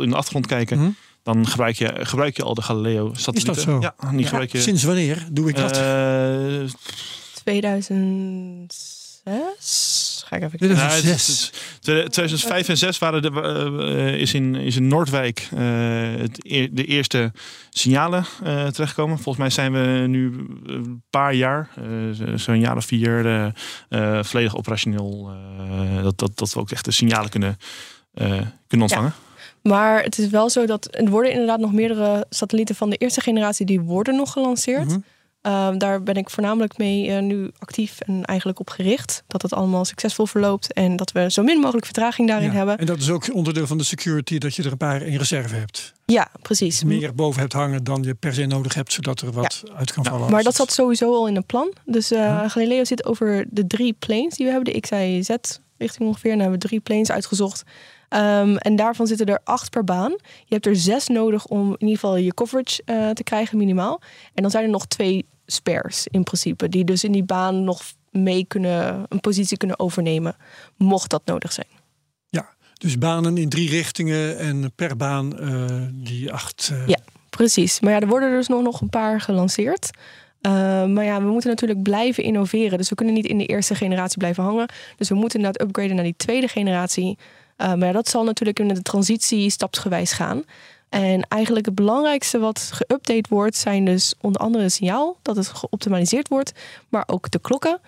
in 0.00 0.10
de 0.10 0.16
achtergrond 0.16 0.46
kijken. 0.46 0.78
Mhm. 0.78 0.90
Dan 1.22 1.46
gebruik 1.46 1.76
je, 1.76 1.94
gebruik 1.98 2.36
je 2.36 2.42
al 2.42 2.54
de 2.54 2.62
Galileo-satellieten. 2.62 3.56
Is 3.56 3.64
dat 3.64 3.74
zo? 3.74 3.80
Ja, 3.80 3.94
die 4.16 4.26
gebruik 4.26 4.52
je. 4.52 4.60
Sinds 4.60 4.82
wanneer 4.82 5.26
doe 5.30 5.48
ik 5.48 5.56
dat? 5.56 5.82
2006? 7.34 10.03
Ga 10.40 10.46
ik 10.46 10.46
even 10.54 10.58
kijken. 10.58 10.76
Ja, 10.76 10.88
het 10.94 11.04
is- 11.04 11.52
het- 11.82 12.12
2005 12.12 12.68
en 12.68 12.76
6 12.78 12.98
waren 12.98 13.22
de, 13.22 13.30
eh, 13.42 14.20
is, 14.20 14.34
in, 14.34 14.54
is 14.54 14.76
in 14.76 14.88
Noordwijk 14.88 15.48
eh, 15.56 15.60
het, 16.18 16.40
de 16.72 16.84
eerste 16.84 17.32
signalen 17.70 18.24
eh, 18.44 18.66
terechtgekomen. 18.66 19.16
Volgens 19.18 19.36
mij 19.38 19.50
zijn 19.50 19.72
we 19.72 20.06
nu 20.06 20.46
een 20.66 21.02
paar 21.10 21.34
jaar, 21.34 21.68
eh, 21.76 21.84
zo- 22.12 22.36
zo'n 22.36 22.60
jaar 22.60 22.76
of 22.76 22.84
vier, 22.84 23.26
eh, 23.26 23.46
eh, 23.88 24.24
volledig 24.24 24.56
operationeel. 24.56 25.30
eh, 25.30 26.02
dat, 26.02 26.18
dat, 26.18 26.38
dat 26.38 26.52
we 26.52 26.60
ook 26.60 26.70
echt 26.70 26.84
de 26.84 26.90
signalen 26.90 27.30
kunnen, 27.30 27.56
eh, 28.14 28.26
kunnen 28.66 28.86
ontvangen. 28.86 29.12
Maar 29.62 30.02
het 30.02 30.18
is 30.18 30.28
wel 30.28 30.50
zo 30.50 30.66
dat 30.66 30.88
er 30.90 31.08
worden 31.10 31.32
inderdaad 31.32 31.58
nog 31.60 31.72
meerdere 31.72 32.26
satellieten 32.30 32.74
van 32.74 32.90
de 32.90 32.96
eerste 32.96 33.20
generatie 33.20 33.66
die 33.66 33.80
worden 33.80 34.16
nog 34.16 34.32
gelanceerd. 34.32 34.84
Mhm. 34.88 34.98
Ehm, 35.44 35.78
daar 35.78 36.02
ben 36.02 36.14
ik 36.14 36.30
voornamelijk 36.30 36.78
mee 36.78 37.10
eh, 37.10 37.22
nu 37.22 37.50
actief 37.58 38.00
en 38.00 38.24
eigenlijk 38.24 38.60
op 38.60 38.70
gericht. 38.70 39.22
Dat 39.26 39.42
het 39.42 39.52
allemaal 39.52 39.84
succesvol 39.84 40.26
verloopt 40.26 40.72
en 40.72 40.96
dat 40.96 41.12
we 41.12 41.30
zo 41.30 41.42
min 41.42 41.58
mogelijk 41.60 41.84
vertraging 41.84 42.28
daarin 42.28 42.50
Ja, 42.50 42.56
hebben. 42.56 42.78
En 42.78 42.86
dat 42.86 42.98
is 42.98 43.10
ook 43.10 43.34
onderdeel 43.34 43.66
van 43.66 43.78
de 43.78 43.84
security, 43.84 44.38
dat 44.38 44.54
je 44.54 44.62
er 44.62 44.70
een 44.70 44.76
paar 44.76 45.02
in 45.02 45.16
reserve 45.18 45.54
hebt. 45.54 45.92
Ja, 46.04 46.28
precies. 46.42 46.84
Meer 46.84 47.14
boven 47.14 47.40
hebt 47.40 47.52
hangen 47.52 47.84
dan 47.84 48.02
je 48.02 48.14
per 48.14 48.34
se 48.34 48.46
nodig 48.46 48.74
hebt, 48.74 48.92
zodat 48.92 49.20
er 49.20 49.32
wat 49.32 49.62
uit 49.76 49.92
kan 49.92 50.04
vallen. 50.04 50.30
Maar 50.30 50.42
dat 50.42 50.54
zat 50.54 50.72
sowieso 50.72 51.14
al 51.14 51.28
in 51.28 51.36
het 51.36 51.46
plan. 51.46 51.72
Dus 51.84 52.10
eh, 52.10 52.18
Ja. 52.18 52.48
Galileo 52.48 52.84
zit 52.84 53.04
over 53.04 53.46
de 53.50 53.66
drie 53.66 53.92
planes 53.98 54.34
die 54.36 54.46
we 54.46 54.52
hebben, 54.52 54.72
de 54.72 54.80
XIZ 54.80 55.30
richting 55.78 56.08
ongeveer. 56.08 56.30
En 56.30 56.38
dan 56.38 56.46
hebben 56.46 56.60
we 56.60 56.66
drie 56.68 56.80
planes 56.80 57.10
uitgezocht. 57.10 57.62
Ehm, 58.08 58.56
en 58.56 58.76
daarvan 58.76 59.06
zitten 59.06 59.26
er 59.26 59.40
acht 59.44 59.70
per 59.70 59.84
baan. 59.84 60.10
Je 60.44 60.54
hebt 60.54 60.66
er 60.66 60.76
zes 60.76 61.06
nodig 61.08 61.46
om 61.46 61.66
in 61.66 61.76
ieder 61.86 61.94
geval 61.94 62.16
je 62.16 62.34
coverage 62.34 62.82
eh, 62.84 63.10
te 63.10 63.22
krijgen, 63.22 63.58
minimaal. 63.58 64.00
En 64.34 64.42
dan 64.42 64.50
zijn 64.50 64.64
er 64.64 64.70
nog 64.70 64.86
twee 64.86 65.26
spares 65.46 66.06
in 66.10 66.22
principe, 66.22 66.68
die 66.68 66.84
dus 66.84 67.04
in 67.04 67.12
die 67.12 67.24
baan 67.24 67.64
nog 67.64 67.82
mee 68.10 68.44
kunnen, 68.48 69.06
een 69.08 69.20
positie 69.20 69.56
kunnen 69.56 69.78
overnemen, 69.78 70.36
mocht 70.76 71.10
dat 71.10 71.22
nodig 71.24 71.52
zijn. 71.52 71.66
Ja, 72.28 72.48
dus 72.74 72.98
banen 72.98 73.36
in 73.36 73.48
drie 73.48 73.70
richtingen 73.70 74.38
en 74.38 74.72
per 74.74 74.96
baan 74.96 75.38
eh, 75.38 75.82
die 75.92 76.32
acht. 76.32 76.70
eh, 76.72 76.86
Ja. 76.86 76.98
Precies. 77.30 77.80
Maar 77.80 77.92
ja, 77.92 78.00
er 78.00 78.06
worden 78.08 78.30
dus 78.30 78.48
nog, 78.48 78.62
nog 78.62 78.80
een 78.80 78.88
paar 78.90 79.20
gelanceerd. 79.20 79.90
Uh, 80.46 80.52
maar 80.84 81.04
ja, 81.04 81.22
we 81.22 81.28
moeten 81.30 81.50
natuurlijk 81.50 81.82
blijven 81.82 82.24
innoveren. 82.24 82.78
Dus 82.78 82.88
we 82.88 82.94
kunnen 82.94 83.14
niet 83.14 83.24
in 83.26 83.38
de 83.38 83.46
eerste 83.46 83.74
generatie 83.74 84.18
blijven 84.18 84.44
hangen. 84.44 84.68
Dus 84.96 85.08
we 85.08 85.14
moeten 85.14 85.38
inderdaad 85.38 85.66
upgraden 85.66 85.94
naar 85.94 86.04
die 86.04 86.14
tweede 86.16 86.48
generatie. 86.48 87.18
Maar 87.56 87.78
ja, 87.78 87.92
dat 87.92 88.08
zal 88.08 88.24
natuurlijk 88.24 88.58
in 88.58 88.68
de 88.68 88.82
transitie 88.82 89.50
stapsgewijs 89.50 90.12
gaan. 90.12 90.42
En 90.94 91.26
eigenlijk 91.28 91.66
het 91.66 91.74
belangrijkste 91.74 92.38
wat 92.38 92.72
geüpdate 92.74 93.28
wordt, 93.28 93.56
zijn 93.56 93.84
dus 93.84 94.14
onder 94.20 94.40
andere 94.40 94.64
het 94.64 94.72
signaal, 94.72 95.16
dat 95.22 95.36
het 95.36 95.48
geoptimaliseerd 95.48 96.28
wordt, 96.28 96.52
maar 96.88 97.04
ook 97.06 97.30
de 97.30 97.38
klokken. 97.38 97.80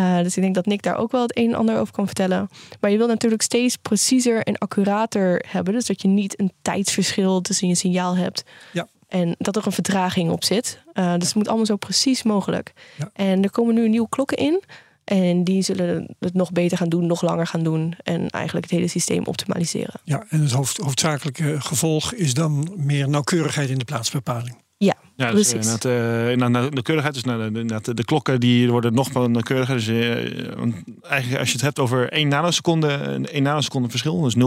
Uh, 0.00 0.18
dus 0.18 0.36
ik 0.36 0.42
denk 0.42 0.54
dat 0.54 0.66
Nick 0.66 0.82
daar 0.82 0.96
ook 0.96 1.12
wel 1.12 1.22
het 1.22 1.36
een 1.36 1.48
en 1.48 1.54
ander 1.54 1.78
over 1.78 1.92
kan 1.92 2.06
vertellen. 2.06 2.48
Maar 2.80 2.90
je 2.90 2.96
wilt 2.96 3.08
natuurlijk 3.08 3.42
steeds 3.42 3.76
preciezer 3.76 4.42
en 4.42 4.58
accurater 4.58 5.44
hebben. 5.48 5.74
Dus 5.74 5.86
dat 5.86 6.02
je 6.02 6.08
niet 6.08 6.40
een 6.40 6.52
tijdsverschil 6.62 7.40
tussen 7.40 7.68
je 7.68 7.74
signaal 7.74 8.16
hebt. 8.16 8.44
Ja. 8.72 8.88
En 9.08 9.34
dat 9.38 9.56
er 9.56 9.66
een 9.66 9.72
vertraging 9.72 10.30
op 10.30 10.44
zit. 10.44 10.80
Uh, 10.94 11.14
dus 11.14 11.26
het 11.26 11.34
moet 11.34 11.48
allemaal 11.48 11.66
zo 11.66 11.76
precies 11.76 12.22
mogelijk. 12.22 12.72
Ja. 12.98 13.10
En 13.12 13.42
er 13.42 13.50
komen 13.50 13.74
nu 13.74 13.88
nieuwe 13.88 14.08
klokken 14.08 14.36
in. 14.36 14.62
En 15.06 15.44
die 15.44 15.62
zullen 15.62 16.16
het 16.18 16.34
nog 16.34 16.52
beter 16.52 16.78
gaan 16.78 16.88
doen, 16.88 17.06
nog 17.06 17.22
langer 17.22 17.46
gaan 17.46 17.62
doen. 17.62 17.94
En 18.02 18.28
eigenlijk 18.28 18.66
het 18.66 18.74
hele 18.74 18.88
systeem 18.88 19.24
optimaliseren. 19.24 20.00
Ja, 20.04 20.24
en 20.28 20.40
het 20.40 20.52
hoofd, 20.52 20.76
hoofdzakelijke 20.76 21.60
gevolg 21.60 22.12
is 22.12 22.34
dan 22.34 22.72
meer 22.76 23.08
nauwkeurigheid 23.08 23.68
in 23.68 23.78
de 23.78 23.84
plaatsbepaling. 23.84 24.56
Ja, 24.76 24.94
Ja, 25.16 25.30
dus 25.30 25.48
precies. 25.50 25.72
inderdaad, 25.72 26.38
uh, 26.38 26.48
nauwkeurigheid, 26.48 27.14
dus 27.14 27.24
nou, 27.24 27.44
inderdaad, 27.44 27.84
de, 27.84 27.94
de 27.94 28.04
klokken 28.04 28.40
die 28.40 28.70
worden 28.70 28.94
nog 28.94 29.12
wel 29.12 29.30
nauwkeuriger. 29.30 29.74
Dus 29.74 29.88
uh, 29.88 30.54
want 30.56 30.74
eigenlijk 31.02 31.40
als 31.40 31.48
je 31.48 31.54
het 31.54 31.64
hebt 31.64 31.78
over 31.78 32.08
1 32.12 32.28
nanoseconde, 32.28 32.88
1 33.30 33.42
nanoseconde 33.42 33.88
verschil, 33.88 34.20
dus 34.20 34.34
0,00090 34.34 34.40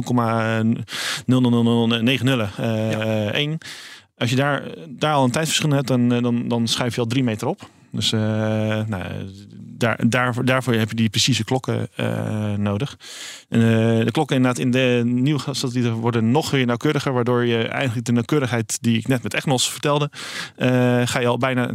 uh, 2.60 3.34
1. 3.34 3.57
Als 4.18 4.30
je 4.30 4.36
daar, 4.36 4.64
daar 4.89 5.14
al 5.14 5.24
een 5.24 5.32
tijdverschil 5.32 5.70
hebt, 5.70 5.88
dan, 5.88 6.10
dan, 6.10 6.47
dan 6.47 6.68
schuif 6.68 6.95
je 6.95 7.01
al 7.01 7.07
drie 7.07 7.24
meter 7.24 7.47
op. 7.47 7.70
Dus 7.91 8.12
uh, 8.12 8.20
nou, 8.88 9.03
daar, 9.80 10.09
daarvoor, 10.09 10.45
daarvoor 10.45 10.73
heb 10.73 10.89
je 10.89 10.95
die 10.95 11.09
precieze 11.09 11.43
klokken 11.43 11.89
uh, 11.97 12.53
nodig. 12.53 12.97
En, 13.49 13.59
uh, 13.59 14.05
de 14.05 14.11
klokken 14.11 14.36
inderdaad 14.36 14.61
in 14.61 14.71
de 14.71 15.01
nieuwe 15.05 15.39
satellieten 15.51 15.93
worden 15.93 16.32
nog 16.32 16.51
weer 16.51 16.65
nauwkeuriger, 16.65 17.13
waardoor 17.13 17.45
je 17.45 17.67
eigenlijk 17.67 18.05
de 18.05 18.11
nauwkeurigheid 18.11 18.77
die 18.82 18.97
ik 18.97 19.07
net 19.07 19.23
met 19.23 19.34
EGNOS 19.34 19.71
vertelde, 19.71 20.11
ga 21.05 21.19
je 21.19 21.27
al 21.27 21.38
bijna 21.38 21.71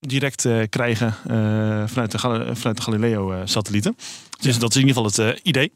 direct 0.00 0.48
krijgen 0.68 1.14
vanuit 1.88 2.10
de, 2.10 2.18
vanuit 2.18 2.76
de 2.76 2.82
Galileo-satellieten. 2.82 3.96
Dus 4.40 4.54
ja. 4.54 4.60
dat 4.60 4.70
is 4.70 4.76
in 4.76 4.86
ieder 4.86 5.02
geval 5.02 5.26
het 5.26 5.40
idee. 5.42 5.72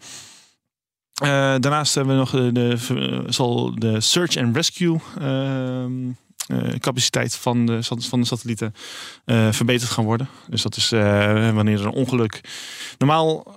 Daarnaast 1.60 1.94
hebben 1.94 2.14
we 2.14 2.20
nog 2.20 2.30
de, 2.30 2.52
de, 2.52 3.22
zal 3.26 3.74
de 3.74 4.00
search 4.00 4.36
and 4.36 4.56
rescue 4.56 4.98
uh, 5.20 5.84
capaciteit 6.78 7.36
van 7.36 7.66
de, 7.66 7.78
van 7.82 8.20
de 8.20 8.26
satellieten 8.26 8.74
uh, 9.26 9.52
verbeterd 9.52 9.90
gaan 9.90 10.04
worden. 10.04 10.28
Dus 10.48 10.62
dat 10.62 10.76
is 10.76 10.92
uh, 10.92 11.54
wanneer 11.54 11.78
er 11.78 11.86
een 11.86 11.92
ongeluk. 11.92 12.40
Normaal 12.98 13.56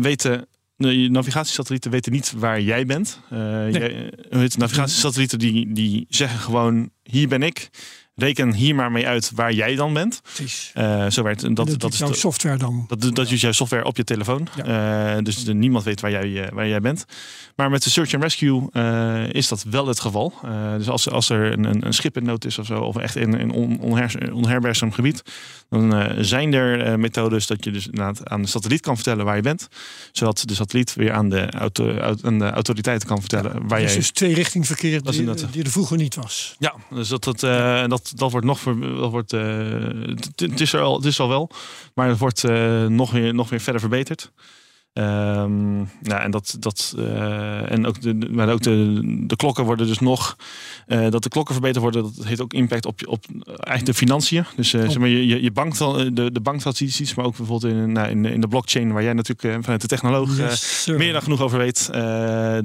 weten 0.00 0.48
de 0.76 1.08
navigatiesatellieten 1.10 1.90
weten 1.90 2.12
niet 2.12 2.32
waar 2.36 2.60
jij 2.60 2.86
bent. 2.86 3.20
Nee. 3.30 3.72
Jij, 3.72 4.12
weet, 4.30 4.56
navigatiesatellieten 4.56 5.38
die, 5.38 5.72
die 5.72 6.06
zeggen 6.08 6.38
gewoon 6.38 6.90
hier 7.02 7.28
ben 7.28 7.42
ik. 7.42 7.68
Reken 8.20 8.52
hier 8.54 8.74
maar 8.74 8.92
mee 8.92 9.06
uit 9.06 9.30
waar 9.34 9.52
jij 9.52 9.74
dan 9.74 9.92
bent. 9.92 10.20
Precies. 10.22 10.72
Uh, 10.74 11.10
zo 11.10 11.22
werkt 11.22 11.40
dat. 11.42 11.56
Dat, 11.56 11.66
Dat, 11.66 11.80
dat 11.80 11.92
is 11.92 11.98
jouw 11.98 12.08
de- 12.08 12.14
software 12.14 12.56
dan. 12.56 12.84
dat, 12.88 13.14
dat 13.14 13.30
is 13.30 13.40
jouw 13.40 13.52
software 13.52 13.84
op 13.84 13.96
je 13.96 14.04
telefoon. 14.04 14.48
Eh, 14.64 15.16
dus 15.22 15.44
de- 15.44 15.54
niemand 15.54 15.84
weet 15.84 16.00
waar 16.00 16.10
jij, 16.10 16.44
eh, 16.44 16.52
waar 16.52 16.68
jij 16.68 16.80
bent. 16.80 17.04
Maar 17.56 17.70
met 17.70 17.82
de 17.82 17.90
Search 17.90 18.14
and 18.14 18.22
Rescue 18.22 18.68
eh, 18.72 19.28
is 19.32 19.48
dat 19.48 19.62
wel 19.70 19.86
het 19.86 20.00
geval. 20.00 20.32
Eh, 20.44 20.74
dus 20.76 20.88
als, 20.88 21.10
als 21.10 21.28
er 21.28 21.52
een, 21.52 21.64
een, 21.64 21.86
een 21.86 21.92
schip 21.94 22.16
in 22.16 22.24
nood 22.24 22.44
is 22.44 22.58
of 22.58 22.66
zo, 22.66 22.80
of 22.80 22.96
echt 22.96 23.16
in 23.16 23.32
een 23.32 23.50
on, 23.50 23.80
onher, 23.80 24.32
onherbergzaam 24.32 24.92
gebied, 24.92 25.22
dan 25.70 25.94
eh, 25.94 26.16
zijn 26.20 26.52
er 26.54 26.80
eh, 26.82 26.94
methodes 26.94 27.46
dat 27.46 27.64
je 27.64 27.70
dus 27.70 27.88
aan 28.22 28.42
de 28.42 28.48
satelliet 28.48 28.80
kan 28.80 28.94
vertellen 28.94 29.24
waar 29.24 29.36
je 29.36 29.42
bent. 29.42 29.68
Zodat 30.12 30.42
de 30.44 30.54
satelliet 30.54 30.94
weer 30.94 31.12
aan 31.12 31.28
de, 31.28 31.50
auto, 31.50 31.96
au- 31.98 32.16
aan 32.22 32.38
de 32.38 32.50
autoriteiten 32.50 33.08
kan 33.08 33.20
vertellen 33.20 33.52
waar 33.52 33.68
Dat 33.68 33.78
is 33.78 33.84
jij 33.86 33.94
dus 33.96 34.10
twee 34.10 34.34
richting 34.34 34.66
verkeer 34.66 35.02
Dat 35.02 35.14
is 35.14 35.18
die, 35.36 35.50
die 35.50 35.64
er 35.64 35.70
vroeger 35.70 35.96
niet 35.96 36.14
was. 36.14 36.56
ja, 36.58 36.74
dus 36.90 37.08
dat, 37.08 37.24
dat, 37.24 37.42
eh, 37.42 37.84
dat, 38.10 38.30
wordt 38.30 38.46
nog. 38.46 38.62
Dat 38.98 39.10
wordt, 39.10 39.32
eh, 39.32 39.40
het, 40.14 40.32
het 40.36 40.60
is 40.60 40.72
er 40.72 40.80
al, 40.80 40.96
het 40.96 41.04
is 41.04 41.20
al 41.20 41.28
wel, 41.28 41.50
maar 41.94 42.08
het 42.08 42.18
wordt 42.18 42.44
eh, 42.44 42.86
nog, 42.86 43.10
weer, 43.10 43.34
nog 43.34 43.48
weer 43.48 43.60
verder 43.60 43.80
verbeterd. 43.80 44.30
Ehm, 44.96 45.78
ja, 46.02 46.20
en 46.22 46.30
dat, 46.30 46.56
dat 46.58 46.94
eh, 46.98 47.70
en 47.72 47.86
ook, 47.86 48.00
de, 48.00 48.14
maar 48.30 48.48
ook 48.48 48.62
de, 48.62 49.00
de 49.26 49.36
klokken 49.36 49.64
worden 49.64 49.86
dus 49.86 49.98
nog. 49.98 50.36
eh, 50.86 51.10
dat 51.10 51.22
de 51.22 51.28
klokken 51.28 51.54
verbeterd 51.54 51.82
worden, 51.82 52.02
dat 52.02 52.24
heeft 52.24 52.40
ook 52.40 52.52
impact 52.52 52.86
op, 52.86 53.00
je- 53.00 53.08
op 53.08 53.24
eigenlijk 53.46 53.86
de 53.86 53.94
financiën. 53.94 54.44
Dus 54.56 54.72
eh, 54.72 54.80
Oh. 54.80 54.86
zeg 54.88 54.98
maar, 54.98 55.08
je, 55.08 55.42
je, 55.42 55.50
bank, 55.50 55.78
de, 55.78 56.30
de 56.32 56.40
banktransities, 56.40 57.14
maar 57.14 57.24
ook 57.24 57.36
bijvoorbeeld 57.36 57.72
in, 57.72 57.92
nou, 57.92 58.08
in, 58.08 58.22
de- 58.22 58.32
in 58.32 58.40
de 58.40 58.48
blockchain, 58.48 58.92
waar 58.92 59.02
jij 59.02 59.12
natuurlijk 59.12 59.62
vanuit 59.64 59.80
de 59.80 59.86
technoloog 59.86 60.36
Yes, 60.36 60.86
meer 60.96 61.12
dan 61.12 61.22
genoeg 61.22 61.40
over 61.40 61.58
weet. 61.58 61.90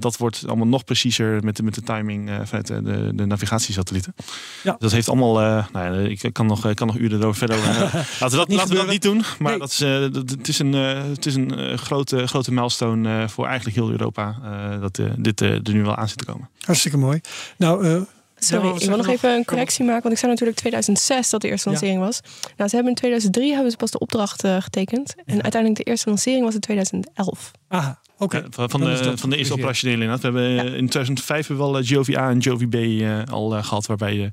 Dat 0.01 0.17
wordt 0.17 0.43
allemaal 0.47 0.67
nog 0.67 0.83
preciezer 0.83 1.43
met 1.43 1.55
de, 1.57 1.63
met 1.63 1.75
de 1.75 1.81
timing 1.81 2.29
vanuit 2.43 2.67
de, 2.67 3.11
de, 3.15 3.25
navigatiesatellieten. 3.25 4.15
Ja. 4.63 4.75
Dat 4.79 4.91
heeft 4.91 5.09
allemaal. 5.09 5.33
nou 5.71 6.01
ja, 6.01 6.09
ik 6.09 6.29
kan 6.33 6.45
nog, 6.45 6.65
ik 6.67 6.75
kan 6.75 6.87
nog 6.87 6.97
uren 6.97 7.19
erover 7.19 7.37
verder. 7.47 7.57
laten 8.19 8.29
we 8.29 8.35
dat, 8.35 8.47
niet 8.47 8.57
laten 8.57 8.73
we 8.73 8.79
dat 8.81 8.89
niet 8.89 9.01
doen. 9.01 9.23
Maar 9.39 9.49
Nee. 9.51 9.59
dat 9.59 9.69
is, 9.69 9.77
dat- 10.13 10.29
het 10.29 10.47
is 10.47 10.59
een, 10.59 10.73
het 10.73 11.25
is 11.25 11.35
een 11.35 11.77
grote 11.77 12.20
grote, 12.27 12.33
grote 12.33 12.51
milestone 12.53 13.21
eh, 13.21 13.27
voor 13.27 13.45
eigenlijk 13.45 13.75
heel 13.75 13.89
Europa. 13.89 14.35
eh, 14.43 14.81
dat 14.81 14.99
eh, 14.99 15.05
dit 15.17 15.41
eh, 15.41 15.49
er 15.51 15.61
nu 15.73 15.83
wel 15.83 15.95
aan 15.95 16.09
zit 16.09 16.17
te 16.17 16.25
komen. 16.25 16.49
Hartstikke 16.65 16.97
mooi. 16.97 17.21
Nou, 17.57 17.85
eh, 17.87 18.01
Sorry, 18.43 18.67
ik 18.81 18.87
wil 18.87 18.97
nog 18.97 19.07
even 19.07 19.29
een 19.35 19.45
correctie 19.45 19.85
maken. 19.85 20.01
Want 20.01 20.13
ik 20.13 20.19
zei 20.19 20.31
natuurlijk 20.31 20.59
2006 20.59 21.29
dat 21.29 21.41
de 21.41 21.47
eerste 21.49 21.69
Ja. 21.69 21.75
lancering 21.75 22.01
was. 22.03 22.19
Nou, 22.57 22.69
ze 22.69 22.75
hebben 22.75 22.87
in 22.93 22.97
2003 22.97 23.53
hebben 23.53 23.71
ze 23.71 23.77
pas 23.77 23.91
de 23.91 23.99
opdracht 23.99 24.43
eh, 24.43 24.57
getekend. 24.61 25.15
En 25.25 25.41
uiteindelijk 25.41 25.83
de 25.85 25.91
eerste 25.91 26.09
lancering 26.09 26.43
was 26.45 26.53
in 26.53 26.59
2011. 26.59 27.51
ah, 27.67 27.87
oké. 28.17 28.37
Ja, 28.37 28.67
van, 28.67 28.79
de, 28.81 29.13
van 29.17 29.29
de 29.29 29.37
eerste 29.37 29.53
operationele 29.53 30.03
inderdaad. 30.03 30.31
We 30.33 30.39
hebben 30.39 30.59
eh, 30.73 30.77
in 30.77 30.87
2005 30.89 31.47
hebben 31.47 31.65
we 31.65 31.71
al 31.73 31.79
eh, 31.79 31.87
GOV-A 31.87 32.29
en 32.29 32.43
GOV-B 32.43 32.75
eh, 32.75 33.33
al 33.33 33.55
eh, 33.55 33.63
gehad. 33.63 33.85
Waarbij 33.85 34.23
eh, 34.23 34.27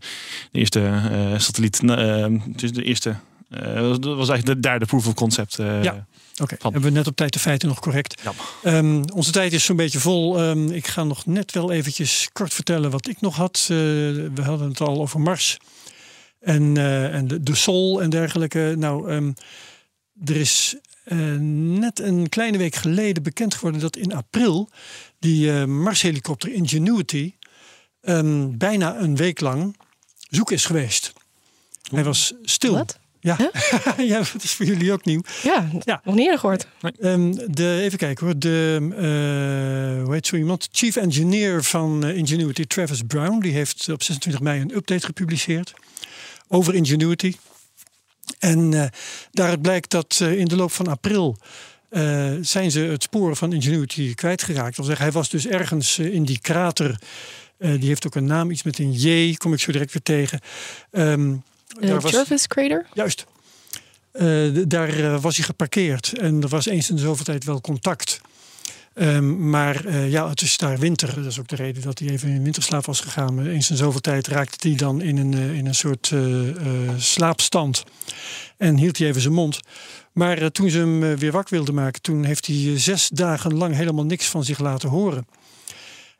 de 0.53 0.59
eerste 0.59 0.80
eh, 0.80 1.39
satelliet, 1.39 1.80
eh, 1.84 2.26
dus 2.47 2.72
de 2.72 2.82
eerste, 2.82 3.14
eh, 3.51 3.74
dat 3.74 4.05
was 4.05 4.28
eigenlijk 4.28 4.47
de 4.47 4.61
derde 4.61 4.86
proof 4.86 5.07
of 5.07 5.14
concept. 5.14 5.59
eh, 5.59 5.82
Ja. 5.82 6.07
Oké, 6.41 6.57
Van- 6.59 6.72
hebben 6.72 6.91
we 6.91 6.97
net 6.97 7.07
op 7.07 7.16
tijd 7.16 7.32
de 7.32 7.39
feiten 7.39 7.68
nog 7.68 7.80
correct. 7.80 8.22
Ja. 8.22 8.32
Ehm, 8.62 9.03
onze 9.14 9.30
tijd 9.30 9.53
is 9.53 9.64
zo'n 9.64 9.76
beetje 9.76 10.01
vol. 10.01 10.39
Ehm, 10.39 10.68
ik 10.68 10.86
ga 10.86 11.05
nog 11.05 11.26
net 11.26 11.53
wel 11.53 11.72
eventjes 11.72 12.28
kort 12.32 12.55
vertellen 12.55 12.91
wat 12.91 13.09
ik 13.09 13.20
nog 13.20 13.36
had. 13.36 13.59
Eh, 13.62 13.68
we 13.68 14.43
hadden 14.43 14.68
het 14.68 14.80
al 14.80 15.01
over 15.01 15.20
Mars 15.20 15.57
en, 16.41 16.76
eh, 16.76 17.14
en 17.14 17.28
de, 17.28 17.43
de 17.43 17.55
Sol 17.55 18.03
en 18.03 18.11
dergelijke. 18.11 18.74
Nou, 18.78 19.11
ehm, 19.11 19.32
er 20.24 20.36
is 20.36 20.76
eh, 21.05 21.18
net 21.78 22.01
een 22.01 22.28
kleine 22.28 22.59
week 22.59 22.74
geleden 22.74 23.22
bekend 23.22 23.55
geworden 23.55 23.80
dat 23.80 23.97
in 23.97 24.14
april 24.14 24.70
die 25.18 25.53
Mars-helikopter 25.66 26.53
Ingenuity 26.53 27.34
ehm, 28.01 28.57
bijna 28.57 28.99
een 28.99 29.16
week 29.16 29.41
lang 29.41 29.76
zoek 30.30 30.51
is 30.51 30.64
geweest. 30.64 31.12
Hij 31.91 32.05
was 32.05 32.34
stil. 32.43 32.72
Wat? 32.72 32.99
Ja. 33.37 33.51
ja, 34.14 34.18
dat 34.33 34.43
is 34.43 34.53
voor 34.53 34.66
jullie 34.66 34.93
ook 34.93 35.05
nieuw. 35.05 35.20
Ja, 35.43 35.68
Ja. 35.85 36.01
nog 36.05 36.14
niet 36.14 36.24
eerder 36.24 36.39
gehoord. 36.41 36.66
Ehm, 37.01 37.33
de, 37.47 37.79
even 37.83 37.99
kijken 37.99 38.26
hoor. 38.26 38.39
De, 38.39 38.76
eh, 38.91 40.05
hoe 40.05 40.14
heet 40.14 40.26
zo 40.26 40.37
iemand? 40.37 40.68
Chief 40.72 40.97
Engineer 40.97 41.62
van 41.64 42.05
eh, 42.05 42.16
Ingenuity, 42.16 42.64
Travis 42.64 43.03
Brown. 43.07 43.41
Die 43.41 43.53
heeft 43.53 43.89
op 43.89 44.03
26 44.03 44.41
mei 44.43 44.61
een 44.61 44.76
update 44.76 45.07
gepubliceerd 45.07 45.74
over 46.49 46.74
Ingenuity. 46.74 47.35
En 48.39 48.74
eh, 48.74 48.87
daaruit 49.31 49.62
blijkt 49.62 49.91
dat 49.91 50.20
in 50.20 50.45
de 50.45 50.57
loop 50.57 50.72
van 50.72 50.87
april 50.87 51.37
zijn 52.41 52.70
ze 52.70 52.81
het 52.81 53.03
spoor 53.03 53.37
van 53.37 53.53
Ingenuity 53.53 54.14
kwijtgeraakt. 54.14 54.74
Zeggen, 54.76 54.97
hij 55.05 55.12
was 55.12 55.29
dus 55.29 55.47
ergens 55.47 55.99
in 55.99 56.24
die 56.24 56.39
krater. 56.41 56.99
die 57.59 57.89
heeft 57.89 58.07
ook 58.07 58.14
een 58.14 58.24
naam, 58.24 58.51
iets 58.51 58.62
met 58.62 58.79
een 58.79 58.93
J, 58.93 59.35
kom 59.37 59.53
ik 59.53 59.61
zo 59.61 59.72
direct 59.72 59.93
weer 59.93 60.03
tegen. 60.03 60.41
Ehm, 60.91 61.35
De 61.69 61.87
daar 61.87 62.01
was- 62.01 62.11
Jervis 62.11 62.47
Crater. 62.47 62.87
Juist. 62.95 63.27
Eh, 64.12 64.49
daar 64.66 64.89
eh, 64.89 65.21
was 65.21 65.37
hij 65.37 65.45
geparkeerd 65.45 66.19
en 66.19 66.43
er 66.43 66.49
was 66.49 66.66
eens 66.66 66.91
in 66.91 66.97
de 66.97 67.03
zoveel 67.03 67.25
tijd 67.25 67.45
wel 67.45 67.61
contact. 67.61 68.21
Ehm, 68.95 69.51
maar 69.51 69.93
ja, 69.97 70.29
het 70.29 70.41
is 70.41 70.57
daar 70.57 70.79
winter. 70.79 71.14
Dat 71.14 71.25
is 71.25 71.39
ook 71.39 71.49
de 71.49 71.57
reden 71.57 71.83
dat 71.83 71.99
hij 71.99 72.09
even 72.09 72.29
in 72.29 72.43
winterslaap 72.43 72.85
was 72.87 73.01
gegaan. 73.01 73.47
Eens 73.47 73.71
in 73.71 73.77
zoveel 73.77 74.01
tijd 74.01 74.27
raakte 74.27 74.69
hij 74.69 74.77
dan 74.77 75.01
in 75.01 75.16
een, 75.16 75.33
in 75.35 75.66
een 75.66 75.75
soort 75.75 76.12
slaapstand. 76.97 77.85
En 78.57 78.77
hield 78.77 78.99
hij 78.99 79.07
even 79.09 79.21
zijn 79.21 79.35
mond. 79.35 79.61
Maar 80.12 80.51
toen 80.53 80.71
ze 80.71 80.79
hem 80.79 81.16
weer 81.16 81.33
wakker 81.33 81.55
wilden 81.55 81.75
maken, 81.75 82.03
toen 82.03 82.25
heeft 82.25 82.47
hij 82.47 82.79
zes 82.79 83.09
dagen 83.09 83.55
lang 83.57 83.75
helemaal 83.75 84.05
niks 84.05 84.27
van 84.27 84.45
zich 84.45 84.59
laten 84.59 84.89
horen. 84.89 85.27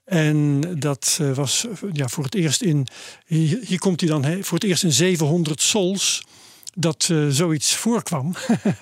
En 0.09 0.61
dat 0.79 1.19
eh, 1.21 1.33
was 1.33 1.67
eh, 1.67 1.89
ja, 1.93 2.09
voor 2.09 2.25
het 2.25 2.35
eerst 2.35 2.63
in. 2.63 2.87
Hier, 3.27 3.79
komt 3.79 4.01
hij 4.01 4.09
dan 4.09 4.25
hè, 4.25 4.43
voor 4.43 4.59
het 4.59 4.67
eerst 4.67 4.83
in 4.83 4.93
700 4.93 5.63
sols 5.63 6.23
dat 6.81 7.09
eh, 7.11 7.27
zoiets 7.29 7.75
voorkwam. 7.75 8.35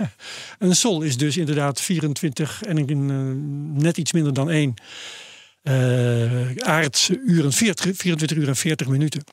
een 0.59 0.77
sol 0.77 1.03
is 1.03 1.17
dus 1.17 1.37
inderdaad 1.37 1.81
24 1.81 2.63
en 2.63 2.89
eh, 2.89 2.97
net 3.83 3.97
iets 3.97 4.13
minder 4.13 4.35
dan 4.35 4.51
één 4.51 4.75
eh 5.63 6.57
aardse 6.57 7.21
uren, 7.27 7.53
40, 7.53 7.97
24 7.97 8.37
uur 8.37 8.49
en 8.49 8.57
40 8.57 8.89
minuten. 8.89 9.25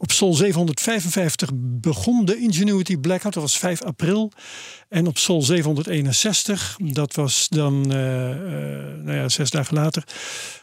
Op 0.00 0.12
Sol 0.12 0.34
755 0.34 1.50
begon 1.54 2.24
de 2.24 2.36
Ingenuity 2.36 2.96
Blackout, 2.96 3.34
dat 3.34 3.42
was 3.42 3.58
5 3.58 3.82
april. 3.82 4.32
En 4.88 5.06
op 5.06 5.18
Sol 5.18 5.42
761, 5.42 6.76
dat 6.82 7.14
was 7.14 7.48
dan 7.48 7.92
eh, 7.92 8.30
eh, 8.30 8.38
nou 9.04 9.16
ja, 9.16 9.28
zes 9.28 9.50
dagen 9.50 9.74
later, 9.74 10.04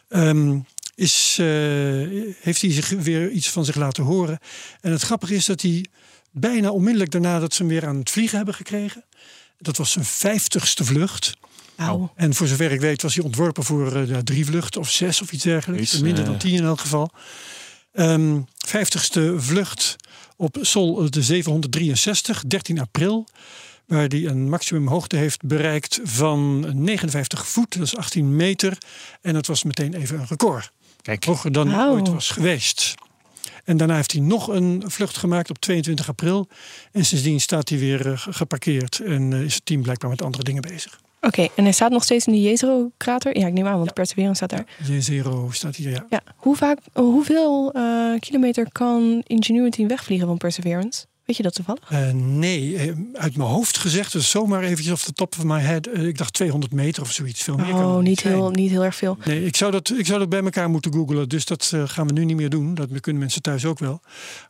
ehm, 0.09 0.59
is, 0.95 1.37
eh, 1.39 1.45
heeft 2.39 2.61
hij 2.61 2.71
zich 2.71 2.89
weer 2.89 3.29
iets 3.29 3.49
van 3.49 3.65
zich 3.65 3.75
laten 3.75 4.03
horen. 4.03 4.39
En 4.81 4.91
het 4.91 5.01
grappige 5.01 5.35
is 5.35 5.45
dat 5.45 5.61
hij 5.61 5.85
bijna 6.31 6.71
onmiddellijk 6.71 7.11
daarna 7.11 7.39
dat 7.39 7.53
ze 7.53 7.61
hem 7.61 7.71
weer 7.71 7.87
aan 7.87 7.97
het 7.97 8.09
vliegen 8.09 8.37
hebben 8.37 8.55
gekregen. 8.55 9.03
Dat 9.57 9.77
was 9.77 9.91
zijn 9.91 10.05
vijftigste 10.05 10.85
vlucht. 10.85 11.33
En 12.15 12.33
voor 12.33 12.47
zover 12.47 12.71
ik 12.71 12.81
weet 12.81 13.01
was 13.01 13.15
hij 13.15 13.23
ontworpen 13.23 13.63
voor 13.63 14.07
ja, 14.07 14.23
drie 14.23 14.45
vluchten 14.45 14.81
of 14.81 14.91
zes 14.91 15.21
of 15.21 15.31
iets 15.31 15.43
dergelijks. 15.43 15.93
Iets, 15.93 16.01
Minder 16.01 16.25
dan 16.25 16.37
tien 16.37 16.55
in 16.55 16.63
elk 16.63 16.79
geval. 16.79 17.11
Ehm, 17.97 18.39
vijftigste 18.57 19.33
vlucht 19.37 19.95
op 20.35 20.57
Sol 20.61 21.03
eh, 21.03 21.09
de 21.09 21.21
763, 21.21 22.43
13 22.47 22.79
april. 22.79 23.25
Waar 23.85 24.07
hij 24.07 24.25
een 24.25 24.49
maximumhoogte 24.49 25.15
heeft 25.15 25.41
bereikt 25.45 25.99
van 26.03 26.65
59 26.83 27.47
voet, 27.47 27.73
dat 27.77 27.85
is 27.85 27.95
18 27.95 28.35
meter. 28.35 28.77
En 29.21 29.33
dat 29.33 29.47
was 29.47 29.63
meteen 29.63 29.93
even 29.93 30.19
een 30.19 30.25
record. 30.29 30.71
Kijk, 31.01 31.23
Hoger 31.23 31.51
dan 31.51 31.75
ooit 31.81 32.07
was 32.07 32.29
geweest. 32.29 32.93
En 33.63 33.77
daarna 33.77 33.95
heeft 33.95 34.11
hij 34.11 34.21
nog 34.21 34.47
een 34.47 34.83
vlucht 34.85 35.17
gemaakt 35.17 35.49
op 35.49 35.59
22 35.59 36.07
april. 36.09 36.47
En 36.91 37.05
sindsdien 37.05 37.41
staat 37.41 37.69
hij 37.69 37.79
weer 37.79 38.11
eh, 38.11 38.17
ge- 38.19 38.33
geparkeerd. 38.33 38.99
En 38.99 39.33
eh, 39.33 39.41
is 39.41 39.53
het 39.53 39.65
team 39.65 39.81
blijkbaar 39.81 40.09
met 40.09 40.21
andere 40.21 40.43
dingen 40.43 40.61
bezig. 40.61 40.99
Oké, 41.27 41.47
en 41.55 41.63
hij 41.63 41.71
staat 41.71 41.91
nog 41.91 42.03
steeds 42.03 42.25
in 42.27 42.33
de 42.33 42.41
Jezero-krater? 42.41 43.37
Ja, 43.37 43.47
ik 43.47 43.53
neem 43.53 43.67
aan, 43.67 43.77
want 43.77 43.93
Perseverance 43.93 44.45
staat 44.45 44.49
daar. 44.49 44.65
J0 44.91 45.51
staat 45.51 45.75
hier, 45.75 45.89
ja. 45.89 46.05
Ja. 46.09 46.21
Hoe 46.35 46.55
vaak, 46.55 46.79
hoeveel 46.93 47.71
eh, 47.71 48.19
kilometer 48.19 48.71
kan 48.71 49.21
Ingenuity 49.25 49.85
wegvliegen 49.85 50.27
van 50.27 50.37
Perseverance? 50.37 51.05
Weet 51.25 51.37
je 51.37 51.43
dat 51.43 51.53
toevallig? 51.53 51.81
Eh, 51.89 52.11
nee, 52.13 52.77
eh, 52.77 52.93
uit 53.13 53.37
mijn 53.37 53.49
hoofd 53.49 53.77
gezegd, 53.77 54.11
dus 54.11 54.29
zomaar 54.29 54.63
eventjes 54.63 54.91
off 54.91 55.03
the 55.03 55.13
top 55.13 55.35
of 55.37 55.43
my 55.43 55.59
head. 55.59 55.87
ik 55.87 56.17
dacht 56.17 56.33
200 56.33 56.73
meter 56.73 57.01
of 57.01 57.11
zoiets. 57.11 57.43
Veel 57.43 57.57
meer 57.57 57.73
Oh, 57.73 57.97
niet 57.97 58.21
heel, 58.21 58.49
niet 58.49 58.71
heel 58.71 58.83
erg 58.83 58.95
veel. 58.95 59.17
Nee, 59.25 59.45
ik 59.45 59.55
zou, 59.55 59.71
dat, 59.71 59.89
ik 59.97 60.05
zou 60.05 60.19
dat 60.19 60.29
bij 60.29 60.43
elkaar 60.43 60.69
moeten 60.69 60.93
googlen. 60.93 61.29
Dus 61.29 61.45
dat 61.45 61.73
gaan 61.85 62.07
we 62.07 62.13
nu 62.13 62.25
niet 62.25 62.35
meer 62.35 62.49
doen. 62.49 62.75
Dat 62.75 62.99
kunnen 62.99 63.21
mensen 63.21 63.41
thuis 63.41 63.65
ook 63.65 63.79
wel. 63.79 64.01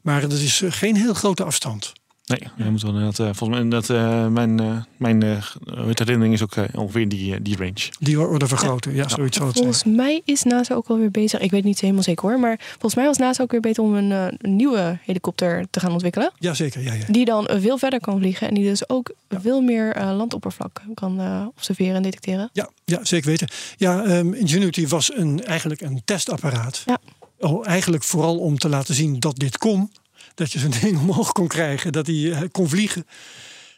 Maar 0.01 0.21
dat 0.21 0.31
is 0.31 0.63
geen 0.67 0.95
heel 0.95 1.13
grote 1.13 1.43
afstand. 1.43 1.93
Nee, 2.27 2.39
je 2.65 2.71
moet 2.71 2.81
wel 2.81 2.91
inderdaad, 2.91 3.19
eh, 3.19 3.29
volgens 3.33 3.59
mij 3.59 3.69
dat 3.69 3.89
eh, 3.89 4.27
mijn, 4.27 4.59
eh, 4.59 4.77
mijn 4.97 5.23
eh, 5.23 5.43
dat, 5.85 5.99
herinnering 5.99 6.33
is 6.33 6.43
ook 6.43 6.55
ongeveer 6.73 7.01
in 7.01 7.09
die, 7.09 7.41
die 7.41 7.57
range. 7.57 7.89
Die 7.99 8.19
orde 8.19 8.47
vergroten. 8.47 8.95
Ja, 8.95 9.07
zoiets 9.07 9.37
zal 9.37 9.47
het 9.47 9.57
zijn. 9.57 9.73
Volgens 9.73 9.95
mij 9.95 10.21
is 10.25 10.43
NASA 10.43 10.75
ook 10.75 10.87
alweer 10.87 11.11
bezig. 11.11 11.39
Ik 11.39 11.51
weet 11.51 11.63
niet 11.63 11.79
helemaal 11.79 12.03
zeker 12.03 12.29
hoor. 12.29 12.39
Maar 12.39 12.59
volgens 12.69 12.95
mij 12.95 13.05
was 13.05 13.17
NASA 13.17 13.43
ook 13.43 13.51
weer 13.51 13.59
bezig 13.59 13.83
om 13.83 13.95
een, 13.95 14.11
eh, 14.11 14.25
een 14.37 14.55
nieuwe 14.55 14.99
helikopter 15.01 15.67
te 15.69 15.79
gaan 15.79 15.91
ontwikkelen. 15.91 16.31
Jazeker, 16.39 16.81
ja, 16.81 16.93
ja. 16.93 17.05
Die 17.07 17.25
dan 17.25 17.49
veel 17.59 17.77
verder 17.77 17.99
kan 17.99 18.19
vliegen. 18.19 18.47
En 18.47 18.53
die 18.53 18.63
dus 18.63 18.89
ook 18.89 19.11
veel 19.29 19.61
meer 19.61 19.93
eh, 19.93 20.15
landoppervlak 20.17 20.81
kan 20.93 21.19
eh, 21.19 21.45
observeren 21.55 21.95
en 21.95 22.01
detecteren. 22.01 22.49
Ja, 22.53 22.69
ja 22.85 23.05
zeker 23.05 23.29
weten. 23.29 23.47
Ja, 23.77 24.03
ehm, 24.03 24.33
Ingenuity 24.33 24.87
was 24.87 25.15
een, 25.15 25.43
eigenlijk 25.43 25.81
een 25.81 26.01
testapparaat. 26.05 26.83
Ja. 26.85 26.97
Oh, 27.39 27.67
eigenlijk 27.67 28.03
vooral 28.03 28.37
om 28.37 28.57
te 28.57 28.69
laten 28.69 28.95
zien 28.95 29.19
dat 29.19 29.35
dit 29.35 29.57
kon. 29.57 29.91
Dat 30.37 30.51
je 30.51 30.59
zo'n 30.59 30.73
ding 30.81 30.99
omhoog 30.99 31.31
kon 31.31 31.47
krijgen. 31.47 31.91
Dat 31.91 32.07
hij 32.07 32.31
eh, 32.31 32.41
kon 32.51 32.69
vliegen. 32.69 33.05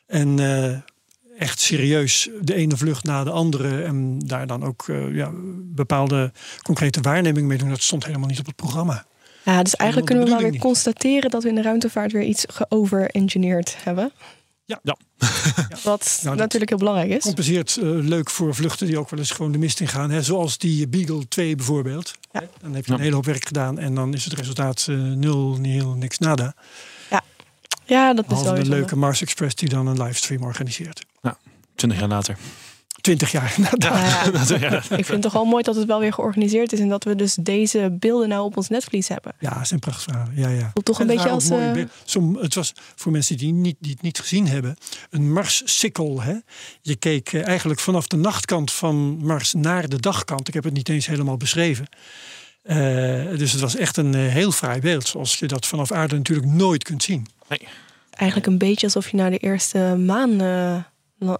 En 0.08 0.40
eh, 0.40 0.78
echt 1.38 1.60
serieus 1.60 2.30
de 2.42 2.56
ene 2.56 2.78
vlucht 2.78 3.04
na 3.04 3.24
de 3.24 3.30
andere. 3.30 3.84
En 3.84 4.20
daar 4.20 4.48
dan 4.48 4.64
ook 4.64 4.88
eh, 4.88 5.16
ja, 5.16 5.32
bepaalde 5.56 6.32
concrete 6.62 7.02
waarnemingen 7.02 7.48
mee 7.48 7.58
doen. 7.58 7.70
Dat 7.70 7.82
stond 7.82 8.06
helemaal 8.06 8.28
niet 8.28 8.40
op 8.40 8.46
het 8.46 8.56
programma. 8.56 9.06
Ja, 9.44 9.64
dus 9.64 9.76
eigenlijk 9.76 10.10
kunnen 10.10 10.26
we 10.28 10.32
maar 10.32 10.52
weer 10.52 10.60
constateren 10.60 11.30
dat 11.30 11.44
we 11.44 11.50
in 11.50 11.56
de 11.56 11.62
ruimtevaart 11.62 12.12
weer 12.12 12.24
iets 12.24 12.46
geover-engineerd 12.48 13.76
hebben. 13.84 14.12
Ja. 14.70 14.80
Ja. 14.84 14.98
Wat 15.84 16.20
dat- 16.24 16.36
natuurlijk 16.36 16.70
heel 16.70 16.78
belangrijk 16.80 17.10
is. 17.10 17.24
Compenseert 17.24 17.78
eh, 17.78 17.84
leuk 17.90 18.30
voor 18.30 18.56
vluchten 18.56 18.88
die 18.88 19.00
ook 19.00 19.10
wel 19.10 19.20
eens 19.20 19.32
gewoon 19.32 19.52
de 19.52 19.58
mist 19.58 19.80
in 19.80 19.88
gaan. 19.88 20.10
Hè? 20.12 20.24
Zoals 20.24 20.58
die 20.58 20.88
Beagle 20.88 21.28
2 21.28 21.56
bijvoorbeeld. 21.56 22.14
Ja. 22.32 22.44
Dan 22.62 22.74
heb 22.74 22.86
je 22.86 22.92
een 22.92 22.98
Ja. 22.98 23.04
hele 23.04 23.16
hoop 23.16 23.26
werk 23.26 23.46
gedaan. 23.46 23.80
En 23.80 23.96
dan 23.96 24.14
is 24.14 24.24
het 24.26 24.34
resultaat 24.34 24.86
eh, 24.90 24.96
nul, 24.96 25.56
nihil, 25.60 25.94
niks, 25.94 26.18
nada. 26.18 26.54
Ja, 27.86 28.14
dat 28.14 28.32
is 28.32 28.42
wel 28.42 28.58
een 28.58 28.68
leuke 28.70 28.96
Mars 28.96 29.22
Express 29.22 29.56
die 29.56 29.70
dan 29.70 29.88
een 29.88 30.02
livestream 30.02 30.44
organiseert. 30.44 31.06
Twintig 31.76 32.00
jaar 32.00 32.10
later. 32.10 32.38
Twintig 33.02 33.32
jaar 33.32 33.56
ja, 33.58 33.70
Ja, 34.60 34.76
ik 34.78 34.90
vind 34.90 35.08
het 35.08 35.22
toch 35.22 35.34
wel 35.34 35.46
mooi 35.46 35.64
dat 35.64 35.76
het 35.76 35.86
wel 35.86 36.00
weer 36.00 36.14
georganiseerd 36.14 36.74
is. 36.74 36.80
En 36.80 36.90
dat 36.90 37.04
we 37.04 37.16
dus 37.16 37.36
deze 37.36 37.98
beelden 38.00 38.30
nou 38.30 38.44
op 38.46 38.58
ons 38.58 38.70
netvlies 38.70 39.08
hebben. 39.08 39.34
Ja, 39.40 39.58
het 39.58 39.68
zijn 39.68 39.80
prachtige 39.80 40.10
verhalen. 40.10 40.34
Ja, 40.36 40.50
ja. 40.50 40.70
Voelt 40.74 40.86
toch 40.86 41.00
een 41.00 41.10
En 41.10 41.16
beetje 41.16 41.30
als... 41.30 41.50
eh, 41.50 41.84
Som, 42.04 42.36
het 42.36 42.56
was 42.56 42.74
voor 42.96 43.12
mensen 43.12 43.38
die, 43.38 43.54
niet, 43.54 43.76
die 43.80 43.92
het 43.92 44.02
niet 44.02 44.20
gezien 44.20 44.48
hebben, 44.48 44.78
een 45.10 45.34
Mars-sikkel. 45.34 46.22
Hè? 46.22 46.36
Je 46.82 46.96
keek 46.96 47.34
eh, 47.34 47.48
eigenlijk 47.48 47.80
vanaf 47.80 48.08
de 48.08 48.18
nachtkant 48.18 48.72
van 48.72 49.26
Mars 49.26 49.54
naar 49.54 49.90
de 49.90 50.00
dagkant. 50.00 50.48
Ik 50.48 50.54
heb 50.54 50.64
het 50.64 50.74
niet 50.74 50.90
eens 50.90 51.06
helemaal 51.08 51.38
beschreven. 51.38 51.88
Eh, 52.62 52.76
dus 53.38 53.52
het 53.52 53.62
was 53.62 53.76
echt 53.76 53.98
een 53.98 54.14
heel 54.14 54.52
fraai 54.52 54.80
beeld. 54.80 55.08
Zoals 55.08 55.36
je 55.36 55.46
dat 55.48 55.66
vanaf 55.68 55.92
aarde 55.92 56.16
natuurlijk 56.16 56.48
nooit 56.48 56.84
kunt 56.84 57.04
zien. 57.04 57.28
eigenlijk 58.10 58.48
een 58.52 58.58
beetje 58.58 58.86
alsof 58.86 59.10
je 59.10 59.18
naar 59.18 59.30
de 59.32 59.38
eerste 59.38 59.78
maan... 59.80 60.32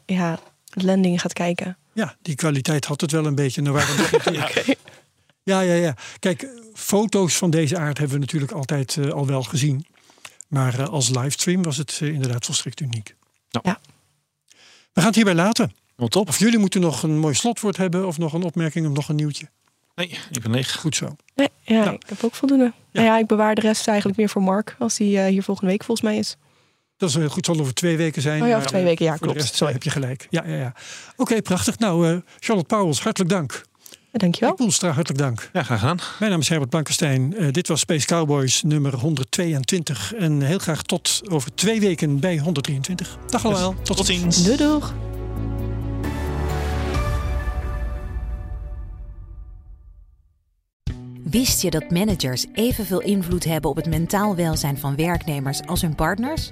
ja, 0.06 0.40
landing 0.84 1.22
gaat 1.22 1.34
kijken. 1.34 1.78
Ja, 1.94 2.16
die 2.22 2.36
kwaliteit 2.36 2.86
had 2.86 3.02
het 3.02 3.12
wel 3.12 3.26
een 3.26 3.36
beetje. 3.36 3.62
Nou, 3.62 3.76
waren 3.76 3.96
het 3.96 4.12
natuurlijk- 4.12 4.78
ja, 5.44 5.60
ja, 5.62 5.74
ja. 5.74 5.94
Kijk, 6.20 6.48
foto's 6.74 7.36
van 7.38 7.50
deze 7.50 7.78
aard 7.78 7.98
hebben 7.98 8.16
we 8.16 8.22
natuurlijk 8.22 8.52
altijd 8.52 8.98
eh, 8.98 9.10
al 9.10 9.26
wel 9.26 9.44
gezien. 9.44 9.86
Maar 10.48 10.80
eh, 10.80 10.88
als 10.88 11.10
livestream 11.10 11.64
was 11.64 11.78
het 11.78 12.00
eh, 12.02 12.08
inderdaad 12.08 12.46
volstrekt 12.46 12.80
uniek. 12.80 13.16
Ja. 13.50 13.60
Ja. 13.64 13.80
We 14.94 15.00
gaan 15.00 15.06
het 15.06 15.16
hierbij 15.16 15.34
laten. 15.36 15.72
Wat 15.96 16.12
top. 16.12 16.28
Of 16.28 16.40
jullie 16.40 16.60
moeten 16.60 16.82
nog 16.82 17.04
een 17.04 17.18
mooi 17.18 17.34
slotwoord 17.34 17.78
hebben 17.78 18.08
of 18.08 18.18
nog 18.18 18.34
een 18.34 18.44
opmerking 18.44 18.88
of 18.88 18.94
nog 18.94 19.10
een 19.10 19.16
nieuwtje. 19.16 19.50
Nee, 19.96 20.08
ik 20.32 20.42
ben 20.42 20.52
leeg. 20.52 20.76
Goed 20.76 20.96
zo. 20.96 21.16
Nee, 21.36 21.50
ja, 21.62 21.84
Nou. 21.84 21.96
ik 21.96 22.04
heb 22.10 22.24
ook 22.24 22.36
voldoende. 22.36 22.64
Ja. 22.64 22.72
Nou 22.92 23.06
ja, 23.06 23.18
ik 23.18 23.28
bewaar 23.28 23.56
de 23.56 23.62
rest 23.62 23.88
eigenlijk 23.88 24.18
meer 24.18 24.30
voor 24.30 24.42
Mark. 24.44 24.76
Als 24.80 24.98
hij 24.98 25.30
hier 25.30 25.44
volgende 25.44 25.72
week 25.72 25.84
volgens 25.84 26.08
mij 26.10 26.18
is. 26.18 26.36
Dat 27.00 27.10
is 27.10 27.16
heel 27.16 27.30
goed. 27.30 27.46
Zal 27.46 27.60
over 27.60 27.74
twee 27.74 27.98
weken 27.98 28.22
zijn. 28.22 28.42
Oh 28.42 28.48
ja, 28.48 28.56
over 28.56 28.68
twee 28.68 28.84
weken. 28.84 29.06
Ja, 29.06 29.16
klopt. 29.16 29.34
De 29.34 29.40
rest 29.40 29.52
eh, 29.52 29.58
Sorry. 29.58 29.74
heb 29.74 29.84
je 29.84 29.90
gelijk. 29.90 30.28
Ja, 30.30 30.44
ja, 30.48 30.56
ja. 30.56 30.74
Oké, 31.16 31.42
prachtig. 31.42 31.78
Nou, 31.80 32.10
eh, 32.10 32.18
Charlotte 32.40 32.76
Pauwels, 32.76 33.02
hartelijk 33.02 33.32
dank. 33.32 33.62
Dankjewel. 34.12 34.54
Poelstra, 34.54 34.92
hartelijk 34.92 35.22
dank. 35.22 35.50
Ja, 35.54 35.64
graag 35.64 35.80
gedaan. 35.80 36.00
Mijn 36.20 36.32
naam 36.32 36.40
is 36.40 36.50
Herbert 36.50 36.70
Blankenstein. 36.70 37.38
Eh, 37.38 37.52
dit 37.52 37.68
was 37.68 37.80
Space 37.80 38.06
Cowboys 38.06 38.64
nummer 38.64 38.96
122. 38.96 40.14
En 40.14 40.42
heel 40.42 40.58
graag 40.58 40.82
tot 40.82 41.22
over 41.32 41.56
twee 41.56 41.80
weken 41.80 42.20
bij 42.20 42.38
123. 42.38 43.18
Dag 43.28 43.46
allemaal. 43.46 43.76
Tot, 43.84 43.98
Tot 43.98 44.06
ziens. 44.06 44.44
Doei 44.44 44.58
doeg. 44.58 44.94
Wist 51.24 51.62
je 51.62 51.70
dat 51.70 51.90
managers 51.90 52.46
evenveel 52.54 53.02
invloed 53.02 53.44
hebben 53.44 53.70
op 53.70 53.76
het 53.76 53.88
mentaal 53.88 54.36
welzijn 54.36 54.78
van 54.78 54.96
werknemers 54.96 55.62
als 55.66 55.82
hun 55.82 55.96
partners? 55.96 56.52